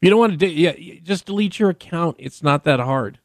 If 0.00 0.06
you 0.06 0.10
don't 0.10 0.20
want 0.20 0.32
to, 0.32 0.38
de- 0.38 0.52
yeah, 0.52 1.00
just 1.02 1.26
delete 1.26 1.58
your 1.58 1.70
account. 1.70 2.16
It's 2.20 2.40
not 2.40 2.62
that 2.64 2.78
hard. 2.78 3.18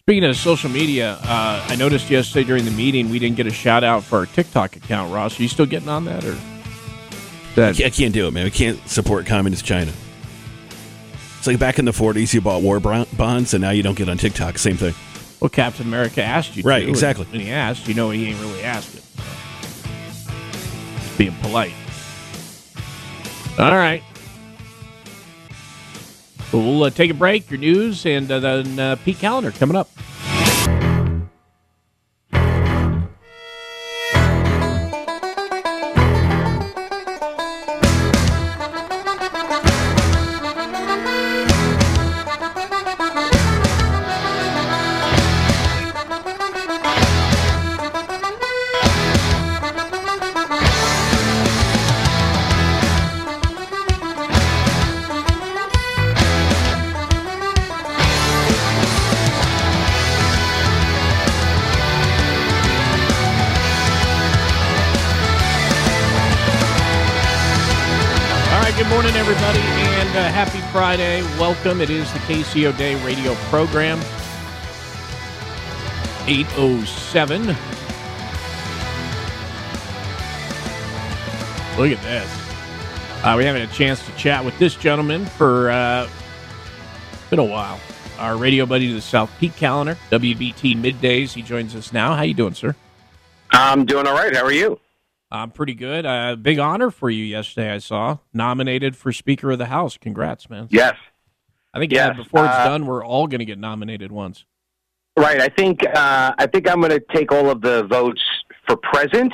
Speaking 0.00 0.24
of 0.24 0.36
social 0.36 0.70
media, 0.70 1.18
uh, 1.22 1.64
I 1.68 1.76
noticed 1.76 2.10
yesterday 2.10 2.42
during 2.42 2.64
the 2.64 2.72
meeting 2.72 3.10
we 3.10 3.20
didn't 3.20 3.36
get 3.36 3.46
a 3.46 3.52
shout 3.52 3.84
out 3.84 4.02
for 4.02 4.18
our 4.18 4.26
TikTok 4.26 4.74
account. 4.74 5.12
Ross, 5.12 5.38
are 5.38 5.42
you 5.42 5.48
still 5.48 5.66
getting 5.66 5.88
on 5.88 6.06
that, 6.06 6.24
or 6.24 6.36
that? 7.54 7.80
I 7.80 7.90
can't 7.90 8.12
do 8.12 8.26
it, 8.26 8.32
man. 8.32 8.44
We 8.44 8.50
can't 8.50 8.80
support 8.88 9.26
communist 9.26 9.64
China. 9.64 9.92
It's 11.36 11.46
like 11.46 11.60
back 11.60 11.78
in 11.78 11.84
the 11.84 11.92
40s, 11.92 12.34
you 12.34 12.40
bought 12.40 12.62
war 12.62 12.80
bonds, 12.80 13.54
and 13.54 13.60
now 13.60 13.70
you 13.70 13.84
don't 13.84 13.96
get 13.96 14.08
on 14.08 14.16
TikTok. 14.16 14.58
Same 14.58 14.76
thing. 14.76 14.94
Well, 15.40 15.50
Captain 15.50 15.86
America 15.86 16.24
asked 16.24 16.56
you, 16.56 16.64
Right, 16.64 16.84
to, 16.84 16.88
exactly. 16.88 17.24
And 17.26 17.32
when 17.32 17.40
he 17.42 17.50
asked, 17.52 17.86
you 17.86 17.94
know, 17.94 18.10
he 18.10 18.26
ain't 18.26 18.40
really 18.40 18.64
asking. 18.64 19.02
Just 21.00 21.18
being 21.18 21.36
polite. 21.42 21.72
All 23.58 23.72
right. 23.72 24.02
Well, 26.52 26.84
uh, 26.84 26.90
take 26.90 27.10
a 27.10 27.14
break. 27.14 27.50
Your 27.50 27.58
news 27.58 28.06
and 28.06 28.30
uh, 28.30 28.38
then 28.38 28.78
uh, 28.78 28.96
Pete 29.04 29.18
Kaliner 29.18 29.56
coming 29.58 29.76
up. 29.76 29.90
Morning, 68.86 69.14
everybody, 69.16 69.58
and 69.58 70.08
uh, 70.10 70.28
happy 70.28 70.60
Friday. 70.72 71.22
Welcome. 71.36 71.80
It 71.80 71.90
is 71.90 72.10
the 72.12 72.20
KC 72.20 72.64
O'Dea 72.64 72.94
radio 73.04 73.34
program. 73.50 73.98
807. 76.26 77.46
Look 81.76 81.90
at 81.90 82.02
this. 82.02 82.30
Uh, 83.24 83.34
we 83.36 83.44
haven't 83.44 83.62
had 83.62 83.68
a 83.68 83.72
chance 83.72 84.04
to 84.06 84.12
chat 84.12 84.44
with 84.44 84.56
this 84.60 84.76
gentleman 84.76 85.26
for 85.26 85.70
uh, 85.70 86.08
been 87.30 87.40
a 87.40 87.44
while. 87.44 87.80
Our 88.18 88.36
radio 88.36 88.64
buddy 88.64 88.88
to 88.88 88.94
the 88.94 89.00
South 89.00 89.30
Pete 89.40 89.56
Kaliner, 89.56 89.96
WBT 90.10 90.76
Middays. 90.76 91.32
He 91.32 91.42
joins 91.42 91.74
us 91.74 91.92
now. 91.92 92.14
How 92.14 92.22
you 92.22 92.34
doing, 92.34 92.54
sir? 92.54 92.76
I'm 93.50 93.84
doing 93.84 94.06
all 94.06 94.14
right. 94.14 94.34
How 94.34 94.44
are 94.44 94.52
you? 94.52 94.78
I'm 95.30 95.50
pretty 95.50 95.74
good. 95.74 96.06
Uh, 96.06 96.36
big 96.36 96.58
honor 96.58 96.90
for 96.90 97.10
you 97.10 97.22
yesterday. 97.24 97.72
I 97.72 97.78
saw 97.78 98.18
nominated 98.32 98.96
for 98.96 99.12
Speaker 99.12 99.50
of 99.50 99.58
the 99.58 99.66
House. 99.66 99.98
Congrats, 99.98 100.48
man. 100.48 100.68
Yes. 100.70 100.94
I 101.74 101.78
think 101.78 101.92
Yes. 101.92 102.14
yeah, 102.16 102.22
before 102.22 102.44
it's 102.46 102.54
Uh, 102.54 102.64
done, 102.68 102.86
we're 102.86 103.04
all 103.04 103.26
going 103.26 103.40
to 103.40 103.44
get 103.44 103.58
nominated 103.58 104.10
once. 104.10 104.44
Right. 105.18 105.40
I 105.40 105.48
think 105.48 105.80
uh, 105.84 106.32
I 106.38 106.46
think 106.46 106.68
I'm 106.70 106.80
going 106.80 106.92
to 106.92 107.04
take 107.12 107.30
all 107.32 107.50
of 107.50 107.60
the 107.60 107.82
votes 107.84 108.22
for 108.66 108.76
present 108.76 109.32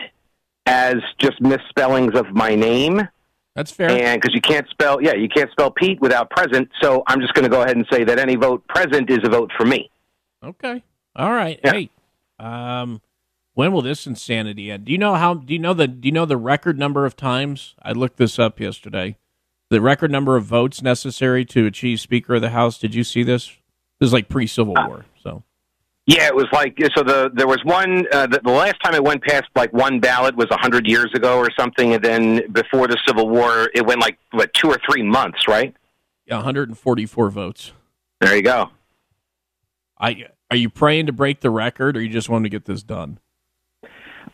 as 0.66 0.96
just 1.18 1.40
misspellings 1.40 2.14
of 2.18 2.26
my 2.32 2.54
name. 2.54 3.06
That's 3.54 3.70
fair. 3.70 3.90
And 3.90 4.20
because 4.20 4.34
you 4.34 4.40
can't 4.40 4.66
spell, 4.70 5.00
yeah, 5.00 5.14
you 5.14 5.28
can't 5.28 5.50
spell 5.52 5.70
Pete 5.70 6.00
without 6.00 6.28
present. 6.30 6.68
So 6.82 7.04
I'm 7.06 7.20
just 7.20 7.34
going 7.34 7.44
to 7.44 7.48
go 7.50 7.62
ahead 7.62 7.76
and 7.76 7.86
say 7.92 8.02
that 8.02 8.18
any 8.18 8.34
vote 8.34 8.66
present 8.66 9.10
is 9.10 9.18
a 9.22 9.28
vote 9.28 9.52
for 9.56 9.64
me. 9.64 9.90
Okay. 10.42 10.82
All 11.14 11.30
right. 11.30 11.60
Hey, 11.62 11.90
um, 12.40 13.00
when 13.54 13.72
will 13.72 13.82
this 13.82 14.06
insanity 14.06 14.70
end? 14.70 14.84
Do 14.84 14.92
you 14.92 14.98
know 14.98 15.14
how? 15.14 15.34
Do 15.34 15.52
you 15.52 15.58
know 15.58 15.74
the? 15.74 15.88
Do 15.88 16.06
you 16.06 16.12
know 16.12 16.26
the 16.26 16.36
record 16.36 16.78
number 16.78 17.06
of 17.06 17.16
times? 17.16 17.74
I 17.82 17.92
looked 17.92 18.16
this 18.16 18.38
up 18.38 18.60
yesterday. 18.60 19.16
The 19.70 19.80
record 19.80 20.10
number 20.10 20.36
of 20.36 20.44
votes 20.44 20.82
necessary 20.82 21.44
to 21.46 21.66
achieve 21.66 22.00
Speaker 22.00 22.34
of 22.34 22.42
the 22.42 22.50
House. 22.50 22.78
Did 22.78 22.94
you 22.94 23.02
see 23.02 23.22
this? 23.22 23.46
This 23.98 24.08
is 24.08 24.12
like 24.12 24.28
pre-Civil 24.28 24.74
War. 24.86 25.06
So 25.22 25.42
Yeah, 26.06 26.26
it 26.26 26.34
was 26.34 26.46
like 26.52 26.76
so. 26.94 27.02
The 27.02 27.30
there 27.32 27.46
was 27.46 27.60
one. 27.64 28.06
Uh, 28.12 28.26
the, 28.26 28.40
the 28.44 28.50
last 28.50 28.76
time 28.84 28.94
it 28.94 29.02
went 29.02 29.22
past 29.22 29.44
like 29.54 29.72
one 29.72 30.00
ballot 30.00 30.36
was 30.36 30.48
a 30.50 30.58
hundred 30.58 30.86
years 30.86 31.10
ago 31.14 31.38
or 31.38 31.48
something, 31.58 31.94
and 31.94 32.04
then 32.04 32.52
before 32.52 32.88
the 32.88 32.98
Civil 33.06 33.28
War, 33.28 33.70
it 33.74 33.86
went 33.86 34.00
like 34.00 34.18
what 34.32 34.52
two 34.54 34.68
or 34.68 34.78
three 34.88 35.02
months, 35.02 35.48
right? 35.48 35.74
Yeah, 36.26 36.36
144 36.36 37.30
votes. 37.30 37.72
There 38.20 38.34
you 38.34 38.42
go. 38.42 38.70
I 39.98 40.26
are 40.50 40.56
you 40.56 40.70
praying 40.70 41.06
to 41.06 41.12
break 41.12 41.40
the 41.40 41.50
record, 41.50 41.96
or 41.96 42.02
you 42.02 42.08
just 42.08 42.28
want 42.28 42.44
to 42.44 42.48
get 42.48 42.64
this 42.64 42.82
done? 42.82 43.18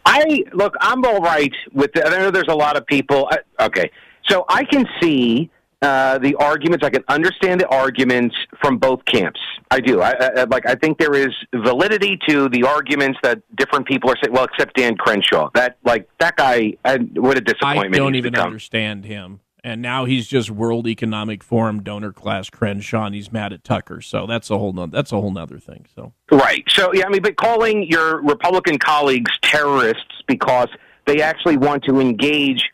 I 0.05 0.45
look. 0.53 0.75
I'm 0.81 1.05
all 1.05 1.21
right 1.21 1.53
with. 1.73 1.93
The, 1.93 2.07
I 2.07 2.19
know 2.19 2.31
there's 2.31 2.45
a 2.49 2.55
lot 2.55 2.77
of 2.77 2.87
people. 2.87 3.29
I, 3.31 3.65
okay, 3.67 3.91
so 4.29 4.45
I 4.49 4.65
can 4.65 4.87
see 5.01 5.51
uh, 5.83 6.19
the 6.19 6.35
arguments. 6.37 6.85
I 6.85 6.91
can 6.91 7.05
understand 7.09 7.61
the 7.61 7.69
arguments 7.69 8.35
from 8.61 8.79
both 8.79 9.05
camps. 9.05 9.41
I 9.71 9.81
do. 9.81 10.01
I, 10.01 10.13
I 10.13 10.45
like. 10.45 10.67
I 10.67 10.75
think 10.75 10.99
there 10.99 11.15
is 11.15 11.35
validity 11.55 12.19
to 12.29 12.49
the 12.49 12.65
arguments 12.65 13.19
that 13.23 13.41
different 13.57 13.87
people 13.87 14.11
are 14.11 14.17
saying. 14.23 14.35
Well, 14.35 14.45
except 14.45 14.77
Dan 14.77 14.97
Crenshaw. 14.97 15.51
That 15.55 15.79
like 15.85 16.09
that 16.19 16.37
guy. 16.37 16.75
I, 16.85 16.99
what 17.15 17.37
a 17.37 17.41
disappointment. 17.41 17.95
I 17.95 17.99
don't 17.99 18.15
even 18.15 18.33
become. 18.33 18.47
understand 18.47 19.05
him. 19.05 19.41
And 19.63 19.83
now 19.83 20.05
he's 20.05 20.27
just 20.27 20.51
World 20.51 20.87
Economic 20.87 21.43
Forum 21.43 21.83
donor 21.83 22.13
class 22.13 22.51
Crenshaw, 22.51 23.07
and 23.07 23.15
he's 23.15 23.31
mad 23.33 23.53
at 23.53 23.65
Tucker. 23.65 24.01
So 24.01 24.27
that's 24.27 24.51
a 24.51 24.59
whole 24.59 24.73
no, 24.73 24.87
that's 24.87 25.13
a 25.13 25.21
whole 25.21 25.31
nother 25.31 25.59
thing. 25.59 25.87
So 25.95 26.13
Right. 26.31 26.65
So 26.69 26.93
yeah, 26.95 27.07
I 27.07 27.09
mean, 27.11 27.23
but 27.23 27.37
calling 27.37 27.85
your 27.85 28.23
Republican 28.23 28.79
colleagues 28.79 29.31
terrorists 29.43 30.23
because 30.27 30.69
they 31.07 31.21
actually 31.21 31.57
want 31.57 31.85
to 31.85 32.01
engage 32.01 32.71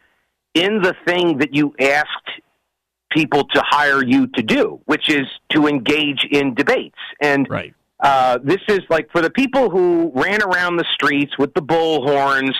in 0.55 0.81
the 0.81 0.95
thing 1.07 1.39
that 1.39 1.55
you 1.55 1.75
asked 1.81 2.31
people 3.11 3.45
to 3.45 3.63
hire 3.65 4.03
you 4.05 4.27
to 4.29 4.43
do, 4.43 4.81
which 4.87 5.09
is 5.09 5.27
to 5.51 5.67
engage 5.67 6.27
in 6.31 6.55
debates. 6.55 6.99
And 7.21 7.47
right. 7.49 7.75
uh, 8.01 8.39
this 8.43 8.61
is 8.69 8.81
like 8.91 9.11
for 9.11 9.23
the 9.23 9.31
people 9.31 9.71
who 9.71 10.11
ran 10.15 10.43
around 10.43 10.77
the 10.77 10.85
streets 10.93 11.39
with 11.39 11.55
the 11.55 11.63
bullhorns 11.63 12.55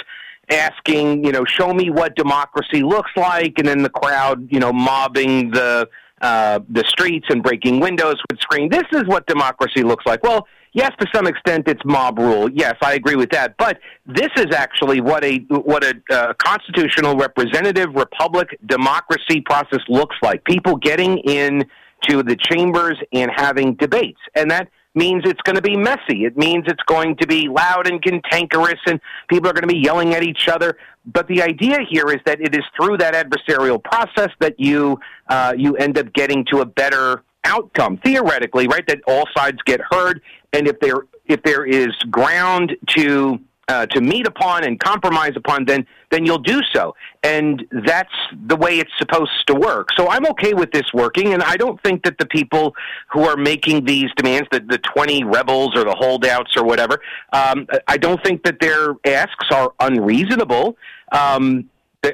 asking, 0.51 1.25
you 1.25 1.33
know, 1.33 1.45
show 1.45 1.73
me 1.73 1.91
what 1.91 2.15
democracy 2.17 2.83
looks 2.83 3.11
like, 3.17 3.55
and 3.59 3.67
then 3.67 3.83
the 3.83 3.91
crowd, 3.91 4.47
you 4.51 4.61
know, 4.61 4.73
mobbing 4.73 5.51
the 5.51 5.89
uh, 6.23 6.61
the 6.71 6.83
streets 6.89 7.27
and 7.29 7.43
breaking 7.43 7.81
windows 7.81 8.17
with 8.31 8.41
screaming, 8.41 8.71
"This 8.71 8.87
is 8.93 9.05
what 9.07 9.27
democracy 9.27 9.83
looks 9.83 10.07
like." 10.07 10.23
Well, 10.23 10.47
yes, 10.73 10.91
to 10.99 11.07
some 11.15 11.27
extent, 11.27 11.69
it's 11.69 11.83
mob 11.85 12.19
rule. 12.19 12.49
Yes, 12.51 12.75
I 12.83 12.95
agree 12.95 13.17
with 13.17 13.31
that. 13.31 13.57
But 13.59 13.79
this 14.07 14.31
is 14.37 14.55
actually 14.55 15.01
what 15.01 15.25
a 15.25 15.39
what 15.49 15.85
a 15.85 15.95
uh, 16.11 16.33
constitutional 16.35 17.17
representative 17.17 17.95
republic 17.95 18.59
democracy 18.67 19.43
process 19.43 19.81
looks 19.89 20.17
like. 20.23 20.45
People 20.45 20.77
getting 20.77 21.19
in 21.19 21.67
to 22.09 22.23
the 22.23 22.37
chambers 22.37 22.99
and 23.13 23.31
having 23.35 23.75
debates, 23.75 24.21
and 24.35 24.51
that 24.51 24.69
means 24.97 25.23
it's 25.27 25.41
going 25.43 25.57
to 25.57 25.63
be 25.63 25.77
messy. 25.77 26.25
It 26.25 26.37
means 26.37 26.65
it's 26.67 26.83
going 26.85 27.17
to 27.17 27.27
be 27.27 27.49
loud 27.49 27.89
and 27.89 28.03
cantankerous, 28.03 28.81
and 28.87 29.01
people 29.29 29.49
are 29.49 29.53
going 29.53 29.69
to 29.69 29.73
be 29.73 29.79
yelling 29.79 30.15
at 30.15 30.23
each 30.23 30.49
other. 30.49 30.79
But 31.05 31.29
the 31.29 31.43
idea 31.43 31.79
here 31.89 32.09
is 32.09 32.21
that 32.25 32.41
it 32.41 32.55
is 32.55 32.65
through 32.77 32.99
that 32.99 33.15
adversarial 33.15 33.83
process 33.83 34.31
that 34.41 34.59
you 34.59 34.99
uh, 35.29 35.55
you 35.57 35.77
end 35.77 35.99
up 35.99 36.13
getting 36.13 36.45
to 36.51 36.61
a 36.61 36.67
better 36.67 37.23
outcome 37.45 37.99
theoretically, 37.99 38.67
right? 38.67 38.87
That 38.89 39.01
all 39.07 39.25
sides 39.37 39.59
get 39.67 39.81
heard, 39.91 40.23
and 40.53 40.67
if 40.67 40.81
there 40.81 41.03
if 41.27 41.43
there 41.43 41.65
is 41.65 41.93
ground 42.11 42.77
to 42.97 43.39
uh, 43.69 43.87
to 43.87 44.01
meet 44.01 44.27
upon 44.27 44.65
and 44.65 44.79
compromise 44.79 45.33
upon, 45.37 45.65
then 45.65 45.87
then 46.11 46.25
you'll 46.25 46.39
do 46.39 46.61
so, 46.73 46.95
and 47.25 47.65
that's 47.85 48.13
the 48.47 48.55
way 48.55 48.79
it's 48.79 48.93
supposed 48.97 49.33
to 49.49 49.55
work. 49.55 49.89
So 49.97 50.09
I'm 50.09 50.25
okay 50.27 50.55
with 50.55 50.71
this 50.71 50.85
working, 50.95 51.35
and 51.35 51.43
I 51.43 51.57
don't 51.57 51.83
think 51.83 52.05
that 52.05 52.17
the 52.19 52.27
people 52.27 52.77
who 53.11 53.25
are 53.25 53.37
making 53.37 53.85
these 53.85 54.09
demands, 54.17 54.49
the 54.53 54.61
the 54.61 54.79
20 54.79 55.25
rebels 55.25 55.73
or 55.75 55.85
the 55.85 55.95
holdouts 55.95 56.57
or 56.57 56.65
whatever, 56.65 57.01
um, 57.33 57.67
I 57.89 57.97
don't 57.97 58.23
think 58.23 58.45
that 58.45 58.61
their 58.61 58.95
asks 59.05 59.47
are 59.51 59.73
unreasonable, 59.81 60.77
um, 61.11 61.69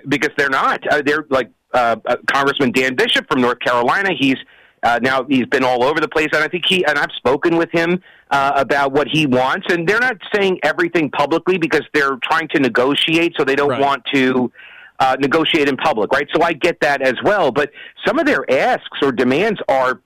because 0.09 0.31
they're 0.39 0.49
not. 0.49 0.87
Uh, 0.89 1.03
they're 1.05 1.27
like 1.29 1.51
uh, 1.75 1.97
uh, 2.07 2.17
Congressman 2.27 2.73
Dan 2.73 2.95
Bishop 2.95 3.27
from 3.29 3.41
North 3.41 3.61
Carolina. 3.61 4.11
He's 4.19 4.39
uh, 4.83 4.99
now 5.03 5.25
he's 5.29 5.47
been 5.47 5.65
all 5.65 5.85
over 5.85 6.01
the 6.01 6.09
place, 6.09 6.29
and 6.33 6.43
I 6.43 6.49
think 6.49 6.65
he 6.67 6.85
and 6.85 6.99
I've 6.99 7.13
spoken 7.13 7.57
with 7.57 7.71
him 7.71 8.03
uh, 8.31 8.53
about 8.57 8.93
what 8.93 9.09
he 9.09 9.27
wants. 9.27 9.67
And 9.73 9.89
they're 9.89 10.01
not 10.01 10.17
saying 10.35 10.59
everything 10.65 11.11
publicly 11.11 11.59
because 11.59 11.83
they're 11.95 12.17
trying 12.23 12.49
to 12.49 12.61
negotiate, 12.61 13.35
so 13.39 13.45
they 13.45 13.55
don't 13.57 13.71
Right. 13.71 13.81
want 13.81 14.05
to 14.15 14.51
uh, 14.99 15.17
negotiate 15.21 15.69
in 15.69 15.77
public, 15.77 16.13
right? 16.13 16.29
So 16.35 16.43
I 16.43 16.53
get 16.53 16.81
that 16.81 17.03
as 17.03 17.15
well. 17.25 17.51
But 17.51 17.71
some 18.07 18.19
of 18.19 18.27
their 18.27 18.49
asks 18.51 18.99
or 19.03 19.13
demands 19.13 19.61
are 19.69 20.01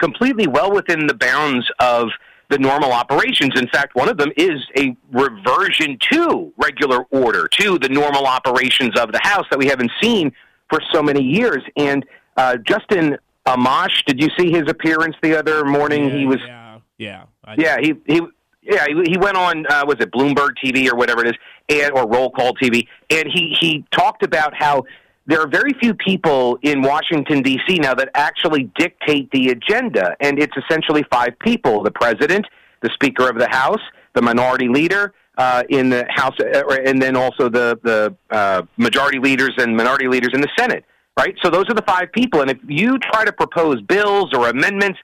completely 0.00 0.46
well 0.46 0.72
within 0.72 1.06
the 1.06 1.14
bounds 1.14 1.68
of 1.80 2.08
the 2.50 2.58
normal 2.58 2.92
operations. 2.92 3.52
In 3.58 3.68
fact, 3.68 3.94
one 3.94 4.08
of 4.08 4.16
them 4.16 4.30
is 4.36 4.64
a 4.78 4.96
reversion 5.12 5.98
to 6.12 6.52
regular 6.56 7.02
order, 7.10 7.46
to 7.48 7.78
the 7.78 7.88
normal 7.88 8.26
operations 8.26 8.98
of 8.98 9.12
the 9.12 9.20
House 9.22 9.44
that 9.50 9.58
we 9.58 9.66
haven't 9.66 9.90
seen 10.00 10.32
for 10.70 10.80
so 10.92 11.02
many 11.02 11.22
years. 11.22 11.62
And 11.76 12.06
uh, 12.36 12.56
Justin 12.66 13.18
Amash, 13.48 14.04
did 14.06 14.20
you 14.20 14.28
see 14.38 14.50
his 14.50 14.64
appearance 14.68 15.16
the 15.22 15.38
other 15.38 15.64
morning? 15.64 16.10
he 16.10 16.26
was 16.26 16.38
yeah, 16.46 16.78
yeah, 16.98 17.24
yeah, 17.56 17.76
he 17.80 17.94
he 18.06 18.20
yeah 18.62 18.84
he, 18.86 19.12
he 19.12 19.18
went 19.18 19.36
on 19.36 19.64
uh, 19.70 19.84
was 19.86 19.96
it 20.00 20.10
Bloomberg 20.12 20.50
TV 20.62 20.90
or 20.92 20.96
whatever 20.96 21.24
it 21.24 21.28
is, 21.28 21.36
and 21.68 21.92
or 21.92 22.06
Roll 22.06 22.30
Call 22.30 22.54
TV, 22.54 22.86
and 23.10 23.26
he 23.32 23.56
he 23.58 23.84
talked 23.90 24.22
about 24.22 24.52
how 24.54 24.84
there 25.26 25.40
are 25.40 25.48
very 25.48 25.72
few 25.80 25.94
people 25.94 26.58
in 26.62 26.82
Washington 26.82 27.42
D.C. 27.42 27.78
now 27.78 27.94
that 27.94 28.10
actually 28.14 28.70
dictate 28.76 29.30
the 29.30 29.48
agenda, 29.48 30.14
and 30.20 30.38
it's 30.38 30.56
essentially 30.56 31.04
five 31.10 31.38
people: 31.38 31.82
the 31.82 31.90
president, 31.90 32.46
the 32.82 32.90
Speaker 32.94 33.30
of 33.30 33.38
the 33.38 33.48
House, 33.48 33.82
the 34.14 34.22
Minority 34.22 34.68
Leader. 34.68 35.14
Uh, 35.38 35.62
in 35.68 35.88
the 35.88 36.04
House, 36.08 36.34
uh, 36.40 36.64
and 36.84 37.00
then 37.00 37.14
also 37.14 37.48
the 37.48 37.78
the 37.84 38.12
uh, 38.28 38.60
majority 38.76 39.20
leaders 39.20 39.52
and 39.56 39.76
minority 39.76 40.08
leaders 40.08 40.30
in 40.34 40.40
the 40.40 40.48
Senate, 40.58 40.84
right? 41.18 41.34
So 41.42 41.50
those 41.50 41.68
are 41.68 41.74
the 41.74 41.84
five 41.86 42.12
people. 42.12 42.40
And 42.40 42.50
if 42.50 42.58
you 42.66 42.98
try 42.98 43.24
to 43.24 43.32
propose 43.32 43.82
bills 43.82 44.32
or 44.32 44.48
amendments, 44.48 44.98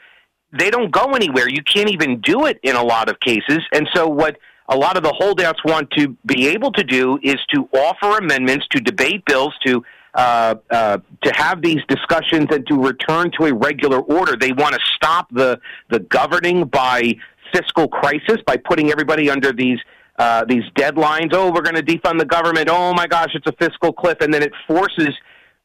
they 0.57 0.71
don't 0.71 0.93
go 0.93 1.13
anywhere. 1.15 1.49
You 1.49 1.63
can't 1.65 1.91
even 1.91 2.21
do 2.21 2.47
it 2.47 2.61
in 2.63 2.77
a 2.77 2.83
lot 2.83 3.11
of 3.11 3.19
cases. 3.19 3.59
And 3.73 3.89
so 3.93 4.07
what 4.07 4.39
a 4.69 4.77
lot 4.77 4.97
of 4.97 5.03
the 5.03 5.13
holdouts 5.13 5.63
want 5.65 5.91
to 5.99 6.17
be 6.25 6.47
able 6.49 6.73
to 6.73 6.85
do 6.85 7.19
is 7.23 7.37
to 7.53 7.69
offer 7.75 8.19
amendments, 8.19 8.67
to 8.71 8.81
debate 8.81 9.25
bills, 9.27 9.53
to 9.67 9.85
uh, 10.15 10.55
uh, 10.71 10.99
to 11.25 11.33
have 11.35 11.61
these 11.61 11.81
discussions 11.89 12.47
and 12.53 12.65
to 12.69 12.81
return 12.81 13.33
to 13.37 13.47
a 13.47 13.53
regular 13.53 13.99
order. 13.99 14.37
They 14.37 14.53
want 14.53 14.75
to 14.75 14.81
stop 14.95 15.29
the 15.33 15.59
the 15.91 15.99
governing 15.99 16.67
by 16.67 17.15
fiscal 17.53 17.89
crisis 17.89 18.39
by 18.47 18.57
putting 18.57 18.93
everybody 18.93 19.29
under 19.29 19.53
these 19.53 19.81
uh, 20.21 20.45
these 20.45 20.63
deadlines. 20.77 21.31
Oh, 21.33 21.51
we're 21.53 21.63
going 21.63 21.75
to 21.75 21.83
defund 21.83 22.21
the 22.21 22.25
government. 22.25 22.69
Oh 22.71 22.95
my 22.95 23.09
gosh, 23.09 23.33
it's 23.35 23.49
a 23.49 23.57
fiscal 23.59 23.93
cliff, 23.93 24.19
and 24.21 24.33
then 24.33 24.45
it 24.45 24.53
forces 24.69 25.11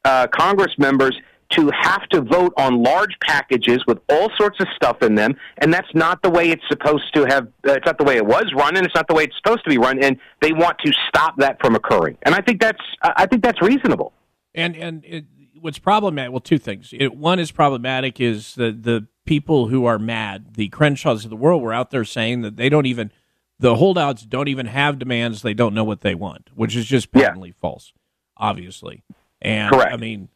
uh, 0.04 0.26
Congress 0.28 0.72
members 0.78 1.16
to 1.50 1.70
have 1.82 2.08
to 2.10 2.20
vote 2.20 2.52
on 2.56 2.82
large 2.82 3.16
packages 3.26 3.84
with 3.86 3.98
all 4.08 4.28
sorts 4.38 4.58
of 4.60 4.68
stuff 4.74 5.02
in 5.02 5.14
them, 5.14 5.34
and 5.58 5.72
that's 5.72 5.88
not 5.94 6.22
the 6.22 6.30
way 6.30 6.50
it's 6.50 6.62
supposed 6.68 7.12
to 7.14 7.24
have. 7.24 7.48
Uh, 7.66 7.72
it's 7.72 7.86
not 7.86 7.98
the 7.98 8.04
way 8.04 8.16
it 8.16 8.26
was 8.26 8.44
run, 8.54 8.76
and 8.76 8.86
it's 8.86 8.94
not 8.94 9.08
the 9.08 9.14
way 9.14 9.24
it's 9.24 9.36
supposed 9.36 9.64
to 9.64 9.70
be 9.70 9.78
run. 9.78 10.02
And 10.02 10.18
they 10.40 10.52
want 10.52 10.78
to 10.84 10.92
stop 11.08 11.36
that 11.38 11.60
from 11.60 11.74
occurring. 11.74 12.16
And 12.22 12.34
I 12.34 12.40
think 12.40 12.60
that's 12.60 12.82
I 13.02 13.12
I 13.16 13.26
think 13.26 13.42
that's 13.42 13.60
reasonable. 13.60 14.12
And 14.54 14.76
and 14.76 15.04
it, 15.04 15.24
what's 15.60 15.78
problematic? 15.78 16.32
Well, 16.32 16.40
two 16.40 16.58
things. 16.58 16.90
It, 16.92 17.16
one 17.16 17.38
is 17.38 17.50
problematic 17.50 18.20
is 18.20 18.54
the 18.54 18.70
the 18.70 19.08
people 19.24 19.68
who 19.68 19.84
are 19.84 19.98
mad, 19.98 20.54
the 20.54 20.68
Crenshaws 20.68 21.24
of 21.24 21.30
the 21.30 21.36
world, 21.36 21.62
were 21.62 21.72
out 21.72 21.90
there 21.90 22.04
saying 22.04 22.42
that 22.42 22.56
they 22.56 22.68
don't 22.68 22.86
even 22.86 23.10
the 23.58 23.76
holdouts 23.76 24.22
don't 24.22 24.48
even 24.48 24.66
have 24.66 24.98
demands. 24.98 25.42
They 25.42 25.54
don't 25.54 25.74
know 25.74 25.84
what 25.84 26.00
they 26.00 26.14
want, 26.14 26.50
which 26.54 26.76
is 26.76 26.86
just 26.86 27.10
patently 27.10 27.50
yeah. 27.50 27.60
false, 27.60 27.92
obviously. 28.36 29.02
And 29.42 29.72
Correct. 29.72 29.92
I 29.92 29.96
mean, 29.96 30.28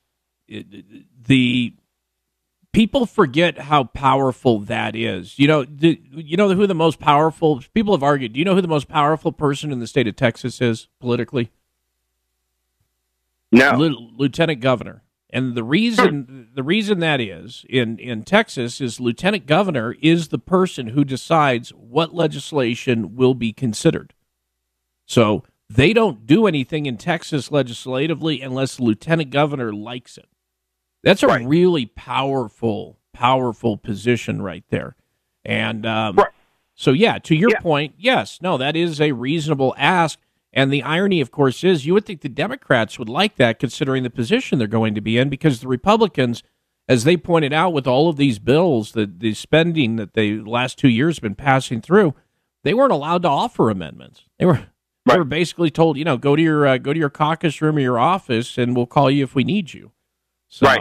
it, 0.48 0.66
the 1.26 1.74
people 2.72 3.06
forget 3.06 3.58
how 3.58 3.84
powerful 3.84 4.60
that 4.60 4.94
is. 4.94 5.38
You 5.38 5.48
know, 5.48 5.64
the, 5.64 6.00
you 6.12 6.36
know 6.36 6.52
who 6.54 6.66
the 6.66 6.74
most 6.74 6.98
powerful 6.98 7.62
people 7.72 7.94
have 7.94 8.02
argued. 8.02 8.34
Do 8.34 8.38
you 8.38 8.44
know 8.44 8.54
who 8.54 8.62
the 8.62 8.68
most 8.68 8.88
powerful 8.88 9.32
person 9.32 9.72
in 9.72 9.78
the 9.78 9.86
state 9.86 10.08
of 10.08 10.16
Texas 10.16 10.60
is 10.60 10.88
politically? 11.00 11.50
No, 13.52 13.70
L- 13.70 14.10
Lieutenant 14.16 14.60
Governor. 14.60 15.02
And 15.30 15.56
the 15.56 15.64
reason 15.64 16.50
the 16.54 16.62
reason 16.62 17.00
that 17.00 17.20
is 17.20 17.64
in 17.68 17.98
in 17.98 18.22
Texas 18.22 18.80
is 18.80 19.00
Lieutenant 19.00 19.46
Governor 19.46 19.96
is 20.00 20.28
the 20.28 20.38
person 20.38 20.88
who 20.88 21.04
decides 21.04 21.70
what 21.70 22.14
legislation 22.14 23.16
will 23.16 23.34
be 23.34 23.52
considered. 23.52 24.14
So 25.06 25.44
they 25.74 25.92
don't 25.92 26.24
do 26.24 26.46
anything 26.46 26.86
in 26.86 26.96
Texas 26.96 27.50
legislatively 27.50 28.40
unless 28.40 28.76
the 28.76 28.84
Lieutenant 28.84 29.30
Governor 29.30 29.72
likes 29.72 30.16
it. 30.16 30.28
That's 31.02 31.24
a 31.24 31.26
right. 31.26 31.44
really 31.44 31.86
powerful, 31.86 32.98
powerful 33.12 33.76
position 33.76 34.40
right 34.40 34.64
there. 34.70 34.94
And 35.44 35.84
um, 35.84 36.16
right. 36.16 36.30
so, 36.74 36.92
yeah, 36.92 37.18
to 37.18 37.34
your 37.34 37.50
yeah. 37.50 37.60
point, 37.60 37.94
yes, 37.98 38.38
no, 38.40 38.56
that 38.56 38.76
is 38.76 39.00
a 39.00 39.12
reasonable 39.12 39.74
ask. 39.76 40.18
And 40.52 40.72
the 40.72 40.84
irony, 40.84 41.20
of 41.20 41.32
course, 41.32 41.64
is 41.64 41.84
you 41.84 41.94
would 41.94 42.06
think 42.06 42.20
the 42.20 42.28
Democrats 42.28 42.96
would 42.96 43.08
like 43.08 43.34
that 43.36 43.58
considering 43.58 44.04
the 44.04 44.10
position 44.10 44.58
they're 44.58 44.68
going 44.68 44.94
to 44.94 45.00
be 45.00 45.18
in 45.18 45.28
because 45.28 45.60
the 45.60 45.66
Republicans, 45.66 46.44
as 46.88 47.02
they 47.02 47.16
pointed 47.16 47.52
out 47.52 47.72
with 47.72 47.88
all 47.88 48.08
of 48.08 48.16
these 48.16 48.38
bills, 48.38 48.92
the, 48.92 49.06
the 49.06 49.34
spending 49.34 49.96
that 49.96 50.14
the 50.14 50.40
last 50.42 50.78
two 50.78 50.88
years 50.88 51.16
have 51.16 51.22
been 51.22 51.34
passing 51.34 51.80
through, 51.80 52.14
they 52.62 52.74
weren't 52.74 52.92
allowed 52.92 53.22
to 53.22 53.28
offer 53.28 53.68
amendments. 53.68 54.22
They 54.38 54.46
were 54.46 54.68
they 55.06 55.18
were 55.18 55.24
basically 55.24 55.70
told, 55.70 55.98
you 55.98 56.04
know, 56.04 56.16
go 56.16 56.34
to 56.34 56.42
your 56.42 56.66
uh, 56.66 56.78
go 56.78 56.92
to 56.92 56.98
your 56.98 57.10
caucus 57.10 57.60
room 57.60 57.76
or 57.76 57.80
your 57.80 57.98
office, 57.98 58.56
and 58.58 58.74
we'll 58.74 58.86
call 58.86 59.10
you 59.10 59.24
if 59.24 59.34
we 59.34 59.44
need 59.44 59.74
you. 59.74 59.92
So, 60.48 60.66
right. 60.66 60.80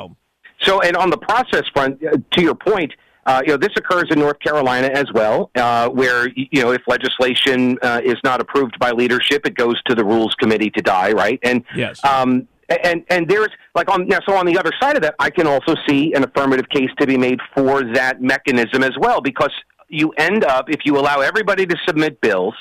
So, 0.61 0.81
and 0.81 0.95
on 0.95 1.09
the 1.09 1.17
process 1.17 1.63
front, 1.73 2.01
uh, 2.05 2.17
to 2.31 2.41
your 2.41 2.55
point, 2.55 2.93
uh, 3.25 3.41
you 3.45 3.51
know, 3.51 3.57
this 3.57 3.71
occurs 3.75 4.05
in 4.11 4.19
North 4.19 4.39
Carolina 4.39 4.87
as 4.87 5.05
well, 5.13 5.51
uh, 5.55 5.89
where 5.89 6.29
you 6.35 6.61
know 6.61 6.71
if 6.71 6.81
legislation 6.87 7.77
uh, 7.81 8.01
is 8.03 8.15
not 8.23 8.39
approved 8.41 8.77
by 8.79 8.91
leadership, 8.91 9.45
it 9.45 9.55
goes 9.55 9.81
to 9.83 9.95
the 9.95 10.03
Rules 10.03 10.33
Committee 10.35 10.69
to 10.71 10.81
die, 10.81 11.11
right? 11.11 11.39
And 11.43 11.63
yes, 11.75 12.03
um, 12.05 12.47
and 12.69 13.03
and 13.09 13.27
there's 13.27 13.49
like 13.75 13.89
on 13.89 14.07
now, 14.07 14.19
so 14.25 14.35
on 14.35 14.45
the 14.45 14.57
other 14.57 14.71
side 14.81 14.95
of 14.95 15.01
that, 15.03 15.15
I 15.19 15.29
can 15.29 15.47
also 15.47 15.75
see 15.87 16.13
an 16.13 16.23
affirmative 16.23 16.69
case 16.69 16.89
to 16.99 17.07
be 17.07 17.17
made 17.17 17.39
for 17.55 17.83
that 17.93 18.21
mechanism 18.21 18.83
as 18.83 18.97
well, 18.97 19.21
because 19.21 19.51
you 19.89 20.11
end 20.11 20.43
up 20.43 20.69
if 20.69 20.81
you 20.85 20.97
allow 20.97 21.19
everybody 21.19 21.65
to 21.65 21.75
submit 21.85 22.19
bills, 22.21 22.55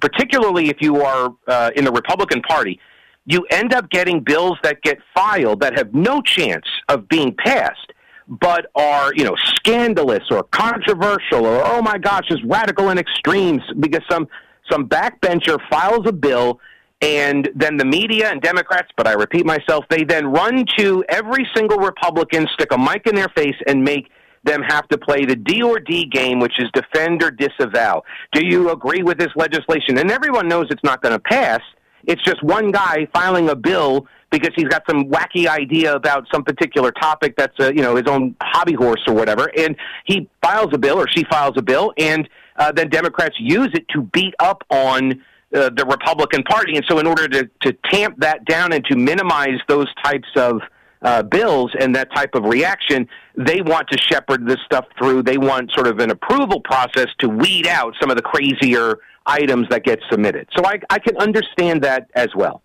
particularly 0.00 0.68
if 0.68 0.76
you 0.80 1.02
are 1.02 1.34
uh, 1.46 1.70
in 1.76 1.84
the 1.84 1.92
Republican 1.92 2.42
Party 2.42 2.80
you 3.24 3.46
end 3.50 3.72
up 3.72 3.88
getting 3.90 4.20
bills 4.20 4.58
that 4.62 4.82
get 4.82 4.98
filed 5.14 5.60
that 5.60 5.76
have 5.78 5.94
no 5.94 6.20
chance 6.22 6.66
of 6.88 7.08
being 7.08 7.34
passed 7.34 7.92
but 8.28 8.66
are 8.74 9.12
you 9.14 9.24
know 9.24 9.36
scandalous 9.56 10.24
or 10.30 10.42
controversial 10.44 11.44
or 11.44 11.62
oh 11.64 11.82
my 11.82 11.98
gosh 11.98 12.24
just 12.28 12.42
radical 12.44 12.88
and 12.88 12.98
extremes 12.98 13.62
because 13.80 14.02
some 14.10 14.26
some 14.70 14.88
backbencher 14.88 15.58
files 15.70 16.06
a 16.06 16.12
bill 16.12 16.60
and 17.00 17.50
then 17.54 17.76
the 17.76 17.84
media 17.84 18.30
and 18.30 18.40
democrats 18.42 18.88
but 18.96 19.06
i 19.06 19.12
repeat 19.12 19.44
myself 19.44 19.84
they 19.90 20.04
then 20.04 20.26
run 20.26 20.64
to 20.76 21.04
every 21.08 21.46
single 21.54 21.78
republican 21.78 22.46
stick 22.52 22.72
a 22.72 22.78
mic 22.78 23.06
in 23.06 23.14
their 23.14 23.28
face 23.36 23.56
and 23.66 23.82
make 23.82 24.08
them 24.44 24.62
have 24.62 24.88
to 24.88 24.98
play 24.98 25.24
the 25.24 25.36
D 25.36 25.62
or 25.62 25.78
D 25.78 26.04
game, 26.06 26.40
which 26.40 26.54
is 26.58 26.68
defend 26.74 27.22
or 27.22 27.30
disavow. 27.30 28.02
Do 28.32 28.44
you 28.44 28.70
agree 28.70 29.02
with 29.02 29.18
this 29.18 29.30
legislation? 29.36 29.98
And 29.98 30.10
everyone 30.10 30.48
knows 30.48 30.66
it's 30.70 30.84
not 30.84 31.02
going 31.02 31.12
to 31.14 31.20
pass. 31.20 31.60
It's 32.04 32.22
just 32.22 32.42
one 32.42 32.72
guy 32.72 33.06
filing 33.14 33.48
a 33.48 33.54
bill 33.54 34.06
because 34.30 34.50
he's 34.56 34.66
got 34.66 34.82
some 34.88 35.04
wacky 35.04 35.46
idea 35.46 35.94
about 35.94 36.26
some 36.32 36.42
particular 36.42 36.90
topic 36.90 37.36
that's 37.36 37.58
a, 37.60 37.72
you 37.74 37.82
know 37.82 37.94
his 37.94 38.06
own 38.08 38.34
hobby 38.42 38.72
horse 38.72 39.02
or 39.06 39.14
whatever, 39.14 39.50
and 39.56 39.76
he 40.06 40.28
files 40.42 40.70
a 40.72 40.78
bill 40.78 40.98
or 40.98 41.06
she 41.08 41.24
files 41.24 41.54
a 41.56 41.62
bill, 41.62 41.92
and 41.98 42.28
uh, 42.56 42.72
then 42.72 42.88
Democrats 42.88 43.36
use 43.38 43.70
it 43.74 43.86
to 43.90 44.02
beat 44.02 44.34
up 44.40 44.64
on 44.70 45.22
uh, 45.54 45.70
the 45.76 45.84
Republican 45.84 46.42
Party. 46.42 46.76
And 46.76 46.84
so, 46.88 46.98
in 46.98 47.06
order 47.06 47.28
to 47.28 47.48
to 47.60 47.76
tamp 47.92 48.18
that 48.18 48.44
down 48.46 48.72
and 48.72 48.84
to 48.86 48.96
minimize 48.96 49.60
those 49.68 49.86
types 50.02 50.28
of 50.34 50.60
uh, 51.02 51.22
bills 51.22 51.72
and 51.78 51.94
that 51.96 52.14
type 52.14 52.34
of 52.34 52.44
reaction, 52.44 53.08
they 53.36 53.60
want 53.60 53.88
to 53.90 53.98
shepherd 53.98 54.46
this 54.46 54.58
stuff 54.64 54.86
through. 54.98 55.22
They 55.22 55.38
want 55.38 55.72
sort 55.72 55.86
of 55.86 55.98
an 55.98 56.10
approval 56.10 56.60
process 56.60 57.08
to 57.20 57.28
weed 57.28 57.66
out 57.66 57.94
some 58.00 58.10
of 58.10 58.16
the 58.16 58.22
crazier 58.22 58.98
items 59.26 59.68
that 59.70 59.84
get 59.84 60.00
submitted. 60.10 60.48
So 60.56 60.64
I, 60.64 60.80
I 60.90 60.98
can 60.98 61.16
understand 61.16 61.82
that 61.82 62.10
as 62.14 62.28
well. 62.34 62.62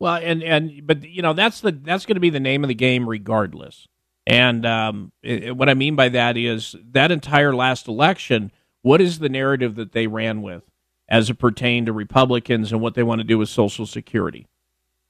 Well, 0.00 0.20
and 0.22 0.44
and 0.44 0.86
but 0.86 1.04
you 1.04 1.22
know 1.22 1.32
that's 1.32 1.60
the 1.60 1.72
that's 1.72 2.06
going 2.06 2.14
to 2.16 2.20
be 2.20 2.30
the 2.30 2.38
name 2.38 2.62
of 2.62 2.68
the 2.68 2.74
game 2.74 3.08
regardless. 3.08 3.88
And 4.26 4.64
um, 4.66 5.12
it, 5.22 5.56
what 5.56 5.68
I 5.68 5.74
mean 5.74 5.96
by 5.96 6.10
that 6.10 6.36
is 6.36 6.76
that 6.92 7.10
entire 7.10 7.54
last 7.54 7.88
election, 7.88 8.52
what 8.82 9.00
is 9.00 9.18
the 9.18 9.28
narrative 9.28 9.74
that 9.76 9.92
they 9.92 10.06
ran 10.06 10.42
with 10.42 10.62
as 11.08 11.30
it 11.30 11.38
pertained 11.38 11.86
to 11.86 11.92
Republicans 11.92 12.70
and 12.70 12.80
what 12.80 12.94
they 12.94 13.02
want 13.02 13.20
to 13.20 13.24
do 13.24 13.38
with 13.38 13.48
Social 13.48 13.86
Security? 13.86 14.46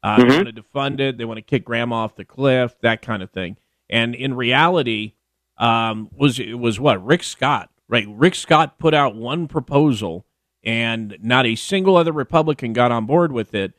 Uh, 0.02 0.16
Mm-hmm. 0.16 0.28
They 0.28 0.36
want 0.36 0.56
to 0.56 0.62
defund 0.62 1.00
it. 1.00 1.18
They 1.18 1.24
want 1.24 1.38
to 1.38 1.42
kick 1.42 1.64
grandma 1.64 1.96
off 2.04 2.16
the 2.16 2.24
cliff, 2.24 2.76
that 2.82 3.02
kind 3.02 3.22
of 3.22 3.30
thing. 3.30 3.56
And 3.90 4.14
in 4.14 4.34
reality, 4.34 5.14
um, 5.56 6.10
was 6.16 6.38
it 6.38 6.54
was 6.54 6.78
what 6.78 7.04
Rick 7.04 7.22
Scott, 7.24 7.70
right? 7.88 8.06
Rick 8.08 8.34
Scott 8.34 8.78
put 8.78 8.94
out 8.94 9.16
one 9.16 9.48
proposal, 9.48 10.26
and 10.62 11.16
not 11.20 11.46
a 11.46 11.56
single 11.56 11.96
other 11.96 12.12
Republican 12.12 12.72
got 12.72 12.92
on 12.92 13.06
board 13.06 13.32
with 13.32 13.54
it, 13.54 13.72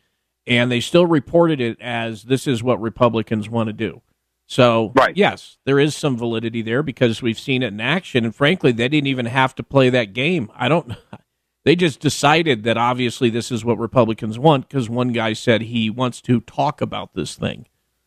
and 0.45 0.71
they 0.71 0.79
still 0.81 1.05
reported 1.05 1.61
it 1.61 1.79
as 1.79 2.23
this 2.23 2.47
is 2.47 2.63
what 2.63 2.81
Republicans 2.81 3.49
want 3.49 3.67
to 3.67 3.73
do. 3.73 4.01
So, 4.47 4.91
right. 4.95 5.15
yes, 5.15 5.57
there 5.65 5.79
is 5.79 5.95
some 5.95 6.17
validity 6.17 6.63
there 6.63 6.81
because 6.81 7.21
we've 7.21 7.39
seen 7.39 7.61
it 7.61 7.67
in 7.67 7.79
action, 7.79 8.25
and 8.25 8.35
frankly, 8.35 8.71
they 8.71 8.89
didn't 8.89 9.07
even 9.07 9.27
have 9.27 9.53
to 9.55 9.63
play 9.63 9.91
that 9.91 10.13
game. 10.13 10.51
I 10.55 10.67
don't. 10.67 10.93
They 11.65 11.75
just 11.75 11.99
decided 11.99 12.63
that 12.63 12.77
obviously 12.77 13.29
this 13.29 13.51
is 13.51 13.65
what 13.65 13.77
Republicans 13.77 14.39
want 14.39 14.67
because 14.67 14.89
one 14.89 15.11
guy 15.11 15.33
said 15.33 15.63
he 15.63 15.89
wants 15.89 16.21
to 16.21 16.39
talk 16.41 16.81
about 16.81 17.13
this 17.13 17.35
thing. 17.35 17.67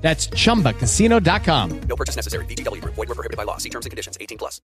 That's 0.00 0.28
chumbacasino.com. 0.28 1.80
No 1.82 1.96
purchase 1.96 2.16
necessary. 2.16 2.44
VGW 2.46 2.80
Group. 2.80 2.94
Void 2.94 3.08
were 3.08 3.14
prohibited 3.14 3.36
by 3.36 3.44
law. 3.44 3.58
See 3.58 3.70
terms 3.70 3.86
and 3.86 3.90
conditions. 3.90 4.18
18 4.20 4.38
plus. 4.38 4.60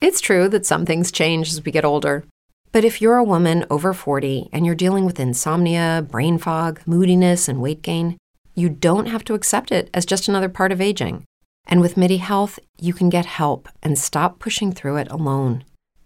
It's 0.00 0.20
true 0.20 0.48
that 0.48 0.66
some 0.66 0.86
things 0.86 1.12
change 1.12 1.50
as 1.50 1.64
we 1.64 1.70
get 1.72 1.84
older. 1.84 2.24
But 2.72 2.84
if 2.84 3.02
you're 3.02 3.16
a 3.16 3.24
woman 3.24 3.66
over 3.68 3.92
40 3.92 4.48
and 4.52 4.64
you're 4.64 4.74
dealing 4.74 5.04
with 5.04 5.20
insomnia, 5.20 6.06
brain 6.08 6.38
fog, 6.38 6.80
moodiness, 6.86 7.48
and 7.48 7.60
weight 7.60 7.82
gain, 7.82 8.16
you 8.54 8.68
don't 8.68 9.06
have 9.06 9.24
to 9.24 9.34
accept 9.34 9.72
it 9.72 9.90
as 9.92 10.06
just 10.06 10.28
another 10.28 10.48
part 10.48 10.72
of 10.72 10.80
aging. 10.80 11.24
And 11.66 11.80
with 11.80 11.96
MIDI 11.96 12.18
Health, 12.18 12.58
you 12.78 12.92
can 12.92 13.10
get 13.10 13.26
help 13.26 13.68
and 13.82 13.98
stop 13.98 14.38
pushing 14.38 14.72
through 14.72 14.96
it 14.96 15.10
alone. 15.10 15.64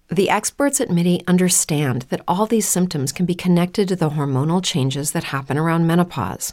The 0.09 0.29
experts 0.29 0.81
at 0.81 0.91
MIDI 0.91 1.23
understand 1.27 2.03
that 2.11 2.23
all 2.29 2.47
these 2.47 2.69
symptoms 2.69 3.13
can 3.13 3.27
be 3.27 3.35
connected 3.35 3.89
to 3.89 3.97
the 3.97 4.11
hormonal 4.11 4.63
changes 4.63 5.13
that 5.13 5.25
happen 5.25 5.57
around 5.57 5.87
menopause, 5.87 6.53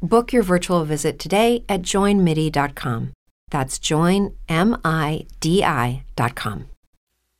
Book 0.00 0.32
your 0.32 0.44
virtual 0.44 0.84
visit 0.84 1.18
today 1.18 1.64
at 1.68 1.82
joinmidi.com. 1.82 3.12
That's 3.50 3.78
joinmidi.com. 3.80 4.34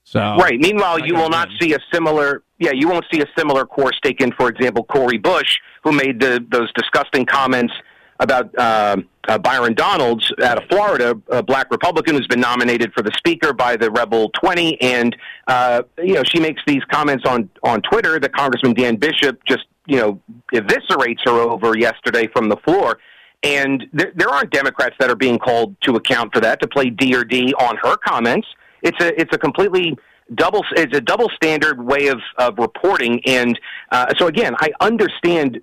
So 0.03 0.21
right. 0.21 0.59
Meanwhile, 0.59 1.01
you 1.07 1.15
will 1.15 1.29
not 1.29 1.49
see 1.61 1.75
a 1.75 1.79
similar. 1.93 2.43
Yeah, 2.59 2.73
you 2.73 2.89
won't 2.89 3.05
see 3.13 3.21
a 3.21 3.27
similar 3.37 3.67
course 3.67 4.01
taken. 4.03 4.33
For 4.33 4.49
example, 4.49 4.85
Cori 4.85 5.19
Bush, 5.19 5.59
who 5.85 5.93
made 5.93 6.19
the, 6.19 6.45
those 6.51 6.73
disgusting 6.73 7.27
comments 7.27 7.75
about 8.19 8.53
uh, 8.59 8.97
uh, 9.29 9.39
Byron 9.39 9.75
Donalds 9.75 10.33
out 10.43 10.61
of 10.61 10.69
Florida, 10.69 11.15
a 11.29 11.43
black 11.43 11.71
Republican 11.71 12.17
who's 12.17 12.27
been 12.27 12.41
nominated 12.41 12.93
for 12.95 13.03
the 13.03 13.13
Speaker 13.19 13.53
by 13.53 13.77
the 13.77 13.91
Rebel 13.91 14.31
20, 14.31 14.81
and 14.81 15.15
uh, 15.47 15.83
you 15.99 16.15
know 16.15 16.25
she 16.25 16.41
makes 16.41 16.63
these 16.67 16.83
comments 16.91 17.25
on 17.27 17.51
on 17.63 17.83
Twitter 17.83 18.19
that 18.19 18.33
Congressman 18.33 18.75
Dan 18.75 18.97
Bishop 18.97 19.39
just 19.47 19.67
you 19.89 19.97
know 19.97 20.21
eviscerates 20.55 21.21
her 21.25 21.33
over 21.33 21.77
yesterday 21.77 22.29
from 22.29 22.49
the 22.49 22.57
floor. 22.59 22.99
And 23.43 23.87
there, 23.93 24.13
there 24.17 24.29
aren't 24.29 24.51
Democrats 24.51 24.97
that 24.99 25.11
are 25.11 25.17
being 25.17 25.39
called 25.39 25.77
to 25.83 25.95
account 25.95 26.35
for 26.35 26.41
that 26.41 26.61
to 26.61 26.69
play 26.69 26.91
D 26.91 27.15
or 27.15 27.25
D 27.25 27.55
on 27.55 27.77
her 27.83 27.97
comments. 27.97 28.47
It's 28.83 29.01
a 29.01 29.21
it's 29.21 29.35
a 29.35 29.39
completely 29.39 29.97
double 30.35 30.65
it's 30.77 30.97
a 30.97 31.01
double 31.01 31.31
standard 31.35 31.85
way 31.85 32.09
of, 32.09 32.21
of 32.37 32.59
reporting 32.59 33.19
and 33.27 33.59
uh, 33.91 34.13
so 34.19 34.27
again 34.27 34.55
i 34.61 34.69
understand 34.83 35.59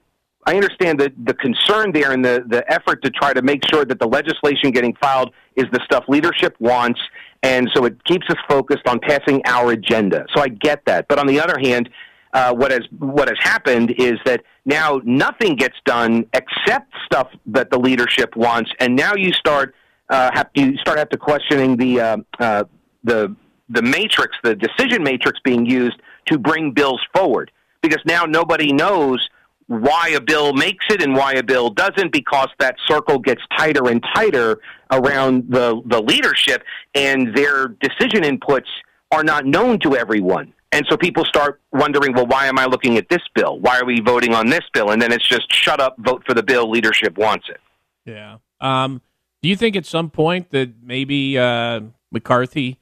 I 0.47 0.55
understand 0.55 0.99
the, 0.99 1.11
the 1.23 1.33
concern 1.33 1.91
there 1.91 2.11
and 2.11 2.23
the, 2.23 2.45
the 2.47 2.71
effort 2.71 3.03
to 3.03 3.09
try 3.09 3.33
to 3.33 3.41
make 3.41 3.61
sure 3.71 3.83
that 3.83 3.99
the 3.99 4.07
legislation 4.07 4.69
getting 4.71 4.95
filed 5.01 5.33
is 5.55 5.65
the 5.71 5.79
stuff 5.85 6.03
leadership 6.07 6.55
wants, 6.59 6.99
and 7.41 7.67
so 7.73 7.85
it 7.85 8.03
keeps 8.05 8.27
us 8.29 8.37
focused 8.47 8.87
on 8.87 8.99
passing 8.99 9.41
our 9.47 9.71
agenda. 9.71 10.25
So 10.35 10.43
I 10.43 10.49
get 10.49 10.85
that. 10.85 11.07
But 11.07 11.17
on 11.17 11.25
the 11.25 11.39
other 11.39 11.57
hand, 11.59 11.89
uh, 12.35 12.53
what 12.53 12.69
has 12.69 12.81
what 12.99 13.29
has 13.29 13.37
happened 13.39 13.95
is 13.97 14.19
that 14.25 14.43
now 14.65 14.99
nothing 15.05 15.55
gets 15.55 15.77
done 15.85 16.25
except 16.33 16.93
stuff 17.05 17.29
that 17.45 17.71
the 17.71 17.79
leadership 17.79 18.35
wants, 18.35 18.69
and 18.81 18.93
now 18.93 19.15
you 19.15 19.31
start 19.31 19.73
uh, 20.09 20.29
have 20.33 20.49
you 20.53 20.75
start 20.77 20.97
have 20.97 21.09
to 21.09 21.17
questioning 21.17 21.77
the 21.77 22.01
uh, 22.01 22.17
uh, 22.39 22.63
the 23.05 23.33
the 23.69 23.81
matrix, 23.81 24.35
the 24.43 24.53
decision 24.53 25.01
matrix 25.01 25.39
being 25.45 25.65
used 25.65 25.99
to 26.25 26.37
bring 26.37 26.71
bills 26.71 27.01
forward, 27.15 27.51
because 27.81 28.01
now 28.05 28.25
nobody 28.25 28.73
knows 28.73 29.29
why 29.67 30.09
a 30.09 30.19
bill 30.19 30.51
makes 30.53 30.85
it 30.89 31.01
and 31.01 31.15
why 31.15 31.33
a 31.33 31.41
bill 31.41 31.69
doesn't 31.69 32.11
because 32.11 32.49
that 32.59 32.75
circle 32.85 33.17
gets 33.17 33.41
tighter 33.57 33.87
and 33.87 34.03
tighter 34.13 34.59
around 34.91 35.45
the, 35.49 35.81
the 35.85 35.99
leadership 35.99 36.61
and 36.93 37.35
their 37.35 37.69
decision 37.69 38.21
inputs 38.21 38.67
are 39.11 39.23
not 39.23 39.45
known 39.45 39.79
to 39.79 39.95
everyone. 39.95 40.53
And 40.71 40.85
so 40.89 40.97
people 40.97 41.23
start 41.25 41.61
wondering, 41.71 42.13
well, 42.13 42.27
why 42.27 42.47
am 42.47 42.59
I 42.59 42.65
looking 42.65 42.97
at 42.97 43.07
this 43.09 43.21
bill? 43.33 43.59
Why 43.59 43.79
are 43.79 43.85
we 43.85 44.01
voting 44.01 44.33
on 44.33 44.47
this 44.49 44.63
bill? 44.73 44.91
And 44.91 45.01
then 45.01 45.11
it's 45.11 45.27
just 45.27 45.53
shut 45.53 45.79
up, 45.79 45.95
vote 45.99 46.23
for 46.25 46.33
the 46.33 46.43
bill. 46.43 46.69
Leadership 46.69 47.17
wants 47.17 47.47
it. 47.49 47.61
Yeah. 48.05 48.37
Um, 48.59 49.01
do 49.41 49.49
you 49.49 49.55
think 49.55 49.75
at 49.75 49.85
some 49.85 50.09
point 50.09 50.49
that 50.51 50.73
maybe 50.81 51.37
uh, 51.37 51.81
McCarthy 52.11 52.79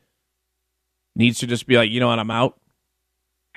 needs 1.15 1.39
to 1.39 1.47
just 1.47 1.67
be 1.67 1.77
like, 1.77 1.91
you 1.91 1.99
know 1.99 2.07
what, 2.07 2.19
I'm 2.19 2.31
out? 2.31 2.57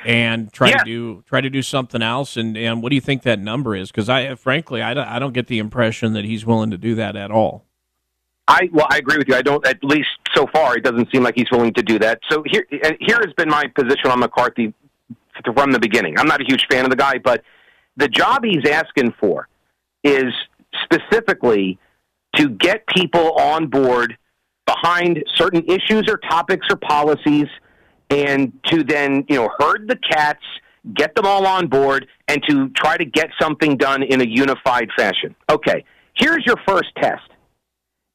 and 0.04 0.52
try 0.52 0.68
yeah. 0.68 0.78
to 0.78 0.84
do 0.84 1.24
try 1.26 1.40
to 1.40 1.50
do 1.50 1.62
something 1.62 2.02
else. 2.02 2.36
And 2.36 2.56
and 2.56 2.82
what 2.82 2.90
do 2.90 2.94
you 2.94 3.00
think 3.00 3.22
that 3.22 3.38
number 3.38 3.74
is? 3.74 3.90
Because 3.90 4.08
I 4.08 4.34
frankly 4.34 4.82
I 4.82 4.94
don't, 4.94 5.08
I 5.08 5.18
don't 5.18 5.32
get 5.32 5.46
the 5.46 5.58
impression 5.58 6.12
that 6.14 6.24
he's 6.24 6.44
willing 6.44 6.70
to 6.70 6.78
do 6.78 6.94
that 6.96 7.16
at 7.16 7.30
all. 7.30 7.65
I 8.48 8.68
well, 8.72 8.86
I 8.90 8.98
agree 8.98 9.18
with 9.18 9.28
you. 9.28 9.34
I 9.34 9.42
don't. 9.42 9.66
At 9.66 9.82
least 9.82 10.08
so 10.34 10.46
far, 10.52 10.76
it 10.76 10.84
doesn't 10.84 11.10
seem 11.12 11.22
like 11.22 11.34
he's 11.36 11.50
willing 11.50 11.74
to 11.74 11.82
do 11.82 11.98
that. 11.98 12.20
So 12.30 12.44
here, 12.46 12.66
here 12.70 13.18
has 13.24 13.32
been 13.36 13.48
my 13.48 13.64
position 13.74 14.10
on 14.10 14.20
McCarthy 14.20 14.72
from 15.54 15.72
the 15.72 15.80
beginning. 15.80 16.18
I'm 16.18 16.28
not 16.28 16.40
a 16.40 16.44
huge 16.44 16.66
fan 16.70 16.84
of 16.84 16.90
the 16.90 16.96
guy, 16.96 17.18
but 17.18 17.42
the 17.96 18.08
job 18.08 18.44
he's 18.44 18.68
asking 18.68 19.14
for 19.18 19.48
is 20.04 20.32
specifically 20.84 21.78
to 22.36 22.50
get 22.50 22.86
people 22.86 23.32
on 23.32 23.66
board 23.66 24.16
behind 24.66 25.24
certain 25.34 25.64
issues 25.64 26.04
or 26.08 26.18
topics 26.18 26.66
or 26.70 26.76
policies 26.76 27.46
and 28.10 28.52
to 28.66 28.84
then 28.84 29.24
you 29.28 29.36
know 29.36 29.50
herd 29.58 29.88
the 29.88 29.96
cats, 29.96 30.42
get 30.94 31.14
them 31.14 31.26
all 31.26 31.46
on 31.46 31.66
board, 31.66 32.06
and 32.28 32.42
to 32.48 32.68
try 32.70 32.96
to 32.96 33.04
get 33.04 33.30
something 33.40 33.76
done 33.76 34.02
in 34.02 34.20
a 34.20 34.24
unified 34.24 34.88
fashion. 34.96 35.34
Okay, 35.50 35.84
here's 36.14 36.44
your 36.46 36.56
first 36.66 36.90
test, 36.96 37.28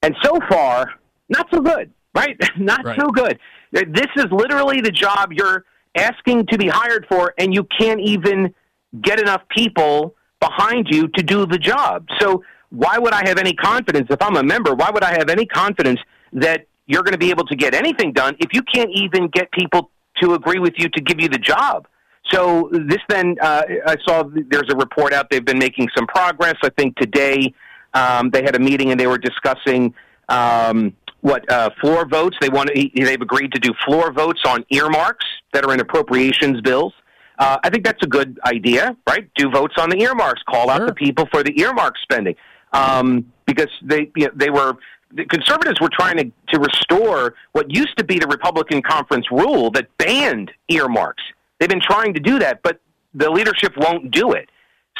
and 0.01 0.15
so 0.23 0.37
far, 0.49 0.93
not 1.29 1.47
so 1.53 1.61
good, 1.61 1.91
right? 2.15 2.37
not 2.57 2.83
right. 2.85 2.99
so 2.99 3.09
good. 3.09 3.39
This 3.71 4.07
is 4.17 4.25
literally 4.31 4.81
the 4.81 4.91
job 4.91 5.31
you're 5.31 5.65
asking 5.95 6.47
to 6.47 6.57
be 6.57 6.67
hired 6.67 7.05
for, 7.09 7.33
and 7.37 7.53
you 7.53 7.67
can't 7.79 8.01
even 8.01 8.53
get 9.01 9.19
enough 9.19 9.41
people 9.55 10.15
behind 10.39 10.87
you 10.89 11.07
to 11.09 11.23
do 11.23 11.45
the 11.45 11.57
job. 11.57 12.05
So 12.19 12.43
why 12.69 12.97
would 12.97 13.13
I 13.13 13.27
have 13.27 13.37
any 13.37 13.53
confidence 13.53 14.07
if 14.09 14.21
I'm 14.21 14.35
a 14.35 14.43
member? 14.43 14.73
Why 14.73 14.89
would 14.89 15.03
I 15.03 15.11
have 15.11 15.29
any 15.29 15.45
confidence 15.45 15.99
that 16.33 16.67
you're 16.87 17.03
going 17.03 17.13
to 17.13 17.17
be 17.17 17.29
able 17.29 17.45
to 17.45 17.55
get 17.55 17.73
anything 17.73 18.11
done 18.11 18.35
if 18.39 18.53
you 18.53 18.61
can't 18.63 18.89
even 18.93 19.27
get 19.27 19.51
people 19.51 19.91
to 20.21 20.33
agree 20.33 20.59
with 20.59 20.73
you 20.77 20.89
to 20.89 21.01
give 21.01 21.19
you 21.19 21.29
the 21.29 21.37
job. 21.37 21.87
So 22.31 22.69
this 22.71 22.99
then, 23.09 23.35
uh, 23.41 23.63
I 23.87 23.95
saw 24.05 24.23
there's 24.23 24.69
a 24.71 24.75
report 24.75 25.13
out. 25.13 25.29
They've 25.29 25.43
been 25.43 25.59
making 25.59 25.89
some 25.95 26.07
progress. 26.07 26.55
I 26.63 26.69
think 26.77 26.95
today 26.97 27.53
um, 27.93 28.29
they 28.29 28.43
had 28.43 28.55
a 28.55 28.59
meeting 28.59 28.91
and 28.91 28.99
they 28.99 29.07
were 29.07 29.17
discussing 29.17 29.93
um, 30.29 30.95
what 31.21 31.49
uh, 31.51 31.69
floor 31.79 32.07
votes. 32.07 32.37
They 32.41 32.49
want. 32.49 32.69
To, 32.69 32.89
they've 32.95 33.21
agreed 33.21 33.51
to 33.53 33.59
do 33.59 33.71
floor 33.85 34.11
votes 34.11 34.41
on 34.45 34.65
earmarks 34.69 35.25
that 35.53 35.65
are 35.65 35.73
in 35.73 35.79
appropriations 35.79 36.61
bills. 36.61 36.93
Uh, 37.37 37.57
I 37.63 37.69
think 37.69 37.83
that's 37.83 38.03
a 38.03 38.07
good 38.07 38.39
idea, 38.45 38.95
right? 39.07 39.29
Do 39.35 39.49
votes 39.49 39.75
on 39.77 39.89
the 39.89 39.99
earmarks. 39.99 40.41
Call 40.43 40.65
sure. 40.65 40.73
out 40.73 40.87
the 40.87 40.93
people 40.93 41.27
for 41.31 41.43
the 41.43 41.59
earmark 41.59 41.95
spending 42.01 42.35
um, 42.73 43.31
because 43.45 43.69
they 43.83 44.11
you 44.15 44.25
know, 44.27 44.31
they 44.35 44.49
were 44.49 44.77
the 45.13 45.25
conservatives 45.25 45.79
were 45.81 45.89
trying 45.91 46.17
to, 46.17 46.31
to 46.53 46.59
restore 46.59 47.33
what 47.51 47.69
used 47.69 47.97
to 47.97 48.03
be 48.03 48.17
the 48.17 48.27
Republican 48.27 48.81
conference 48.81 49.25
rule 49.29 49.69
that 49.71 49.87
banned 49.97 50.51
earmarks. 50.69 51.23
They've 51.59 51.69
been 51.69 51.81
trying 51.81 52.13
to 52.13 52.19
do 52.19 52.39
that, 52.39 52.61
but 52.63 52.79
the 53.13 53.29
leadership 53.29 53.73
won't 53.75 54.11
do 54.11 54.31
it. 54.31 54.49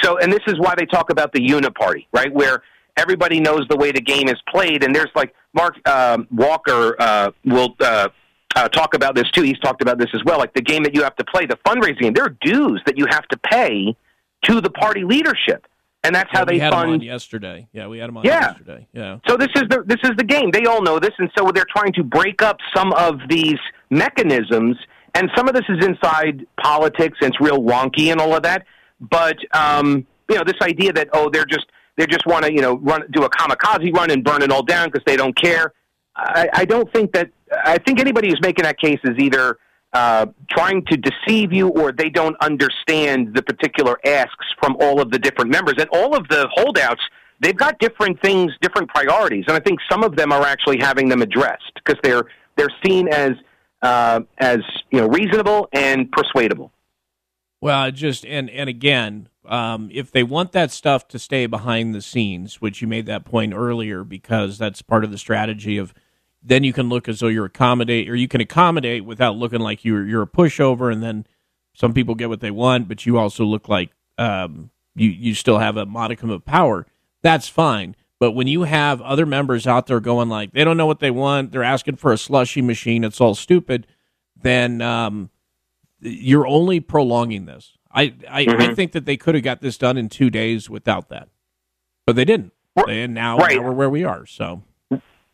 So, 0.02 0.18
and 0.18 0.32
this 0.32 0.42
is 0.48 0.60
why 0.60 0.74
they 0.78 0.86
talk 0.86 1.12
about 1.12 1.32
the 1.32 1.40
uniparty, 1.40 2.08
right? 2.12 2.32
Where 2.34 2.64
everybody 3.02 3.40
knows 3.40 3.66
the 3.70 3.78
way 3.78 3.92
the 3.92 4.02
game 4.02 4.30
is 4.30 4.38
played, 4.48 4.84
and 4.84 4.96
there's 4.96 5.12
like 5.16 5.34
Mark 5.54 5.76
um, 5.88 6.28
Walker 6.32 6.96
uh, 7.00 7.32
will 7.44 7.76
uh, 7.80 8.10
uh, 8.56 8.70
talk 8.70 8.94
about 8.94 9.16
this 9.16 9.30
too. 9.32 9.42
He's 9.42 9.60
talked 9.60 9.82
about 9.82 9.98
this 9.98 10.10
as 10.14 10.24
well. 10.24 10.38
Like 10.38 10.54
the 10.54 10.62
game 10.62 10.84
that 10.84 10.96
you 10.96 11.04
have 11.04 11.16
to 11.18 11.26
play, 11.26 11.46
the 11.46 11.58
fundraising 11.68 12.02
game. 12.02 12.14
There 12.14 12.26
are 12.26 12.38
dues 12.42 12.82
that 12.86 12.98
you 12.98 13.06
have 13.10 13.28
to 13.30 13.38
pay 13.38 13.96
to 14.46 14.62
the 14.62 14.70
party 14.70 15.04
leadership 15.04 15.68
and 16.04 16.16
that's 16.16 16.30
yeah, 16.34 16.40
how 16.40 16.46
they 16.46 16.60
had 16.60 16.74
fund. 16.74 17.04
Yesterday, 17.04 17.68
yeah, 17.74 17.88
we 17.88 18.00
had 18.00 18.10
him 18.10 18.18
on 18.18 18.24
yeah. 18.24 18.52
yesterday. 18.52 18.88
Yeah. 18.94 19.20
So 19.28 19.38
this 19.38 19.50
is 19.56 19.64
the 19.70 19.84
this 19.86 20.00
is 20.04 20.12
the 20.18 20.24
game. 20.24 20.52
They 20.52 20.66
all 20.66 20.82
know 20.82 21.00
this, 21.00 21.12
and 21.20 21.30
so 21.38 21.52
they're 21.54 21.66
trying 21.76 21.94
to 21.94 22.04
break 22.04 22.42
up 22.42 22.58
some 22.76 22.92
of 22.94 23.20
these 23.30 23.60
mechanisms. 23.90 24.78
And 25.14 25.30
some 25.36 25.48
of 25.48 25.54
this 25.54 25.66
is 25.68 25.86
inside 25.86 26.48
politics, 26.62 27.18
and 27.22 27.32
it's 27.32 27.42
real 27.42 27.60
wonky 27.60 28.12
and 28.12 28.20
all 28.20 28.36
of 28.36 28.44
that. 28.44 28.66
But 29.00 29.38
um, 29.54 30.08
you 30.30 30.38
know, 30.38 30.44
this 30.46 30.56
idea 30.62 30.94
that 30.94 31.10
oh, 31.14 31.30
they're 31.30 31.46
just 31.46 31.68
they 31.98 32.06
just 32.06 32.26
want 32.26 32.46
to 32.46 32.54
you 32.54 32.62
know 32.62 32.78
run 32.78 33.04
do 33.12 33.24
a 33.24 33.30
kamikaze 33.30 33.94
run 33.94 34.12
and 34.12 34.24
burn 34.24 34.42
it 34.42 34.52
all 34.52 34.64
down 34.64 34.90
because 34.90 35.04
they 35.06 35.16
don't 35.16 35.36
care. 35.36 35.74
I, 36.16 36.50
I 36.54 36.66
don't 36.66 36.92
think 36.94 37.14
that. 37.14 37.30
I 37.66 37.78
think 37.78 38.00
anybody 38.00 38.30
who's 38.30 38.42
making 38.42 38.64
that 38.64 38.80
case 38.80 39.00
is 39.04 39.18
either 39.20 39.58
uh, 39.94 40.26
trying 40.50 40.86
to 40.86 40.98
deceive 40.98 41.52
you 41.52 41.68
or 41.68 41.92
they 41.92 42.10
don't 42.10 42.36
understand 42.42 43.36
the 43.36 43.42
particular 43.42 44.00
asks 44.06 44.46
from 44.60 44.78
all 44.80 45.02
of 45.02 45.12
the 45.12 45.20
different 45.20 45.52
members. 45.52 45.76
And 45.78 45.90
all 45.92 46.16
of 46.16 46.28
the 46.30 46.48
holdouts, 46.54 47.02
they've 47.42 47.58
got 47.58 47.78
different 47.80 48.22
things, 48.22 48.54
different 48.62 48.90
priorities. 48.90 49.46
And 49.48 49.58
I 49.58 49.60
think 49.60 49.80
some 49.90 50.04
of 50.04 50.16
them 50.16 50.32
are 50.32 50.44
actually 50.44 50.78
having 50.80 51.10
them 51.10 51.22
addressed 51.22 51.74
because 51.76 52.00
they're, 52.04 52.24
they're 52.56 52.72
seen 52.86 53.10
as, 53.10 53.32
uh, 53.82 54.22
as 54.38 54.60
you 54.92 55.02
know, 55.02 55.08
reasonable 55.08 55.68
and 55.74 56.10
persuadable. 56.12 56.72
Well, 57.60 57.92
just 57.92 58.26
and 58.26 58.50
and 58.50 58.70
again, 58.70 59.28
um, 59.46 59.90
if 59.92 60.12
they 60.12 60.24
want 60.24 60.52
that 60.52 60.72
stuff 60.72 61.08
to 61.10 61.20
stay 61.20 61.46
behind 61.46 61.94
the 61.94 62.02
scenes, 62.02 62.62
which 62.62 62.82
you 62.82 62.88
made 62.88 63.06
that 63.08 63.26
point 63.26 63.54
earlier, 63.54 64.04
because 64.04 64.58
that's 64.58 64.82
part 64.82 65.04
of 65.04 65.12
the 65.12 65.18
strategy 65.18 65.78
of 65.78 65.94
then 66.44 66.64
you 66.64 66.74
can 66.74 66.90
look 66.90 67.08
as 67.08 67.20
though 67.20 67.28
you're 67.28 67.46
accommodate 67.46 68.10
or 68.10 68.16
you 68.16 68.28
can 68.28 68.42
accommodate 68.42 69.06
without 69.06 69.36
looking 69.36 69.60
like 69.60 69.86
you're 69.86 70.08
you're 70.08 70.24
a 70.24 70.28
pushover 70.28 70.92
and 70.92 71.04
then 71.04 71.26
some 71.74 71.94
people 71.94 72.16
get 72.16 72.30
what 72.30 72.40
they 72.40 72.50
want 72.50 72.88
but 72.88 73.06
you 73.06 73.18
also 73.18 73.46
look 73.46 73.70
like 73.70 73.92
um, 74.18 74.72
you 74.96 75.10
you 75.10 75.36
still 75.36 75.60
have 75.60 75.78
a 75.78 75.86
modicum 75.86 76.30
of 76.30 76.46
power. 76.46 76.86
That's 77.22 77.48
fine. 77.48 77.96
But 78.20 78.32
when 78.34 78.48
you 78.48 78.64
have 78.64 79.02
other 79.02 79.26
members 79.26 79.66
out 79.66 79.88
there 79.88 80.00
going 80.00 80.30
like 80.30 80.52
they 80.54 80.64
don't 80.64 80.78
know 80.78 80.86
what 80.86 81.00
they 81.00 81.10
want 81.10 81.52
they're 81.52 81.64
asking 81.64 81.96
for 81.96 82.14
a 82.14 82.18
slushy 82.20 82.62
machine 82.62 83.04
it's 83.04 83.20
all 83.20 83.34
stupid 83.34 83.88
then 84.40 84.80
um, 84.80 85.32
you're 86.00 86.46
only 86.46 86.80
prolonging 86.80 87.46
this 87.46 87.78
i 87.94 88.14
I, 88.30 88.46
mm-hmm. 88.46 88.62
I, 88.62 88.74
think 88.74 88.92
that 88.94 89.06
they 89.06 89.18
could 89.18 89.36
have 89.36 89.44
got 89.44 89.62
this 89.62 89.78
done 89.78 89.98
in 89.98 90.10
two 90.10 90.30
days 90.30 90.70
without 90.70 91.10
that 91.10 91.30
but 92.06 92.16
they 92.16 92.26
didn't 92.26 92.54
and 92.88 93.14
now, 93.14 93.38
right. 93.38 93.58
now 93.58 93.64
we're 93.64 93.74
where 93.74 93.90
we 93.90 94.04
are 94.04 94.26
so 94.26 94.64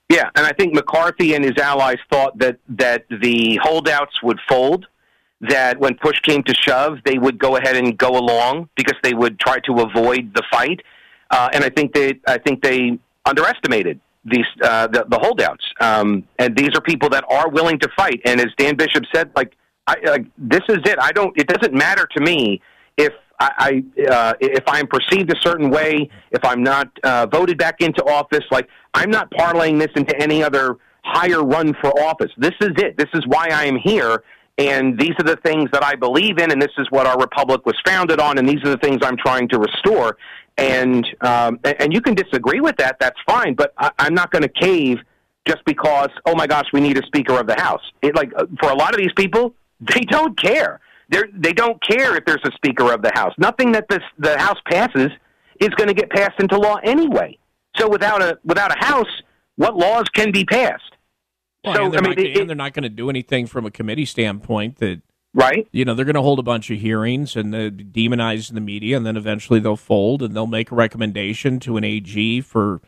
yeah, 0.09 0.29
and 0.35 0.45
I 0.45 0.53
think 0.53 0.73
McCarthy 0.73 1.33
and 1.33 1.43
his 1.43 1.57
allies 1.57 1.97
thought 2.09 2.37
that 2.37 2.59
that 2.69 3.05
the 3.09 3.59
holdouts 3.61 4.23
would 4.23 4.39
fold, 4.47 4.87
that 5.41 5.79
when 5.79 5.95
push 5.95 6.19
came 6.21 6.43
to 6.43 6.53
shove, 6.53 6.99
they 7.03 7.17
would 7.17 7.37
go 7.37 7.57
ahead 7.57 7.75
and 7.75 7.97
go 7.97 8.17
along 8.17 8.69
because 8.75 8.95
they 9.03 9.13
would 9.13 9.37
try 9.39 9.59
to 9.65 9.79
avoid 9.79 10.33
the 10.33 10.43
fight. 10.49 10.81
Uh, 11.29 11.49
and 11.53 11.63
I 11.63 11.69
think 11.69 11.93
they 11.93 12.19
I 12.25 12.37
think 12.37 12.63
they 12.63 12.97
underestimated 13.25 13.99
these 14.23 14.45
uh, 14.63 14.87
the, 14.87 15.05
the 15.09 15.19
holdouts, 15.19 15.65
um, 15.81 16.23
and 16.39 16.55
these 16.55 16.69
are 16.73 16.81
people 16.81 17.09
that 17.09 17.25
are 17.29 17.49
willing 17.49 17.77
to 17.79 17.89
fight. 17.97 18.21
And 18.23 18.39
as 18.39 18.47
Dan 18.57 18.77
Bishop 18.77 19.03
said, 19.13 19.31
like, 19.35 19.57
I, 19.87 19.95
like 20.03 20.25
this 20.37 20.61
is 20.69 20.79
it. 20.85 20.97
I 20.99 21.11
don't. 21.11 21.37
It 21.39 21.47
doesn't 21.47 21.73
matter 21.73 22.07
to 22.17 22.21
me 22.21 22.61
if 22.97 23.13
I, 23.39 23.83
I 23.97 24.03
uh, 24.11 24.33
if 24.41 24.63
I'm 24.67 24.87
perceived 24.87 25.31
a 25.31 25.39
certain 25.41 25.69
way, 25.69 26.09
if 26.31 26.43
I'm 26.43 26.61
not 26.61 26.89
uh, 27.03 27.25
voted 27.27 27.57
back 27.57 27.81
into 27.81 28.03
office. 28.03 28.43
Like, 28.51 28.67
I'm 28.93 29.09
not 29.09 29.31
parlaying 29.31 29.79
this 29.79 29.91
into 29.95 30.15
any 30.21 30.43
other 30.43 30.77
higher 31.03 31.43
run 31.43 31.73
for 31.81 31.89
office. 32.01 32.31
This 32.37 32.53
is 32.59 32.71
it. 32.77 32.97
This 32.97 33.09
is 33.13 33.25
why 33.27 33.47
I 33.51 33.65
am 33.65 33.77
here. 33.77 34.23
And 34.57 34.99
these 34.99 35.11
are 35.19 35.23
the 35.23 35.37
things 35.45 35.69
that 35.71 35.83
I 35.83 35.95
believe 35.95 36.39
in, 36.39 36.51
and 36.51 36.59
this 36.59 36.71
is 36.79 36.87
what 36.89 37.05
our 37.05 37.17
republic 37.19 37.65
was 37.65 37.75
founded 37.85 38.19
on, 38.19 38.39
and 38.39 38.49
these 38.49 38.63
are 38.63 38.69
the 38.69 38.77
things 38.77 38.97
I'm 39.03 39.17
trying 39.17 39.47
to 39.49 39.59
restore. 39.59 40.17
And 40.57 41.05
um, 41.21 41.59
and 41.63 41.93
you 41.93 42.01
can 42.01 42.15
disagree 42.15 42.59
with 42.59 42.75
that. 42.77 42.97
That's 42.99 43.19
fine, 43.27 43.53
but 43.53 43.73
I, 43.77 43.91
I'm 43.99 44.15
not 44.15 44.31
going 44.31 44.41
to 44.41 44.49
cave 44.49 44.97
just 45.47 45.63
because. 45.65 46.09
Oh 46.25 46.33
my 46.35 46.47
gosh, 46.47 46.65
we 46.73 46.81
need 46.81 46.97
a 46.97 47.05
Speaker 47.05 47.39
of 47.39 47.45
the 47.45 47.55
House. 47.61 47.83
It 48.01 48.15
like 48.15 48.31
uh, 48.35 48.45
for 48.59 48.71
a 48.71 48.75
lot 48.75 48.95
of 48.95 48.97
these 48.97 49.13
people, 49.15 49.53
they 49.79 50.01
don't 50.01 50.37
care. 50.39 50.79
They 51.09 51.21
they 51.33 51.53
don't 51.53 51.81
care 51.81 52.15
if 52.17 52.25
there's 52.25 52.41
a 52.45 52.51
Speaker 52.51 52.91
of 52.93 53.01
the 53.01 53.11
House. 53.13 53.33
Nothing 53.37 53.71
that 53.73 53.87
this 53.89 54.03
the 54.19 54.37
House 54.37 54.59
passes 54.69 55.09
is 55.59 55.69
going 55.69 55.87
to 55.87 55.93
get 55.93 56.09
passed 56.09 56.39
into 56.39 56.57
law 56.57 56.77
anyway. 56.83 57.37
So 57.77 57.87
without 57.87 58.21
a 58.21 58.37
without 58.43 58.71
a 58.75 58.85
House, 58.85 59.21
what 59.55 59.75
laws 59.75 60.05
can 60.09 60.31
be 60.31 60.43
passed? 60.45 60.83
Well, 61.63 61.75
so 61.75 61.83
and 61.85 61.93
they're 61.93 61.99
I 61.99 62.03
mean, 62.03 62.09
not, 62.11 62.19
it- 62.19 62.37
and 62.37 62.49
they're 62.49 62.55
not 62.55 62.73
going 62.73 62.83
to 62.83 62.89
do 62.89 63.09
anything 63.09 63.47
from 63.47 63.65
a 63.65 63.71
committee 63.71 64.05
standpoint 64.05 64.77
that 64.77 65.01
right. 65.33 65.67
You 65.71 65.85
know, 65.85 65.93
they're 65.93 66.05
going 66.05 66.15
to 66.15 66.21
hold 66.21 66.39
a 66.39 66.43
bunch 66.43 66.69
of 66.71 66.79
hearings 66.79 67.35
and 67.35 67.53
demonize 67.53 68.53
the 68.53 68.61
media, 68.61 68.97
and 68.97 69.05
then 69.05 69.15
eventually 69.17 69.59
they'll 69.59 69.75
fold 69.75 70.21
and 70.21 70.35
they'll 70.35 70.47
make 70.47 70.71
a 70.71 70.75
recommendation 70.75 71.59
to 71.61 71.77
an 71.77 71.83
AG 71.83 72.41
for 72.41 72.81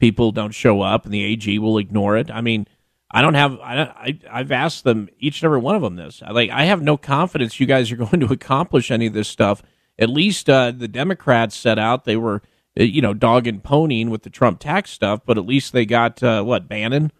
people 0.00 0.32
don't 0.32 0.52
show 0.54 0.80
up, 0.82 1.04
and 1.04 1.14
the 1.14 1.24
AG 1.24 1.58
will 1.58 1.78
ignore 1.78 2.16
it. 2.16 2.30
I 2.30 2.40
mean, 2.40 2.66
I 3.14 3.22
don't 3.22 3.34
have. 3.34 3.58
I, 3.60 3.82
I 3.82 4.18
I've 4.30 4.50
asked 4.52 4.82
them 4.84 5.08
each 5.18 5.40
and 5.40 5.46
every 5.46 5.58
one 5.60 5.76
of 5.76 5.82
them 5.82 5.96
this. 5.96 6.20
I, 6.24 6.32
Like, 6.32 6.50
I 6.50 6.64
have 6.64 6.82
no 6.82 6.96
confidence 6.96 7.60
you 7.60 7.66
guys 7.66 7.90
are 7.92 7.96
going 8.06 8.20
to 8.20 8.26
accomplish 8.32 8.90
any 8.90 9.06
of 9.06 9.12
this 9.14 9.28
stuff. 9.28 9.62
At 9.98 10.10
least 10.10 10.50
uh, 10.50 10.72
the 10.72 10.88
Democrats 10.88 11.56
set 11.56 11.78
out 11.78 12.04
they 12.04 12.16
were, 12.16 12.42
uh, 12.78 12.82
you 12.82 13.00
know, 13.00 13.14
dog 13.14 13.46
and 13.46 13.62
ponying 13.62 14.08
with 14.08 14.22
the 14.24 14.30
Trump 14.30 14.58
tax 14.58 14.90
stuff, 14.90 15.20
but 15.24 15.38
at 15.38 15.46
least 15.46 15.72
they 15.72 15.86
got 15.86 16.22
uh, 16.22 16.42
what 16.42 16.68
Bannon. 16.68 17.12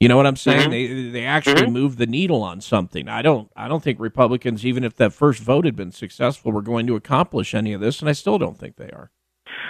You 0.00 0.08
know 0.08 0.16
what 0.16 0.26
I'm 0.26 0.36
saying? 0.36 0.68
Mhm. 0.68 0.70
They 0.70 1.10
they 1.10 1.24
actually 1.26 1.62
Mhm. 1.66 1.72
moved 1.72 1.98
the 1.98 2.06
needle 2.06 2.42
on 2.42 2.60
something. 2.60 3.08
I 3.08 3.22
don't 3.22 3.50
I 3.56 3.68
don't 3.68 3.82
think 3.82 4.00
Republicans, 4.00 4.64
even 4.66 4.84
if 4.84 4.96
that 4.96 5.12
first 5.12 5.42
vote 5.42 5.64
had 5.66 5.76
been 5.76 5.92
successful, 5.92 6.52
were 6.52 6.62
going 6.62 6.86
to 6.86 6.96
accomplish 6.96 7.54
any 7.54 7.72
of 7.74 7.80
this, 7.80 8.00
and 8.00 8.08
I 8.08 8.12
still 8.12 8.38
don't 8.38 8.58
think 8.58 8.76
they 8.76 8.90
are. 8.90 9.10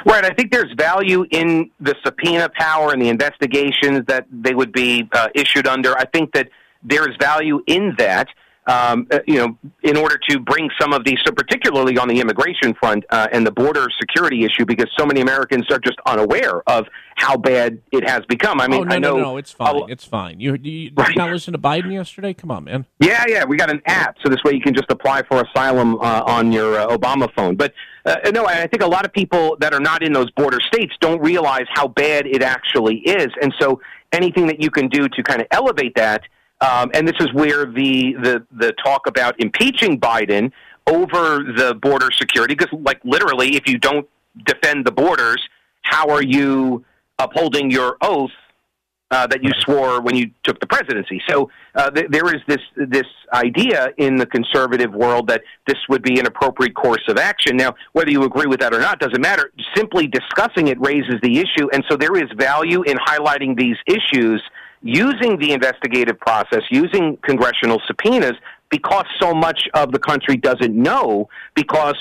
Right. 0.04 0.24
I 0.24 0.32
think 0.34 0.52
there's 0.52 0.72
value 0.76 1.24
in 1.30 1.70
the 1.80 1.94
subpoena 2.04 2.48
power 2.48 2.92
and 2.92 3.02
the 3.02 3.08
investigations 3.08 4.04
that 4.06 4.26
they 4.30 4.54
would 4.54 4.72
be 4.72 5.08
uh, 5.12 5.28
issued 5.34 5.66
under. 5.66 5.96
I 5.96 6.04
think 6.04 6.32
that 6.32 6.48
there 6.82 7.08
is 7.08 7.16
value 7.20 7.60
in 7.66 7.94
that. 7.98 8.28
Um, 8.68 9.06
uh, 9.12 9.20
you 9.28 9.36
know, 9.36 9.56
in 9.84 9.96
order 9.96 10.18
to 10.28 10.40
bring 10.40 10.70
some 10.80 10.92
of 10.92 11.04
these, 11.04 11.18
so 11.24 11.32
particularly 11.32 11.98
on 11.98 12.08
the 12.08 12.18
immigration 12.18 12.74
front 12.74 13.04
uh, 13.10 13.28
and 13.30 13.46
the 13.46 13.52
border 13.52 13.86
security 13.96 14.44
issue, 14.44 14.64
because 14.64 14.90
so 14.98 15.06
many 15.06 15.20
Americans 15.20 15.66
are 15.70 15.78
just 15.78 15.98
unaware 16.04 16.68
of 16.68 16.86
how 17.14 17.36
bad 17.36 17.80
it 17.92 18.08
has 18.08 18.22
become. 18.26 18.60
I 18.60 18.66
mean, 18.66 18.80
oh 18.80 18.84
no 18.84 18.94
I 18.94 18.98
know 18.98 19.16
no 19.18 19.22
no, 19.22 19.36
it's 19.36 19.52
fine, 19.52 19.88
it's 19.88 20.04
fine. 20.04 20.40
You, 20.40 20.54
you 20.54 20.90
did 20.90 21.08
you 21.08 21.14
not 21.14 21.30
listen 21.30 21.52
to 21.52 21.60
Biden 21.60 21.92
yesterday? 21.92 22.34
Come 22.34 22.50
on, 22.50 22.64
man. 22.64 22.86
Yeah, 22.98 23.24
yeah, 23.28 23.44
we 23.44 23.56
got 23.56 23.70
an 23.70 23.82
app, 23.86 24.16
so 24.20 24.28
this 24.28 24.42
way 24.44 24.54
you 24.54 24.60
can 24.60 24.74
just 24.74 24.90
apply 24.90 25.22
for 25.22 25.42
asylum 25.42 25.94
uh, 26.00 26.24
on 26.26 26.50
your 26.50 26.76
uh, 26.76 26.88
Obama 26.88 27.32
phone. 27.34 27.54
But 27.54 27.72
uh, 28.04 28.16
no, 28.34 28.46
I 28.46 28.66
think 28.66 28.82
a 28.82 28.88
lot 28.88 29.04
of 29.04 29.12
people 29.12 29.56
that 29.60 29.74
are 29.74 29.80
not 29.80 30.02
in 30.02 30.12
those 30.12 30.30
border 30.32 30.58
states 30.60 30.92
don't 31.00 31.20
realize 31.20 31.66
how 31.74 31.86
bad 31.86 32.26
it 32.26 32.42
actually 32.42 32.96
is, 32.96 33.28
and 33.40 33.54
so 33.60 33.80
anything 34.12 34.48
that 34.48 34.60
you 34.60 34.70
can 34.70 34.88
do 34.88 35.08
to 35.08 35.22
kind 35.22 35.40
of 35.40 35.46
elevate 35.52 35.94
that, 35.94 36.22
um, 36.60 36.90
and 36.94 37.06
this 37.06 37.16
is 37.20 37.32
where 37.32 37.66
the 37.66 38.14
the 38.22 38.46
the 38.52 38.72
talk 38.84 39.06
about 39.06 39.38
impeaching 39.40 40.00
Biden 40.00 40.52
over 40.86 41.40
the 41.42 41.78
border 41.80 42.08
security, 42.12 42.54
because 42.54 42.72
like 42.82 43.00
literally, 43.04 43.56
if 43.56 43.68
you 43.68 43.78
don't 43.78 44.08
defend 44.44 44.86
the 44.86 44.92
borders, 44.92 45.42
how 45.82 46.08
are 46.08 46.22
you 46.22 46.84
upholding 47.18 47.70
your 47.70 47.96
oath 48.02 48.30
uh, 49.10 49.26
that 49.26 49.42
you 49.42 49.50
swore 49.60 50.00
when 50.00 50.16
you 50.16 50.30
took 50.42 50.58
the 50.60 50.66
presidency. 50.66 51.22
So 51.28 51.48
uh, 51.74 51.90
th- 51.90 52.08
there 52.10 52.26
is 52.34 52.40
this 52.48 52.60
this 52.76 53.06
idea 53.32 53.90
in 53.98 54.16
the 54.16 54.26
conservative 54.26 54.92
world 54.92 55.28
that 55.28 55.42
this 55.66 55.76
would 55.88 56.02
be 56.02 56.18
an 56.18 56.26
appropriate 56.26 56.74
course 56.74 57.04
of 57.08 57.16
action. 57.16 57.56
Now, 57.56 57.74
whether 57.92 58.10
you 58.10 58.24
agree 58.24 58.46
with 58.46 58.60
that 58.60 58.74
or 58.74 58.80
not 58.80 58.98
doesn't 58.98 59.20
matter. 59.20 59.52
Simply 59.76 60.08
discussing 60.08 60.68
it 60.68 60.80
raises 60.80 61.20
the 61.22 61.38
issue, 61.38 61.68
and 61.72 61.84
so 61.88 61.96
there 61.96 62.16
is 62.16 62.28
value 62.36 62.82
in 62.82 62.96
highlighting 62.96 63.56
these 63.56 63.76
issues 63.86 64.42
using 64.82 65.38
the 65.38 65.52
investigative 65.52 66.18
process, 66.18 66.62
using 66.70 67.16
congressional 67.22 67.80
subpoenas, 67.86 68.34
because 68.70 69.04
so 69.20 69.32
much 69.34 69.68
of 69.74 69.92
the 69.92 69.98
country 69.98 70.36
doesn't 70.36 70.74
know 70.74 71.28
because 71.54 71.96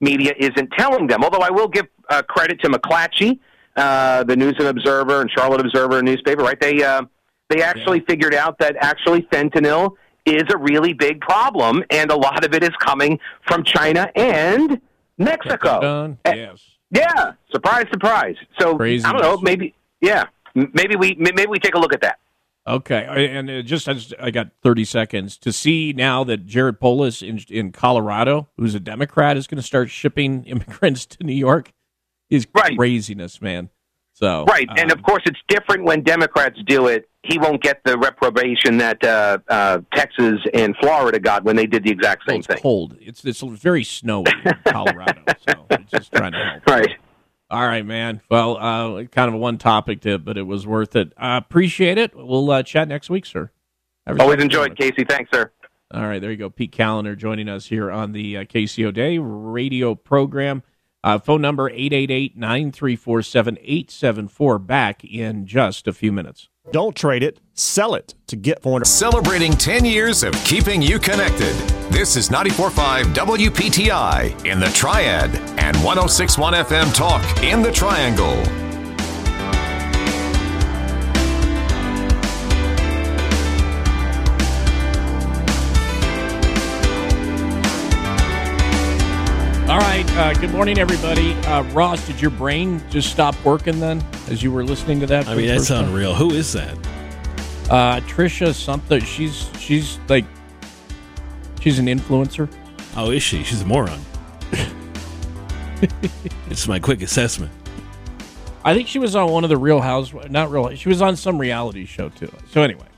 media 0.00 0.32
isn't 0.38 0.70
telling 0.76 1.06
them. 1.06 1.22
Although 1.24 1.40
I 1.40 1.50
will 1.50 1.68
give 1.68 1.86
uh, 2.08 2.22
credit 2.22 2.60
to 2.62 2.68
McClatchy 2.68 3.38
uh, 3.76 4.24
the 4.24 4.34
News 4.36 4.54
and 4.58 4.68
Observer 4.68 5.20
and 5.20 5.30
Charlotte 5.30 5.60
Observer 5.60 6.02
newspaper, 6.02 6.42
right? 6.42 6.60
They 6.60 6.82
uh, 6.82 7.02
they 7.48 7.62
actually 7.62 8.00
figured 8.00 8.34
out 8.34 8.58
that 8.58 8.76
actually 8.80 9.22
fentanyl 9.22 9.92
is 10.26 10.42
a 10.52 10.58
really 10.58 10.92
big 10.92 11.20
problem, 11.20 11.84
and 11.90 12.10
a 12.10 12.16
lot 12.16 12.44
of 12.44 12.52
it 12.54 12.62
is 12.62 12.70
coming 12.80 13.18
from 13.46 13.62
China 13.64 14.10
and 14.16 14.80
Mexico. 15.16 15.80
Eh, 16.24 16.34
Yes. 16.34 16.60
Yeah, 16.90 17.32
surprise, 17.52 17.84
surprise. 17.92 18.36
So 18.58 18.76
I 19.04 19.12
don't 19.12 19.22
know, 19.22 19.36
maybe 19.42 19.74
yeah, 20.00 20.24
maybe 20.72 20.96
we 20.96 21.16
maybe 21.18 21.46
we 21.46 21.58
take 21.58 21.74
a 21.74 21.78
look 21.78 21.92
at 21.92 22.00
that. 22.02 22.18
Okay, 22.66 23.28
and 23.34 23.48
uh, 23.48 23.62
just 23.62 23.88
I, 23.88 23.96
I 24.20 24.30
got 24.30 24.50
30 24.62 24.84
seconds 24.84 25.38
to 25.38 25.52
see 25.52 25.94
now 25.94 26.22
that 26.24 26.44
Jared 26.44 26.78
Polis 26.80 27.22
in 27.22 27.38
in 27.48 27.72
Colorado, 27.72 28.48
who's 28.58 28.74
a 28.74 28.80
Democrat, 28.80 29.38
is 29.38 29.46
going 29.46 29.56
to 29.56 29.62
start 29.62 29.88
shipping 29.88 30.44
immigrants 30.46 31.06
to 31.06 31.24
New 31.24 31.34
York. 31.34 31.72
Is 32.30 32.46
craziness, 32.76 33.40
man. 33.40 33.70
So 34.12 34.44
Right, 34.44 34.68
and 34.76 34.92
um, 34.92 34.98
of 34.98 35.02
course 35.02 35.22
it's 35.24 35.38
different 35.48 35.84
when 35.84 36.02
Democrats 36.02 36.58
do 36.66 36.88
it. 36.88 37.08
He 37.22 37.38
won't 37.38 37.62
get 37.62 37.80
the 37.84 37.96
reprobation 37.96 38.76
that 38.78 39.02
uh, 39.02 39.38
uh, 39.48 39.78
Texas 39.94 40.40
and 40.52 40.76
Florida 40.80 41.18
got 41.18 41.44
when 41.44 41.56
they 41.56 41.66
did 41.66 41.84
the 41.84 41.90
exact 41.90 42.24
same 42.28 42.42
thing. 42.42 42.58
cold. 42.58 42.96
It's 43.00 43.24
it's 43.24 43.40
very 43.40 43.84
snowy 43.84 44.26
in 44.44 44.52
Colorado, 44.66 45.22
so 45.48 45.66
it's 45.70 45.90
just 45.90 46.12
trying 46.12 46.32
to 46.32 46.38
help. 46.38 46.62
Right. 46.68 46.88
All 47.50 47.66
right, 47.66 47.86
man. 47.86 48.20
Well, 48.30 48.58
uh, 48.58 49.04
kind 49.04 49.28
of 49.28 49.34
a 49.34 49.38
one 49.38 49.56
topic 49.56 50.02
tip, 50.02 50.22
but 50.24 50.36
it 50.36 50.42
was 50.42 50.66
worth 50.66 50.94
it. 50.94 51.14
I 51.16 51.38
appreciate 51.38 51.96
it. 51.96 52.14
We'll 52.14 52.50
uh, 52.50 52.62
chat 52.62 52.88
next 52.88 53.08
week, 53.08 53.24
sir. 53.24 53.50
Have 54.06 54.20
Always 54.20 54.42
enjoyed, 54.42 54.76
Casey. 54.76 55.04
Thanks, 55.04 55.30
sir. 55.32 55.50
All 55.92 56.06
right, 56.06 56.20
there 56.20 56.30
you 56.30 56.36
go. 56.36 56.50
Pete 56.50 56.72
Kaliner 56.72 57.16
joining 57.16 57.48
us 57.48 57.64
here 57.66 57.90
on 57.90 58.12
the 58.12 58.36
uh, 58.36 58.44
KC 58.44 58.84
O'Dea 58.84 59.18
radio 59.18 59.94
program. 59.94 60.62
Uh, 61.02 61.18
phone 61.18 61.40
number 61.40 61.70
888-934-7874. 61.70 64.66
Back 64.66 65.02
in 65.04 65.46
just 65.46 65.88
a 65.88 65.94
few 65.94 66.12
minutes. 66.12 66.50
Don't 66.70 66.94
trade 66.94 67.22
it, 67.22 67.40
sell 67.54 67.94
it 67.94 68.14
to 68.26 68.36
get 68.36 68.62
400. 68.62 68.84
Celebrating 68.86 69.52
10 69.52 69.84
years 69.84 70.22
of 70.22 70.34
keeping 70.44 70.82
you 70.82 70.98
connected. 70.98 71.54
This 71.90 72.16
is 72.16 72.28
94.5 72.28 73.14
WPTI 73.14 74.44
in 74.44 74.60
the 74.60 74.68
Triad 74.68 75.34
and 75.58 75.76
106.1 75.78 76.64
FM 76.64 76.94
Talk 76.94 77.42
in 77.42 77.62
the 77.62 77.72
Triangle. 77.72 78.67
All 89.68 89.76
right. 89.76 90.10
Uh, 90.16 90.32
good 90.32 90.50
morning, 90.50 90.78
everybody. 90.78 91.34
Uh, 91.44 91.62
Ross, 91.74 92.06
did 92.06 92.22
your 92.22 92.30
brain 92.30 92.82
just 92.88 93.10
stop 93.10 93.36
working 93.44 93.80
then 93.80 94.02
as 94.30 94.42
you 94.42 94.50
were 94.50 94.64
listening 94.64 94.98
to 95.00 95.06
that? 95.08 95.28
I 95.28 95.34
mean, 95.34 95.46
that's 95.46 95.68
unreal. 95.68 96.14
Who 96.14 96.30
is 96.30 96.54
that? 96.54 96.74
Uh, 97.68 98.00
Trisha 98.00 98.54
something. 98.54 99.02
She's 99.04 99.50
she's 99.58 99.98
like 100.08 100.24
she's 101.60 101.78
an 101.78 101.84
influencer. 101.84 102.50
Oh, 102.96 103.10
is 103.10 103.22
she? 103.22 103.42
She's 103.42 103.60
a 103.60 103.66
moron. 103.66 104.00
it's 106.48 106.66
my 106.66 106.78
quick 106.78 107.02
assessment. 107.02 107.52
I 108.64 108.72
think 108.72 108.88
she 108.88 108.98
was 108.98 109.14
on 109.14 109.30
one 109.30 109.44
of 109.44 109.50
the 109.50 109.58
Real 109.58 109.82
House, 109.82 110.14
not 110.30 110.50
Real. 110.50 110.74
She 110.76 110.88
was 110.88 111.02
on 111.02 111.14
some 111.14 111.36
reality 111.38 111.84
show 111.84 112.08
too. 112.08 112.32
So 112.52 112.62
anyway, 112.62 112.88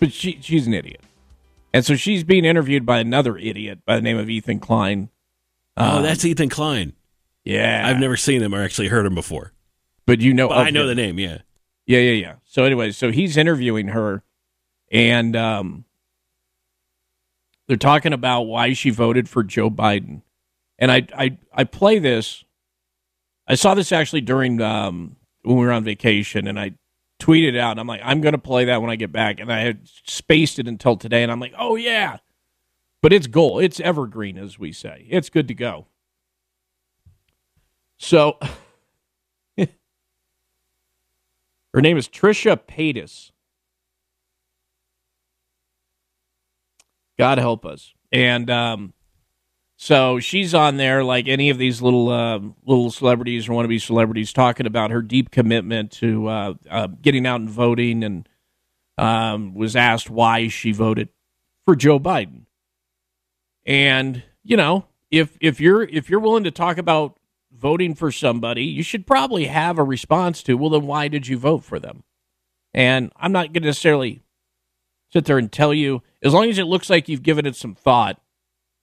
but 0.00 0.12
she 0.12 0.40
she's 0.42 0.66
an 0.66 0.74
idiot, 0.74 1.02
and 1.72 1.84
so 1.84 1.94
she's 1.94 2.24
being 2.24 2.44
interviewed 2.44 2.84
by 2.84 2.98
another 2.98 3.38
idiot 3.38 3.84
by 3.86 3.94
the 3.94 4.02
name 4.02 4.18
of 4.18 4.28
Ethan 4.28 4.58
Klein. 4.58 5.08
Oh, 5.76 5.98
Um, 5.98 6.02
that's 6.02 6.24
Ethan 6.24 6.48
Klein. 6.48 6.92
Yeah, 7.44 7.82
I've 7.84 7.98
never 7.98 8.16
seen 8.16 8.40
him 8.42 8.54
or 8.54 8.62
actually 8.62 8.88
heard 8.88 9.04
him 9.06 9.14
before. 9.14 9.52
but 10.06 10.20
you 10.20 10.32
know, 10.34 10.48
But 10.48 10.58
I 10.66 10.70
know 10.70 10.82
him. 10.82 10.88
the 10.88 10.94
name. 10.94 11.18
Yeah. 11.18 11.38
Yeah, 11.86 11.98
yeah, 11.98 12.12
yeah. 12.12 12.34
So 12.44 12.64
anyway, 12.64 12.92
so 12.92 13.10
he's 13.10 13.36
interviewing 13.36 13.88
her, 13.88 14.22
and 14.92 15.34
um, 15.34 15.84
they're 17.66 17.76
talking 17.76 18.12
about 18.12 18.42
why 18.42 18.72
she 18.72 18.90
voted 18.90 19.28
for 19.28 19.42
Joe 19.42 19.70
Biden. 19.70 20.22
And 20.78 20.90
I, 20.92 21.06
I, 21.16 21.38
I 21.52 21.64
play 21.64 21.98
this. 21.98 22.44
I 23.48 23.54
saw 23.56 23.74
this 23.74 23.90
actually 23.92 24.20
during 24.20 24.60
um, 24.60 25.16
when 25.42 25.56
we 25.58 25.64
were 25.66 25.72
on 25.72 25.82
vacation, 25.84 26.46
and 26.46 26.58
I 26.58 26.72
tweeted 27.20 27.58
out. 27.58 27.78
I'm 27.78 27.86
like, 27.86 28.00
I'm 28.04 28.20
going 28.20 28.32
to 28.32 28.38
play 28.38 28.66
that 28.66 28.80
when 28.80 28.90
I 28.90 28.96
get 28.96 29.10
back, 29.12 29.40
and 29.40 29.52
I 29.52 29.60
had 29.60 29.80
spaced 30.04 30.58
it 30.60 30.68
until 30.68 30.96
today, 30.96 31.22
and 31.22 31.32
I'm 31.32 31.40
like, 31.40 31.54
oh 31.58 31.74
yeah, 31.76 32.18
but 33.02 33.12
it's 33.12 33.26
gold. 33.26 33.62
It's 33.62 33.80
evergreen, 33.80 34.38
as 34.38 34.58
we 34.58 34.72
say. 34.72 35.06
It's 35.10 35.28
good 35.28 35.48
to 35.48 35.54
go. 35.54 35.86
So, 37.98 38.38
her 39.58 39.66
name 41.80 41.96
is 41.98 42.08
Trisha 42.08 42.56
Paytas. 42.56 43.32
God 47.18 47.38
help 47.38 47.66
us. 47.66 47.92
And 48.10 48.50
um, 48.50 48.94
so 49.76 50.20
she's 50.20 50.54
on 50.54 50.76
there 50.76 51.02
like 51.02 51.28
any 51.28 51.50
of 51.50 51.58
these 51.58 51.82
little 51.82 52.08
uh, 52.08 52.38
little 52.64 52.90
celebrities 52.90 53.48
or 53.48 53.52
wannabe 53.52 53.80
celebrities 53.80 54.32
talking 54.32 54.66
about 54.66 54.90
her 54.90 55.02
deep 55.02 55.30
commitment 55.30 55.90
to 55.92 56.28
uh, 56.28 56.54
uh, 56.70 56.86
getting 57.00 57.26
out 57.26 57.40
and 57.40 57.50
voting, 57.50 58.04
and 58.04 58.28
um, 58.98 59.54
was 59.54 59.74
asked 59.74 60.10
why 60.10 60.48
she 60.48 60.72
voted 60.72 61.08
for 61.64 61.74
Joe 61.74 61.98
Biden. 61.98 62.46
And 63.64 64.22
you 64.42 64.56
know, 64.56 64.86
if 65.10 65.36
if 65.40 65.60
you're 65.60 65.82
if 65.82 66.10
you're 66.10 66.20
willing 66.20 66.44
to 66.44 66.50
talk 66.50 66.78
about 66.78 67.18
voting 67.56 67.94
for 67.94 68.10
somebody, 68.10 68.64
you 68.64 68.82
should 68.82 69.06
probably 69.06 69.44
have 69.44 69.78
a 69.78 69.84
response 69.84 70.42
to, 70.42 70.54
well, 70.54 70.70
then 70.70 70.86
why 70.86 71.08
did 71.08 71.28
you 71.28 71.38
vote 71.38 71.62
for 71.62 71.78
them? 71.78 72.02
And 72.74 73.12
I'm 73.16 73.32
not 73.32 73.52
going 73.52 73.62
to 73.62 73.68
necessarily 73.68 74.22
sit 75.12 75.26
there 75.26 75.38
and 75.38 75.52
tell 75.52 75.74
you, 75.74 76.02
as 76.22 76.32
long 76.32 76.48
as 76.48 76.58
it 76.58 76.64
looks 76.64 76.88
like 76.88 77.08
you've 77.08 77.22
given 77.22 77.46
it 77.46 77.54
some 77.54 77.74
thought, 77.74 78.20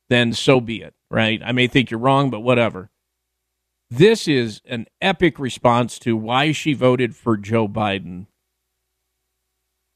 then 0.09 0.33
so 0.33 0.61
be 0.61 0.81
it, 0.81 0.93
right? 1.09 1.41
I 1.43 1.51
may 1.51 1.67
think 1.67 1.89
you're 1.89 1.99
wrong, 1.99 2.29
but 2.29 2.41
whatever. 2.41 2.89
This 3.89 4.27
is 4.27 4.61
an 4.65 4.85
epic 5.01 5.39
response 5.39 5.97
to 5.99 6.15
why 6.15 6.51
she 6.51 6.73
voted 6.73 7.15
for 7.15 7.35
Joe 7.37 7.67
Biden. 7.67 8.27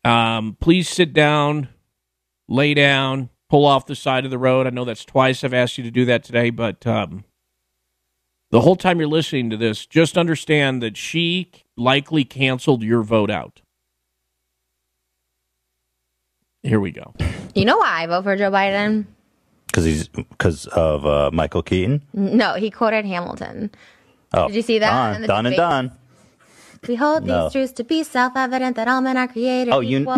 Um, 0.03 0.57
please 0.59 0.89
sit 0.89 1.13
down, 1.13 1.69
lay 2.47 2.73
down, 2.73 3.29
pull 3.53 3.65
off 3.67 3.85
the 3.85 3.95
side 3.95 4.25
of 4.25 4.31
the 4.31 4.37
road. 4.39 4.65
I 4.65 4.71
know 4.71 4.83
that's 4.83 5.05
twice 5.05 5.43
I've 5.43 5.53
asked 5.53 5.77
you 5.77 5.83
to 5.83 5.91
do 5.91 6.05
that 6.05 6.23
today, 6.23 6.49
but 6.49 6.87
um, 6.87 7.23
the 8.49 8.61
whole 8.61 8.75
time 8.75 8.97
you're 8.97 9.07
listening 9.07 9.51
to 9.51 9.57
this, 9.57 9.85
just 9.85 10.17
understand 10.17 10.81
that 10.81 10.97
she 10.97 11.51
likely 11.77 12.23
canceled 12.23 12.81
your 12.81 13.03
vote 13.03 13.29
out. 13.29 13.61
Here 16.63 16.79
we 16.79 16.89
go. 16.89 17.13
You 17.53 17.65
know 17.65 17.77
why 17.77 18.01
I 18.01 18.07
vote 18.07 18.23
for 18.23 18.35
Joe 18.35 18.49
Biden? 18.49 19.05
Because 19.67 19.85
he's 19.85 20.07
because 20.07 20.65
of 20.65 21.05
uh, 21.05 21.29
Michael 21.31 21.61
Keaton. 21.61 22.01
No, 22.11 22.55
he 22.55 22.71
quoted 22.71 23.05
Hamilton. 23.05 23.69
Oh, 24.33 24.47
Did 24.47 24.55
you 24.55 24.61
see 24.63 24.79
that? 24.79 24.89
Done, 25.13 25.21
in 25.21 25.27
done 25.27 25.45
and 25.45 25.53
debate? 25.53 25.57
done. 25.57 25.91
We 26.87 26.95
hold 26.95 27.23
No. 27.25 27.43
these 27.43 27.51
truths 27.51 27.73
to 27.73 27.83
be 27.83 28.01
self-evident 28.03 28.75
that 28.77 28.87
all 28.87 29.01
men 29.01 29.15
are 29.15 29.27
created 29.27 29.71
Oh, 29.71 29.79
you- 29.81 29.99
equal. 29.99 30.17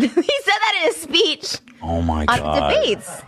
he 0.00 0.08
said 0.08 0.22
that 0.46 0.80
in 0.82 0.88
his 0.92 0.96
speech 0.96 1.56
Oh 1.82 2.02
my 2.02 2.20
on 2.26 2.38
god! 2.38 2.70
debates. 2.74 3.22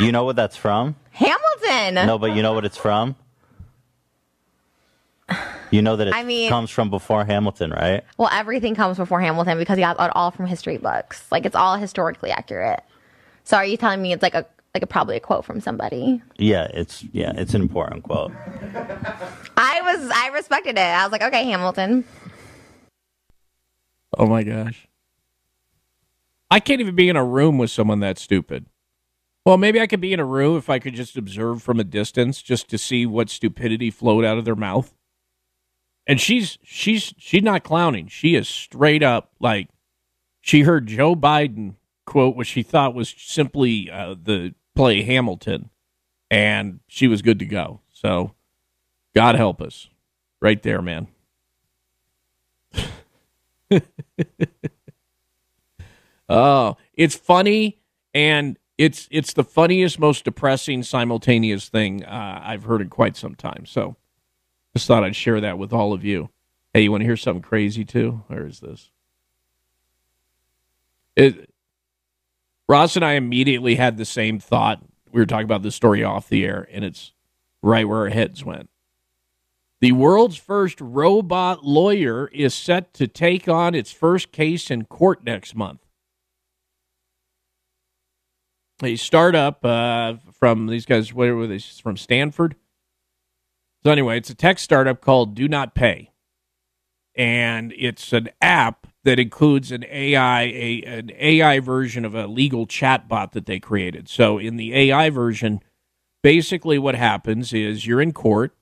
You 0.00 0.12
know 0.12 0.24
what 0.24 0.36
that's 0.36 0.56
from? 0.56 0.94
Hamilton. 1.10 1.94
No, 2.06 2.18
but 2.18 2.34
you 2.36 2.42
know 2.42 2.52
what 2.52 2.64
it's 2.64 2.76
from. 2.76 3.16
You 5.70 5.82
know 5.82 5.96
that 5.96 6.08
it 6.08 6.14
I 6.14 6.22
mean- 6.24 6.48
comes 6.48 6.70
from 6.70 6.90
before 6.90 7.24
Hamilton, 7.24 7.70
right? 7.70 8.04
Well, 8.18 8.28
everything 8.32 8.74
comes 8.74 8.96
before 8.96 9.20
Hamilton 9.20 9.58
because 9.58 9.76
he 9.76 9.82
got 9.82 9.98
it 10.00 10.12
all 10.14 10.30
from 10.30 10.46
history 10.46 10.78
books. 10.78 11.24
Like 11.30 11.46
it's 11.46 11.56
all 11.56 11.76
historically 11.76 12.30
accurate. 12.30 12.82
So 13.44 13.56
are 13.56 13.64
you 13.64 13.76
telling 13.76 14.00
me 14.02 14.12
it's 14.12 14.22
like 14.22 14.34
a 14.34 14.46
like 14.74 14.82
a 14.82 14.86
probably 14.86 15.16
a 15.16 15.20
quote 15.20 15.44
from 15.44 15.60
somebody? 15.60 16.22
Yeah, 16.36 16.68
it's 16.72 17.04
yeah, 17.12 17.32
it's 17.36 17.54
an 17.54 17.62
important 17.62 18.02
quote. 18.04 18.32
I 19.56 19.80
was 19.82 20.10
I 20.14 20.28
respected 20.34 20.76
it. 20.76 20.80
I 20.80 21.04
was 21.04 21.12
like, 21.12 21.22
okay, 21.22 21.44
Hamilton. 21.44 22.04
Oh 24.18 24.26
my 24.26 24.42
gosh. 24.42 24.86
I 26.50 26.60
can't 26.60 26.80
even 26.80 26.96
be 26.96 27.08
in 27.08 27.16
a 27.16 27.24
room 27.24 27.58
with 27.58 27.70
someone 27.70 28.00
that 28.00 28.18
stupid. 28.18 28.66
Well, 29.46 29.56
maybe 29.56 29.80
I 29.80 29.86
could 29.86 30.00
be 30.00 30.12
in 30.12 30.20
a 30.20 30.24
room 30.24 30.56
if 30.56 30.68
I 30.68 30.78
could 30.78 30.94
just 30.94 31.16
observe 31.16 31.62
from 31.62 31.80
a 31.80 31.84
distance 31.84 32.42
just 32.42 32.68
to 32.70 32.78
see 32.78 33.06
what 33.06 33.30
stupidity 33.30 33.90
flowed 33.90 34.24
out 34.24 34.38
of 34.38 34.44
their 34.44 34.56
mouth. 34.56 34.94
And 36.06 36.20
she's 36.20 36.58
she's 36.62 37.14
she's 37.16 37.42
not 37.42 37.62
clowning. 37.62 38.08
She 38.08 38.34
is 38.34 38.48
straight 38.48 39.02
up 39.02 39.30
like 39.38 39.68
she 40.40 40.62
heard 40.62 40.86
Joe 40.86 41.14
Biden 41.14 41.76
quote 42.06 42.36
what 42.36 42.46
she 42.46 42.62
thought 42.62 42.94
was 42.94 43.14
simply 43.16 43.90
uh, 43.90 44.16
the 44.20 44.54
play 44.74 45.02
Hamilton 45.02 45.70
and 46.30 46.80
she 46.86 47.06
was 47.06 47.22
good 47.22 47.38
to 47.38 47.44
go. 47.44 47.80
So 47.92 48.34
God 49.14 49.34
help 49.34 49.60
us. 49.60 49.88
Right 50.40 50.62
there, 50.62 50.82
man. 50.82 51.08
Oh, 56.30 56.76
it's 56.94 57.16
funny 57.16 57.80
and 58.14 58.56
it's 58.78 59.08
it's 59.10 59.34
the 59.34 59.44
funniest, 59.44 59.98
most 59.98 60.24
depressing, 60.24 60.82
simultaneous 60.82 61.68
thing 61.68 62.04
uh, 62.04 62.40
I've 62.42 62.64
heard 62.64 62.80
in 62.80 62.88
quite 62.88 63.16
some 63.16 63.34
time. 63.34 63.66
So, 63.66 63.96
just 64.74 64.86
thought 64.86 65.04
I'd 65.04 65.16
share 65.16 65.40
that 65.40 65.58
with 65.58 65.72
all 65.72 65.92
of 65.92 66.04
you. 66.04 66.30
Hey, 66.72 66.82
you 66.82 66.92
want 66.92 67.02
to 67.02 67.06
hear 67.06 67.16
something 67.16 67.42
crazy 67.42 67.84
too? 67.84 68.22
Where 68.28 68.46
is 68.46 68.60
this? 68.60 68.90
It, 71.16 71.50
Ross 72.68 72.94
and 72.94 73.04
I 73.04 73.14
immediately 73.14 73.74
had 73.74 73.96
the 73.96 74.04
same 74.04 74.38
thought. 74.38 74.82
We 75.10 75.20
were 75.20 75.26
talking 75.26 75.44
about 75.44 75.62
this 75.62 75.74
story 75.74 76.04
off 76.04 76.28
the 76.28 76.46
air, 76.46 76.68
and 76.70 76.84
it's 76.84 77.12
right 77.62 77.86
where 77.86 77.98
our 77.98 78.08
heads 78.08 78.44
went. 78.44 78.70
The 79.80 79.92
world's 79.92 80.36
first 80.36 80.80
robot 80.80 81.64
lawyer 81.64 82.28
is 82.28 82.54
set 82.54 82.94
to 82.94 83.08
take 83.08 83.48
on 83.48 83.74
its 83.74 83.90
first 83.90 84.30
case 84.30 84.70
in 84.70 84.84
court 84.84 85.24
next 85.24 85.56
month. 85.56 85.80
A 88.82 88.96
startup 88.96 89.64
uh, 89.64 90.14
from 90.38 90.66
these 90.66 90.86
guys, 90.86 91.12
where 91.12 91.36
were 91.36 91.46
they? 91.46 91.58
From 91.58 91.96
Stanford. 91.96 92.56
So 93.84 93.90
anyway, 93.90 94.18
it's 94.18 94.30
a 94.30 94.34
tech 94.34 94.58
startup 94.58 95.00
called 95.00 95.34
Do 95.34 95.48
Not 95.48 95.74
Pay, 95.74 96.12
and 97.14 97.72
it's 97.76 98.12
an 98.12 98.28
app 98.40 98.86
that 99.04 99.18
includes 99.18 99.72
an 99.72 99.84
AI, 99.90 100.42
a, 100.42 100.82
an 100.84 101.10
AI 101.18 101.60
version 101.60 102.04
of 102.04 102.14
a 102.14 102.26
legal 102.26 102.66
chatbot 102.66 103.32
that 103.32 103.46
they 103.46 103.58
created. 103.58 104.08
So 104.08 104.38
in 104.38 104.56
the 104.56 104.74
AI 104.74 105.08
version, 105.10 105.60
basically 106.22 106.78
what 106.78 106.94
happens 106.94 107.52
is 107.52 107.86
you're 107.86 108.02
in 108.02 108.12
court 108.12 108.54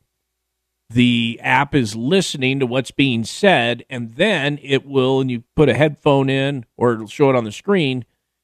the 0.90 1.38
app 1.42 1.74
is 1.74 1.94
listening 1.94 2.58
to 2.60 2.66
what's 2.66 2.90
being 2.90 3.24
said 3.24 3.84
and 3.90 4.14
then 4.14 4.58
it 4.62 4.86
will 4.86 5.20
and 5.20 5.30
you 5.30 5.42
put 5.54 5.68
a 5.68 5.74
headphone 5.74 6.30
in 6.30 6.64
or 6.76 6.94
it'll 6.94 7.06
show 7.06 7.28
it 7.28 7.36
on 7.36 7.44
the 7.44 7.52
screen 7.52 8.04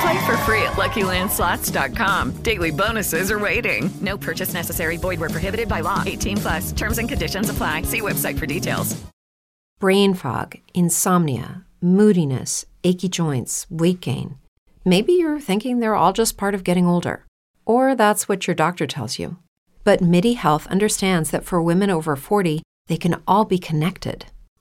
Play 0.00 0.26
for 0.26 0.36
free 0.38 0.62
at 0.62 0.72
LuckyLandSlots.com. 0.72 2.42
Daily 2.42 2.70
bonuses 2.70 3.30
are 3.30 3.38
waiting. 3.38 3.90
No 4.00 4.18
purchase 4.18 4.52
necessary. 4.52 4.96
Void 4.96 5.20
where 5.20 5.30
prohibited 5.30 5.68
by 5.68 5.80
law. 5.80 6.02
18 6.04 6.36
plus. 6.36 6.72
Terms 6.72 6.98
and 6.98 7.08
conditions 7.08 7.48
apply. 7.50 7.82
See 7.82 8.00
website 8.00 8.38
for 8.38 8.46
details. 8.46 8.96
Brain 9.78 10.14
fog, 10.14 10.56
insomnia, 10.72 11.66
moodiness, 11.82 12.64
achy 12.82 13.10
joints, 13.10 13.66
weight 13.68 14.00
gain. 14.00 14.38
Maybe 14.86 15.12
you're 15.12 15.38
thinking 15.38 15.80
they're 15.80 15.94
all 15.94 16.14
just 16.14 16.38
part 16.38 16.54
of 16.54 16.64
getting 16.64 16.86
older, 16.86 17.26
or 17.66 17.94
that's 17.94 18.26
what 18.26 18.46
your 18.46 18.54
doctor 18.54 18.86
tells 18.86 19.18
you. 19.18 19.36
But 19.84 20.00
MIDI 20.00 20.32
Health 20.32 20.66
understands 20.68 21.30
that 21.30 21.44
for 21.44 21.60
women 21.60 21.90
over 21.90 22.16
40, 22.16 22.62
they 22.86 22.96
can 22.96 23.20
all 23.28 23.44
be 23.44 23.58
connected. 23.58 24.24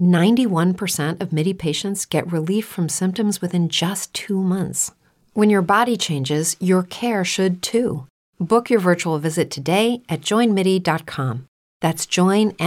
91% 0.00 1.20
of 1.20 1.32
MIDI 1.32 1.52
patients 1.52 2.06
get 2.06 2.32
relief 2.32 2.66
from 2.66 2.88
symptoms 2.88 3.40
within 3.40 3.68
just 3.68 4.14
two 4.14 4.40
months. 4.42 4.92
When 5.34 5.50
your 5.50 5.62
body 5.62 5.96
changes, 5.96 6.56
your 6.58 6.82
care 6.82 7.24
should 7.24 7.62
too. 7.62 8.06
Book 8.38 8.70
your 8.70 8.80
virtual 8.80 9.18
visit 9.18 9.50
today 9.50 10.02
at 10.08 10.22
joinmidi.com. 10.22 11.46
That's 11.80 12.06
joinmidi.com. 12.06 12.58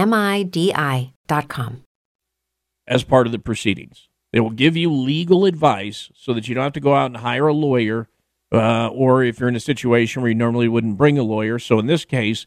as 2.86 3.02
part 3.02 3.26
of 3.26 3.32
the 3.32 3.38
proceedings. 3.38 4.08
They 4.32 4.40
will 4.40 4.50
give 4.50 4.76
you 4.76 4.92
legal 4.92 5.44
advice 5.46 6.10
so 6.14 6.34
that 6.34 6.48
you 6.48 6.54
don't 6.54 6.64
have 6.64 6.72
to 6.74 6.80
go 6.80 6.94
out 6.94 7.06
and 7.06 7.16
hire 7.18 7.46
a 7.46 7.52
lawyer, 7.52 8.08
uh, 8.52 8.88
or 8.88 9.22
if 9.24 9.40
you're 9.40 9.48
in 9.48 9.56
a 9.56 9.60
situation 9.60 10.20
where 10.22 10.28
you 10.28 10.34
normally 10.34 10.68
wouldn't 10.68 10.98
bring 10.98 11.18
a 11.18 11.22
lawyer. 11.22 11.58
So 11.58 11.78
in 11.78 11.86
this 11.86 12.04
case, 12.04 12.46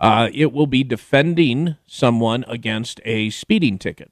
uh, 0.00 0.28
it 0.34 0.52
will 0.52 0.66
be 0.66 0.84
defending 0.84 1.76
someone 1.86 2.44
against 2.48 3.00
a 3.04 3.30
speeding 3.30 3.78
ticket. 3.78 4.10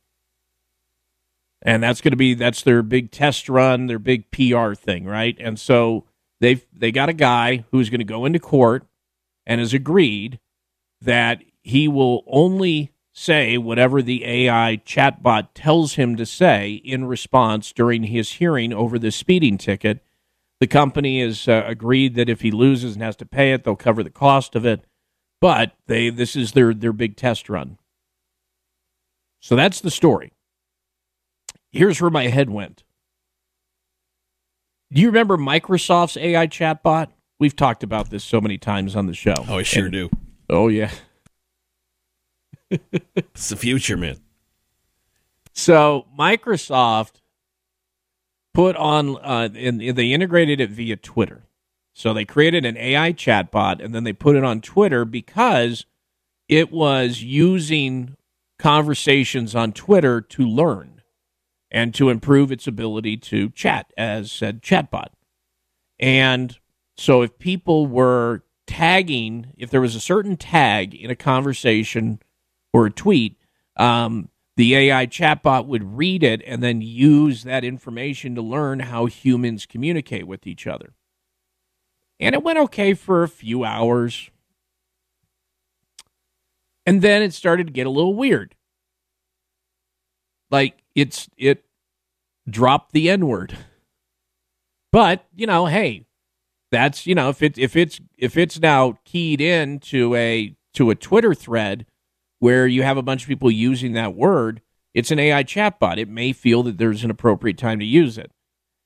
And 1.67 1.83
that's 1.83 2.01
going 2.01 2.13
to 2.13 2.17
be 2.17 2.35
that's 2.35 2.63
their 2.63 2.81
big 2.85 3.11
test 3.11 3.49
run, 3.49 3.89
their 3.89 3.99
big 3.99 4.31
PR 4.31 4.75
thing, 4.75 5.05
right? 5.05 5.37
And 5.41 5.59
so 5.59 6.05
they've 6.41 6.65
they 6.73 6.93
got 6.93 7.09
a 7.09 7.13
guy 7.13 7.65
who's 7.73 7.91
going 7.91 7.99
to 7.99 8.05
go 8.05 8.25
into 8.25 8.39
court 8.39 8.87
and 9.45 9.61
has 9.61 9.75
agreed 9.75 10.39
that 11.01 11.43
he 11.65 11.89
will 11.89 12.23
only 12.29 12.93
say 13.13 13.59
whatever 13.59 14.01
the 14.01 14.25
AI 14.25 14.81
chatbot 14.87 15.49
tells 15.55 15.95
him 15.95 16.15
to 16.17 16.25
say 16.25 16.75
in 16.85 17.07
response 17.07 17.73
during 17.73 18.05
his 18.05 18.35
hearing 18.35 18.73
over 18.73 18.97
the 18.97 19.11
speeding 19.11 19.59
ticket. 19.59 20.05
The 20.61 20.69
company 20.69 21.21
has 21.21 21.49
uh, 21.49 21.65
agreed 21.67 22.15
that 22.15 22.29
if 22.29 22.43
he 22.43 22.53
loses 22.53 22.95
and 22.95 23.03
has 23.03 23.17
to 23.17 23.27
pay 23.27 23.53
it, 23.53 23.65
they'll 23.65 23.75
cover 23.75 24.05
the 24.05 24.11
cost 24.11 24.55
of 24.55 24.65
it. 24.65 24.85
But 25.41 25.73
they 25.89 26.11
this 26.11 26.37
is 26.37 26.53
their 26.53 26.73
their 26.73 26.93
big 26.93 27.17
test 27.17 27.49
run. 27.49 27.79
So 29.41 29.57
that's 29.57 29.81
the 29.81 29.91
story. 29.91 30.33
Here's 31.77 32.01
where 32.01 32.11
my 32.11 32.29
head 32.29 32.51
went. 32.51 32.83
Do 34.93 35.01
you 35.01 35.09
remember 35.09 35.37
Microsoft's 35.37 36.17
AI 36.17 36.47
chatbot? 36.47 37.09
We've 37.39 37.55
talked 37.57 37.83
about 37.83 38.09
this 38.11 38.25
so 38.25 38.41
many 38.41 38.57
times 38.57 38.97
on 38.97 39.07
the 39.07 39.15
show. 39.15 39.35
Oh, 39.49 39.59
I 39.59 39.63
sure 39.63 39.85
And- 39.85 39.93
do. 39.93 40.11
Oh 40.49 40.69
yeah. 40.69 40.91
It's 43.15 43.49
the 43.51 43.57
future, 43.57 43.97
man. 43.97 44.17
So 45.53 46.07
Microsoft 46.19 47.21
put 48.55 48.75
on, 48.77 49.17
uh, 49.19 49.49
and 49.55 49.81
they 49.81 50.13
integrated 50.13 50.61
it 50.61 50.71
via 50.71 50.97
Twitter. 50.97 51.45
So 51.95 52.13
they 52.13 52.25
created 52.25 52.65
an 52.67 52.77
AI 52.77 53.13
chatbot, 53.13 53.83
and 53.85 53.95
then 53.95 54.03
they 54.05 54.13
put 54.13 54.35
it 54.35 54.43
on 54.45 54.61
Twitter 54.61 55.05
because 55.05 55.87
it 56.49 56.73
was 56.73 57.23
using 57.23 58.17
conversations 58.59 59.55
on 59.55 59.73
Twitter 59.73 60.21
to 60.21 60.43
learn 60.43 60.96
and 61.77 61.93
to 61.93 62.09
improve 62.09 62.51
its 62.51 62.67
ability 62.67 63.19
to 63.19 63.51
chat 63.51 63.93
as 63.99 64.33
said 64.33 64.63
chatbot. 64.63 65.09
And 66.01 66.59
so 66.97 67.21
if 67.21 67.39
people 67.39 67.87
were 67.87 68.45
tagging, 68.67 69.53
if 69.59 69.69
there 69.69 69.83
was 69.83 69.95
a 69.95 70.01
certain 70.01 70.39
tag 70.39 70.95
in 70.95 71.11
a 71.11 71.15
conversation 71.15 72.19
or 72.73 72.87
a 72.87 72.91
tweet, 72.91 73.37
um, 73.77 74.31
the 74.57 74.75
AI 74.75 75.07
chatbot 75.07 75.67
would 75.67 75.99
read 75.99 76.23
it 76.23 76.41
and 76.47 76.63
then 76.63 76.81
use 76.81 77.43
that 77.43 77.63
information 77.63 78.35
to 78.37 78.41
learn 78.41 78.81
how 78.81 79.05
humans 79.05 79.67
communicate 79.67 80.27
with 80.27 80.47
each 80.47 80.67
other. 80.67 80.95
And 82.19 82.35
it 82.35 82.43
went 82.43 82.59
okay 82.59 82.95
for 82.95 83.23
a 83.23 83.29
few 83.29 83.65
hours. 83.65 84.31
And 86.87 87.03
then 87.03 87.21
it 87.21 87.35
started 87.35 87.67
to 87.67 87.73
get 87.75 87.87
a 87.87 87.91
little 87.91 88.15
weird. 88.15 88.55
Like 90.51 90.79
it's 90.95 91.29
it 91.37 91.66
dropped 92.49 92.93
the 92.93 93.11
N-word. 93.11 93.57
But, 94.93 95.27
you 95.35 95.47
know, 95.47 95.67
hey, 95.67 96.07
that's, 96.71 97.07
you 97.07 97.15
know, 97.15 97.29
if 97.29 97.43
it 97.43 97.59
if 97.59 97.77
it's 97.77 98.01
if 98.17 98.37
it's 98.37 98.59
now 98.59 98.99
keyed 99.05 99.41
in 99.41 99.79
to 99.81 100.15
a 100.15 100.57
to 100.75 100.91
a 100.91 100.95
Twitter 100.95 101.35
thread 101.35 101.87
where 102.39 102.67
you 102.67 102.83
have 102.83 102.97
a 102.97 103.03
bunch 103.03 103.23
of 103.23 103.29
people 103.29 103.51
using 103.51 103.93
that 103.93 104.15
word, 104.15 104.61
it's 104.95 105.11
an 105.11 105.19
AI 105.19 105.45
chatbot. 105.45 105.99
It 105.99 106.09
may 106.09 106.33
feel 106.33 106.63
that 106.65 106.79
there's 106.79 107.05
an 107.05 107.11
appropriate 107.11 107.59
time 107.59 107.79
to 107.79 107.85
use 107.85 108.19
it. 108.19 108.31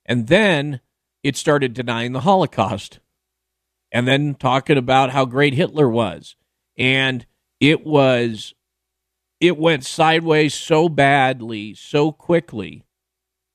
And 0.07 0.27
then 0.27 0.81
it 1.23 1.37
started 1.37 1.74
denying 1.74 2.12
the 2.12 2.20
Holocaust 2.20 3.01
and 3.93 4.07
then 4.07 4.35
talking 4.35 4.77
about 4.77 5.11
how 5.11 5.24
great 5.24 5.55
Hitler 5.55 5.89
was. 5.89 6.37
And 6.78 7.27
it 7.61 7.85
was, 7.85 8.55
it 9.41 9.59
went 9.59 9.85
sideways 9.85 10.55
so 10.55 10.89
badly, 10.89 11.74
so 11.74 12.12
quickly 12.12 12.85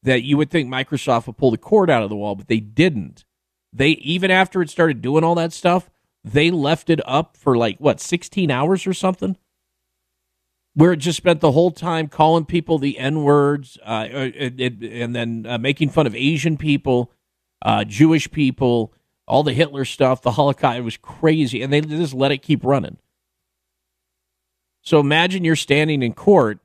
that 0.06 0.24
you 0.24 0.38
would 0.38 0.50
think 0.50 0.70
Microsoft 0.70 1.28
would 1.28 1.38
pull 1.38 1.52
the 1.52 1.58
cord 1.58 1.90
out 1.90 2.04
of 2.04 2.10
the 2.10 2.16
wall, 2.16 2.36
but 2.36 2.48
they 2.48 2.60
didn't. 2.60 3.26
They, 3.74 3.90
even 3.90 4.32
after 4.32 4.62
it 4.62 4.70
started 4.70 5.02
doing 5.02 5.24
all 5.24 5.36
that 5.36 5.54
stuff, 5.54 5.90
they 6.24 6.50
left 6.50 6.90
it 6.90 7.02
up 7.06 7.38
for 7.38 7.58
like, 7.58 7.78
what, 7.78 8.00
16 8.00 8.50
hours 8.50 8.88
or 8.88 8.94
something? 8.94 9.38
where 10.76 10.92
it 10.92 10.98
just 10.98 11.18
spent 11.18 11.40
the 11.40 11.54
whole 11.54 11.72
time 11.72 12.08
calling 12.08 12.46
people 12.46 12.78
the 12.78 13.00
N 13.00 13.24
words, 13.24 13.80
uh, 13.84 14.06
it, 14.12 14.84
and 14.84 15.16
then 15.16 15.46
uh, 15.48 15.58
making 15.58 15.90
fun 15.90 16.06
of 16.06 16.14
Asian 16.14 16.58
people, 16.58 17.12
uh, 17.62 17.86
Jewish 17.86 18.30
people, 18.30 18.94
all 19.26 19.42
the 19.42 19.54
Hitler 19.54 19.86
stuff, 19.86 20.22
the 20.22 20.32
Holocaust. 20.32 20.78
It 20.78 20.82
was 20.82 20.98
crazy, 20.98 21.62
and 21.62 21.72
they 21.72 21.82
just 21.82 22.14
let 22.14 22.32
it 22.32 22.42
keep 22.42 22.64
running. 22.64 22.98
So 24.82 25.00
imagine 25.00 25.46
you're 25.46 25.56
standing 25.56 26.04
in 26.04 26.14
court, 26.14 26.60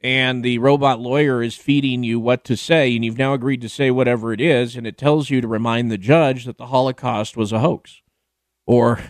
and 0.00 0.42
the 0.44 0.58
robot 0.58 0.98
lawyer 1.00 1.42
is 1.42 1.56
feeding 1.56 2.02
you 2.02 2.18
what 2.18 2.44
to 2.44 2.56
say, 2.56 2.94
and 2.94 3.04
you've 3.04 3.18
now 3.18 3.34
agreed 3.34 3.60
to 3.60 3.68
say 3.68 3.90
whatever 3.90 4.32
it 4.32 4.40
is, 4.40 4.76
and 4.76 4.86
it 4.86 4.96
tells 4.96 5.30
you 5.30 5.40
to 5.40 5.48
remind 5.48 5.90
the 5.90 5.98
judge 5.98 6.44
that 6.46 6.56
the 6.56 6.66
Holocaust 6.66 7.36
was 7.36 7.52
a 7.52 7.60
hoax, 7.60 8.00
or 8.66 9.00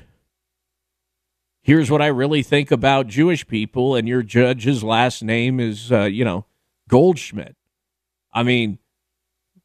here's 1.63 1.91
what 1.91 2.03
I 2.03 2.07
really 2.07 2.43
think 2.43 2.71
about 2.71 3.07
Jewish 3.07 3.47
people, 3.47 3.95
and 3.95 4.09
your 4.09 4.23
judge's 4.23 4.83
last 4.83 5.23
name 5.23 5.61
is, 5.61 5.93
uh, 5.93 6.05
you 6.05 6.25
know, 6.25 6.47
Goldschmidt. 6.89 7.55
I 8.33 8.43
mean, 8.43 8.79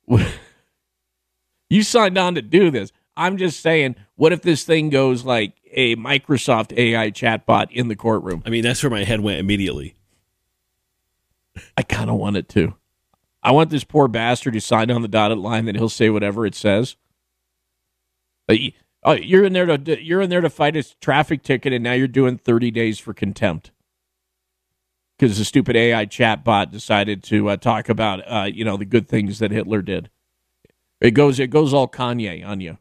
you 1.70 1.84
signed 1.84 2.18
on 2.18 2.36
to 2.36 2.42
do 2.42 2.70
this. 2.70 2.92
I'm 3.18 3.38
just 3.38 3.62
saying, 3.62 3.96
what 4.16 4.34
if 4.34 4.42
this 4.42 4.64
thing 4.64 4.90
goes 4.90 5.24
like 5.24 5.54
a 5.72 5.96
Microsoft 5.96 6.78
AI 6.78 7.12
chatbot 7.12 7.72
in 7.72 7.88
the 7.88 7.96
courtroom? 7.96 8.44
I 8.46 8.50
mean, 8.50 8.64
that's 8.64 8.84
where 8.84 8.90
my 8.90 9.06
head 9.06 9.22
went 9.22 9.40
immediately. 9.40 9.96
I 11.78 11.84
kind 11.84 12.10
of 12.10 12.18
want 12.18 12.38
it 12.38 12.50
to. 12.50 12.76
I 13.44 13.52
want 13.52 13.70
this 13.70 13.84
poor 13.84 14.08
bastard 14.08 14.54
to 14.54 14.62
sign 14.62 14.92
on 14.92 15.02
the 15.04 15.08
dotted 15.08 15.38
line 15.38 15.66
that 15.66 15.76
he'll 15.76 15.90
say 15.90 16.10
whatever 16.10 16.46
it 16.46 16.56
says. 16.56 16.96
Oh, 19.04 19.14
you're 19.14 19.46
in 19.46 19.54
there 19.54 19.78
to 19.78 20.04
you're 20.04 20.22
in 20.22 20.32
there 20.32 20.42
to 20.42 20.50
fight 20.50 20.76
a 20.76 20.84
traffic 21.00 21.44
ticket, 21.44 21.74
and 21.74 21.84
now 21.84 21.94
you're 21.94 22.08
doing 22.08 22.38
30 22.38 22.72
days 22.72 23.00
for 23.00 23.14
contempt 23.14 23.72
because 25.18 25.38
the 25.38 25.46
stupid 25.46 25.76
AI 25.76 26.06
chatbot 26.08 26.72
decided 26.72 27.24
to 27.24 27.50
uh, 27.50 27.58
talk 27.58 27.88
about 27.88 28.22
uh, 28.26 28.50
you 28.52 28.66
know 28.66 28.78
the 28.78 28.86
good 28.86 29.08
things 29.08 29.40
that 29.40 29.52
Hitler 29.52 29.84
did. 29.84 30.10
It 31.00 31.12
goes 31.12 31.40
it 31.40 31.52
goes 31.52 31.74
all 31.74 31.88
Kanye 31.88 32.46
on 32.46 32.62
you. 32.62 32.80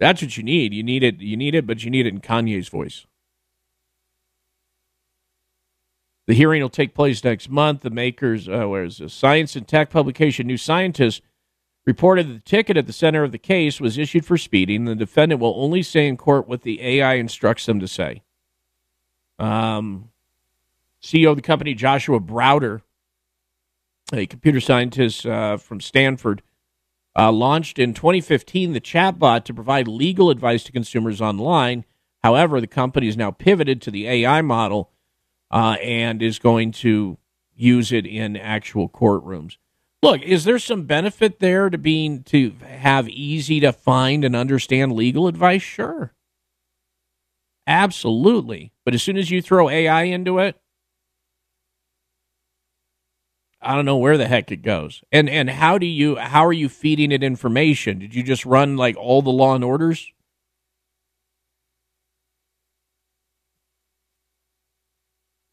That's 0.00 0.22
what 0.22 0.36
you 0.36 0.42
need. 0.42 0.74
You 0.74 0.82
need 0.82 1.04
it. 1.04 1.20
You 1.20 1.36
need 1.36 1.54
it, 1.54 1.66
but 1.66 1.84
you 1.84 1.90
need 1.90 2.06
it 2.06 2.12
in 2.14 2.20
Kanye's 2.20 2.68
voice. 2.68 3.06
The 6.26 6.34
hearing 6.34 6.62
will 6.62 6.70
take 6.70 6.94
place 6.94 7.22
next 7.22 7.50
month. 7.50 7.82
The 7.82 7.90
makers, 7.90 8.48
uh, 8.48 8.66
where 8.66 8.84
is 8.84 8.98
this? 8.98 9.12
Science 9.12 9.56
and 9.56 9.68
Tech 9.68 9.90
publication 9.90 10.46
New 10.46 10.56
Scientist 10.56 11.22
reported 11.84 12.28
that 12.28 12.32
the 12.32 12.50
ticket 12.50 12.76
at 12.76 12.86
the 12.86 12.92
center 12.92 13.22
of 13.24 13.32
the 13.32 13.38
case 13.38 13.80
was 13.80 13.98
issued 13.98 14.24
for 14.24 14.38
speeding. 14.38 14.86
The 14.86 14.94
defendant 14.94 15.40
will 15.40 15.54
only 15.56 15.82
say 15.82 16.08
in 16.08 16.16
court 16.16 16.48
what 16.48 16.62
the 16.62 16.80
AI 16.82 17.14
instructs 17.14 17.66
them 17.66 17.78
to 17.80 17.88
say. 17.88 18.22
Um, 19.38 20.10
CEO 21.02 21.30
of 21.30 21.36
the 21.36 21.42
company, 21.42 21.74
Joshua 21.74 22.20
Browder, 22.20 22.80
a 24.12 24.26
computer 24.26 24.60
scientist 24.60 25.26
uh, 25.26 25.58
from 25.58 25.80
Stanford, 25.80 26.42
uh, 27.16 27.30
launched 27.30 27.78
in 27.78 27.92
2015 27.92 28.72
the 28.72 28.80
chatbot 28.80 29.44
to 29.44 29.54
provide 29.54 29.86
legal 29.86 30.30
advice 30.30 30.64
to 30.64 30.72
consumers 30.72 31.20
online. 31.20 31.84
However, 32.22 32.60
the 32.60 32.66
company 32.66 33.06
has 33.06 33.16
now 33.16 33.30
pivoted 33.30 33.82
to 33.82 33.90
the 33.90 34.08
AI 34.08 34.40
model 34.40 34.90
uh, 35.54 35.76
and 35.80 36.20
is 36.20 36.40
going 36.40 36.72
to 36.72 37.16
use 37.54 37.92
it 37.92 38.04
in 38.04 38.36
actual 38.36 38.88
courtrooms. 38.88 39.56
Look, 40.02 40.20
is 40.20 40.44
there 40.44 40.58
some 40.58 40.82
benefit 40.82 41.38
there 41.38 41.70
to 41.70 41.78
being 41.78 42.24
to 42.24 42.54
have 42.66 43.08
easy 43.08 43.60
to 43.60 43.72
find 43.72 44.24
and 44.24 44.34
understand 44.34 44.92
legal 44.92 45.28
advice? 45.28 45.62
Sure. 45.62 46.12
Absolutely. 47.68 48.72
But 48.84 48.94
as 48.94 49.02
soon 49.02 49.16
as 49.16 49.30
you 49.30 49.40
throw 49.40 49.70
AI 49.70 50.02
into 50.02 50.40
it, 50.40 50.60
I 53.62 53.74
don't 53.76 53.86
know 53.86 53.96
where 53.96 54.18
the 54.18 54.26
heck 54.28 54.52
it 54.52 54.62
goes. 54.62 55.02
And 55.10 55.30
and 55.30 55.48
how 55.48 55.78
do 55.78 55.86
you 55.86 56.16
how 56.16 56.44
are 56.44 56.52
you 56.52 56.68
feeding 56.68 57.12
it 57.12 57.22
information? 57.22 58.00
Did 58.00 58.14
you 58.14 58.22
just 58.24 58.44
run 58.44 58.76
like 58.76 58.96
all 58.96 59.22
the 59.22 59.30
law 59.30 59.54
and 59.54 59.64
orders? 59.64 60.12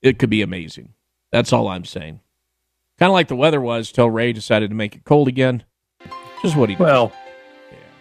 It 0.01 0.19
could 0.19 0.29
be 0.29 0.41
amazing. 0.41 0.93
That's 1.31 1.53
all 1.53 1.67
I'm 1.67 1.85
saying. 1.85 2.19
Kind 2.99 3.09
of 3.09 3.13
like 3.13 3.27
the 3.27 3.35
weather 3.35 3.61
was 3.61 3.91
till 3.91 4.09
Ray 4.09 4.33
decided 4.33 4.69
to 4.69 4.75
make 4.75 4.95
it 4.95 5.05
cold 5.05 5.27
again. 5.27 5.63
Just 6.41 6.55
what 6.55 6.69
he 6.69 6.75
did. 6.75 6.83
Well, 6.83 7.11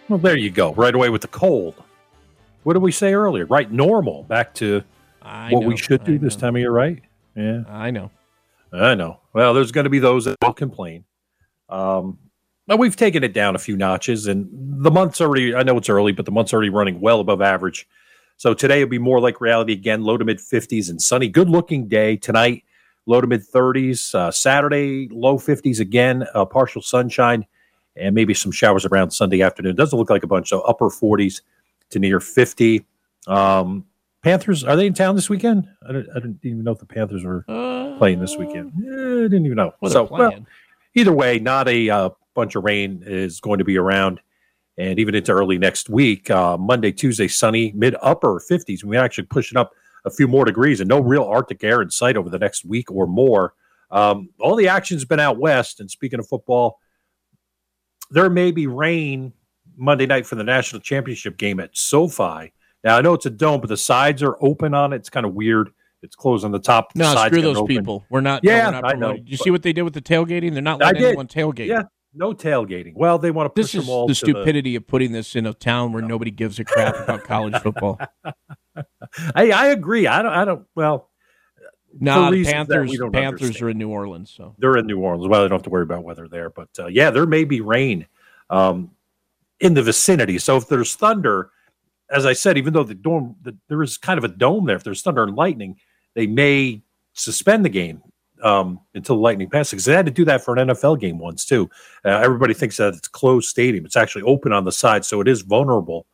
well, 0.09 0.19
there 0.19 0.37
you 0.37 0.49
go. 0.49 0.73
Right 0.73 0.93
away 0.93 1.09
with 1.09 1.21
the 1.21 1.27
cold. 1.27 1.75
What 2.63 2.73
did 2.73 2.81
we 2.81 2.91
say 2.91 3.13
earlier? 3.13 3.45
Right, 3.45 3.71
normal. 3.71 4.23
Back 4.23 4.53
to 4.55 4.83
I 5.21 5.51
what 5.51 5.61
know, 5.61 5.67
we 5.67 5.77
should 5.77 6.03
do 6.03 6.15
I 6.15 6.17
this 6.17 6.35
know. 6.35 6.41
time 6.41 6.55
of 6.55 6.59
year, 6.59 6.71
right? 6.71 7.01
Yeah, 7.35 7.63
I 7.67 7.91
know. 7.91 8.11
I 8.73 8.95
know. 8.95 9.19
Well, 9.33 9.53
there's 9.53 9.71
going 9.71 9.85
to 9.85 9.89
be 9.89 9.99
those 9.99 10.25
that 10.25 10.37
will 10.41 10.53
complain. 10.53 11.05
Um, 11.69 12.17
but 12.67 12.77
we've 12.77 12.95
taken 12.95 13.23
it 13.23 13.33
down 13.33 13.55
a 13.55 13.59
few 13.59 13.75
notches, 13.75 14.27
and 14.27 14.47
the 14.83 14.91
month's 14.91 15.21
already. 15.21 15.55
I 15.55 15.63
know 15.63 15.77
it's 15.77 15.89
early, 15.89 16.11
but 16.11 16.25
the 16.25 16.31
month's 16.31 16.53
already 16.53 16.69
running 16.69 16.99
well 17.01 17.19
above 17.19 17.41
average. 17.41 17.87
So 18.41 18.55
today 18.55 18.83
will 18.83 18.89
be 18.89 18.97
more 18.97 19.19
like 19.19 19.39
reality 19.39 19.71
again. 19.71 20.01
Low 20.01 20.17
to 20.17 20.25
mid 20.25 20.39
50s 20.39 20.89
and 20.89 20.99
sunny. 20.99 21.29
Good 21.29 21.47
looking 21.47 21.87
day 21.87 22.17
tonight. 22.17 22.63
Low 23.05 23.21
to 23.21 23.27
mid 23.27 23.43
30s. 23.47 24.15
Uh, 24.15 24.31
Saturday 24.31 25.07
low 25.11 25.37
50s 25.37 25.79
again. 25.79 26.25
Uh, 26.33 26.43
partial 26.45 26.81
sunshine 26.81 27.45
and 27.95 28.15
maybe 28.15 28.33
some 28.33 28.51
showers 28.51 28.83
around 28.83 29.11
Sunday 29.11 29.43
afternoon. 29.43 29.75
Doesn't 29.75 29.99
look 29.99 30.09
like 30.09 30.23
a 30.23 30.27
bunch. 30.27 30.49
So 30.49 30.61
upper 30.61 30.89
40s 30.89 31.41
to 31.91 31.99
near 31.99 32.19
50. 32.19 32.83
Um, 33.27 33.85
Panthers 34.23 34.63
are 34.63 34.75
they 34.75 34.87
in 34.87 34.95
town 34.95 35.13
this 35.13 35.29
weekend? 35.29 35.69
I 35.87 35.91
don't, 35.91 36.07
I 36.09 36.15
didn't 36.15 36.39
even 36.41 36.63
know 36.63 36.71
if 36.71 36.79
the 36.79 36.87
Panthers 36.87 37.23
were 37.23 37.43
playing 37.99 38.21
this 38.21 38.37
weekend. 38.37 38.71
Yeah, 38.75 38.91
I 38.91 39.27
didn't 39.29 39.45
even 39.45 39.57
know. 39.57 39.75
So 39.87 40.05
well, 40.05 40.33
either 40.95 41.13
way, 41.13 41.37
not 41.37 41.67
a 41.67 41.91
uh, 41.91 42.09
bunch 42.33 42.55
of 42.55 42.63
rain 42.63 43.03
is 43.05 43.39
going 43.39 43.59
to 43.59 43.65
be 43.65 43.77
around, 43.77 44.19
and 44.77 44.99
even 44.99 45.15
into 45.15 45.31
early 45.31 45.57
next 45.57 45.89
week, 45.89 46.29
uh, 46.31 46.57
Monday, 46.57 46.91
Tuesday, 46.91 47.27
sunny, 47.27 47.71
mid 47.75 47.95
upper 48.01 48.39
50s. 48.39 48.83
We 48.83 48.97
actually 48.97 49.25
pushing 49.25 49.57
up 49.57 49.71
a 50.05 50.09
few 50.09 50.27
more 50.27 50.45
degrees, 50.45 50.79
and 50.79 50.89
no 50.89 50.99
real 50.99 51.23
Arctic 51.23 51.63
air 51.63 51.81
in 51.81 51.89
sight 51.91 52.17
over 52.17 52.29
the 52.29 52.39
next 52.39 52.65
week 52.65 52.89
or 52.91 53.05
more. 53.05 53.53
Um, 53.91 54.29
all 54.39 54.55
the 54.55 54.67
action's 54.67 55.05
been 55.05 55.19
out 55.19 55.37
west, 55.37 55.79
and 55.79 55.91
speaking 55.91 56.19
of 56.19 56.27
football, 56.27 56.79
there 58.09 58.29
may 58.29 58.51
be 58.51 58.67
rain 58.67 59.33
Monday 59.77 60.05
night 60.05 60.25
for 60.25 60.35
the 60.35 60.43
national 60.43 60.81
championship 60.81 61.37
game 61.37 61.59
at 61.59 61.75
SoFi. 61.75 62.53
Now 62.83 62.97
I 62.97 63.01
know 63.01 63.13
it's 63.13 63.25
a 63.25 63.29
dome, 63.29 63.61
but 63.61 63.67
the 63.69 63.77
sides 63.77 64.23
are 64.23 64.37
open 64.41 64.73
on 64.73 64.93
it. 64.93 64.97
It's 64.97 65.09
kind 65.09 65.25
of 65.25 65.33
weird. 65.33 65.69
It's 66.01 66.15
closed 66.15 66.43
on 66.43 66.51
the 66.51 66.59
top. 66.59 66.93
the 66.93 66.99
No, 66.99 67.13
sides 67.13 67.31
screw 67.31 67.41
those 67.43 67.57
open. 67.57 67.67
people. 67.67 68.05
We're 68.09 68.21
not. 68.21 68.43
no, 68.43 68.51
Yeah, 68.51 68.65
we're 68.71 68.81
not 68.81 68.95
I 68.95 68.97
know. 68.97 69.15
You 69.23 69.37
see 69.37 69.51
what 69.51 69.61
they 69.61 69.71
did 69.71 69.83
with 69.83 69.93
the 69.93 70.01
tailgating? 70.01 70.53
They're 70.53 70.61
not 70.61 70.79
letting 70.79 71.03
anyone 71.03 71.27
tailgate. 71.27 71.67
Yeah, 71.67 71.83
no 72.13 72.33
tailgating. 72.33 72.93
Well, 72.95 73.17
they 73.17 73.31
want 73.31 73.45
to 73.47 73.49
push 73.49 73.71
This 73.71 73.75
is 73.75 73.85
them 73.85 73.89
all 73.89 74.07
the 74.07 74.13
to 74.13 74.15
stupidity 74.15 74.75
of 74.75 74.85
putting 74.87 75.11
this 75.11 75.35
in 75.35 75.45
a 75.45 75.53
town 75.53 75.93
where 75.93 76.01
nobody 76.01 76.31
gives 76.31 76.59
a 76.59 76.65
crap 76.65 76.95
about 76.95 77.23
college 77.23 77.55
football. 77.63 77.99
I, 79.35 79.51
I 79.51 79.67
agree. 79.67 80.07
I 80.07 80.21
don't. 80.21 80.31
I 80.33 80.45
don't. 80.45 80.65
Well, 80.75 81.09
No, 81.99 82.29
for 82.29 82.35
the 82.35 82.43
Panthers. 82.45 82.97
don't 82.97 83.11
Panthers 83.11 83.41
understand. 83.41 83.63
are 83.63 83.69
in 83.69 83.77
New 83.77 83.89
Orleans, 83.89 84.31
so 84.35 84.55
They're 84.57 84.77
in 84.77 84.87
New 84.87 84.99
Orleans. 84.99 85.27
Well, 85.27 85.41
they 85.41 85.47
don't 85.49 85.57
have 85.59 85.63
to 85.63 85.69
worry 85.69 85.83
about 85.83 86.03
weather 86.03 86.27
there. 86.27 86.49
But 86.49 86.69
uh, 86.79 86.87
yeah, 86.87 87.11
there 87.11 87.25
may 87.25 87.43
be 87.43 87.61
rain 87.61 88.07
um, 88.49 88.91
in 89.59 89.73
the 89.73 89.83
vicinity. 89.83 90.37
So 90.37 90.57
if 90.57 90.67
there's 90.67 90.95
thunder, 90.95 91.51
as 92.09 92.25
I 92.25 92.33
said, 92.33 92.57
even 92.57 92.73
though 92.73 92.83
the 92.83 92.95
dome, 92.95 93.35
the, 93.41 93.57
there 93.69 93.81
is 93.83 93.97
kind 93.97 94.17
of 94.17 94.23
a 94.23 94.29
dome 94.29 94.65
there. 94.65 94.75
If 94.75 94.83
there's 94.83 95.01
thunder 95.01 95.23
and 95.23 95.35
lightning, 95.35 95.77
they 96.13 96.27
may 96.27 96.81
suspend 97.13 97.63
the 97.65 97.69
game 97.69 98.01
um, 98.43 98.79
until 98.93 99.15
the 99.15 99.21
lightning 99.21 99.49
passes. 99.49 99.71
Because 99.71 99.85
they 99.85 99.93
had 99.93 100.05
to 100.05 100.11
do 100.11 100.25
that 100.25 100.43
for 100.43 100.55
an 100.55 100.69
NFL 100.69 100.99
game 100.99 101.17
once 101.17 101.45
too. 101.45 101.69
Uh, 102.05 102.09
everybody 102.09 102.53
thinks 102.53 102.77
that 102.77 102.93
it's 102.95 103.07
closed 103.07 103.49
stadium. 103.49 103.85
It's 103.85 103.97
actually 103.97 104.23
open 104.23 104.51
on 104.51 104.65
the 104.65 104.71
side, 104.71 105.05
so 105.05 105.21
it 105.21 105.27
is 105.27 105.41
vulnerable 105.41 106.05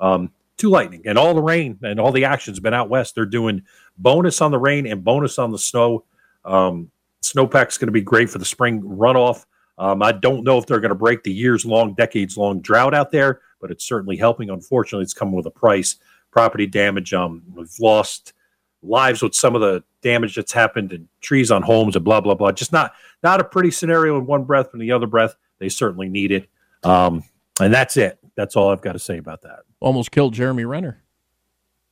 um, 0.00 0.30
to 0.58 0.70
lightning. 0.70 1.02
And 1.06 1.18
all 1.18 1.34
the 1.34 1.42
rain 1.42 1.78
and 1.82 2.00
all 2.00 2.12
the 2.12 2.24
action's 2.24 2.60
been 2.60 2.74
out 2.74 2.88
west. 2.88 3.14
They're 3.14 3.26
doing 3.26 3.62
bonus 3.98 4.40
on 4.40 4.50
the 4.50 4.58
rain 4.58 4.86
and 4.86 5.04
bonus 5.04 5.38
on 5.38 5.52
the 5.52 5.58
snow. 5.58 6.04
Um, 6.44 6.90
snowpack's 7.22 7.78
going 7.78 7.88
to 7.88 7.92
be 7.92 8.02
great 8.02 8.30
for 8.30 8.38
the 8.38 8.44
spring 8.44 8.82
runoff. 8.82 9.44
Um, 9.78 10.02
I 10.02 10.12
don't 10.12 10.44
know 10.44 10.58
if 10.58 10.66
they're 10.66 10.80
going 10.80 10.90
to 10.90 10.94
break 10.94 11.22
the 11.22 11.32
years 11.32 11.66
long, 11.66 11.94
decades 11.94 12.36
long 12.36 12.60
drought 12.60 12.94
out 12.94 13.10
there, 13.10 13.40
but 13.60 13.70
it's 13.70 13.84
certainly 13.84 14.16
helping. 14.16 14.48
Unfortunately, 14.48 15.02
it's 15.02 15.12
coming 15.12 15.34
with 15.34 15.46
a 15.46 15.50
price. 15.50 15.96
Property 16.30 16.66
damage. 16.66 17.12
Um, 17.14 17.42
we've 17.54 17.72
lost 17.80 18.32
lives 18.86 19.22
with 19.22 19.34
some 19.34 19.54
of 19.54 19.60
the 19.60 19.82
damage 20.02 20.36
that's 20.36 20.52
happened 20.52 20.92
and 20.92 21.08
trees 21.20 21.50
on 21.50 21.62
homes 21.62 21.96
and 21.96 22.04
blah 22.04 22.20
blah 22.20 22.34
blah. 22.34 22.52
Just 22.52 22.72
not 22.72 22.92
not 23.22 23.40
a 23.40 23.44
pretty 23.44 23.70
scenario 23.70 24.16
in 24.18 24.26
one 24.26 24.44
breath, 24.44 24.66
but 24.66 24.74
in 24.74 24.80
the 24.80 24.92
other 24.92 25.06
breath, 25.06 25.34
they 25.58 25.68
certainly 25.68 26.08
need 26.08 26.32
it. 26.32 26.48
Um, 26.82 27.22
and 27.60 27.72
that's 27.72 27.96
it. 27.96 28.18
That's 28.36 28.54
all 28.56 28.70
I've 28.70 28.82
got 28.82 28.92
to 28.92 28.98
say 28.98 29.18
about 29.18 29.42
that. 29.42 29.60
almost 29.80 30.10
killed 30.10 30.34
Jeremy 30.34 30.64
Renner. 30.64 31.02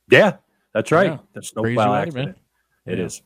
Yeah, 0.09 0.37
that's 0.73 0.91
right. 0.91 1.07
Yeah. 1.11 1.17
That's 1.33 1.51
Crazy 1.51 1.73
snowplow 1.75 1.91
weather, 1.91 2.01
accident. 2.07 2.37
man. 2.85 2.93
It 2.93 2.99
Yeah. 2.99 3.05
is. 3.05 3.21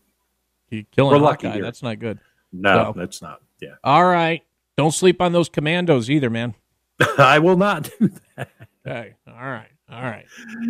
He 0.69 0.83
killing 0.91 1.11
We're 1.11 1.17
a 1.19 1.23
lucky 1.23 1.47
Hawkeye. 1.47 1.61
That's 1.61 1.83
not 1.83 1.99
good. 1.99 2.19
No, 2.53 2.93
So- 2.93 2.99
that's 2.99 3.21
not. 3.21 3.41
Yeah, 3.61 3.75
All 3.83 4.05
right. 4.05 4.41
Don't 4.77 4.93
sleep 4.93 5.21
on 5.21 5.33
those 5.33 5.49
commandos 5.49 6.09
either, 6.09 6.29
man. 6.29 6.55
I 7.17 7.39
will 7.39 7.57
not 7.57 7.89
do 7.99 8.09
that. 8.37 8.49
Okay. 8.87 9.15
All 9.27 9.33
right. 9.33 9.67
All 9.91 10.01
right. 10.01 10.25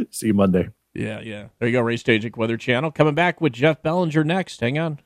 See 0.10 0.28
you 0.28 0.34
Monday. 0.34 0.70
Yeah, 1.00 1.22
yeah. 1.22 1.48
There 1.60 1.70
you 1.70 1.78
go, 1.78 1.82
Ray 1.82 1.96
Stagich 1.96 2.36
Weather 2.36 2.58
Channel. 2.58 2.92
Coming 2.92 3.16
back 3.16 3.40
with 3.40 3.54
Jeff 3.54 3.82
Bellinger 3.82 4.26
next. 4.26 4.60
Hang 4.60 4.78
on. 4.78 5.00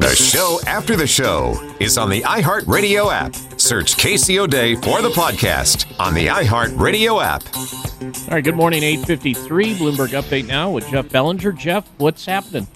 The 0.00 0.14
show 0.14 0.60
after 0.66 0.96
the 0.96 1.06
show 1.06 1.74
is 1.80 1.96
on 1.96 2.10
the 2.10 2.20
iHeartRadio 2.20 3.10
app. 3.10 3.34
Search 3.58 3.96
KC 3.96 4.36
O'Dea 4.36 4.74
for 4.74 5.00
the 5.00 5.08
podcast 5.08 5.98
on 5.98 6.12
the 6.12 6.26
iHeartRadio 6.26 7.24
app. 7.24 7.42
All 8.28 8.34
right, 8.34 8.44
good 8.44 8.54
morning, 8.54 8.82
853. 8.82 9.76
Bloomberg 9.76 10.08
Update 10.08 10.46
now 10.46 10.70
with 10.70 10.86
Jeff 10.88 11.08
Bellinger. 11.08 11.52
Jeff, 11.52 11.88
what's 11.96 12.26
happening? 12.26 12.66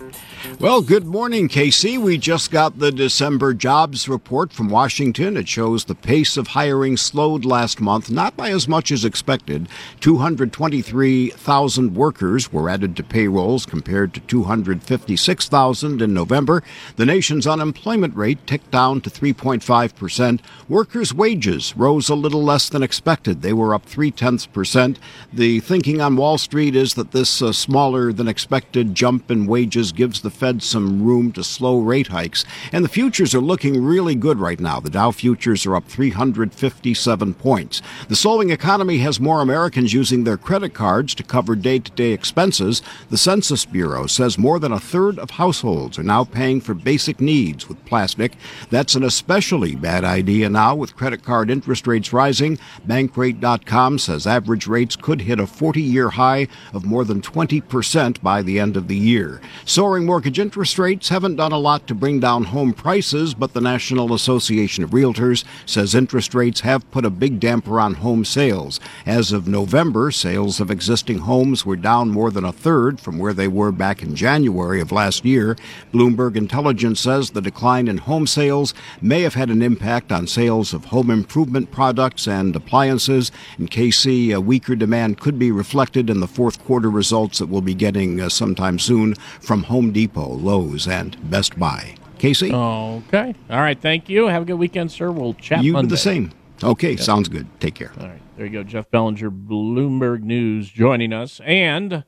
Well, 0.58 0.80
good 0.80 1.04
morning, 1.04 1.48
Casey. 1.48 1.98
We 1.98 2.16
just 2.16 2.50
got 2.50 2.78
the 2.78 2.90
December 2.90 3.52
jobs 3.52 4.08
report 4.08 4.54
from 4.54 4.70
Washington. 4.70 5.36
It 5.36 5.46
shows 5.46 5.84
the 5.84 5.94
pace 5.94 6.38
of 6.38 6.48
hiring 6.48 6.96
slowed 6.96 7.44
last 7.44 7.78
month, 7.78 8.10
not 8.10 8.38
by 8.38 8.48
as 8.48 8.66
much 8.66 8.90
as 8.90 9.04
expected. 9.04 9.68
223,000 10.00 11.94
workers 11.94 12.50
were 12.54 12.70
added 12.70 12.96
to 12.96 13.02
payrolls 13.02 13.66
compared 13.66 14.14
to 14.14 14.20
256,000 14.20 16.00
in 16.00 16.14
November. 16.14 16.62
The 16.96 17.04
nation's 17.04 17.46
unemployment 17.46 18.16
rate 18.16 18.46
ticked 18.46 18.70
down 18.70 19.02
to 19.02 19.10
3.5%. 19.10 20.40
Workers' 20.70 21.12
wages 21.12 21.76
rose 21.76 22.08
a 22.08 22.14
little 22.14 22.42
less 22.42 22.70
than 22.70 22.82
expected. 22.82 23.42
They 23.42 23.52
were 23.52 23.74
up 23.74 23.84
three 23.84 24.10
tenths 24.10 24.46
percent. 24.46 24.98
The 25.30 25.60
thinking 25.60 26.00
on 26.00 26.16
Wall 26.16 26.38
Street 26.38 26.74
is 26.74 26.94
that 26.94 27.12
this 27.12 27.42
uh, 27.42 27.52
smaller 27.52 28.10
than 28.10 28.26
expected 28.26 28.94
jump 28.94 29.30
in 29.30 29.44
wages 29.44 29.92
gives 29.92 30.22
the 30.22 30.30
Fed 30.30 30.45
some 30.62 31.02
room 31.02 31.32
to 31.32 31.42
slow 31.42 31.78
rate 31.78 32.08
hikes. 32.08 32.44
And 32.72 32.84
the 32.84 32.88
futures 32.88 33.34
are 33.34 33.40
looking 33.40 33.82
really 33.82 34.14
good 34.14 34.38
right 34.38 34.60
now. 34.60 34.80
The 34.80 34.90
Dow 34.90 35.10
futures 35.10 35.66
are 35.66 35.76
up 35.76 35.84
357 35.88 37.34
points. 37.34 37.82
The 38.08 38.16
slowing 38.16 38.50
economy 38.50 38.98
has 38.98 39.18
more 39.18 39.40
Americans 39.40 39.92
using 39.92 40.24
their 40.24 40.36
credit 40.36 40.74
cards 40.74 41.14
to 41.16 41.22
cover 41.22 41.56
day 41.56 41.78
to 41.80 41.90
day 41.92 42.12
expenses. 42.12 42.82
The 43.10 43.18
Census 43.18 43.64
Bureau 43.64 44.06
says 44.06 44.38
more 44.38 44.58
than 44.58 44.72
a 44.72 44.80
third 44.80 45.18
of 45.18 45.30
households 45.30 45.98
are 45.98 46.02
now 46.02 46.24
paying 46.24 46.60
for 46.60 46.74
basic 46.74 47.20
needs 47.20 47.68
with 47.68 47.84
plastic. 47.84 48.34
That's 48.70 48.94
an 48.94 49.02
especially 49.02 49.74
bad 49.74 50.04
idea 50.04 50.48
now 50.48 50.74
with 50.74 50.96
credit 50.96 51.24
card 51.24 51.50
interest 51.50 51.86
rates 51.86 52.12
rising. 52.12 52.58
Bankrate.com 52.86 53.98
says 53.98 54.26
average 54.26 54.66
rates 54.66 54.96
could 54.96 55.22
hit 55.22 55.40
a 55.40 55.46
40 55.46 55.82
year 55.82 56.10
high 56.10 56.48
of 56.72 56.84
more 56.84 57.04
than 57.04 57.20
20% 57.20 58.22
by 58.22 58.42
the 58.42 58.58
end 58.58 58.76
of 58.76 58.88
the 58.88 58.96
year. 58.96 59.40
Soaring 59.64 60.06
mortgage 60.06 60.35
interest 60.38 60.78
rates 60.78 61.08
haven't 61.08 61.36
done 61.36 61.52
a 61.52 61.58
lot 61.58 61.86
to 61.86 61.94
bring 61.94 62.20
down 62.20 62.44
home 62.44 62.72
prices, 62.72 63.34
but 63.34 63.52
the 63.52 63.60
National 63.60 64.12
Association 64.14 64.82
of 64.82 64.90
Realtors 64.90 65.44
says 65.66 65.94
interest 65.94 66.34
rates 66.34 66.60
have 66.60 66.90
put 66.90 67.04
a 67.04 67.10
big 67.10 67.38
damper 67.38 67.78
on 67.78 67.94
home 67.94 68.24
sales. 68.24 68.80
As 69.04 69.32
of 69.32 69.46
November, 69.46 70.10
sales 70.10 70.60
of 70.60 70.70
existing 70.70 71.18
homes 71.18 71.64
were 71.64 71.76
down 71.76 72.10
more 72.10 72.30
than 72.30 72.44
a 72.44 72.52
third 72.52 72.98
from 72.98 73.18
where 73.18 73.32
they 73.32 73.48
were 73.48 73.72
back 73.72 74.02
in 74.02 74.14
January 74.14 74.80
of 74.80 74.92
last 74.92 75.24
year. 75.24 75.56
Bloomberg 75.92 76.36
Intelligence 76.36 77.00
says 77.00 77.30
the 77.30 77.40
decline 77.42 77.88
in 77.88 77.98
home 77.98 78.26
sales 78.26 78.74
may 79.00 79.22
have 79.22 79.34
had 79.34 79.50
an 79.50 79.62
impact 79.62 80.10
on 80.10 80.26
sales 80.26 80.72
of 80.72 80.86
home 80.86 81.10
improvement 81.10 81.70
products 81.70 82.26
and 82.26 82.56
appliances. 82.56 83.30
In 83.58 83.68
KC, 83.68 84.34
a 84.34 84.40
weaker 84.40 84.74
demand 84.74 85.20
could 85.20 85.38
be 85.38 85.50
reflected 85.50 86.10
in 86.10 86.20
the 86.20 86.26
fourth 86.26 86.64
quarter 86.64 86.90
results 86.90 87.38
that 87.38 87.48
we'll 87.48 87.60
be 87.60 87.74
getting 87.74 88.20
uh, 88.20 88.28
sometime 88.28 88.78
soon 88.78 89.14
from 89.40 89.64
Home 89.64 89.92
Depot, 89.92 90.25
Lowe's, 90.28 90.86
and 90.88 91.16
Best 91.30 91.58
Buy. 91.58 91.94
Casey? 92.18 92.52
Okay. 92.52 93.34
All 93.50 93.60
right. 93.60 93.78
Thank 93.80 94.08
you. 94.08 94.28
Have 94.28 94.42
a 94.42 94.44
good 94.46 94.54
weekend, 94.58 94.90
sir. 94.90 95.10
We'll 95.10 95.34
chat 95.34 95.62
you 95.62 95.70
do 95.70 95.74
Monday. 95.74 95.90
the 95.90 95.96
same. 95.98 96.32
Okay, 96.62 96.90
Yep. 96.92 97.00
sounds 97.00 97.28
good. 97.28 97.46
Take 97.60 97.74
care. 97.74 97.92
All 98.00 98.06
right. 98.08 98.20
There 98.36 98.46
you 98.46 98.52
go. 98.52 98.62
Jeff 98.62 98.90
Bellinger, 98.90 99.30
Bloomberg 99.30 100.22
News, 100.22 100.70
joining 100.70 101.12
us. 101.12 101.40
And, 101.44 102.04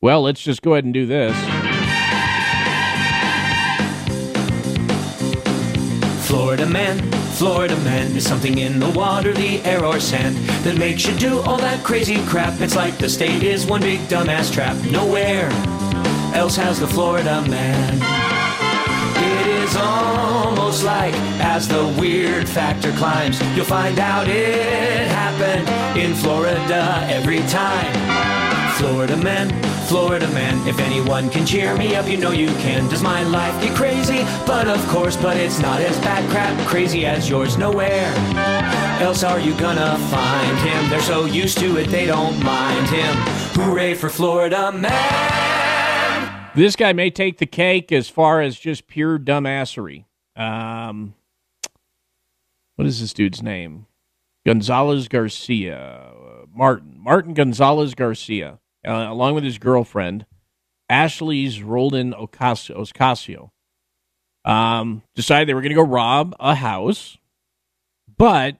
well, 0.00 0.22
let's 0.22 0.42
just 0.42 0.62
go 0.62 0.74
ahead 0.74 0.84
and 0.84 0.94
do 0.94 1.06
this. 1.06 1.36
Florida 6.26 6.66
man, 6.66 6.98
Florida 7.32 7.76
man 7.78 8.14
is 8.16 8.26
something 8.26 8.58
in 8.58 8.78
the 8.80 8.90
water, 8.90 9.32
the 9.32 9.60
air, 9.62 9.84
or 9.84 10.00
sand 10.00 10.36
that 10.64 10.76
makes 10.78 11.06
you 11.06 11.14
do 11.16 11.40
all 11.40 11.58
that 11.58 11.84
crazy 11.84 12.16
crap. 12.26 12.60
It's 12.60 12.74
like 12.76 12.96
the 12.98 13.08
state 13.08 13.42
is 13.42 13.66
one 13.66 13.80
big 13.82 14.00
dumbass 14.08 14.52
trap. 14.52 14.76
Nowhere 14.90 15.48
else 16.34 16.56
has 16.56 16.80
the 16.80 16.86
Florida 16.86 17.40
man. 17.48 17.94
It 19.16 19.46
is 19.46 19.76
almost 19.76 20.84
like 20.84 21.14
as 21.40 21.68
the 21.68 21.86
weird 21.98 22.48
factor 22.48 22.92
climbs, 22.92 23.40
you'll 23.56 23.64
find 23.64 23.98
out 23.98 24.26
it 24.28 25.06
happened 25.08 25.68
in 25.96 26.14
Florida 26.14 27.06
every 27.08 27.38
time. 27.48 27.94
Florida 28.74 29.16
man, 29.16 29.48
Florida 29.86 30.26
man, 30.28 30.66
if 30.66 30.80
anyone 30.80 31.30
can 31.30 31.46
cheer 31.46 31.76
me 31.76 31.94
up, 31.94 32.08
you 32.08 32.16
know 32.16 32.32
you 32.32 32.48
can. 32.56 32.88
Does 32.88 33.02
my 33.02 33.22
life 33.22 33.58
get 33.62 33.76
crazy? 33.76 34.24
But 34.44 34.66
of 34.66 34.84
course, 34.88 35.16
but 35.16 35.36
it's 35.36 35.60
not 35.60 35.80
as 35.80 35.96
bad 36.00 36.28
crap 36.30 36.66
crazy 36.66 37.06
as 37.06 37.30
yours 37.30 37.56
nowhere. 37.56 38.12
Else 39.00 39.22
are 39.22 39.38
you 39.38 39.54
gonna 39.58 39.96
find 40.10 40.58
him? 40.58 40.90
They're 40.90 41.00
so 41.00 41.26
used 41.26 41.58
to 41.58 41.76
it, 41.76 41.90
they 41.90 42.06
don't 42.06 42.42
mind 42.42 42.88
him. 42.88 43.14
Hooray 43.54 43.94
for 43.94 44.08
Florida 44.08 44.72
man! 44.72 45.53
This 46.54 46.76
guy 46.76 46.92
may 46.92 47.10
take 47.10 47.38
the 47.38 47.46
cake 47.46 47.90
as 47.90 48.08
far 48.08 48.40
as 48.40 48.58
just 48.58 48.86
pure 48.86 49.18
dumbassery. 49.18 50.04
Um, 50.36 51.14
what 52.76 52.86
is 52.86 53.00
this 53.00 53.12
dude's 53.12 53.42
name? 53.42 53.86
Gonzalez 54.46 55.08
Garcia. 55.08 56.12
Martin. 56.54 56.94
Martin 56.96 57.34
Gonzalez 57.34 57.94
Garcia, 57.94 58.60
uh, 58.86 59.06
along 59.08 59.34
with 59.34 59.42
his 59.42 59.58
girlfriend, 59.58 60.26
Ashley's 60.88 61.60
Roldan 61.60 62.12
Ocasio, 62.12 62.76
Ocasio 62.76 63.50
um, 64.44 65.02
decided 65.14 65.48
they 65.48 65.54
were 65.54 65.60
going 65.60 65.70
to 65.70 65.76
go 65.76 65.82
rob 65.82 66.36
a 66.38 66.54
house. 66.54 67.18
But 68.16 68.58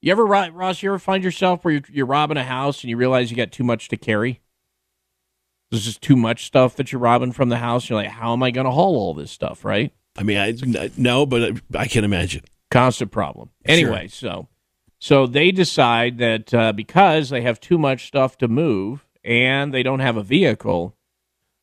you 0.00 0.10
ever, 0.12 0.24
Ross, 0.24 0.82
you 0.82 0.90
ever 0.90 0.98
find 0.98 1.22
yourself 1.22 1.64
where 1.64 1.74
you're, 1.74 1.82
you're 1.90 2.06
robbing 2.06 2.38
a 2.38 2.44
house 2.44 2.82
and 2.82 2.90
you 2.90 2.96
realize 2.96 3.30
you 3.30 3.36
got 3.36 3.52
too 3.52 3.64
much 3.64 3.88
to 3.88 3.96
carry? 3.96 4.40
There's 5.70 5.84
just 5.84 6.02
too 6.02 6.16
much 6.16 6.46
stuff 6.46 6.76
that 6.76 6.92
you're 6.92 7.00
robbing 7.00 7.32
from 7.32 7.48
the 7.48 7.56
house. 7.56 7.88
You're 7.88 8.00
like, 8.00 8.10
how 8.10 8.32
am 8.32 8.42
I 8.42 8.50
going 8.50 8.66
to 8.66 8.70
haul 8.70 8.96
all 8.96 9.14
this 9.14 9.30
stuff, 9.30 9.64
right? 9.64 9.92
I 10.16 10.22
mean, 10.22 10.38
I 10.38 10.90
no, 10.96 11.26
but 11.26 11.60
I 11.74 11.86
can 11.86 12.04
imagine. 12.04 12.44
Constant 12.70 13.10
problem. 13.10 13.50
Anyway, 13.64 14.08
so 14.08 14.48
so 14.98 15.26
they 15.26 15.50
decide 15.50 16.18
that 16.18 16.54
uh, 16.54 16.72
because 16.72 17.30
they 17.30 17.42
have 17.42 17.60
too 17.60 17.78
much 17.78 18.06
stuff 18.06 18.38
to 18.38 18.48
move 18.48 19.06
and 19.24 19.74
they 19.74 19.82
don't 19.82 20.00
have 20.00 20.16
a 20.16 20.22
vehicle, 20.22 20.96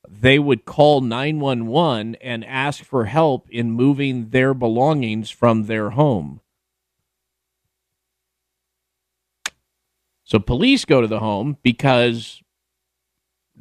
they 0.08 0.38
would 0.38 0.66
call 0.66 1.02
911 1.02 2.16
and 2.16 2.46
ask 2.46 2.84
for 2.84 3.06
help 3.06 3.50
in 3.50 3.72
moving 3.72 4.30
their 4.30 4.54
belongings 4.54 5.30
from 5.30 5.64
their 5.64 5.92
home. 5.92 6.42
So 10.24 10.40
police 10.40 10.86
go 10.86 11.02
to 11.02 11.08
the 11.08 11.20
home 11.20 11.58
because 11.64 12.42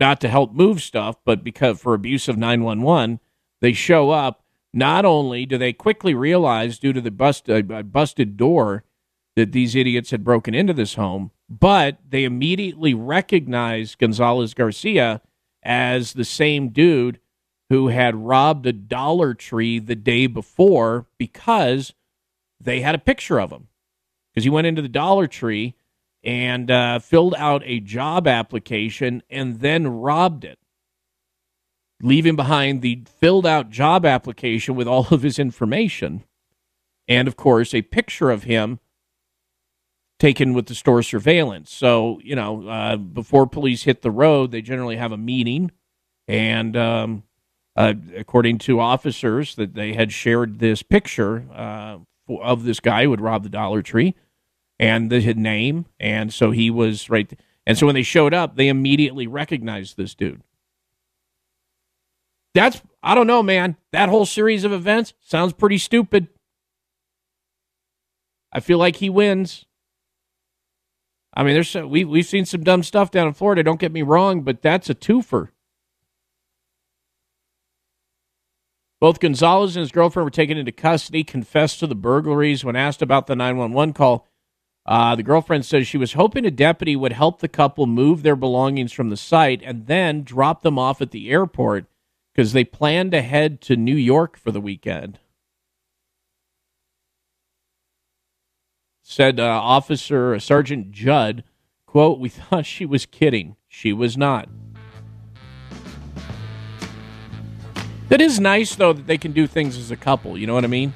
not 0.01 0.21
to 0.23 0.29
help 0.29 0.53
move 0.53 0.83
stuff, 0.83 1.17
but 1.25 1.45
because 1.45 1.81
for 1.81 1.95
abuse 1.95 2.27
of 2.27 2.39
911, 2.39 3.21
they 3.61 3.73
show 3.73 4.11
up. 4.11 4.43
Not 4.73 5.05
only 5.05 5.47
do 5.47 5.59
they 5.59 5.73
quickly 5.73 6.15
realize 6.15 6.79
due 6.79 6.93
to 6.93 7.01
the 7.01 7.11
bust, 7.11 7.51
uh, 7.51 7.63
busted 7.63 8.37
door 8.37 8.85
that 9.37 9.53
these 9.53 9.75
idiots 9.75 10.11
had 10.11 10.25
broken 10.25 10.55
into 10.55 10.73
this 10.73 10.95
home, 10.95 11.33
but 11.49 11.99
they 12.09 12.25
immediately 12.25 12.95
recognize 12.95 13.95
Gonzalez 13.95 14.55
Garcia 14.55 15.21
as 15.63 16.13
the 16.13 16.25
same 16.25 16.69
dude 16.71 17.19
who 17.69 17.89
had 17.89 18.15
robbed 18.15 18.67
a 18.67 18.73
Dollar 18.73 19.35
Tree 19.35 19.79
the 19.79 19.97
day 19.97 20.27
before 20.27 21.07
because 21.19 21.93
they 22.61 22.81
had 22.81 22.95
a 22.95 22.99
picture 22.99 23.41
of 23.41 23.51
him. 23.51 23.69
Because 24.33 24.45
he 24.45 24.51
went 24.51 24.67
into 24.67 24.83
the 24.83 24.89
Dollar 24.89 25.27
Tree 25.27 25.75
and 26.23 26.71
uh, 26.71 26.99
filled 26.99 27.35
out 27.37 27.63
a 27.65 27.81
job 27.81 28.27
application 28.27 29.23
and 29.31 29.61
then 29.61 29.87
robbed 29.87 30.45
it, 30.45 30.59
leaving 32.03 32.37
behind 32.37 32.83
the 32.83 33.03
filled 33.07 33.47
out 33.47 33.71
job 33.71 34.05
application 34.05 34.75
with 34.75 34.87
all 34.87 35.07
of 35.11 35.23
his 35.23 35.39
information. 35.39 36.25
And 37.09 37.27
of 37.27 37.37
course, 37.37 37.75
a 37.75 37.83
picture 37.83 38.31
of 38.31 38.45
him 38.45 38.81
taken 40.19 40.53
with 40.53 40.67
the 40.67 40.75
store 40.75 41.03
surveillance. 41.03 41.73
So, 41.73 42.21
you 42.23 42.37
know, 42.37 42.69
uh, 42.69 42.97
before 42.97 43.47
police 43.47 43.85
hit 43.85 44.03
the 44.03 44.11
road, 44.11 44.51
they 44.51 44.61
generally 44.61 44.97
have 44.97 45.13
a 45.13 45.17
meeting. 45.17 45.71
And 46.29 46.77
um, 46.77 47.23
uh, 47.75 47.95
according 48.15 48.59
to 48.59 48.79
officers, 48.79 49.55
that 49.57 49.75
they 49.75 49.95
had 49.95 50.13
shared 50.13 50.59
this 50.59 50.83
picture 50.83 51.47
uh, 51.53 51.99
of 52.29 52.65
this 52.65 52.79
guy 52.79 53.05
who 53.05 53.11
had 53.11 53.21
robbed 53.23 53.47
the 53.47 53.49
Dollar 53.49 53.81
Tree 53.81 54.15
and 54.81 55.11
the 55.11 55.35
name. 55.35 55.85
And 56.01 56.33
so 56.33 56.51
he 56.51 56.71
was 56.71 57.09
right. 57.11 57.39
And 57.67 57.79
so 57.79 57.87
when 57.87 57.95
they 57.95 58.03
showed 58.03 58.35
up, 58.35 58.57
they 58.57 58.69
immediately 58.69 59.27
recognized 59.29 59.97
this 59.97 60.15
dude. 60.15 60.43
That's, 62.55 62.81
I 63.03 63.15
don't 63.15 63.29
know, 63.29 63.43
man. 63.45 63.77
That 63.93 64.09
whole 64.09 64.27
series 64.27 64.65
of 64.65 64.73
events 64.73 65.13
sounds 65.21 65.53
pretty 65.53 65.79
stupid. 65.79 66.29
I 68.53 68.59
feel 68.59 68.79
like 68.79 68.97
he 68.97 69.11
wins. 69.11 69.67
I 71.33 71.45
mean, 71.45 71.55
there's 71.55 71.73
we 71.77 72.05
we've 72.05 72.27
seen 72.27 72.45
some 72.45 72.65
dumb 72.65 72.83
stuff 72.83 73.13
down 73.13 73.29
in 73.29 73.35
Florida. 73.35 73.63
Don't 73.63 73.79
get 73.79 73.93
me 73.93 74.03
wrong, 74.03 74.43
but 74.43 74.63
that's 74.63 74.91
a 74.91 74.97
twofer. 74.97 75.51
Both 79.01 79.21
Gonzalez 79.21 79.77
and 79.77 79.83
his 79.83 79.93
girlfriend 79.93 80.25
were 80.25 80.31
taken 80.31 80.59
into 80.59 80.73
custody, 80.73 81.23
confessed 81.23 81.79
to 81.79 81.87
the 81.87 81.95
burglaries. 81.95 82.65
When 82.65 82.75
asked 82.75 83.01
about 83.01 83.29
the 83.29 83.37
911 83.37 83.95
call, 83.95 84.27
uh, 84.87 85.15
the 85.15 85.23
girlfriend 85.23 85.65
says 85.65 85.87
she 85.87 85.99
was 85.99 86.15
hoping 86.15 86.45
a 86.45 86.51
deputy 86.51 86.97
would 86.97 87.13
help 87.13 87.41
the 87.41 87.49
couple 87.49 87.87
move 87.87 88.23
their 88.23 88.37
belongings 88.37 88.93
from 88.93 89.11
the 89.11 89.17
site 89.17 89.63
and 89.65 89.87
then 89.87 90.23
drop 90.23 90.63
them 90.63 90.79
off 90.79 91.01
at 91.01 91.11
the 91.11 91.31
airport 91.31 91.87
because 92.35 92.53
they 92.53 92.65
planned 92.65 93.13
to 93.13 93.23
head 93.23 93.61
to 93.61 93.77
New 93.77 93.95
York 93.95 94.39
for 94.39 94.51
the 94.51 94.61
weekend. 94.61 95.19
Said 99.03 99.41
uh, 99.41 99.45
Officer 99.45 100.39
Sergeant 100.39 100.93
Judd, 100.93 101.45
"quote 101.85 102.19
We 102.19 102.29
thought 102.31 102.65
she 102.65 102.87
was 102.87 103.07
kidding. 103.07 103.57
She 103.69 103.93
was 103.93 104.17
not." 104.17 104.49
That 108.09 108.21
is 108.21 108.41
nice, 108.41 108.75
though, 108.75 108.93
that 108.93 109.07
they 109.07 109.19
can 109.19 109.31
do 109.31 109.47
things 109.47 109.77
as 109.77 109.93
a 109.93 109.97
couple. 109.97 110.37
You 110.37 110.49
know 110.49 110.55
what 110.55 110.65
I 110.65 110.69
mean? 110.69 110.93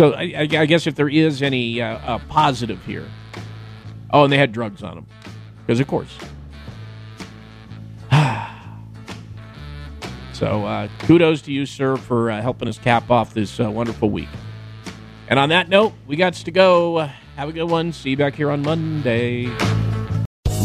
So 0.00 0.14
I, 0.14 0.48
I 0.50 0.64
guess 0.64 0.86
if 0.86 0.94
there 0.94 1.10
is 1.10 1.42
any 1.42 1.82
uh, 1.82 1.98
uh, 1.98 2.18
positive 2.20 2.82
here, 2.86 3.06
oh, 4.10 4.24
and 4.24 4.32
they 4.32 4.38
had 4.38 4.50
drugs 4.50 4.82
on 4.82 4.94
them, 4.94 5.06
because 5.58 5.78
of 5.78 5.88
course. 5.88 6.16
so 10.32 10.64
uh, 10.64 10.88
kudos 11.00 11.42
to 11.42 11.52
you, 11.52 11.66
sir, 11.66 11.98
for 11.98 12.30
uh, 12.30 12.40
helping 12.40 12.66
us 12.66 12.78
cap 12.78 13.10
off 13.10 13.34
this 13.34 13.60
uh, 13.60 13.70
wonderful 13.70 14.08
week. 14.08 14.30
And 15.28 15.38
on 15.38 15.50
that 15.50 15.68
note, 15.68 15.92
we 16.06 16.16
got 16.16 16.32
to 16.32 16.50
go. 16.50 17.10
Have 17.36 17.50
a 17.50 17.52
good 17.52 17.68
one. 17.68 17.92
See 17.92 18.08
you 18.08 18.16
back 18.16 18.34
here 18.34 18.50
on 18.50 18.62
Monday. 18.62 19.54